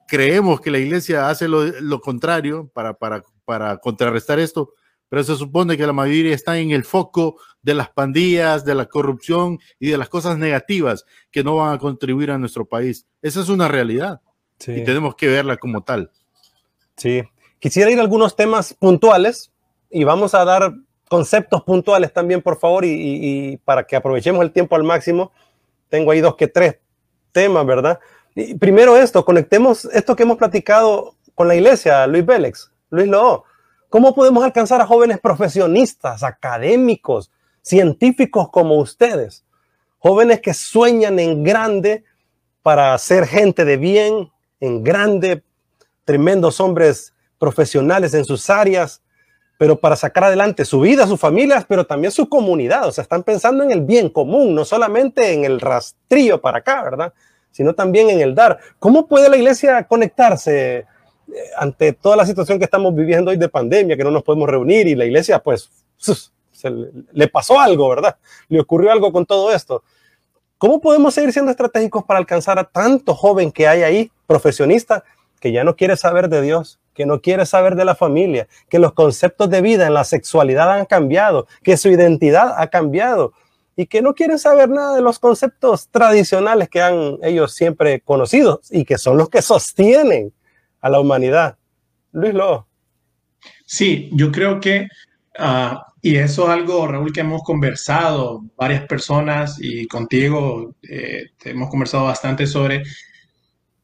creemos 0.09 0.61
que 0.61 0.71
la 0.71 0.79
iglesia 0.79 1.29
hace 1.29 1.49
lo, 1.49 2.01
contrario 2.01 2.71
para, 2.73 2.95
para, 2.95 3.23
para 3.45 3.77
contrarrestar 3.79 4.39
esto, 4.39 4.73
pero 5.09 5.23
se 5.23 5.37
supone 5.37 5.77
que 5.77 5.87
la 5.87 5.93
mayoría 5.93 6.35
está 6.35 6.59
en 6.59 6.71
el 6.73 6.85
foco 6.85 7.39
de 7.63 7.75
las 7.75 7.91
pandillas, 7.91 8.65
de 8.65 8.75
la 8.75 8.87
corrupción 8.87 9.59
y 9.79 9.89
de 9.91 9.99
las 9.99 10.09
cosas 10.09 10.39
negativas 10.39 11.05
que 11.31 11.45
no 11.45 11.57
van 11.57 11.75
a 11.75 11.79
contribuir 11.79 12.31
a 12.31 12.39
nuestro 12.39 12.67
país. 12.67 13.07
Esa 13.23 13.41
es 13.41 13.49
una 13.49 13.69
realidad 13.69 14.21
y 14.67 14.85
tenemos 14.85 15.15
que 15.15 15.29
verla 15.29 15.57
como 15.57 15.85
tal. 15.85 16.11
Sí, 16.97 17.23
Quisiera 17.59 17.91
ir 17.91 17.99
a 17.99 18.03
algunos 18.03 18.37
temas 18.37 18.75
puntuales 18.75 19.51
y 19.91 20.05
vamos 20.05 20.35
a 20.35 20.45
dar 20.45 20.75
conceptos 21.09 21.63
puntuales 21.63 22.13
también, 22.13 22.43
por 22.43 22.59
favor, 22.59 22.85
y, 22.85 23.59
para 23.65 23.87
que 23.87 23.97
aprovechemos 23.97 24.43
el 24.43 24.53
tiempo 24.53 24.77
al 24.77 24.83
máximo. 24.83 25.33
Tengo 25.89 26.11
ahí 26.11 26.21
dos 26.21 26.37
que 26.37 26.49
tres 26.49 26.79
temas, 27.33 27.65
¿verdad? 27.65 27.99
Primero 28.59 28.97
esto, 28.97 29.25
conectemos 29.25 29.87
esto 29.87 30.15
que 30.15 30.25
hemos 30.25 30.37
platicado 30.37 31.15
con 31.35 31.49
la 31.49 31.55
iglesia, 31.55 32.07
Luis 32.07 32.27
Vélez, 32.27 32.71
Luis 32.91 33.09
Loo. 33.09 33.45
¿Cómo 33.89 34.15
podemos 34.15 34.45
alcanzar 34.45 34.81
a 34.81 34.87
jóvenes 34.87 35.21
profesionistas, 35.21 36.23
académicos, 36.23 37.31
científicos 37.63 38.51
como 38.51 38.79
ustedes? 38.79 39.45
Jóvenes 39.99 40.41
que 40.41 40.53
sueñan 40.53 41.19
en 41.19 41.45
grande 41.45 42.05
para 42.63 42.97
ser 42.99 43.27
gente 43.27 43.65
de 43.65 43.77
bien, 43.77 44.31
en 44.61 44.83
grande, 44.83 45.45
tremendos 46.05 46.61
hombres 46.61 47.15
profesionales 47.39 48.15
en 48.15 48.25
sus 48.25 48.49
áreas, 48.51 49.03
pero 49.59 49.79
para 49.79 49.97
sacar 49.97 50.25
adelante 50.25 50.65
su 50.65 50.81
vida, 50.81 51.07
sus 51.07 51.19
familias, 51.19 51.65
pero 51.67 51.87
también 51.87 52.13
su 52.13 52.29
comunidad. 52.29 52.87
O 52.87 52.93
sea, 52.93 53.03
están 53.03 53.23
pensando 53.23 53.65
en 53.65 53.71
el 53.71 53.81
bien 53.81 54.11
común, 54.11 54.55
no 54.55 54.65
solamente 54.65 55.33
en 55.33 55.45
el 55.45 55.61
rastrillo 55.61 56.41
para 56.41 56.59
acá, 56.59 56.83
¿verdad? 56.83 57.13
Sino 57.51 57.75
también 57.75 58.11
en 58.11 58.21
el 58.21 58.35
dar. 58.35 58.59
¿Cómo 58.79 59.07
puede 59.07 59.29
la 59.29 59.37
iglesia 59.37 59.85
conectarse 59.85 60.79
eh, 60.79 60.85
ante 61.57 61.93
toda 61.93 62.17
la 62.17 62.27
situación 62.27 62.59
que 62.59 62.65
estamos 62.65 62.95
viviendo 62.95 63.31
hoy 63.31 63.39
de 63.39 63.49
pandemia, 63.49 63.97
que 63.97 64.05
no 64.05 64.11
nos 64.11 64.23
podemos 64.23 64.49
reunir 64.49 64.87
y 64.87 64.95
la 64.95 65.07
iglesia, 65.07 65.39
pues, 65.39 65.71
le 67.13 67.29
pasó 67.29 67.59
algo, 67.59 67.89
¿verdad? 67.89 68.17
Le 68.49 68.61
ocurrió 68.61 68.93
algo 68.93 69.13
con 69.13 69.25
todo 69.25 69.53
esto. 69.53 69.83
¿Cómo 70.59 70.81
podemos 70.81 71.15
seguir 71.15 71.33
siendo 71.33 71.51
estratégicos 71.51 72.05
para 72.05 72.19
alcanzar 72.19 72.59
a 72.59 72.65
tanto 72.65 73.15
joven 73.15 73.53
que 73.53 73.69
hay 73.69 73.83
ahí, 73.83 74.11
profesionista, 74.27 75.05
que 75.41 75.53
ya 75.53 75.65
no 75.65 75.77
quiere 75.77 75.97
saber 75.97 76.29
de 76.29 76.41
Dios, 76.41 76.79
que 76.97 77.07
no 77.07 77.21
quiere 77.21 77.47
saber 77.47 77.77
de 77.77 77.85
la 77.85 77.95
familia, 77.95 78.49
que 78.69 78.79
los 78.79 78.95
conceptos 78.95 79.51
de 79.51 79.61
vida 79.61 79.87
en 79.87 79.95
la 79.95 80.05
sexualidad 80.05 80.73
han 80.73 80.87
cambiado, 80.87 81.47
que 81.63 81.77
su 81.77 81.89
identidad 81.89 82.55
ha 82.57 82.69
cambiado 82.69 83.35
y 83.77 83.87
que 83.87 84.01
no 84.01 84.15
quieren 84.15 84.39
saber 84.39 84.71
nada 84.71 84.97
de 84.97 85.03
los 85.03 85.19
conceptos 85.19 85.89
tradicionales 85.91 86.71
que 86.71 86.81
han 86.81 87.19
ellos 87.23 87.55
siempre 87.55 88.01
conocido 88.01 88.63
y 88.71 88.85
que 88.85 88.97
son 88.97 89.19
los 89.19 89.29
que 89.29 89.43
sostienen 89.43 90.33
a 90.81 90.89
la 90.89 90.99
humanidad. 90.99 91.59
Luis 92.13 92.33
Lo. 92.33 92.67
Sí, 93.67 94.09
yo 94.13 94.33
creo 94.33 94.59
que, 94.59 94.89
uh, 95.39 95.77
y 96.01 96.17
eso 96.17 96.45
es 96.45 96.49
algo, 96.49 96.87
Raúl, 96.87 97.13
que 97.13 97.21
hemos 97.21 97.43
conversado 97.43 98.43
varias 98.57 98.87
personas 98.87 99.59
y 99.61 99.87
contigo 99.87 100.75
eh, 100.89 101.25
hemos 101.45 101.69
conversado 101.69 102.05
bastante 102.05 102.47
sobre 102.47 102.83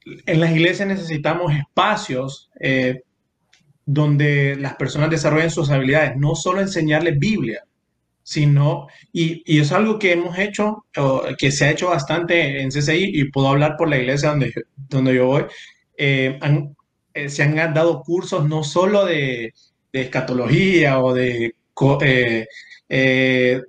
en 0.05 0.41
las 0.41 0.51
iglesias 0.53 0.89
necesitamos 0.89 1.53
espacios 1.55 2.51
eh, 2.61 3.03
donde 3.85 4.57
las 4.57 4.77
personas 4.77 5.11
desarrollen 5.11 5.51
sus 5.51 5.71
habilidades, 5.71 6.17
no 6.17 6.35
solo 6.35 6.61
enseñarles 6.61 7.19
Biblia, 7.19 7.65
sino, 8.23 8.87
y, 9.13 9.43
y 9.45 9.61
es 9.61 9.73
algo 9.73 9.99
que 9.99 10.13
hemos 10.13 10.39
hecho, 10.39 10.85
que 11.39 11.51
se 11.51 11.65
ha 11.65 11.71
hecho 11.71 11.89
bastante 11.89 12.63
en 12.63 12.71
CCI, 12.71 13.11
y 13.21 13.31
puedo 13.31 13.49
hablar 13.49 13.77
por 13.77 13.89
la 13.89 13.99
iglesia 13.99 14.31
donde, 14.31 14.53
donde 14.89 15.15
yo 15.15 15.27
voy, 15.27 15.45
eh, 15.97 16.39
eh, 17.15 17.29
se 17.29 17.43
han 17.43 17.57
dado 17.75 18.03
cursos 18.03 18.49
no 18.49 18.63
solo 18.63 19.05
de, 19.05 19.53
escatología 19.93 21.01
o 21.01 21.13
de 21.13 21.55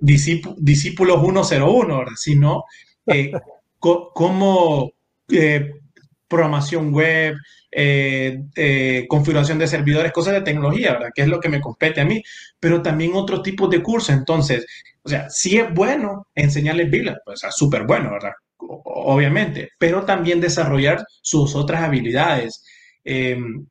discípulos 0.00 1.20
101, 1.20 2.04
sino 2.16 2.64
cómo 3.78 4.92
programación 6.28 6.92
web, 6.92 7.36
eh, 7.70 8.38
eh, 8.56 9.06
configuración 9.08 9.58
de 9.58 9.66
servidores, 9.66 10.12
cosas 10.12 10.34
de 10.34 10.40
tecnología, 10.42 10.92
¿verdad? 10.92 11.10
Que 11.14 11.22
es 11.22 11.28
lo 11.28 11.40
que 11.40 11.48
me 11.48 11.60
compete 11.60 12.00
a 12.00 12.04
mí, 12.04 12.22
pero 12.60 12.82
también 12.82 13.12
otros 13.14 13.42
tipos 13.42 13.68
de 13.70 13.82
cursos. 13.82 14.10
Entonces, 14.10 14.66
o 15.02 15.08
sea, 15.08 15.28
sí 15.30 15.58
es 15.58 15.72
bueno 15.74 16.28
enseñarles 16.34 16.90
Biblia, 16.90 17.16
pues, 17.24 17.34
o 17.34 17.40
sea, 17.40 17.50
súper 17.50 17.84
bueno, 17.84 18.10
¿verdad? 18.12 18.32
Obviamente, 18.58 19.70
pero 19.78 20.04
también 20.04 20.40
desarrollar 20.40 21.04
sus 21.20 21.54
otras 21.54 21.82
habilidades. 21.82 22.64
Em, 23.04 23.66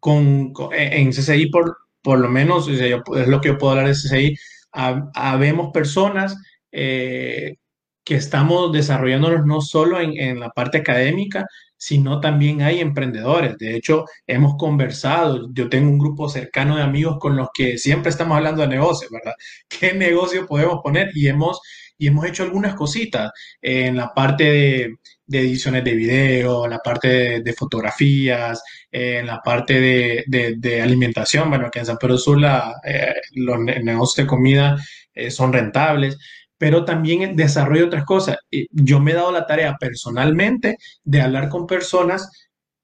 con, 0.00 0.52
en 0.72 1.10
CCI, 1.12 1.46
por, 1.50 1.78
por 2.02 2.18
lo 2.18 2.28
menos, 2.28 2.68
es 2.68 3.28
lo 3.28 3.40
que 3.40 3.48
yo 3.48 3.58
puedo 3.58 3.72
hablar 3.72 3.88
de 3.88 3.94
CCI, 3.94 4.36
habemos 4.72 5.72
personas 5.72 6.36
eh, 6.72 7.56
que 8.04 8.16
estamos 8.16 8.72
desarrollándonos 8.72 9.46
no 9.46 9.60
solo 9.60 10.00
en, 10.00 10.18
en, 10.18 10.40
la 10.40 10.50
parte 10.50 10.78
académica, 10.78 11.46
sino 11.84 12.18
también 12.18 12.62
hay 12.62 12.80
emprendedores. 12.80 13.58
De 13.58 13.76
hecho, 13.76 14.06
hemos 14.26 14.56
conversado, 14.56 15.50
yo 15.52 15.68
tengo 15.68 15.90
un 15.90 15.98
grupo 15.98 16.30
cercano 16.30 16.76
de 16.76 16.82
amigos 16.82 17.18
con 17.20 17.36
los 17.36 17.48
que 17.52 17.76
siempre 17.76 18.08
estamos 18.08 18.38
hablando 18.38 18.62
de 18.62 18.68
negocios, 18.68 19.10
¿verdad? 19.10 19.34
¿Qué 19.68 19.92
negocio 19.92 20.46
podemos 20.46 20.80
poner? 20.82 21.10
Y 21.14 21.28
hemos, 21.28 21.60
y 21.98 22.06
hemos 22.06 22.24
hecho 22.24 22.42
algunas 22.42 22.74
cositas 22.74 23.32
en 23.60 23.96
la 23.96 24.14
parte 24.14 24.44
de, 24.44 24.94
ediciones 25.30 25.84
de 25.84 25.94
video, 25.94 26.64
en 26.64 26.70
la 26.70 26.78
parte 26.78 27.42
de, 27.42 27.52
fotografías, 27.52 28.62
en 28.90 29.26
la 29.26 29.42
parte 29.42 29.78
de, 30.26 30.82
alimentación, 30.82 31.50
bueno, 31.50 31.70
que 31.70 31.80
en 31.80 31.86
San 31.86 31.98
Pedro 31.98 32.16
Sur 32.16 32.40
eh, 32.84 33.14
los 33.32 33.58
negocios 33.58 34.24
de 34.24 34.26
comida 34.26 34.76
eh, 35.12 35.30
son 35.30 35.52
rentables 35.52 36.16
pero 36.58 36.84
también 36.84 37.36
desarrollo 37.36 37.86
otras 37.86 38.04
cosas. 38.04 38.36
Yo 38.70 39.00
me 39.00 39.12
he 39.12 39.14
dado 39.14 39.32
la 39.32 39.46
tarea 39.46 39.76
personalmente 39.78 40.76
de 41.02 41.20
hablar 41.20 41.48
con 41.48 41.66
personas 41.66 42.30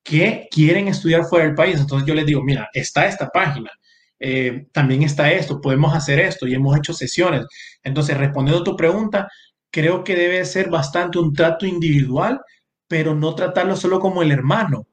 que 0.02 0.48
quieren 0.50 0.88
estudiar 0.88 1.24
fuera 1.24 1.46
del 1.46 1.54
país. 1.54 1.78
Entonces 1.80 2.06
yo 2.06 2.14
les 2.14 2.26
digo, 2.26 2.42
mira, 2.42 2.68
está 2.72 3.06
esta 3.06 3.28
página, 3.28 3.70
eh, 4.18 4.66
también 4.72 5.02
está 5.02 5.32
esto, 5.32 5.60
podemos 5.60 5.94
hacer 5.94 6.20
esto 6.20 6.46
y 6.46 6.54
hemos 6.54 6.76
hecho 6.76 6.92
sesiones. 6.92 7.46
Entonces, 7.82 8.16
respondiendo 8.16 8.62
a 8.62 8.64
tu 8.64 8.76
pregunta, 8.76 9.28
creo 9.70 10.04
que 10.04 10.16
debe 10.16 10.44
ser 10.44 10.68
bastante 10.70 11.18
un 11.18 11.32
trato 11.32 11.66
individual, 11.66 12.40
pero 12.88 13.14
no 13.14 13.34
tratarlo 13.34 13.76
solo 13.76 14.00
como 14.00 14.22
el 14.22 14.32
hermano. 14.32 14.86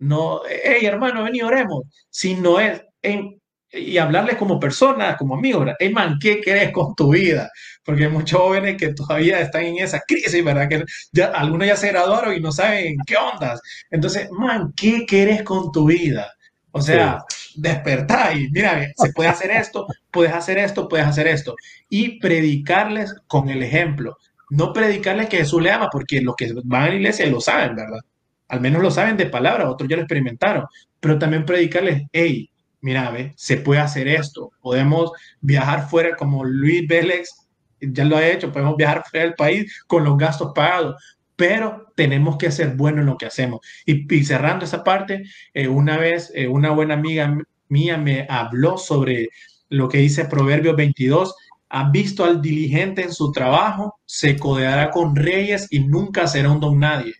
No, 0.00 0.42
hey 0.48 0.86
hermano, 0.86 1.24
ven 1.24 1.36
y 1.36 1.42
oremos, 1.42 1.82
sino 2.10 2.60
es 2.60 2.82
en 3.02 3.40
y 3.72 3.98
hablarles 3.98 4.36
como 4.36 4.58
persona, 4.58 5.16
como 5.16 5.34
amigo, 5.34 5.60
¿verdad? 5.60 5.76
Hey, 5.78 5.92
man, 5.92 6.18
¿qué 6.20 6.40
querés 6.40 6.72
con 6.72 6.94
tu 6.94 7.12
vida? 7.12 7.50
Porque 7.84 8.04
hay 8.04 8.10
muchos 8.10 8.40
jóvenes 8.40 8.76
que 8.76 8.94
todavía 8.94 9.40
están 9.40 9.64
en 9.64 9.78
esa 9.78 10.00
crisis, 10.06 10.42
¿verdad? 10.42 10.68
Que 10.68 10.84
ya, 11.12 11.26
algunos 11.26 11.66
ya 11.66 11.76
se 11.76 11.88
graduaron 11.88 12.34
y 12.34 12.40
no 12.40 12.50
saben 12.50 12.96
qué 13.06 13.16
ondas. 13.16 13.60
Entonces, 13.90 14.28
man, 14.30 14.72
¿qué 14.76 15.04
querés 15.06 15.42
con 15.42 15.70
tu 15.70 15.86
vida? 15.86 16.32
O 16.70 16.80
sea, 16.80 17.24
despertar 17.56 18.36
y 18.36 18.50
mira, 18.50 18.86
se 18.96 19.12
puede 19.12 19.28
hacer 19.28 19.50
esto, 19.50 19.86
puedes 20.10 20.32
hacer 20.32 20.58
esto, 20.58 20.88
puedes 20.88 21.06
hacer 21.06 21.26
esto. 21.26 21.54
Y 21.88 22.18
predicarles 22.20 23.14
con 23.26 23.48
el 23.50 23.62
ejemplo. 23.62 24.16
No 24.50 24.72
predicarles 24.72 25.28
que 25.28 25.38
Jesús 25.38 25.62
le 25.62 25.70
ama, 25.70 25.88
porque 25.90 26.22
los 26.22 26.34
que 26.36 26.52
van 26.64 26.84
a 26.84 26.88
la 26.88 26.94
iglesia 26.94 27.26
lo 27.26 27.40
saben, 27.40 27.76
¿verdad? 27.76 28.00
Al 28.48 28.60
menos 28.60 28.80
lo 28.80 28.90
saben 28.90 29.16
de 29.18 29.26
palabra, 29.26 29.68
otros 29.68 29.90
ya 29.90 29.96
lo 29.96 30.02
experimentaron. 30.02 30.64
Pero 31.00 31.18
también 31.18 31.44
predicarles, 31.44 32.04
hey, 32.12 32.50
mira, 32.80 33.10
ve, 33.10 33.32
se 33.36 33.56
puede 33.56 33.80
hacer 33.80 34.08
esto, 34.08 34.52
podemos 34.60 35.12
viajar 35.40 35.88
fuera 35.88 36.16
como 36.16 36.44
Luis 36.44 36.86
Vélez 36.86 37.48
ya 37.80 38.04
lo 38.04 38.16
ha 38.16 38.26
hecho, 38.26 38.52
podemos 38.52 38.76
viajar 38.76 39.04
fuera 39.08 39.26
del 39.26 39.34
país 39.34 39.82
con 39.86 40.04
los 40.04 40.16
gastos 40.16 40.52
pagados, 40.54 40.96
pero 41.36 41.92
tenemos 41.94 42.36
que 42.36 42.50
ser 42.50 42.74
buenos 42.74 43.00
en 43.00 43.06
lo 43.06 43.16
que 43.16 43.26
hacemos. 43.26 43.60
Y, 43.86 44.24
cerrando 44.24 44.64
esa 44.64 44.82
parte, 44.82 45.24
eh, 45.54 45.68
una 45.68 45.96
vez 45.96 46.32
eh, 46.34 46.48
una 46.48 46.70
buena 46.70 46.94
amiga 46.94 47.36
mía 47.68 47.96
me 47.96 48.26
habló 48.28 48.78
sobre 48.78 49.28
lo 49.68 49.88
que 49.88 49.98
dice 49.98 50.24
Proverbios 50.24 50.76
22, 50.76 51.34
has 51.68 51.92
visto 51.92 52.24
al 52.24 52.40
diligente 52.40 53.02
en 53.02 53.12
su 53.12 53.30
trabajo, 53.30 54.00
se 54.06 54.38
codeará 54.38 54.90
con 54.90 55.14
reyes 55.14 55.66
y 55.70 55.80
nunca 55.80 56.26
será 56.26 56.50
un 56.50 56.60
don 56.60 56.78
nadie. 56.80 57.14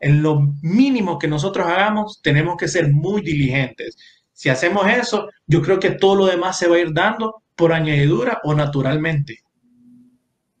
En 0.00 0.22
lo 0.22 0.40
mínimo 0.62 1.18
que 1.18 1.26
nosotros 1.26 1.66
hagamos, 1.66 2.20
tenemos 2.22 2.56
que 2.56 2.68
ser 2.68 2.92
muy 2.92 3.20
diligentes. 3.20 3.96
Si 4.38 4.48
hacemos 4.50 4.86
eso, 4.86 5.30
yo 5.48 5.60
creo 5.62 5.80
que 5.80 5.90
todo 5.90 6.14
lo 6.14 6.26
demás 6.26 6.56
se 6.56 6.68
va 6.68 6.76
a 6.76 6.78
ir 6.78 6.92
dando 6.92 7.42
por 7.56 7.72
añadidura 7.72 8.40
o 8.44 8.54
naturalmente. 8.54 9.40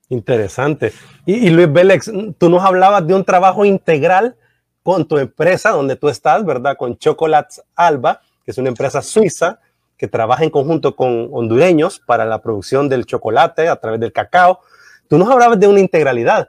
Interesante. 0.08 0.92
Y, 1.24 1.48
Luis 1.50 1.72
Vélez, 1.72 2.10
tú 2.38 2.50
nos 2.50 2.64
hablabas 2.64 3.06
de 3.06 3.14
un 3.14 3.24
trabajo 3.24 3.64
integral 3.64 4.34
con 4.82 5.06
tu 5.06 5.16
empresa 5.16 5.70
donde 5.70 5.94
tú 5.94 6.08
estás, 6.08 6.44
¿verdad? 6.44 6.76
Con 6.76 6.98
Chocolates 6.98 7.62
Alba, 7.76 8.20
que 8.44 8.50
es 8.50 8.58
una 8.58 8.70
empresa 8.70 9.00
suiza 9.00 9.60
que 9.96 10.08
trabaja 10.08 10.42
en 10.42 10.50
conjunto 10.50 10.96
con 10.96 11.28
hondureños 11.30 12.00
para 12.00 12.24
la 12.24 12.42
producción 12.42 12.88
del 12.88 13.06
chocolate 13.06 13.68
a 13.68 13.76
través 13.76 14.00
del 14.00 14.12
cacao. 14.12 14.58
Tú 15.06 15.18
nos 15.18 15.30
hablabas 15.30 15.60
de 15.60 15.68
una 15.68 15.78
integralidad. 15.78 16.48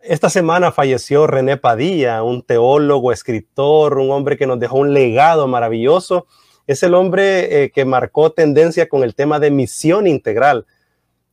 Esta 0.00 0.30
semana 0.30 0.70
falleció 0.70 1.26
René 1.26 1.56
Padilla, 1.56 2.22
un 2.22 2.42
teólogo, 2.42 3.10
escritor, 3.10 3.98
un 3.98 4.12
hombre 4.12 4.36
que 4.36 4.46
nos 4.46 4.60
dejó 4.60 4.78
un 4.78 4.94
legado 4.94 5.48
maravilloso. 5.48 6.28
Es 6.70 6.84
el 6.84 6.94
hombre 6.94 7.64
eh, 7.64 7.70
que 7.72 7.84
marcó 7.84 8.30
tendencia 8.30 8.88
con 8.88 9.02
el 9.02 9.16
tema 9.16 9.40
de 9.40 9.50
misión 9.50 10.06
integral 10.06 10.66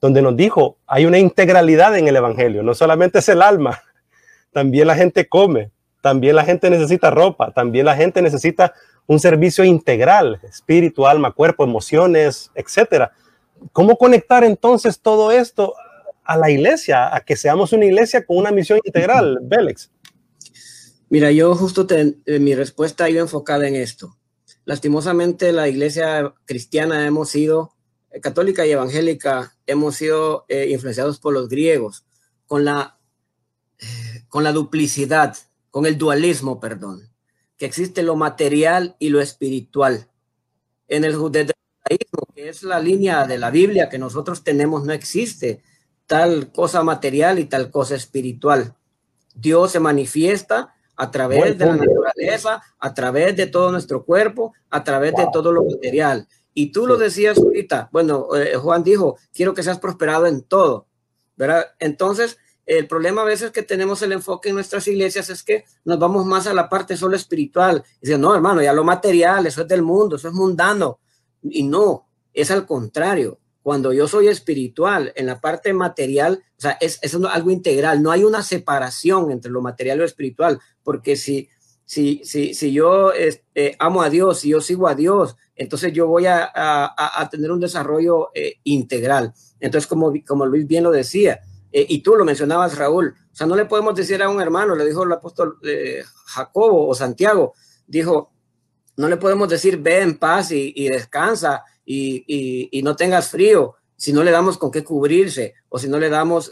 donde 0.01 0.23
nos 0.23 0.35
dijo, 0.35 0.79
hay 0.87 1.05
una 1.05 1.19
integralidad 1.19 1.95
en 1.95 2.07
el 2.07 2.15
Evangelio, 2.15 2.63
no 2.63 2.73
solamente 2.73 3.19
es 3.19 3.29
el 3.29 3.43
alma, 3.43 3.83
también 4.51 4.87
la 4.87 4.95
gente 4.95 5.29
come, 5.29 5.69
también 6.01 6.35
la 6.35 6.43
gente 6.43 6.71
necesita 6.71 7.11
ropa, 7.11 7.51
también 7.51 7.85
la 7.85 7.95
gente 7.95 8.23
necesita 8.23 8.73
un 9.05 9.19
servicio 9.19 9.63
integral, 9.63 10.39
espíritu, 10.41 11.05
alma, 11.05 11.31
cuerpo, 11.31 11.63
emociones, 11.63 12.49
etcétera. 12.55 13.11
¿Cómo 13.73 13.95
conectar 13.95 14.43
entonces 14.43 14.99
todo 14.99 15.31
esto 15.31 15.75
a 16.23 16.35
la 16.35 16.49
iglesia, 16.49 17.15
a 17.15 17.19
que 17.19 17.35
seamos 17.35 17.73
una 17.73 17.85
iglesia 17.85 18.25
con 18.25 18.37
una 18.37 18.49
misión 18.49 18.79
integral, 18.83 19.37
Bélix? 19.43 19.91
Mira, 21.09 21.29
yo 21.29 21.53
justo 21.53 21.85
eh, 21.91 22.39
mi 22.39 22.55
respuesta 22.55 23.07
ido 23.07 23.21
enfocada 23.21 23.67
en 23.67 23.75
esto. 23.75 24.17
Lastimosamente, 24.67 25.53
la 25.53 25.69
iglesia 25.69 26.35
cristiana 26.43 27.07
hemos 27.07 27.29
sido 27.29 27.71
católica 28.21 28.65
y 28.65 28.71
evangélica 28.71 29.55
hemos 29.65 29.95
sido 29.95 30.43
eh, 30.49 30.67
influenciados 30.71 31.19
por 31.19 31.33
los 31.33 31.47
griegos, 31.47 32.05
con 32.47 32.65
la, 32.65 32.99
eh, 33.79 34.25
con 34.27 34.43
la 34.43 34.51
duplicidad, 34.51 35.37
con 35.69 35.85
el 35.85 35.97
dualismo, 35.97 36.59
perdón, 36.59 37.09
que 37.55 37.65
existe 37.65 38.03
lo 38.03 38.17
material 38.17 38.97
y 38.99 39.07
lo 39.07 39.21
espiritual. 39.21 40.09
En 40.89 41.05
el 41.05 41.15
judaísmo, 41.15 41.55
que 42.35 42.49
es 42.49 42.61
la 42.63 42.81
línea 42.81 43.25
de 43.25 43.37
la 43.37 43.51
Biblia 43.51 43.87
que 43.87 43.97
nosotros 43.97 44.43
tenemos, 44.43 44.83
no 44.83 44.91
existe 44.91 45.63
tal 46.07 46.51
cosa 46.51 46.83
material 46.83 47.39
y 47.39 47.45
tal 47.45 47.71
cosa 47.71 47.95
espiritual. 47.95 48.75
Dios 49.33 49.71
se 49.71 49.79
manifiesta 49.79 50.75
a 50.97 51.11
través 51.11 51.57
de 51.57 51.65
la 51.65 51.75
naturaleza, 51.77 52.61
a 52.79 52.93
través 52.93 53.35
de 53.37 53.47
todo 53.47 53.71
nuestro 53.71 54.03
cuerpo, 54.03 54.53
a 54.69 54.83
través 54.83 55.13
de 55.15 55.27
todo 55.31 55.51
lo 55.51 55.63
material. 55.63 56.27
Y 56.53 56.71
tú 56.71 56.87
lo 56.87 56.97
decías 56.97 57.37
ahorita, 57.37 57.89
bueno, 57.91 58.35
eh, 58.35 58.55
Juan 58.55 58.83
dijo, 58.83 59.17
quiero 59.31 59.53
que 59.53 59.61
seas 59.61 59.77
prosperado 59.79 60.25
en 60.25 60.41
todo, 60.41 60.87
¿verdad? 61.35 61.67
Entonces, 61.79 62.37
el 62.65 62.87
problema 62.87 63.21
a 63.21 63.25
veces 63.25 63.51
que 63.51 63.61
tenemos 63.61 64.01
el 64.01 64.11
enfoque 64.11 64.49
en 64.49 64.55
nuestras 64.55 64.87
iglesias 64.87 65.29
es 65.29 65.43
que 65.43 65.65
nos 65.85 65.99
vamos 65.99 66.25
más 66.25 66.47
a 66.47 66.53
la 66.53 66.67
parte 66.67 66.97
solo 66.97 67.15
espiritual. 67.15 67.83
Dicen, 68.01 68.19
no, 68.19 68.35
hermano, 68.35 68.61
ya 68.61 68.73
lo 68.73 68.83
material, 68.83 69.45
eso 69.45 69.61
es 69.61 69.67
del 69.67 69.83
mundo, 69.83 70.15
eso 70.15 70.27
es 70.27 70.33
mundano. 70.33 70.99
Y 71.43 71.63
no, 71.63 72.07
es 72.33 72.49
al 72.49 72.65
contrario. 72.65 73.39
Cuando 73.67 73.91
yo 73.91 74.07
soy 74.07 74.29
espiritual, 74.29 75.11
en 75.17 75.25
la 75.25 75.41
parte 75.41 75.73
material, 75.73 76.41
o 76.57 76.61
sea, 76.61 76.77
es, 76.79 77.01
algo 77.29 77.51
integral, 77.51 78.01
no 78.01 78.11
hay 78.11 78.23
una 78.23 78.41
separación 78.41 79.29
entre 79.29 79.51
lo 79.51 79.61
material 79.61 79.97
y 79.97 79.99
lo 79.99 80.05
espiritual, 80.05 80.61
porque 80.83 81.17
si, 81.17 81.49
si, 81.83 82.21
si, 82.23 82.53
si 82.53 82.71
yo 82.71 83.11
este, 83.11 83.75
amo 83.77 84.03
a 84.03 84.09
Dios, 84.09 84.39
si 84.39 84.47
yo 84.47 84.61
sigo 84.61 84.87
a 84.87 84.95
Dios, 84.95 85.35
entonces 85.53 85.91
yo 85.91 86.07
voy 86.07 86.27
a, 86.27 87.27
tener 87.29 87.51
un 87.51 87.59
desarrollo 87.59 88.29
eh, 88.33 88.53
integral. 88.63 89.33
Entonces, 89.59 89.85
como, 89.85 90.13
como 90.25 90.45
Luis 90.45 90.65
bien 90.65 90.85
lo 90.85 90.91
decía, 90.91 91.41
eh, 91.69 91.85
y 91.89 92.01
tú 92.01 92.15
lo 92.15 92.23
mencionabas, 92.23 92.77
Raúl, 92.77 93.15
o 93.29 93.35
sea, 93.35 93.47
no 93.47 93.57
le 93.57 93.65
podemos 93.65 93.93
decir 93.95 94.23
a 94.23 94.29
un 94.29 94.39
hermano, 94.39 94.77
le 94.77 94.85
dijo 94.85 95.03
el 95.03 95.11
apóstol 95.11 95.57
eh, 95.65 96.05
Jacobo 96.27 96.87
o 96.87 96.95
Santiago, 96.95 97.53
dijo, 97.85 98.31
no 98.95 99.09
le 99.09 99.17
podemos 99.17 99.49
decir 99.49 99.77
ve 99.77 100.03
en 100.03 100.17
paz 100.17 100.51
y 100.51 100.87
descansa 100.87 101.65
y, 101.87 102.69
y, 102.69 102.81
no 102.83 102.95
tengas 102.95 103.29
frío 103.29 103.75
si 103.95 104.11
no 104.11 104.23
le 104.23 104.31
damos 104.31 104.57
con 104.57 104.69
qué 104.69 104.83
cubrirse 104.83 105.53
o 105.69 105.79
si 105.79 105.87
no 105.87 105.99
le 105.99 106.09
damos 106.09 106.51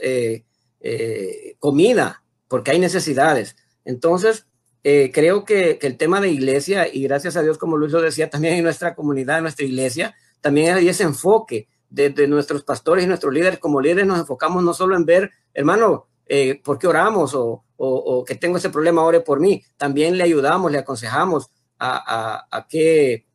comida, 1.60 2.24
porque 2.48 2.72
hay 2.72 2.80
necesidades. 2.80 3.56
Entonces, 3.84 4.48
eh, 4.88 5.10
creo 5.12 5.46
que, 5.46 5.80
el 5.82 5.98
tema 5.98 6.22
de 6.22 6.30
iglesia, 6.30 6.88
y 6.88 7.02
gracias 7.02 7.36
a 7.36 7.42
Dios, 7.42 7.58
como 7.58 7.76
Luis 7.76 7.92
lo 7.92 8.04
decía, 8.04 8.30
también 8.30 8.54
en 8.54 8.64
nuestra 8.64 8.94
comunidad, 8.94 9.38
en 9.38 9.44
nuestra 9.46 9.66
iglesia, 9.66 10.14
también 10.42 10.76
hay 10.76 10.88
ese 10.88 11.02
enfoque 11.02 11.68
de, 11.90 12.12
nuestros 12.28 12.64
pastores 12.64 13.04
y 13.04 13.08
nuestros 13.08 13.34
líderes. 13.34 13.58
Como 13.58 13.82
líderes 13.82 14.06
nos 14.06 14.20
enfocamos 14.20 14.64
no 14.64 14.76
solo 14.76 14.96
en 14.96 15.04
ver, 15.04 15.32
hermano, 15.56 16.06
eh, 16.28 16.62
¿por 16.64 16.78
qué 16.78 16.86
oramos? 16.86 17.34
O, 17.34 17.64
que 18.28 18.36
tengo 18.36 18.58
ese 18.58 18.70
problema, 18.70 19.02
ore 19.02 19.22
por 19.22 19.40
mí. 19.40 19.64
También 19.76 20.20
le 20.20 20.24
ayudamos, 20.24 20.72
le 20.72 20.78
aconsejamos 20.78 21.50
a, 21.80 22.46
a, 22.52 22.68
que 22.68 23.14
e, 23.14 23.26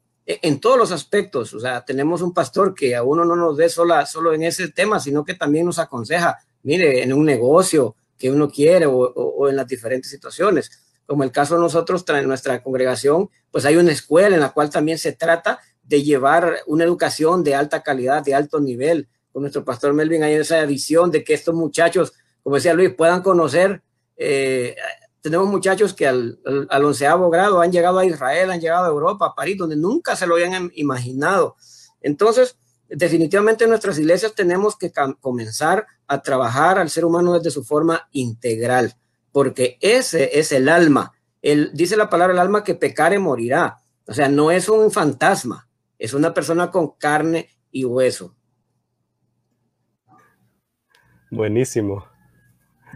en 0.43 0.61
todos 0.61 0.79
los 0.79 0.93
aspectos, 0.93 1.53
o 1.55 1.61
sea, 1.61 1.85
tenemos 1.85 2.23
un 2.23 2.33
pastor 2.33 2.75
que 2.75 2.95
a 2.95 3.03
uno 3.03 3.25
no 3.25 3.37
nos 3.37 3.57
ve 3.57 3.69
sola, 3.69 4.07
solo 4.07 4.33
en 4.33 4.43
ese 4.43 4.69
tema, 4.69 5.01
sino 5.01 5.25
que 5.25 5.35
también 5.35 5.67
nos 5.67 5.79
aconseja, 5.79 6.39
mire, 6.63 7.03
en 7.03 7.13
un 7.13 7.25
negocio 7.25 7.97
que 8.19 8.31
uno 8.31 8.51
quiere 8.51 8.87
o 8.87 9.49
en 9.49 9.57
las 9.57 9.67
diferentes 9.67 10.11
situaciones 10.11 10.71
como 11.11 11.25
el 11.25 11.33
caso 11.33 11.57
de 11.57 11.61
nosotros, 11.61 12.05
en 12.07 12.29
nuestra 12.29 12.63
congregación, 12.63 13.31
pues 13.51 13.65
hay 13.65 13.77
una 13.77 13.91
escuela 13.91 14.33
en 14.33 14.41
la 14.41 14.51
cual 14.51 14.71
también 14.71 14.97
se 14.97 15.11
trata 15.11 15.59
de 15.83 16.05
llevar 16.05 16.59
una 16.69 16.85
educación 16.85 17.43
de 17.43 17.57
alta 17.57 17.83
calidad, 17.83 18.23
de 18.23 18.33
alto 18.33 18.61
nivel. 18.61 19.09
Con 19.33 19.43
nuestro 19.43 19.65
pastor 19.65 19.93
Melvin 19.93 20.23
hay 20.23 20.35
esa 20.35 20.65
visión 20.67 21.11
de 21.11 21.25
que 21.25 21.35
estos 21.35 21.53
muchachos, 21.53 22.13
como 22.45 22.55
decía 22.55 22.75
Luis, 22.75 22.95
puedan 22.95 23.23
conocer. 23.23 23.83
Eh, 24.17 24.77
tenemos 25.21 25.49
muchachos 25.49 25.95
que 25.95 26.07
al, 26.07 26.41
onceavo 26.71 27.31
grado 27.31 27.61
han 27.61 27.73
llegado 27.73 27.99
a 27.99 28.05
Israel, 28.05 28.51
han 28.51 28.61
llegado 28.61 28.87
a 28.87 28.91
Europa, 28.91 29.27
a 29.27 29.35
París, 29.35 29.59
donde 29.59 29.77
nunca 29.77 30.17
se 30.17 30.27
lo 30.27 30.35
habían 30.35 30.71
imaginado. 30.75 31.57
Entonces, 32.01 32.57
definitivamente 32.89 33.65
en 33.65 33.71
nuestras 33.71 33.99
iglesias 33.99 34.35
tenemos 34.35 34.77
que 34.77 34.93
comenzar 35.21 35.87
a 36.07 36.23
trabajar 36.23 36.79
al 36.79 36.91
ser 36.91 37.05
humano 37.05 37.35
desde 37.35 37.51
su 37.51 37.65
forma 37.65 38.09
integral 38.13 38.97
porque 39.33 39.79
ese 39.81 40.39
es 40.39 40.53
el 40.53 40.69
alma. 40.69 41.13
Él, 41.43 41.71
dice 41.73 41.97
la 41.97 42.11
palabra 42.11 42.35
el 42.35 42.41
alma 42.41 42.65
que 42.65 42.75
pecare 42.75 43.19
morirá. 43.19 43.79
O 44.07 44.13
sea, 44.13 44.29
no 44.29 44.51
es 44.51 44.69
un 44.69 44.91
fantasma, 44.91 45.69
es 45.99 46.15
una 46.15 46.35
persona 46.35 46.71
con 46.71 46.93
carne 46.97 47.49
y 47.71 47.85
hueso. 47.85 48.35
Buenísimo. 51.31 52.07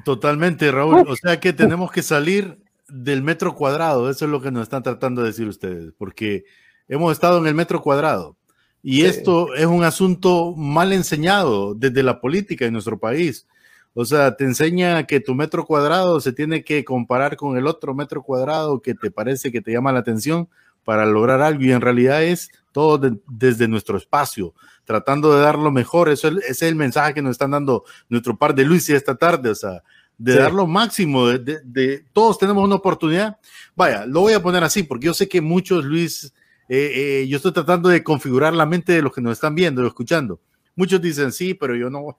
Totalmente, 0.05 0.71
Raúl. 0.71 1.05
O 1.09 1.17
sea 1.17 1.39
que 1.39 1.53
tenemos 1.53 1.93
que 1.93 2.03
salir 2.03 2.59
del 2.89 3.23
metro 3.23 3.55
cuadrado. 3.55 4.11
Eso 4.11 4.25
es 4.25 4.31
lo 4.31 4.41
que 4.41 4.51
nos 4.51 4.65
están 4.65 4.83
tratando 4.83 5.23
de 5.23 5.29
decir 5.29 5.47
ustedes, 5.47 5.93
porque 5.97 6.45
hemos 6.89 7.13
estado 7.13 7.39
en 7.39 7.47
el 7.47 7.55
metro 7.55 7.81
cuadrado. 7.81 8.37
Y 8.83 9.03
esto 9.03 9.55
es 9.55 9.65
un 9.65 9.83
asunto 9.83 10.55
mal 10.55 10.93
enseñado 10.93 11.75
desde 11.75 12.03
la 12.03 12.21
política 12.21 12.67
en 12.67 12.75
nuestro 12.75 12.99
país. 12.99 13.47
O 13.95 14.05
sea, 14.05 14.37
te 14.37 14.45
enseña 14.45 15.07
que 15.07 15.21
tu 15.21 15.35
metro 15.35 15.65
cuadrado 15.65 16.21
se 16.21 16.33
tiene 16.33 16.65
que 16.65 16.85
comparar 16.85 17.37
con 17.37 17.57
el 17.57 17.67
otro 17.67 17.95
metro 17.95 18.23
cuadrado 18.23 18.83
que 18.83 18.95
te 18.95 19.11
parece 19.11 19.53
que 19.53 19.63
te 19.63 19.73
llama 19.73 19.93
la 19.93 20.01
atención 20.01 20.49
para 20.85 21.07
lograr 21.07 21.41
algo 21.41 21.63
y 21.63 21.73
en 21.73 21.81
realidad 21.81 22.23
es 22.23 22.51
todo 22.73 23.01
desde 23.27 23.69
nuestro 23.69 23.97
espacio, 23.97 24.53
tratando 24.85 25.35
de 25.35 25.43
dar 25.43 25.59
lo 25.59 25.71
mejor. 25.71 26.09
Eso 26.09 26.29
es, 26.29 26.37
ese 26.39 26.51
es 26.51 26.63
el 26.63 26.77
mensaje 26.77 27.15
que 27.15 27.23
nos 27.23 27.33
están 27.33 27.53
dando 27.53 27.85
nuestro 28.09 28.37
par 28.37 28.55
de 28.55 28.65
Luis 28.65 28.89
y 28.89 28.93
esta 28.95 29.15
tarde, 29.15 29.51
o 29.51 29.55
sea, 29.55 29.83
de 30.17 30.37
dar 30.37 30.53
lo 30.53 30.67
máximo, 30.67 31.27
de, 31.29 32.05
todos 32.13 32.39
tenemos 32.39 32.65
una 32.65 32.77
oportunidad. 32.77 33.39
Vaya, 33.75 34.07
lo 34.07 34.21
voy 34.21 34.33
a 34.33 34.43
poner 34.43 34.63
así 34.63 34.83
porque 34.83 35.07
yo 35.07 35.15
sé 35.15 35.29
que 35.29 35.41
muchos, 35.41 35.85
Luis, 35.85 36.33
eh, 36.69 37.23
eh, 37.23 37.29
yo 37.29 37.37
estoy 37.37 37.53
tratando 37.53 37.89
de 37.89 38.03
configurar 38.05 38.55
la 38.55 38.67
mente 38.67 38.93
de 38.93 39.03
los 39.03 39.13
que 39.13 39.21
nos 39.21 39.33
están 39.33 39.55
viendo 39.55 39.83
o 39.83 39.87
escuchando. 39.87 40.41
Muchos 40.77 41.01
dicen, 41.01 41.33
sí, 41.33 41.55
pero 41.55 41.75
yo 41.75 41.91
no, 41.91 42.19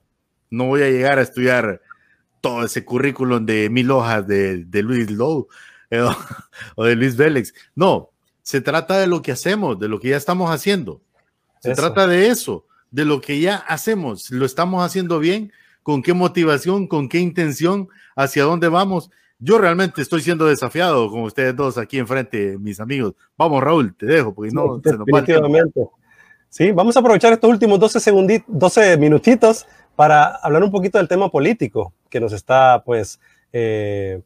no 0.50 0.66
voy 0.66 0.82
a 0.82 0.90
llegar 0.90 1.18
a 1.18 1.22
estudiar 1.22 1.80
todo 2.40 2.64
ese 2.64 2.84
currículum 2.84 3.44
de 3.44 3.70
mil 3.70 3.90
hojas 3.90 4.26
de, 4.26 4.66
Luis 4.82 5.10
Lowe 5.10 5.48
eh, 5.90 6.06
o 6.74 6.84
de 6.84 6.96
Luis 6.96 7.16
Vélez. 7.16 7.54
No, 7.74 8.10
se 8.42 8.60
trata 8.60 8.98
de 8.98 9.06
lo 9.06 9.22
que 9.22 9.32
hacemos, 9.32 9.78
de 9.78 9.88
lo 9.88 9.98
que 9.98 10.10
ya 10.10 10.16
estamos 10.16 10.50
haciendo. 10.50 11.02
Se 11.60 11.74
trata 11.74 12.06
de 12.06 12.28
eso, 12.28 12.64
de 12.90 13.04
lo 13.04 13.20
que 13.20 13.40
ya 13.40 13.56
hacemos. 13.56 14.30
Lo 14.30 14.46
estamos 14.46 14.84
haciendo 14.84 15.18
bien, 15.18 15.52
con 15.82 16.02
qué 16.02 16.14
motivación, 16.14 16.86
con 16.86 17.08
qué 17.08 17.18
intención, 17.18 17.88
hacia 18.14 18.44
dónde 18.44 18.68
vamos. 18.68 19.10
Yo 19.38 19.58
realmente 19.58 20.00
estoy 20.00 20.22
siendo 20.22 20.46
desafiado 20.46 21.10
con 21.10 21.22
ustedes 21.22 21.54
dos 21.54 21.76
aquí 21.76 21.98
enfrente, 21.98 22.56
mis 22.58 22.80
amigos. 22.80 23.14
Vamos, 23.36 23.62
Raúl, 23.62 23.94
te 23.94 24.06
dejo, 24.06 24.34
porque 24.34 24.52
no 24.52 24.80
se 24.82 24.96
nos 24.96 25.06
Sí, 26.48 26.72
vamos 26.72 26.96
a 26.96 27.00
aprovechar 27.00 27.32
estos 27.32 27.50
últimos 27.50 27.78
12, 27.78 28.00
segunditos, 28.00 28.46
12 28.48 28.96
minutitos 28.96 29.66
para 29.94 30.36
hablar 30.36 30.62
un 30.62 30.70
poquito 30.70 30.96
del 30.96 31.08
tema 31.08 31.30
político 31.30 31.92
que 32.08 32.20
nos 32.20 32.32
está, 32.32 32.82
pues, 32.84 33.20
eh, 33.52 34.22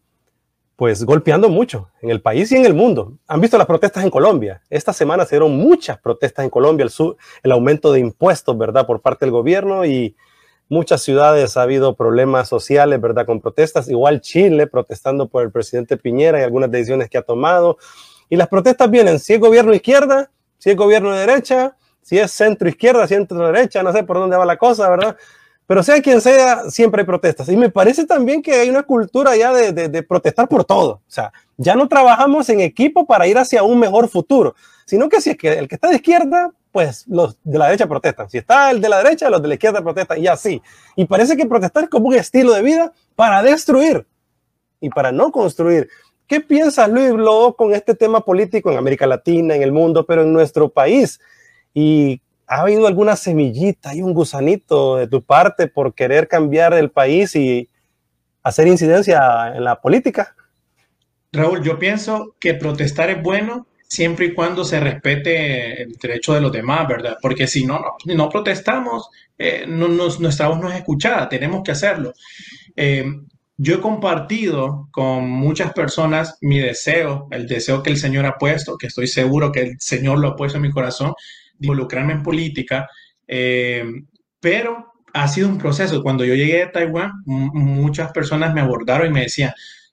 pues 0.81 1.05
golpeando 1.05 1.51
mucho 1.51 1.91
en 2.01 2.09
el 2.09 2.23
país 2.23 2.51
y 2.53 2.57
en 2.57 2.65
el 2.65 2.73
mundo. 2.73 3.19
Han 3.29 3.43
visto 3.43 3.59
las 3.59 3.67
protestas 3.67 4.03
en 4.03 4.09
Colombia. 4.09 4.63
Esta 4.71 4.95
semana 4.95 5.27
se 5.27 5.35
dieron 5.35 5.55
muchas 5.55 5.99
protestas 5.99 6.43
en 6.43 6.49
Colombia, 6.49 6.87
el, 6.87 7.17
el 7.43 7.53
aumento 7.53 7.93
de 7.93 8.01
impuestos, 8.01 8.57
¿verdad?, 8.57 8.87
por 8.87 9.03
parte 9.03 9.27
del 9.27 9.31
gobierno 9.31 9.85
y 9.85 10.17
muchas 10.71 11.03
ciudades 11.03 11.59
ha 11.59 11.63
habido 11.65 11.97
problemas 11.97 12.49
sociales, 12.49 12.99
¿verdad?, 12.99 13.27
con 13.27 13.43
protestas. 13.43 13.91
Igual 13.91 14.23
Chile 14.23 14.67
protestando 14.69 15.29
por 15.29 15.43
el 15.43 15.53
presidente 15.53 15.99
Piñera 15.99 16.41
y 16.41 16.45
algunas 16.45 16.71
decisiones 16.71 17.11
que 17.11 17.19
ha 17.19 17.23
tomado. 17.23 17.77
Y 18.31 18.37
las 18.37 18.49
protestas 18.49 18.91
vienen, 18.91 19.19
si 19.19 19.35
es 19.35 19.39
gobierno 19.39 19.75
izquierda, 19.75 20.31
si 20.57 20.71
es 20.71 20.77
gobierno 20.77 21.13
de 21.13 21.27
derecha, 21.27 21.77
si 22.01 22.19
es 22.19 22.31
centro 22.31 22.71
izquierda, 22.71 23.07
centro 23.07 23.37
derecha, 23.53 23.83
no 23.83 23.93
sé 23.93 24.03
por 24.03 24.17
dónde 24.17 24.39
va 24.39 24.47
la 24.47 24.57
cosa, 24.57 24.89
¿verdad? 24.89 25.15
Pero 25.71 25.85
sea 25.85 26.03
quien 26.03 26.21
sea, 26.21 26.69
siempre 26.69 27.03
hay 27.03 27.07
protestas. 27.07 27.49
Y 27.49 27.57
me 27.57 27.71
parece 27.71 28.05
también 28.05 28.43
que 28.43 28.55
hay 28.55 28.69
una 28.69 28.83
cultura 28.83 29.37
ya 29.37 29.53
de, 29.53 29.71
de, 29.73 30.03
protestar 30.03 30.49
por 30.49 30.65
todo. 30.65 30.95
O 30.95 31.01
sea, 31.07 31.33
ya 31.57 31.77
no 31.77 31.87
trabajamos 31.87 32.49
en 32.49 32.59
equipo 32.59 33.07
para 33.07 33.29
ir 33.29 33.39
hacia 33.39 33.63
un 33.63 33.79
mejor 33.79 34.09
futuro, 34.09 34.57
sino 34.85 35.09
que 35.09 35.21
si 35.21 35.31
es 35.31 35.37
que 35.37 35.53
el 35.53 35.69
que 35.69 35.77
está 35.77 35.89
de 35.89 35.95
izquierda, 35.95 36.51
pues 36.73 37.05
los 37.07 37.39
de 37.45 37.57
la 37.57 37.67
derecha 37.67 37.87
protestan. 37.87 38.29
Si 38.29 38.39
está 38.39 38.73
el 38.73 38.81
de 38.81 38.89
la 38.89 39.01
derecha, 39.01 39.31
los 39.31 39.41
de 39.41 39.47
la 39.47 39.55
izquierda 39.55 39.81
protestan 39.81 40.19
y 40.19 40.27
así. 40.27 40.61
Y 40.97 41.05
parece 41.05 41.37
que 41.37 41.47
protestar 41.47 41.85
es 41.85 41.89
como 41.89 42.09
un 42.09 42.17
estilo 42.17 42.53
de 42.53 42.63
vida 42.63 42.93
para 43.15 43.41
destruir 43.41 44.05
y 44.81 44.91
para 44.91 45.13
no 45.13 45.31
construir. 45.31 45.89
¿Qué 46.27 46.41
piensa 46.41 46.89
Luis 46.89 47.13
Blow 47.13 47.55
con 47.55 47.75
este 47.75 47.95
tema 47.95 48.25
político 48.25 48.73
en 48.73 48.79
América 48.79 49.07
Latina, 49.07 49.55
en 49.55 49.63
el 49.63 49.71
mundo, 49.71 50.05
pero 50.05 50.23
en 50.23 50.33
nuestro 50.33 50.69
país? 50.69 51.21
y 51.75 52.21
ha 52.51 52.63
habido 52.63 52.89
alguna 52.89 53.15
semillita 53.15 53.95
y 53.95 54.03
un 54.03 54.13
gusanito 54.13 54.97
de 54.97 55.07
tu 55.07 55.23
parte 55.23 55.69
por 55.69 55.95
querer 55.95 56.27
cambiar 56.27 56.75
el 56.75 56.91
país 56.91 57.37
y 57.37 57.71
hacer 58.43 58.67
incidencia 58.67 59.53
en 59.55 59.63
la 59.63 59.81
política? 59.81 60.35
Raúl, 61.31 61.63
yo 61.63 61.79
pienso 61.79 62.35
que 62.41 62.55
protestar 62.55 63.09
es 63.09 63.23
bueno 63.23 63.69
siempre 63.87 64.27
y 64.27 64.35
cuando 64.35 64.65
se 64.65 64.81
respete 64.81 65.85
el 65.85 65.93
derecho 65.93 66.35
de 66.35 66.41
los 66.41 66.51
demás, 66.51 66.89
¿verdad? 66.89 67.19
Porque 67.23 67.47
si 67.47 67.65
no, 67.65 67.81
no, 68.07 68.29
protestamos, 68.29 69.11
eh, 69.39 69.65
no, 69.69 69.87
nuestra 69.87 70.49
voz 70.49 70.59
no 70.59 70.69
es 70.69 70.77
escuchada, 70.77 71.29
tenemos 71.29 71.63
que 71.63 71.71
hacerlo. 71.71 72.13
Eh, 72.75 73.05
yo 73.59 73.75
he 73.77 73.81
compartido 73.81 74.89
con 74.91 75.31
muchas 75.31 75.73
personas 75.73 76.37
mi 76.41 76.59
deseo, 76.59 77.29
el 77.31 77.47
deseo 77.47 77.81
que 77.85 77.91
el 77.91 77.97
Señor 77.97 78.27
ha 78.27 78.39
puesto, 78.39 78.77
que 78.77 78.89
estoy 78.89 79.07
seguro 79.07 79.53
que 79.53 79.61
el 79.61 79.81
Señor 79.81 80.19
lo 80.19 80.29
ha 80.29 80.37
puesto 80.37 80.57
en 80.57 80.63
mi 80.63 80.73
corazón, 80.73 81.15
involucrarme 81.61 82.15
en 82.15 82.23
política, 82.23 82.89
eh, 83.27 83.85
pero 84.41 84.93
ha 85.13 85.29
sido 85.29 85.49
un 85.49 85.59
proceso. 85.59 86.03
Cuando 86.03 86.25
yo 86.25 86.35
llegué 86.35 86.63
a 86.63 86.73
Taiwán, 86.73 87.13
muchas 87.27 88.13
personas 88.13 88.55
me 88.55 88.61
abordaron 88.61 89.09
y 89.09 89.11
me 89.11 89.23
decían, 89.23 89.53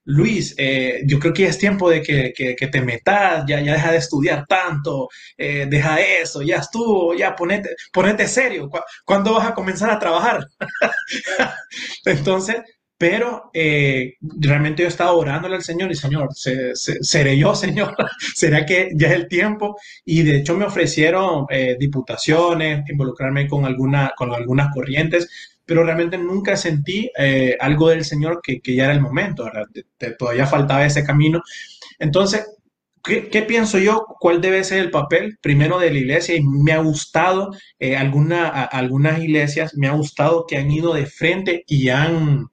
Luis, 0.10 0.56
eh, 0.58 1.02
yo 1.06 1.20
creo 1.20 1.34
que 1.34 1.44
ya 1.44 1.50
es 1.50 1.58
tiempo 1.58 1.90
de 1.90 2.02
que, 2.02 2.32
que, 2.34 2.68
te 2.68 2.82
metas, 2.82 3.44
ya, 3.46 3.60
ya 3.60 3.74
deja 3.74 3.92
de 3.92 3.98
estudiar 3.98 4.46
tanto, 4.48 5.10
eh, 5.38 5.68
deja 5.70 6.00
eso, 6.00 6.42
ya 6.42 6.58
estuvo, 6.58 7.14
ya 7.14 7.36
ponete, 7.36 7.76
ponete 7.92 8.26
serio, 8.26 8.70
¿cuándo 9.04 9.34
vas 9.34 9.48
a 9.48 9.54
comenzar 9.54 9.90
a 9.90 10.00
trabajar? 10.00 10.48
Entonces, 12.06 12.56
pero 12.98 13.52
eh, 13.54 14.16
realmente 14.22 14.82
yo 14.82 14.88
estaba 14.88 15.14
orándole 15.14 15.56
al 15.56 15.64
Señor 15.64 15.92
y 15.92 15.96
Señor, 15.96 16.30
¿seré 16.34 17.38
yo, 17.38 17.54
Señor? 17.54 17.96
¿Será 18.36 18.66
que 18.66 18.90
ya 18.96 19.10
es 19.10 19.14
el 19.14 19.28
tiempo? 19.28 19.78
Y 20.04 20.24
de 20.24 20.38
hecho 20.38 20.58
me 20.58 20.66
ofrecieron 20.66 21.46
eh, 21.50 21.78
diputaciones, 21.80 22.90
involucrarme 22.90 23.48
con, 23.48 23.66
alguna, 23.66 24.14
con 24.18 24.34
algunas 24.34 24.74
corrientes, 24.74 25.30
pero 25.64 25.84
realmente 25.84 26.18
nunca 26.18 26.58
sentí 26.58 27.12
eh, 27.18 27.56
algo 27.60 27.90
del 27.90 28.04
Señor 28.04 28.40
que, 28.42 28.62
que, 28.62 28.74
ya 28.74 28.86
era 28.86 28.94
el 28.94 29.02
momento, 29.02 29.46
¿verdad? 29.46 29.68
todavía 30.18 30.48
faltaba 30.48 30.86
ese 30.86 31.04
camino. 31.04 31.42
Entonces, 32.00 32.48
¿Qué, 33.04 33.30
¿Qué, 33.30 33.44
pienso 33.44 33.78
yo? 33.78 34.06
¿Cuál 34.20 34.42
debe 34.42 34.66
ser 34.66 34.80
el 34.80 34.92
papel 34.92 35.38
primero 35.40 35.80
de 35.80 35.92
la 35.92 35.98
iglesia? 35.98 36.36
Y 36.36 36.44
me 36.44 36.74
ha 36.74 36.80
gustado, 36.80 37.52
alguna, 37.98 38.50
algunas 38.50 39.20
iglesias, 39.20 39.78
me 39.78 39.88
ha 39.88 39.92
gustado 39.92 40.46
que 40.46 40.58
han 40.58 40.70
ido 40.70 40.94
de 40.94 41.06
frente 41.06 41.64
y 41.68 41.88
han, 41.88 42.50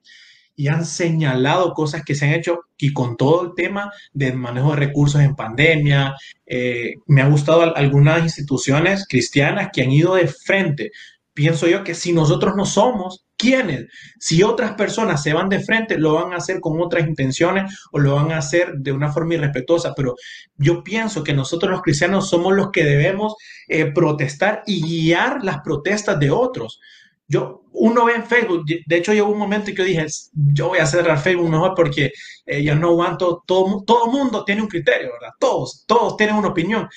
y 0.55 0.67
han 0.67 0.85
señalado 0.85 1.73
cosas 1.73 2.03
que 2.03 2.15
se 2.15 2.25
han 2.25 2.33
hecho 2.33 2.61
y 2.77 2.93
con 2.93 3.17
todo 3.17 3.43
el 3.43 3.55
tema 3.55 3.91
del 4.13 4.35
manejo 4.37 4.71
de 4.71 4.77
recursos 4.77 5.21
en 5.21 5.35
pandemia. 5.35 6.15
Eh, 6.45 6.93
me 7.07 7.21
ha 7.21 7.27
gustado 7.27 7.75
algunas 7.75 8.23
instituciones 8.23 9.05
cristianas 9.07 9.69
que 9.73 9.83
han 9.83 9.91
ido 9.91 10.15
de 10.15 10.27
frente. 10.27 10.91
Pienso 11.33 11.67
yo 11.67 11.83
que 11.83 11.95
si 11.95 12.13
nosotros 12.13 12.55
no 12.55 12.65
somos, 12.65 13.25
¿quiénes? 13.35 13.87
Si 14.19 14.41
otras 14.41 14.73
personas 14.75 15.21
se 15.21 15.33
van 15.33 15.49
de 15.49 15.59
frente, 15.59 15.97
lo 15.97 16.13
van 16.13 16.31
a 16.31 16.37
hacer 16.37 16.61
con 16.61 16.79
otras 16.79 17.05
intenciones 17.05 17.87
o 17.91 17.99
lo 17.99 18.15
van 18.15 18.31
a 18.31 18.37
hacer 18.37 18.75
de 18.77 18.93
una 18.93 19.11
forma 19.11 19.33
irrespetuosa. 19.33 19.93
Pero 19.95 20.15
yo 20.55 20.81
pienso 20.81 21.25
que 21.25 21.33
nosotros 21.33 21.69
los 21.69 21.81
cristianos 21.81 22.29
somos 22.29 22.55
los 22.55 22.71
que 22.71 22.85
debemos 22.85 23.35
eh, 23.67 23.85
protestar 23.85 24.63
y 24.65 24.81
guiar 24.81 25.43
las 25.43 25.59
protestas 25.59 26.17
de 26.19 26.31
otros. 26.31 26.79
Yo, 27.27 27.63
uno 27.71 28.05
ve 28.05 28.15
en 28.15 28.25
Facebook, 28.25 28.65
de 28.65 28.97
hecho 28.97 29.13
llegó 29.13 29.29
un 29.29 29.39
momento 29.39 29.69
en 29.69 29.75
que 29.75 29.81
yo 29.81 29.87
dije, 29.87 30.05
yo 30.33 30.69
voy 30.69 30.79
a 30.79 30.85
cerrar 30.85 31.19
Facebook 31.19 31.49
mejor 31.49 31.73
porque 31.75 32.11
eh, 32.45 32.63
ya 32.63 32.75
no 32.75 32.89
aguanto, 32.89 33.43
todo, 33.45 33.83
todo 33.85 34.11
mundo 34.11 34.45
tiene 34.45 34.61
un 34.61 34.67
criterio, 34.67 35.11
¿verdad? 35.13 35.33
Todos, 35.39 35.83
todos 35.87 36.15
tienen 36.17 36.35
una 36.35 36.49
opinión. 36.49 36.87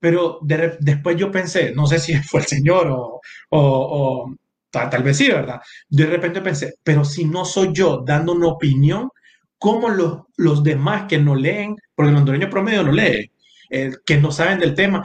Pero 0.00 0.38
después 0.42 1.16
yo 1.16 1.30
pensé, 1.30 1.72
no 1.74 1.86
sé 1.86 1.98
si 1.98 2.14
fue 2.22 2.40
el 2.40 2.46
Señor 2.46 2.88
o, 2.88 3.20
o, 3.50 4.34
tal, 4.70 5.02
vez 5.02 5.16
sí, 5.16 5.28
¿verdad? 5.28 5.60
De 5.88 6.06
repente 6.06 6.40
pensé, 6.40 6.74
pero 6.82 7.04
si 7.04 7.24
no 7.24 7.44
soy 7.44 7.70
yo 7.72 8.02
dando 8.04 8.32
una 8.32 8.48
opinión, 8.48 9.10
¿cómo 9.58 9.88
los, 9.88 10.22
los 10.36 10.62
demás 10.64 11.06
que 11.08 11.18
no 11.18 11.34
leen, 11.34 11.76
porque 11.94 12.10
el 12.10 12.16
hondureño 12.16 12.50
promedio 12.50 12.82
no 12.82 12.92
lee, 12.92 13.30
eh, 13.76 13.90
que 14.06 14.18
no 14.18 14.30
saben 14.30 14.60
del 14.60 14.76
tema. 14.76 15.04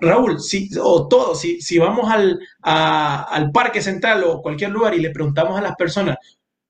Raúl, 0.00 0.40
si, 0.40 0.68
o 0.82 1.06
todos, 1.06 1.40
si, 1.40 1.60
si 1.60 1.78
vamos 1.78 2.10
al, 2.10 2.40
al 2.62 3.52
Parque 3.52 3.80
Central 3.80 4.24
o 4.24 4.42
cualquier 4.42 4.70
lugar 4.70 4.92
y 4.94 5.00
le 5.00 5.10
preguntamos 5.10 5.56
a 5.56 5.62
las 5.62 5.76
personas, 5.76 6.16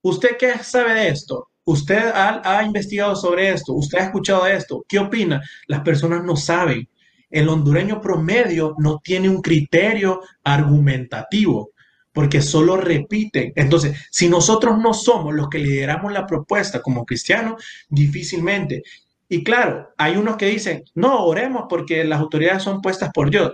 ¿usted 0.03 0.37
qué 0.39 0.59
sabe 0.63 0.93
de 0.93 1.09
esto? 1.09 1.49
¿Usted 1.65 2.13
ha, 2.15 2.43
ha 2.45 2.65
investigado 2.65 3.17
sobre 3.17 3.49
esto? 3.49 3.73
¿Usted 3.73 3.99
ha 3.99 4.05
escuchado 4.05 4.47
esto? 4.47 4.85
¿Qué 4.87 4.99
opina? 4.99 5.41
Las 5.69 5.81
personas 5.81 6.23
no 6.23 6.37
saben. 6.37 6.87
El 7.31 7.49
hondureño 7.49 7.99
promedio 8.03 8.75
no 8.77 9.01
tiene 9.03 9.31
un 9.31 9.41
criterio 9.41 10.21
argumentativo 10.45 11.71
porque 12.13 12.43
solo 12.43 12.77
repiten. 12.77 13.53
Entonces, 13.55 13.97
si 14.11 14.29
nosotros 14.29 14.77
no 14.79 14.93
somos 14.93 15.35
los 15.35 15.49
que 15.49 15.61
lideramos 15.61 16.13
la 16.13 16.27
propuesta 16.27 16.83
como 16.83 17.07
cristianos, 17.07 17.65
difícilmente. 17.89 18.83
Y 19.29 19.45
claro, 19.45 19.91
hay 19.99 20.17
unos 20.17 20.37
que 20.37 20.47
dicen, 20.47 20.85
no, 20.95 21.25
oremos 21.27 21.65
porque 21.69 22.05
las 22.05 22.21
autoridades 22.21 22.63
son 22.63 22.81
puestas 22.81 23.11
por 23.13 23.31
Dios. 23.31 23.53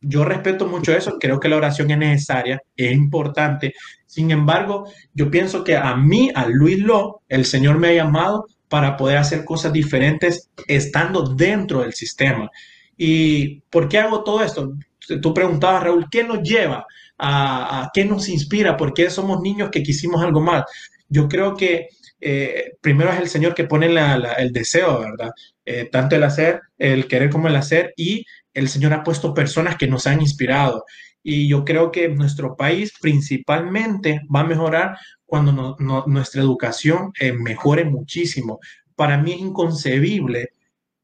Yo 0.00 0.24
respeto 0.24 0.66
mucho 0.66 0.92
eso, 0.92 1.16
creo 1.18 1.40
que 1.40 1.48
la 1.48 1.56
oración 1.56 1.90
es 1.90 1.98
necesaria, 1.98 2.60
es 2.76 2.92
importante. 2.92 3.74
Sin 4.06 4.30
embargo, 4.30 4.86
yo 5.14 5.30
pienso 5.30 5.64
que 5.64 5.76
a 5.76 5.96
mí, 5.96 6.30
a 6.34 6.46
Luis 6.46 6.78
Lo, 6.78 7.22
el 7.28 7.46
Señor 7.46 7.78
me 7.78 7.88
ha 7.88 7.94
llamado 7.94 8.46
para 8.68 8.96
poder 8.96 9.16
hacer 9.16 9.44
cosas 9.44 9.72
diferentes 9.72 10.50
estando 10.68 11.34
dentro 11.34 11.80
del 11.80 11.94
sistema. 11.94 12.50
¿Y 12.96 13.60
por 13.70 13.88
qué 13.88 13.98
hago 13.98 14.22
todo 14.22 14.42
esto? 14.44 14.74
Tú 15.22 15.32
preguntabas, 15.32 15.84
Raúl, 15.84 16.06
¿qué 16.10 16.24
nos 16.24 16.42
lleva? 16.42 16.86
¿A, 17.18 17.82
a 17.82 17.90
qué 17.94 18.04
nos 18.04 18.28
inspira? 18.28 18.76
¿Por 18.76 18.92
qué 18.92 19.08
somos 19.08 19.40
niños 19.40 19.70
que 19.70 19.82
quisimos 19.82 20.22
algo 20.22 20.40
más? 20.40 20.64
Yo 21.08 21.28
creo 21.28 21.56
que 21.56 21.88
eh, 22.20 22.72
primero 22.80 23.10
es 23.10 23.20
el 23.20 23.28
Señor 23.28 23.54
que 23.54 23.64
pone 23.64 23.86
el 23.86 24.52
deseo, 24.52 25.00
¿verdad? 25.00 25.30
Eh, 25.64 25.88
tanto 25.90 26.16
el 26.16 26.22
hacer, 26.22 26.62
el 26.78 27.08
querer 27.08 27.30
como 27.30 27.48
el 27.48 27.56
hacer, 27.56 27.92
y 27.96 28.24
el 28.54 28.68
Señor 28.68 28.92
ha 28.94 29.02
puesto 29.02 29.34
personas 29.34 29.76
que 29.76 29.86
nos 29.86 30.06
han 30.06 30.20
inspirado. 30.20 30.84
Y 31.22 31.48
yo 31.48 31.64
creo 31.64 31.90
que 31.90 32.08
nuestro 32.08 32.56
país 32.56 32.92
principalmente 33.00 34.20
va 34.34 34.40
a 34.40 34.46
mejorar 34.46 34.96
cuando 35.26 35.76
nuestra 36.06 36.40
educación 36.40 37.12
eh, 37.18 37.32
mejore 37.32 37.84
muchísimo. 37.84 38.60
Para 38.94 39.18
mí 39.18 39.32
es 39.32 39.40
inconcebible 39.40 40.50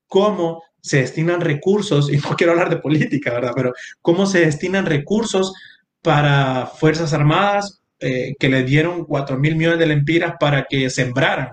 cómo 0.07 0.63
se 0.81 0.99
destinan 0.99 1.41
recursos, 1.41 2.11
y 2.11 2.17
no 2.17 2.31
quiero 2.37 2.53
hablar 2.53 2.71
de 2.71 2.77
política, 2.77 3.33
¿verdad? 3.33 3.53
Pero 3.55 3.73
cómo 4.01 4.27
se 4.27 4.41
destinan 4.41 4.87
recursos 4.87 5.53
para 6.03 6.67
Fuerzas 6.67 7.13
Armadas, 7.13 7.82
eh, 8.03 8.35
que 8.39 8.49
le 8.49 8.65
dieron 8.65 9.05
4 9.05 9.39
mil 9.39 9.55
millones 9.55 9.79
de 9.79 9.87
lempiras 9.87 10.35
para 10.39 10.65
que 10.69 10.91
sembraran. 10.91 11.51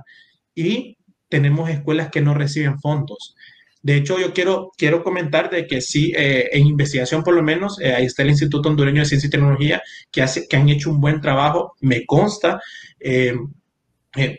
Y 0.55 0.97
tenemos 1.29 1.69
escuelas 1.69 2.09
que 2.09 2.21
no 2.21 2.33
reciben 2.33 2.79
fondos. 2.79 3.35
De 3.81 3.95
hecho, 3.95 4.19
yo 4.19 4.33
quiero, 4.33 4.71
quiero 4.75 5.03
comentar 5.03 5.49
de 5.49 5.67
que 5.67 5.79
sí, 5.79 6.11
eh, 6.17 6.49
en 6.51 6.65
investigación 6.65 7.23
por 7.23 7.35
lo 7.35 7.43
menos, 7.43 7.79
eh, 7.79 7.93
ahí 7.93 8.05
está 8.05 8.23
el 8.23 8.29
Instituto 8.31 8.67
Hondureño 8.67 9.01
de 9.01 9.05
Ciencia 9.05 9.27
y 9.27 9.29
Tecnología, 9.29 9.81
que, 10.11 10.21
hace, 10.21 10.47
que 10.47 10.57
han 10.57 10.67
hecho 10.69 10.89
un 10.89 10.99
buen 10.99 11.21
trabajo, 11.21 11.75
me 11.81 12.05
consta. 12.05 12.59
eso 12.99 13.43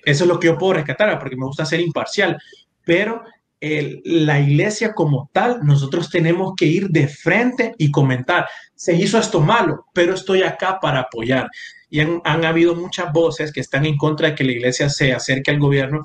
es 0.05 0.21
lo 0.27 0.41
que 0.41 0.49
yo 0.49 0.59
puedo 0.59 0.75
rescatar, 0.75 1.19
porque 1.19 1.37
me 1.37 1.47
gusta 1.47 1.65
ser 1.65 1.81
imparcial. 1.81 2.37
Pero 2.85 3.23
la 3.61 4.41
iglesia 4.41 4.95
como 4.95 5.31
tal, 5.33 5.61
nosotros 5.63 6.11
tenemos 6.11 6.55
que 6.57 6.67
ir 6.67 6.89
de 6.89 7.09
frente 7.09 7.75
y 7.79 7.91
comentar, 7.91 8.49
se 8.75 8.95
hizo 8.95 9.19
esto 9.19 9.41
malo, 9.41 9.87
pero 9.93 10.15
estoy 10.15 10.43
acá 10.43 10.79
para 10.81 11.01
apoyar. 11.01 11.49
Y 11.91 12.01
han, 12.01 12.23
han 12.25 12.45
habido 12.45 12.75
muchas 12.75 13.13
voces 13.13 13.53
que 13.53 13.61
están 13.61 13.85
en 13.85 13.97
contra 13.97 14.29
de 14.29 14.35
que 14.35 14.45
la 14.45 14.53
iglesia 14.53 14.89
se 14.89 15.13
acerque 15.13 15.51
al 15.51 15.59
gobierno. 15.59 16.05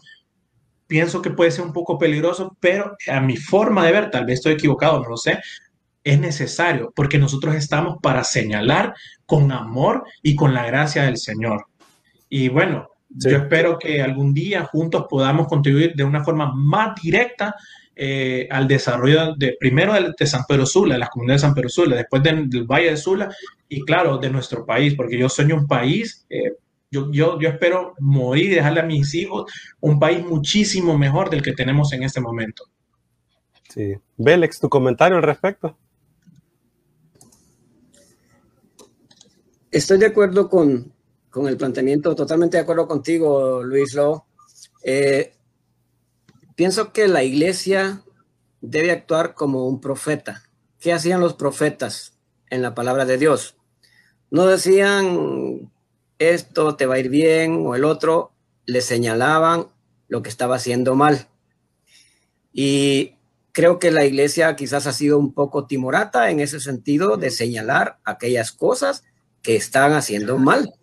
Pienso 0.88 1.22
que 1.22 1.32
puede 1.32 1.52
ser 1.52 1.64
un 1.64 1.74
poco 1.74 1.98
peligroso, 1.98 2.58
pero 2.60 2.96
a 3.08 3.20
mi 3.22 3.38
forma 3.38 3.86
de 3.86 3.92
ver, 3.92 4.12
tal 4.12 4.26
vez 4.26 4.36
estoy 4.36 4.54
equivocado, 4.54 5.00
no 5.00 5.10
lo 5.10 5.18
sé, 5.18 5.40
es 6.06 6.20
necesario 6.20 6.94
porque 6.96 7.18
nosotros 7.18 7.56
estamos 7.56 7.98
para 8.02 8.24
señalar 8.24 8.94
con 9.26 9.52
amor 9.52 10.04
y 10.22 10.36
con 10.36 10.54
la 10.54 10.66
gracia 10.66 11.04
del 11.04 11.18
Señor. 11.18 11.66
Y 12.30 12.48
bueno, 12.50 12.88
yo 13.10 13.38
espero 13.38 13.80
que 13.80 14.02
algún 14.02 14.34
día 14.34 14.66
juntos 14.66 15.06
podamos 15.10 15.48
contribuir 15.48 15.94
de 15.96 16.04
una 16.04 16.24
forma 16.24 16.52
más 16.54 17.02
directa 17.02 17.56
eh, 17.96 18.48
al 18.52 18.68
desarrollo 18.68 19.36
de 19.36 19.56
primero 19.60 19.94
de, 19.94 20.28
San 20.28 20.44
Pedro 20.48 20.66
Sula, 20.66 20.94
de 20.94 21.00
las 21.00 21.10
comunidades 21.10 21.42
de 21.42 21.48
San 21.48 21.56
Pedro 21.56 21.70
Sula, 21.70 21.96
después 21.96 22.22
del 22.22 22.50
Valle 22.66 22.92
de 22.92 22.98
Sula 22.98 23.30
y 23.76 23.82
claro, 23.84 24.18
de 24.18 24.30
nuestro 24.30 24.66
país, 24.66 24.96
porque 24.96 25.18
yo 25.18 25.28
sueño 25.28 25.56
un 25.56 25.68
país, 25.68 26.26
eh, 26.30 26.54
yo, 26.90 27.12
yo, 27.12 27.38
yo 27.42 27.50
espero 27.50 27.94
morir 28.00 28.46
y 28.46 28.56
dejarle 28.56 28.80
a 28.80 28.86
mis 28.86 29.14
hijos 29.14 29.52
un 29.82 30.00
país 30.00 30.24
muchísimo 30.26 30.98
mejor 30.98 31.30
del 31.30 31.42
que 31.42 31.52
tenemos 31.52 31.92
en 31.92 32.04
este 32.04 32.22
momento. 32.22 32.64
Sí. 33.68 33.96
Bélex, 34.16 34.62
tu 34.62 34.70
comentario 34.70 35.18
al 35.18 35.24
respecto. 35.24 35.78
Estoy 39.70 39.98
de 39.98 40.06
acuerdo 40.06 40.50
con, 40.50 40.94
con 41.30 41.50
el 41.50 41.58
planteamiento, 41.58 42.16
totalmente 42.16 42.56
de 42.56 42.64
acuerdo 42.64 42.88
contigo, 42.88 43.62
Luis 43.62 43.94
Lo. 43.94 44.26
Eh, 44.86 45.34
pienso 46.56 46.94
que 46.94 47.10
la 47.10 47.24
iglesia 47.24 48.04
debe 48.62 48.92
actuar 48.92 49.34
como 49.34 49.68
un 49.68 49.82
profeta. 49.82 50.44
¿Qué 50.80 50.94
hacían 50.94 51.20
los 51.20 51.34
profetas 51.34 52.18
en 52.50 52.62
la 52.62 52.74
palabra 52.74 53.04
de 53.04 53.18
Dios? 53.18 53.58
No 54.32 54.46
decían 54.46 55.72
esto 56.20 56.76
te 56.76 56.86
va 56.86 56.96
a 56.96 57.00
ir 57.00 57.10
bien 57.10 57.66
o 57.66 57.76
el 57.76 57.84
otro, 57.84 58.32
le 58.66 58.82
señalaban 58.82 59.68
lo 60.08 60.22
que 60.22 60.30
estaba 60.30 60.56
haciendo 60.56 60.96
mal. 60.96 61.28
Y 62.54 63.16
creo 63.52 63.80
que 63.80 63.92
la 63.92 64.06
iglesia 64.06 64.56
quizás 64.56 64.88
ha 64.88 64.94
sido 64.94 65.18
un 65.18 65.34
poco 65.34 65.66
timorata 65.66 66.30
en 66.30 66.40
ese 66.40 66.60
sentido 66.60 67.18
de 67.18 67.32
señalar 67.32 68.00
aquellas 68.06 68.52
cosas 68.52 69.04
que 69.42 69.56
están 69.56 69.94
haciendo 69.94 70.38
mal 70.38 70.74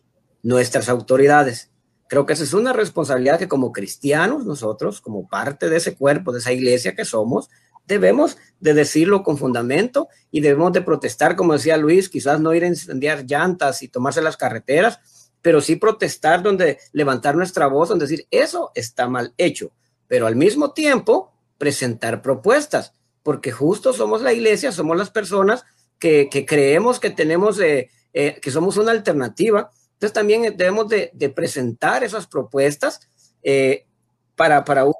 nuestras 0.43 0.89
autoridades. 0.89 1.71
Creo 2.09 2.27
que 2.27 2.35
esa 2.35 2.45
es 2.45 2.53
una 2.53 2.73
responsabilidad 2.73 3.39
que 3.39 3.49
como 3.49 3.73
cristianos, 3.73 4.45
nosotros, 4.45 5.01
como 5.01 5.29
parte 5.29 5.71
de 5.71 5.79
ese 5.79 5.97
cuerpo, 5.97 6.33
de 6.33 6.41
esa 6.41 6.53
iglesia 6.53 6.95
que 6.95 7.07
somos, 7.07 7.49
debemos 7.87 8.37
de 8.61 8.75
decirlo 8.75 9.23
con 9.23 9.39
fundamento 9.39 10.09
y 10.31 10.41
debemos 10.41 10.73
de 10.73 10.83
protestar, 10.83 11.37
como 11.37 11.53
decía 11.53 11.77
Luis, 11.77 12.09
quizás 12.09 12.41
no 12.41 12.55
ir 12.55 12.65
a 12.65 12.69
incendiar 12.69 13.25
llantas 13.27 13.83
y 13.83 13.89
tomarse 13.89 14.23
las 14.23 14.37
carreteras, 14.37 15.01
pero 15.41 15.61
sí 15.61 15.77
protestar 15.77 16.43
donde 16.43 16.79
levantar 16.93 17.35
nuestra 17.35 17.67
voz, 17.67 17.89
donde 17.89 18.07
decir, 18.07 18.27
eso 18.31 18.71
está 18.75 19.09
mal 19.09 19.35
hecho, 19.37 19.73
pero 20.07 20.27
al 20.27 20.37
mismo 20.37 20.73
tiempo 20.73 21.33
presentar 21.59 22.23
propuestas, 22.23 22.93
porque 23.23 23.53
justo 23.53 23.93
somos 23.93 24.23
la 24.23 24.33
iglesia, 24.33 24.73
somos 24.73 24.97
las 24.97 25.11
personas 25.11 25.65
que, 25.99 26.29
creemos 26.47 26.99
que 26.99 27.11
tenemos, 27.11 27.61
eh, 27.61 27.91
eh, 28.13 28.39
que 28.41 28.51
somos 28.51 28.77
una 28.77 28.91
alternativa 28.93 29.71
entonces 30.03 30.15
también 30.15 30.57
debemos 30.57 30.89
de, 30.89 31.33
presentar 31.33 32.03
esas 32.03 32.27
propuestas 32.27 33.09
eh, 33.41 33.87
para, 34.35 34.65
para 34.65 34.85
un 34.85 34.95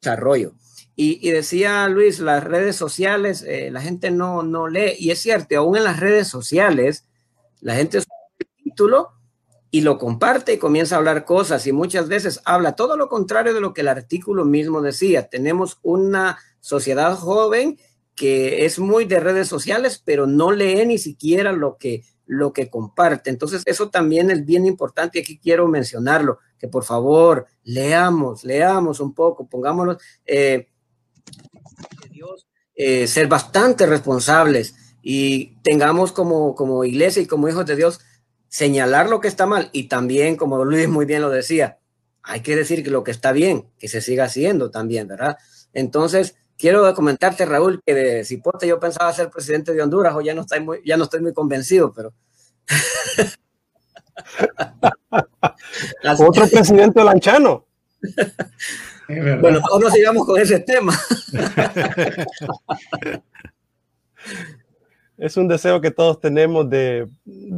desarrollo. 0.00 0.52
Y, 0.96 1.28
decía 1.30 1.88
Luis, 1.88 2.20
las 2.20 2.44
redes 2.44 2.76
sociales, 2.76 3.42
eh, 3.42 3.70
la 3.72 3.80
gente 3.80 4.12
no, 4.12 4.44
no 4.44 4.68
lee, 4.68 4.94
y 4.96 5.10
es 5.10 5.20
cierto, 5.20 5.56
aún 5.56 5.76
en 5.76 5.84
las 5.84 5.98
redes 5.98 6.28
sociales, 6.28 7.04
la 7.60 7.74
gente 7.74 8.00
sube 8.00 8.14
el 8.38 8.62
título 8.62 9.08
y 9.72 9.80
lo 9.80 9.98
comparte 9.98 10.52
y 10.52 10.58
comienza 10.58 10.94
a 10.94 10.98
hablar 10.98 11.24
cosas, 11.24 11.66
y 11.66 11.72
muchas 11.72 12.06
veces 12.06 12.40
habla 12.44 12.76
todo 12.76 12.96
lo 12.96 13.08
contrario 13.08 13.54
de 13.54 13.60
lo 13.60 13.74
que 13.74 13.80
el 13.80 13.88
artículo 13.88 14.44
mismo 14.44 14.82
decía. 14.82 15.28
Tenemos 15.28 15.78
una 15.82 16.38
sociedad 16.60 17.16
joven 17.16 17.76
que 18.14 18.64
es 18.64 18.78
muy 18.78 19.04
de 19.04 19.18
redes 19.18 19.48
sociales, 19.48 20.00
pero 20.04 20.28
no 20.28 20.52
lee 20.52 20.86
ni 20.86 20.98
siquiera 20.98 21.50
lo 21.50 21.76
que 21.76 22.04
lo 22.26 22.52
que 22.52 22.70
comparte. 22.70 23.30
Entonces, 23.30 23.62
eso 23.66 23.90
también 23.90 24.30
es 24.30 24.44
bien 24.44 24.64
importante 24.64 25.18
y 25.18 25.22
aquí 25.22 25.38
quiero 25.38 25.68
mencionarlo, 25.68 26.38
que 26.58 26.68
por 26.68 26.84
favor 26.84 27.46
leamos, 27.64 28.44
leamos 28.44 29.00
un 29.00 29.14
poco, 29.14 29.46
pongámonos, 29.48 29.98
eh, 30.24 30.68
Dios, 32.10 32.46
eh, 32.74 33.06
ser 33.06 33.28
bastante 33.28 33.86
responsables 33.86 34.74
y 35.02 35.56
tengamos 35.62 36.12
como, 36.12 36.54
como 36.54 36.84
iglesia 36.84 37.22
y 37.22 37.26
como 37.26 37.48
hijos 37.48 37.66
de 37.66 37.76
Dios 37.76 38.00
señalar 38.48 39.08
lo 39.08 39.20
que 39.20 39.28
está 39.28 39.46
mal 39.46 39.68
y 39.72 39.88
también, 39.88 40.36
como 40.36 40.64
Luis 40.64 40.88
muy 40.88 41.06
bien 41.06 41.22
lo 41.22 41.30
decía, 41.30 41.78
hay 42.22 42.40
que 42.40 42.56
decir 42.56 42.84
que 42.84 42.90
lo 42.90 43.04
que 43.04 43.10
está 43.10 43.32
bien, 43.32 43.70
que 43.78 43.88
se 43.88 44.00
siga 44.00 44.24
haciendo 44.24 44.70
también, 44.70 45.08
¿verdad? 45.08 45.36
Entonces, 45.72 46.36
quiero 46.56 46.94
comentarte, 46.94 47.44
Raúl, 47.44 47.82
que 47.84 47.94
de 47.94 48.24
Cipote 48.24 48.66
yo 48.66 48.80
pensaba 48.80 49.12
ser 49.12 49.30
presidente 49.30 49.74
de 49.74 49.82
Honduras, 49.82 50.14
o 50.14 50.20
ya 50.20 50.34
no 50.34 50.42
estoy 50.42 50.60
muy, 50.60 50.80
ya 50.84 50.96
no 50.96 51.04
estoy 51.04 51.20
muy 51.20 51.32
convencido, 51.32 51.92
pero. 51.92 52.14
Otro 56.18 56.48
presidente 56.48 57.02
lanchano. 57.02 57.66
bueno, 59.40 59.60
ahora 59.70 59.90
sigamos 59.90 60.26
con 60.26 60.40
ese 60.40 60.60
tema. 60.60 60.98
es 65.18 65.36
un 65.36 65.48
deseo 65.48 65.80
que 65.80 65.90
todos 65.90 66.20
tenemos 66.20 66.68
de, 66.68 67.08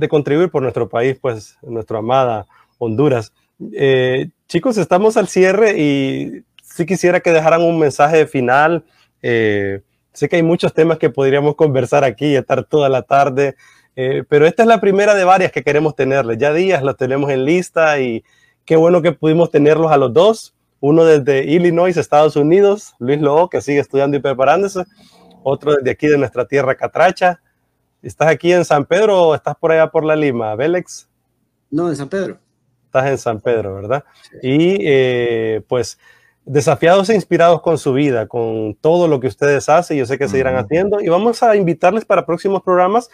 contribuir 0.09 0.51
por 0.51 0.63
nuestro 0.63 0.89
país, 0.89 1.19
pues, 1.21 1.57
nuestra 1.63 1.99
amada 1.99 2.47
Honduras. 2.79 3.33
Eh, 3.73 4.29
chicos, 4.49 4.77
estamos 4.77 5.17
al 5.17 5.29
cierre 5.29 5.79
y 5.79 6.45
sí 6.63 6.85
quisiera 6.85 7.21
que 7.21 7.33
dejaran 7.33 7.63
un 7.63 7.79
mensaje 7.79 8.27
final. 8.27 8.85
Eh, 9.23 9.81
sé 10.13 10.29
que 10.29 10.37
hay 10.37 10.43
muchos 10.43 10.75
temas 10.75 10.99
que 10.99 11.11
podríamos 11.11 11.57
conversar 11.57 12.05
aquí 12.05 12.27
y 12.27 12.37
estar 12.37 12.65
toda 12.65 12.89
la 12.89 13.03
tarde, 13.03 13.57
eh, 13.97 14.25
pero 14.29 14.47
esta 14.47 14.63
es 14.63 14.69
la 14.69 14.81
primera 14.81 15.15
de 15.15 15.25
varias 15.25 15.53
que 15.53 15.63
queremos 15.63 15.97
tenerles. 15.97 16.39
Ya 16.39 16.53
días 16.53 16.83
los 16.83 16.97
tenemos 16.97 17.31
en 17.31 17.45
lista 17.45 17.99
y 17.99 18.25
qué 18.65 18.77
bueno 18.77 19.01
que 19.01 19.13
pudimos 19.13 19.51
tenerlos 19.51 19.91
a 19.91 19.97
los 19.97 20.13
dos. 20.13 20.56
Uno 20.89 21.05
desde 21.05 21.43
Illinois, 21.43 21.97
Estados 21.97 22.37
Unidos, 22.37 22.95
Luis 23.01 23.21
Lobo, 23.21 23.51
que 23.51 23.61
sigue 23.61 23.81
estudiando 23.81 24.17
y 24.17 24.21
preparándose. 24.21 24.85
Otro 25.43 25.75
desde 25.75 25.91
aquí 25.91 26.07
de 26.07 26.17
nuestra 26.17 26.47
tierra, 26.47 26.77
Catracha. 26.77 27.41
¿Estás 28.03 28.29
aquí 28.29 28.53
en 28.53 28.65
San 28.65 28.85
Pedro 28.85 29.21
o 29.21 29.35
estás 29.35 29.57
por 29.57 29.73
allá 29.73 29.91
por 29.91 30.05
la 30.05 30.15
Lima, 30.15 30.55
Bélex? 30.55 31.09
No, 31.73 31.89
en 31.89 31.97
San 31.97 32.09
Pedro. 32.09 32.39
Estás 32.85 33.07
en 33.07 33.19
San 33.19 33.41
Pedro, 33.41 33.75
¿verdad? 33.75 34.05
Y 34.45 34.77
eh, 34.81 35.61
pues 35.67 35.99
desafiados 36.45 37.11
e 37.11 37.17
inspirados 37.17 37.63
con 37.63 37.79
su 37.79 37.93
vida, 37.93 38.29
con 38.29 38.77
todo 38.81 39.09
lo 39.09 39.19
que 39.19 39.27
ustedes 39.27 39.69
hacen, 39.69 39.99
yo 39.99 40.07
sé 40.07 40.19
que 40.19 40.29
seguirán 40.29 40.55
haciendo 40.55 41.01
y 41.01 41.09
vamos 41.09 41.43
a 41.43 41.57
invitarles 41.57 42.05
para 42.05 42.25
próximos 42.25 42.63
programas 42.63 43.11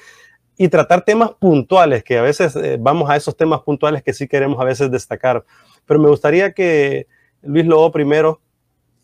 y 0.59 0.69
tratar 0.69 1.07
temas 1.07 1.31
puntuales, 1.31 2.05
que 2.05 2.19
a 2.19 2.23
veces 2.23 2.55
eh, 2.55 2.77
vamos 2.79 3.09
a 3.09 3.17
esos 3.17 3.35
temas 3.35 3.63
puntuales 3.63 4.03
que 4.03 4.13
sí 4.13 4.29
queremos 4.29 4.61
a 4.61 4.65
veces 4.65 4.91
destacar. 4.91 5.43
Pero 5.87 5.99
me 6.01 6.11
gustaría 6.11 6.53
que 6.53 7.07
Luis 7.43 7.67
Lobo 7.67 7.91
primero 7.93 8.41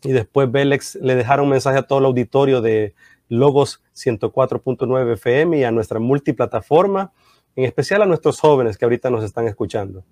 y 0.03 0.11
después 0.11 0.51
Bélex 0.51 0.95
le 1.01 1.15
dejara 1.15 1.41
un 1.41 1.49
mensaje 1.49 1.77
a 1.77 1.83
todo 1.83 1.99
el 1.99 2.05
auditorio 2.05 2.61
de 2.61 2.93
Logos 3.27 3.81
104.9 3.95 5.13
FM 5.13 5.59
y 5.59 5.63
a 5.63 5.71
nuestra 5.71 5.99
multiplataforma, 5.99 7.11
en 7.55 7.65
especial 7.65 8.01
a 8.01 8.05
nuestros 8.05 8.39
jóvenes 8.39 8.77
que 8.77 8.85
ahorita 8.85 9.09
nos 9.09 9.23
están 9.23 9.47
escuchando. 9.47 10.03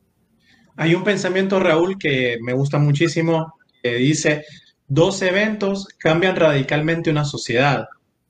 Hay 0.76 0.94
un 0.94 1.04
pensamiento, 1.04 1.60
Raúl, 1.60 1.98
que 1.98 2.38
me 2.42 2.54
gusta 2.54 2.78
muchísimo 2.78 3.54
dice, 3.96 4.46
dos 4.88 5.22
eventos 5.22 5.88
cambian 5.98 6.36
radicalmente 6.36 7.10
una 7.10 7.26
sociedad, 7.26 7.88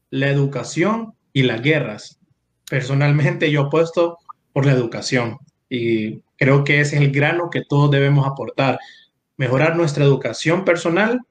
la 0.10 0.30
educación 0.30 1.14
y 1.34 1.44
las 1.44 1.62
guerras. 1.62 2.20
Personalmente 2.70 3.52
yo 3.52 3.64
apuesto 3.64 4.18
por 4.54 4.66
la 4.66 4.74
educación 4.74 5.38
y 5.70 6.22
creo 6.38 6.64
que 6.64 6.82
ese 6.82 6.98
es 6.98 7.02
el 7.02 7.12
grano 7.12 7.50
que 7.50 7.64
todos 7.68 7.92
debemos 7.92 8.28
aportar, 8.28 8.80
mejorar 9.38 9.76
nuestra 9.76 10.04
educación 10.04 10.66
personal 10.66 11.22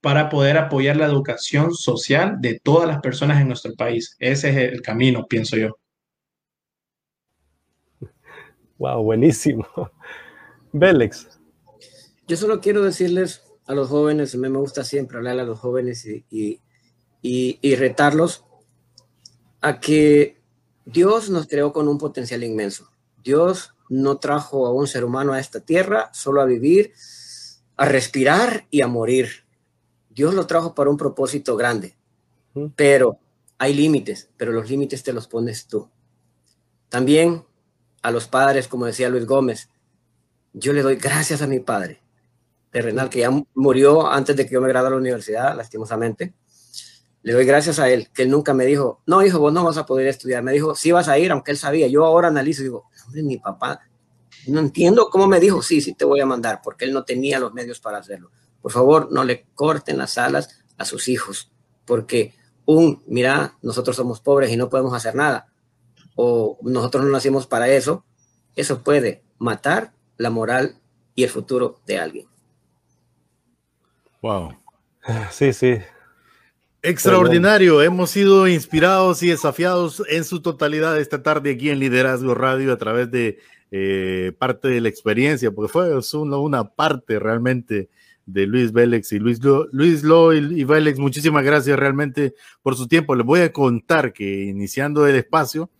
para 0.00 0.28
poder 0.28 0.56
apoyar 0.56 0.96
la 0.96 1.06
educación 1.06 1.74
social 1.74 2.36
de 2.40 2.60
todas 2.62 2.86
las 2.86 3.00
personas 3.00 3.40
en 3.40 3.48
nuestro 3.48 3.74
país. 3.74 4.16
Ese 4.18 4.50
es 4.50 4.72
el 4.72 4.82
camino, 4.82 5.26
pienso 5.26 5.56
yo. 5.56 5.76
Wow, 8.78 9.02
buenísimo. 9.02 9.66
Bélex. 10.72 11.28
Yo 12.28 12.36
solo 12.36 12.60
quiero 12.60 12.82
decirles 12.82 13.42
a 13.66 13.74
los 13.74 13.88
jóvenes, 13.88 14.34
a 14.34 14.38
mí 14.38 14.48
me 14.48 14.58
gusta 14.58 14.84
siempre 14.84 15.16
hablar 15.16 15.38
a 15.40 15.44
los 15.44 15.58
jóvenes 15.58 16.06
y, 16.06 16.60
y, 17.22 17.76
retarlos 17.76 18.44
a 19.60 19.80
que 19.80 20.40
Dios 20.84 21.30
nos 21.30 21.46
creó 21.46 21.72
con 21.72 21.88
un 21.88 21.98
potencial 21.98 22.44
inmenso. 22.44 22.90
Dios 23.22 23.74
no 23.88 24.18
trajo 24.18 24.66
a 24.66 24.72
un 24.72 24.86
ser 24.86 25.04
humano 25.04 25.32
a 25.32 25.40
esta 25.40 25.60
tierra 25.60 26.10
solo 26.12 26.40
a 26.40 26.44
vivir, 26.44 26.92
a 27.76 27.84
respirar 27.84 28.66
y 28.70 28.82
a 28.82 28.86
morir. 28.86 29.44
Dios 30.10 30.34
lo 30.34 30.46
trajo 30.46 30.74
para 30.74 30.90
un 30.90 30.96
propósito 30.96 31.56
grande, 31.56 31.96
pero 32.74 33.18
hay 33.58 33.74
límites, 33.74 34.30
pero 34.36 34.52
los 34.52 34.68
límites 34.70 35.02
te 35.02 35.12
los 35.12 35.28
pones 35.28 35.66
tú. 35.66 35.90
También 36.88 37.44
a 38.02 38.10
los 38.10 38.28
padres, 38.28 38.68
como 38.68 38.86
decía 38.86 39.08
Luis 39.08 39.26
Gómez, 39.26 39.68
yo 40.52 40.72
le 40.72 40.82
doy 40.82 40.96
gracias 40.96 41.42
a 41.42 41.46
mi 41.46 41.60
padre 41.60 42.00
terrenal, 42.70 43.08
que 43.08 43.20
ya 43.20 43.30
murió 43.54 44.06
antes 44.06 44.36
de 44.36 44.44
que 44.44 44.52
yo 44.52 44.60
me 44.60 44.68
graduara 44.68 44.94
a 44.94 44.98
la 44.98 45.00
universidad, 45.00 45.56
lastimosamente. 45.56 46.34
Le 47.22 47.32
doy 47.32 47.44
gracias 47.44 47.78
a 47.78 47.88
él, 47.88 48.08
que 48.12 48.22
él 48.22 48.30
nunca 48.30 48.54
me 48.54 48.66
dijo, 48.66 49.02
no, 49.06 49.24
hijo, 49.24 49.38
vos 49.38 49.52
no 49.52 49.64
vas 49.64 49.78
a 49.78 49.86
poder 49.86 50.06
estudiar. 50.06 50.42
Me 50.42 50.52
dijo, 50.52 50.74
sí 50.74 50.92
vas 50.92 51.08
a 51.08 51.18
ir, 51.18 51.32
aunque 51.32 51.50
él 51.50 51.56
sabía. 51.56 51.88
Yo 51.88 52.04
ahora 52.04 52.28
analizo 52.28 52.60
y 52.60 52.64
digo, 52.64 52.84
hombre, 53.06 53.22
mi 53.22 53.38
papá, 53.38 53.80
no 54.52 54.60
entiendo 54.60 55.08
cómo 55.10 55.26
me 55.26 55.40
dijo, 55.40 55.62
sí, 55.62 55.80
sí 55.80 55.94
te 55.94 56.04
voy 56.04 56.20
a 56.20 56.26
mandar, 56.26 56.60
porque 56.62 56.84
él 56.84 56.92
no 56.92 57.04
tenía 57.04 57.38
los 57.38 57.52
medios 57.52 57.80
para 57.80 57.98
hacerlo. 57.98 58.30
Por 58.60 58.72
favor, 58.72 59.10
no 59.12 59.24
le 59.24 59.46
corten 59.54 59.98
las 59.98 60.18
alas 60.18 60.64
a 60.76 60.84
sus 60.84 61.08
hijos, 61.08 61.52
porque 61.84 62.34
un, 62.64 63.02
mira, 63.06 63.56
nosotros 63.62 63.96
somos 63.96 64.20
pobres 64.20 64.50
y 64.50 64.56
no 64.56 64.68
podemos 64.68 64.92
hacer 64.92 65.14
nada, 65.14 65.46
o 66.14 66.58
nosotros 66.62 67.04
no 67.04 67.10
nacimos 67.10 67.46
para 67.46 67.68
eso, 67.68 68.04
eso 68.54 68.82
puede 68.82 69.22
matar 69.38 69.92
la 70.16 70.30
moral 70.30 70.80
y 71.14 71.24
el 71.24 71.30
futuro 71.30 71.80
de 71.86 71.98
alguien. 71.98 72.26
Wow. 74.22 74.56
Sí, 75.30 75.52
sí. 75.52 75.78
Extraordinario. 76.82 77.82
Hemos 77.82 78.10
sido 78.10 78.46
inspirados 78.46 79.22
y 79.22 79.28
desafiados 79.28 80.02
en 80.08 80.24
su 80.24 80.40
totalidad 80.40 80.98
esta 80.98 81.22
tarde 81.22 81.52
aquí 81.52 81.70
en 81.70 81.78
Liderazgo 81.78 82.34
Radio 82.34 82.72
a 82.72 82.78
través 82.78 83.10
de 83.10 83.38
eh, 83.70 84.32
parte 84.38 84.68
de 84.68 84.80
la 84.80 84.88
experiencia, 84.88 85.50
porque 85.50 85.72
fue 85.72 85.98
una, 86.14 86.38
una 86.38 86.64
parte 86.64 87.18
realmente 87.18 87.88
de 88.26 88.46
Luis 88.46 88.72
Vélez 88.72 89.10
y 89.12 89.18
Luis 89.18 89.42
Lo, 89.42 89.68
Luis 89.72 90.02
Lo 90.02 90.34
y, 90.34 90.64
Vélez, 90.64 90.98
muchísimas 90.98 91.44
gracias 91.44 91.78
realmente 91.78 92.34
por 92.62 92.76
su 92.76 92.88
tiempo. 92.88 93.14
Les 93.14 93.24
voy 93.24 93.40
a 93.40 93.52
contar 93.52 94.12
que 94.12 94.44
iniciando 94.44 95.06
el 95.06 95.14
espacio, 95.14 95.70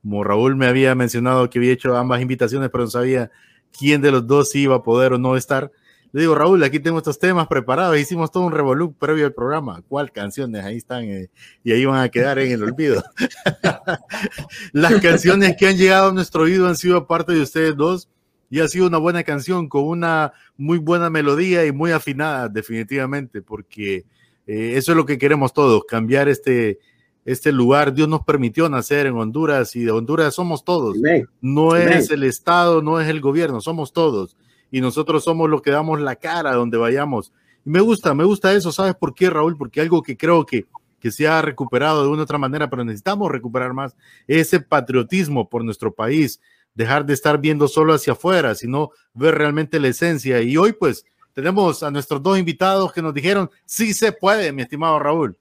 como 0.00 0.22
Raúl 0.22 0.56
me 0.56 0.66
había 0.66 0.94
mencionado 0.94 1.50
que 1.50 1.58
había 1.58 1.72
hecho 1.72 1.96
ambas 1.96 2.22
invitaciones, 2.22 2.70
pero 2.70 2.84
no 2.84 2.90
sabía 2.90 3.30
quién 3.76 4.00
de 4.00 4.12
los 4.12 4.26
dos 4.26 4.54
iba 4.54 4.76
a 4.76 4.82
poder 4.82 5.12
o 5.12 5.18
no 5.18 5.36
estar. 5.36 5.72
Le 6.16 6.22
digo, 6.22 6.34
Raúl, 6.34 6.64
aquí 6.64 6.80
tengo 6.80 6.96
estos 6.96 7.18
temas 7.18 7.46
preparados, 7.46 7.98
hicimos 7.98 8.30
todo 8.30 8.44
un 8.44 8.52
revolú 8.52 8.94
previo 8.94 9.26
al 9.26 9.34
programa. 9.34 9.82
¿Cuál 9.86 10.12
canciones? 10.12 10.64
Ahí 10.64 10.78
están 10.78 11.04
eh, 11.04 11.28
y 11.62 11.72
ahí 11.72 11.84
van 11.84 12.00
a 12.00 12.08
quedar 12.08 12.38
en 12.38 12.52
el 12.52 12.62
olvido. 12.62 13.04
Las 14.72 14.98
canciones 15.02 15.56
que 15.58 15.68
han 15.68 15.76
llegado 15.76 16.08
a 16.08 16.12
nuestro 16.14 16.44
oído 16.44 16.68
han 16.68 16.76
sido 16.76 17.06
parte 17.06 17.34
de 17.34 17.42
ustedes 17.42 17.76
dos 17.76 18.08
y 18.48 18.60
ha 18.60 18.68
sido 18.68 18.86
una 18.86 18.96
buena 18.96 19.24
canción 19.24 19.68
con 19.68 19.84
una 19.84 20.32
muy 20.56 20.78
buena 20.78 21.10
melodía 21.10 21.66
y 21.66 21.72
muy 21.72 21.90
afinada, 21.90 22.48
definitivamente, 22.48 23.42
porque 23.42 24.06
eh, 24.46 24.72
eso 24.74 24.92
es 24.92 24.96
lo 24.96 25.04
que 25.04 25.18
queremos 25.18 25.52
todos, 25.52 25.84
cambiar 25.84 26.30
este, 26.30 26.78
este 27.26 27.52
lugar. 27.52 27.92
Dios 27.92 28.08
nos 28.08 28.24
permitió 28.24 28.70
nacer 28.70 29.04
en 29.04 29.16
Honduras 29.16 29.76
y 29.76 29.84
de 29.84 29.90
Honduras 29.90 30.34
somos 30.34 30.64
todos. 30.64 30.96
No 31.42 31.76
es 31.76 32.10
el 32.10 32.22
Estado, 32.22 32.80
no 32.80 33.02
es 33.02 33.08
el 33.10 33.20
gobierno, 33.20 33.60
somos 33.60 33.92
todos. 33.92 34.34
Y 34.70 34.80
nosotros 34.80 35.24
somos 35.24 35.48
los 35.48 35.62
que 35.62 35.70
damos 35.70 36.00
la 36.00 36.16
cara 36.16 36.54
donde 36.54 36.76
vayamos. 36.78 37.32
Y 37.64 37.70
me 37.70 37.80
gusta, 37.80 38.14
me 38.14 38.24
gusta 38.24 38.52
eso. 38.52 38.72
¿Sabes 38.72 38.94
por 38.94 39.14
qué, 39.14 39.30
Raúl? 39.30 39.56
Porque 39.56 39.80
algo 39.80 40.02
que 40.02 40.16
creo 40.16 40.44
que, 40.44 40.66
que 41.00 41.10
se 41.10 41.28
ha 41.28 41.42
recuperado 41.42 42.02
de 42.02 42.08
una 42.08 42.20
u 42.20 42.24
otra 42.24 42.38
manera, 42.38 42.68
pero 42.68 42.84
necesitamos 42.84 43.30
recuperar 43.30 43.72
más, 43.72 43.96
ese 44.26 44.60
patriotismo 44.60 45.48
por 45.48 45.64
nuestro 45.64 45.94
país, 45.94 46.40
dejar 46.74 47.06
de 47.06 47.14
estar 47.14 47.38
viendo 47.38 47.68
solo 47.68 47.94
hacia 47.94 48.14
afuera, 48.14 48.54
sino 48.54 48.90
ver 49.14 49.36
realmente 49.36 49.80
la 49.80 49.88
esencia. 49.88 50.42
Y 50.42 50.56
hoy, 50.56 50.72
pues, 50.72 51.04
tenemos 51.32 51.82
a 51.82 51.90
nuestros 51.90 52.22
dos 52.22 52.38
invitados 52.38 52.92
que 52.92 53.02
nos 53.02 53.12
dijeron, 53.12 53.50
sí 53.64 53.92
se 53.92 54.12
puede, 54.12 54.52
mi 54.52 54.62
estimado 54.62 54.98
Raúl. 54.98 55.38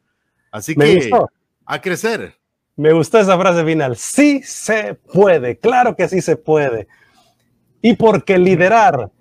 Así 0.52 0.76
que 0.76 1.10
a 1.66 1.82
crecer. 1.82 2.36
Me 2.76 2.92
gustó 2.92 3.20
esa 3.20 3.38
frase 3.38 3.64
final. 3.64 3.96
Sí 3.96 4.42
se 4.44 4.96
puede, 4.96 5.58
claro 5.58 5.96
que 5.96 6.08
sí 6.10 6.22
se 6.22 6.36
puede. 6.36 6.88
Y 7.82 7.96
porque 7.96 8.38
liderar, 8.38 9.12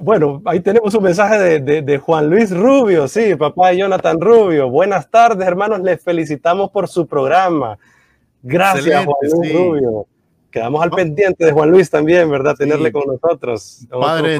bueno, 0.00 0.42
ahí 0.44 0.60
tenemos 0.60 0.94
un 0.94 1.02
mensaje 1.02 1.60
de, 1.60 1.82
de, 1.82 1.98
Juan 1.98 2.30
Luis 2.30 2.50
Rubio, 2.50 3.08
sí, 3.08 3.34
papá 3.34 3.70
de 3.70 3.78
Jonathan 3.78 4.20
Rubio. 4.20 4.68
Buenas 4.68 5.10
tardes, 5.10 5.46
hermanos, 5.46 5.80
les 5.80 6.00
felicitamos 6.00 6.70
por 6.70 6.88
su 6.88 7.06
programa. 7.06 7.78
Gracias, 8.42 9.04
Juan 9.04 9.16
Luis 9.22 9.52
Rubio. 9.52 10.06
Quedamos 10.50 10.82
al 10.82 10.90
pendiente 10.90 11.44
de 11.44 11.52
Juan 11.52 11.70
Luis 11.70 11.88
también, 11.90 12.30
¿verdad? 12.30 12.54
Tenerle 12.54 12.92
con 12.92 13.04
nosotros. 13.06 13.86
Padre, 13.90 14.38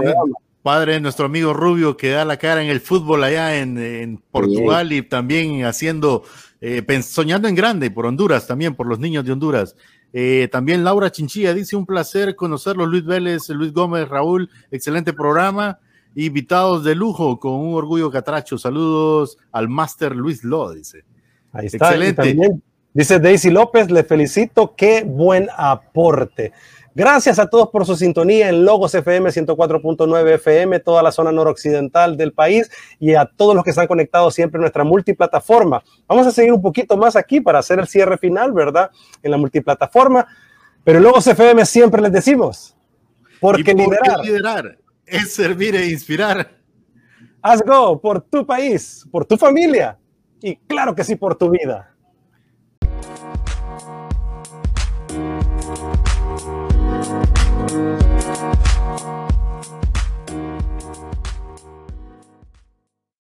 padre, 0.62 1.00
nuestro 1.00 1.26
amigo 1.26 1.52
Rubio 1.54 1.96
que 1.96 2.10
da 2.10 2.24
la 2.24 2.36
cara 2.36 2.62
en 2.62 2.68
el 2.68 2.80
fútbol 2.80 3.24
allá 3.24 3.58
en, 3.58 3.78
en 3.78 4.18
Portugal 4.18 4.92
y 4.92 5.02
también 5.02 5.64
haciendo, 5.64 6.22
eh, 6.60 6.84
soñando 7.02 7.48
en 7.48 7.54
grande 7.54 7.90
por 7.90 8.06
Honduras, 8.06 8.46
también 8.46 8.74
por 8.74 8.86
los 8.86 8.98
niños 8.98 9.24
de 9.24 9.32
Honduras. 9.32 9.74
Eh, 10.12 10.48
también 10.52 10.84
Laura 10.84 11.10
Chinchilla 11.10 11.54
dice 11.54 11.76
un 11.76 11.86
placer 11.86 12.36
conocerlos, 12.36 12.88
Luis 12.88 13.04
Vélez, 13.04 13.48
Luis 13.48 13.72
Gómez, 13.72 14.08
Raúl, 14.08 14.50
excelente 14.70 15.12
programa. 15.12 15.78
Invitados 16.14 16.84
de 16.84 16.94
lujo 16.94 17.38
con 17.40 17.54
un 17.54 17.74
orgullo 17.74 18.10
catracho. 18.10 18.58
Saludos 18.58 19.38
al 19.50 19.68
máster 19.68 20.14
Luis 20.14 20.44
Lo, 20.44 20.72
dice. 20.72 21.04
Ahí 21.52 21.66
está. 21.66 21.86
Excelente. 21.88 22.36
Dice 22.94 23.18
Daisy 23.18 23.50
López, 23.50 23.90
le 23.90 24.04
felicito, 24.04 24.74
qué 24.76 25.02
buen 25.02 25.48
aporte. 25.56 26.52
Gracias 26.94 27.38
a 27.38 27.46
todos 27.46 27.70
por 27.70 27.86
su 27.86 27.96
sintonía 27.96 28.50
en 28.50 28.66
Logos 28.66 28.94
FM 28.94 29.30
104.9 29.30 30.34
FM, 30.34 30.78
toda 30.80 31.02
la 31.02 31.10
zona 31.10 31.32
noroccidental 31.32 32.18
del 32.18 32.32
país 32.32 32.70
y 33.00 33.14
a 33.14 33.24
todos 33.24 33.54
los 33.54 33.64
que 33.64 33.70
están 33.70 33.86
conectados 33.86 34.34
siempre 34.34 34.58
en 34.58 34.62
nuestra 34.62 34.84
multiplataforma. 34.84 35.82
Vamos 36.06 36.26
a 36.26 36.30
seguir 36.30 36.52
un 36.52 36.60
poquito 36.60 36.98
más 36.98 37.16
aquí 37.16 37.40
para 37.40 37.60
hacer 37.60 37.78
el 37.78 37.88
cierre 37.88 38.18
final, 38.18 38.52
¿verdad? 38.52 38.90
En 39.22 39.30
la 39.30 39.38
multiplataforma. 39.38 40.26
Pero 40.84 40.98
en 40.98 41.04
Logos 41.04 41.26
FM 41.26 41.64
siempre 41.64 42.02
les 42.02 42.12
decimos, 42.12 42.76
porque 43.40 43.72
liderar, 43.72 44.20
liderar 44.22 44.78
es 45.06 45.32
servir 45.32 45.74
e 45.74 45.88
inspirar. 45.88 46.58
Haz 47.40 47.62
go 47.62 47.98
por 48.00 48.20
tu 48.20 48.44
país, 48.44 49.06
por 49.10 49.24
tu 49.24 49.38
familia 49.38 49.98
y 50.42 50.56
claro 50.56 50.94
que 50.94 51.04
sí 51.04 51.16
por 51.16 51.36
tu 51.36 51.50
vida. 51.50 51.91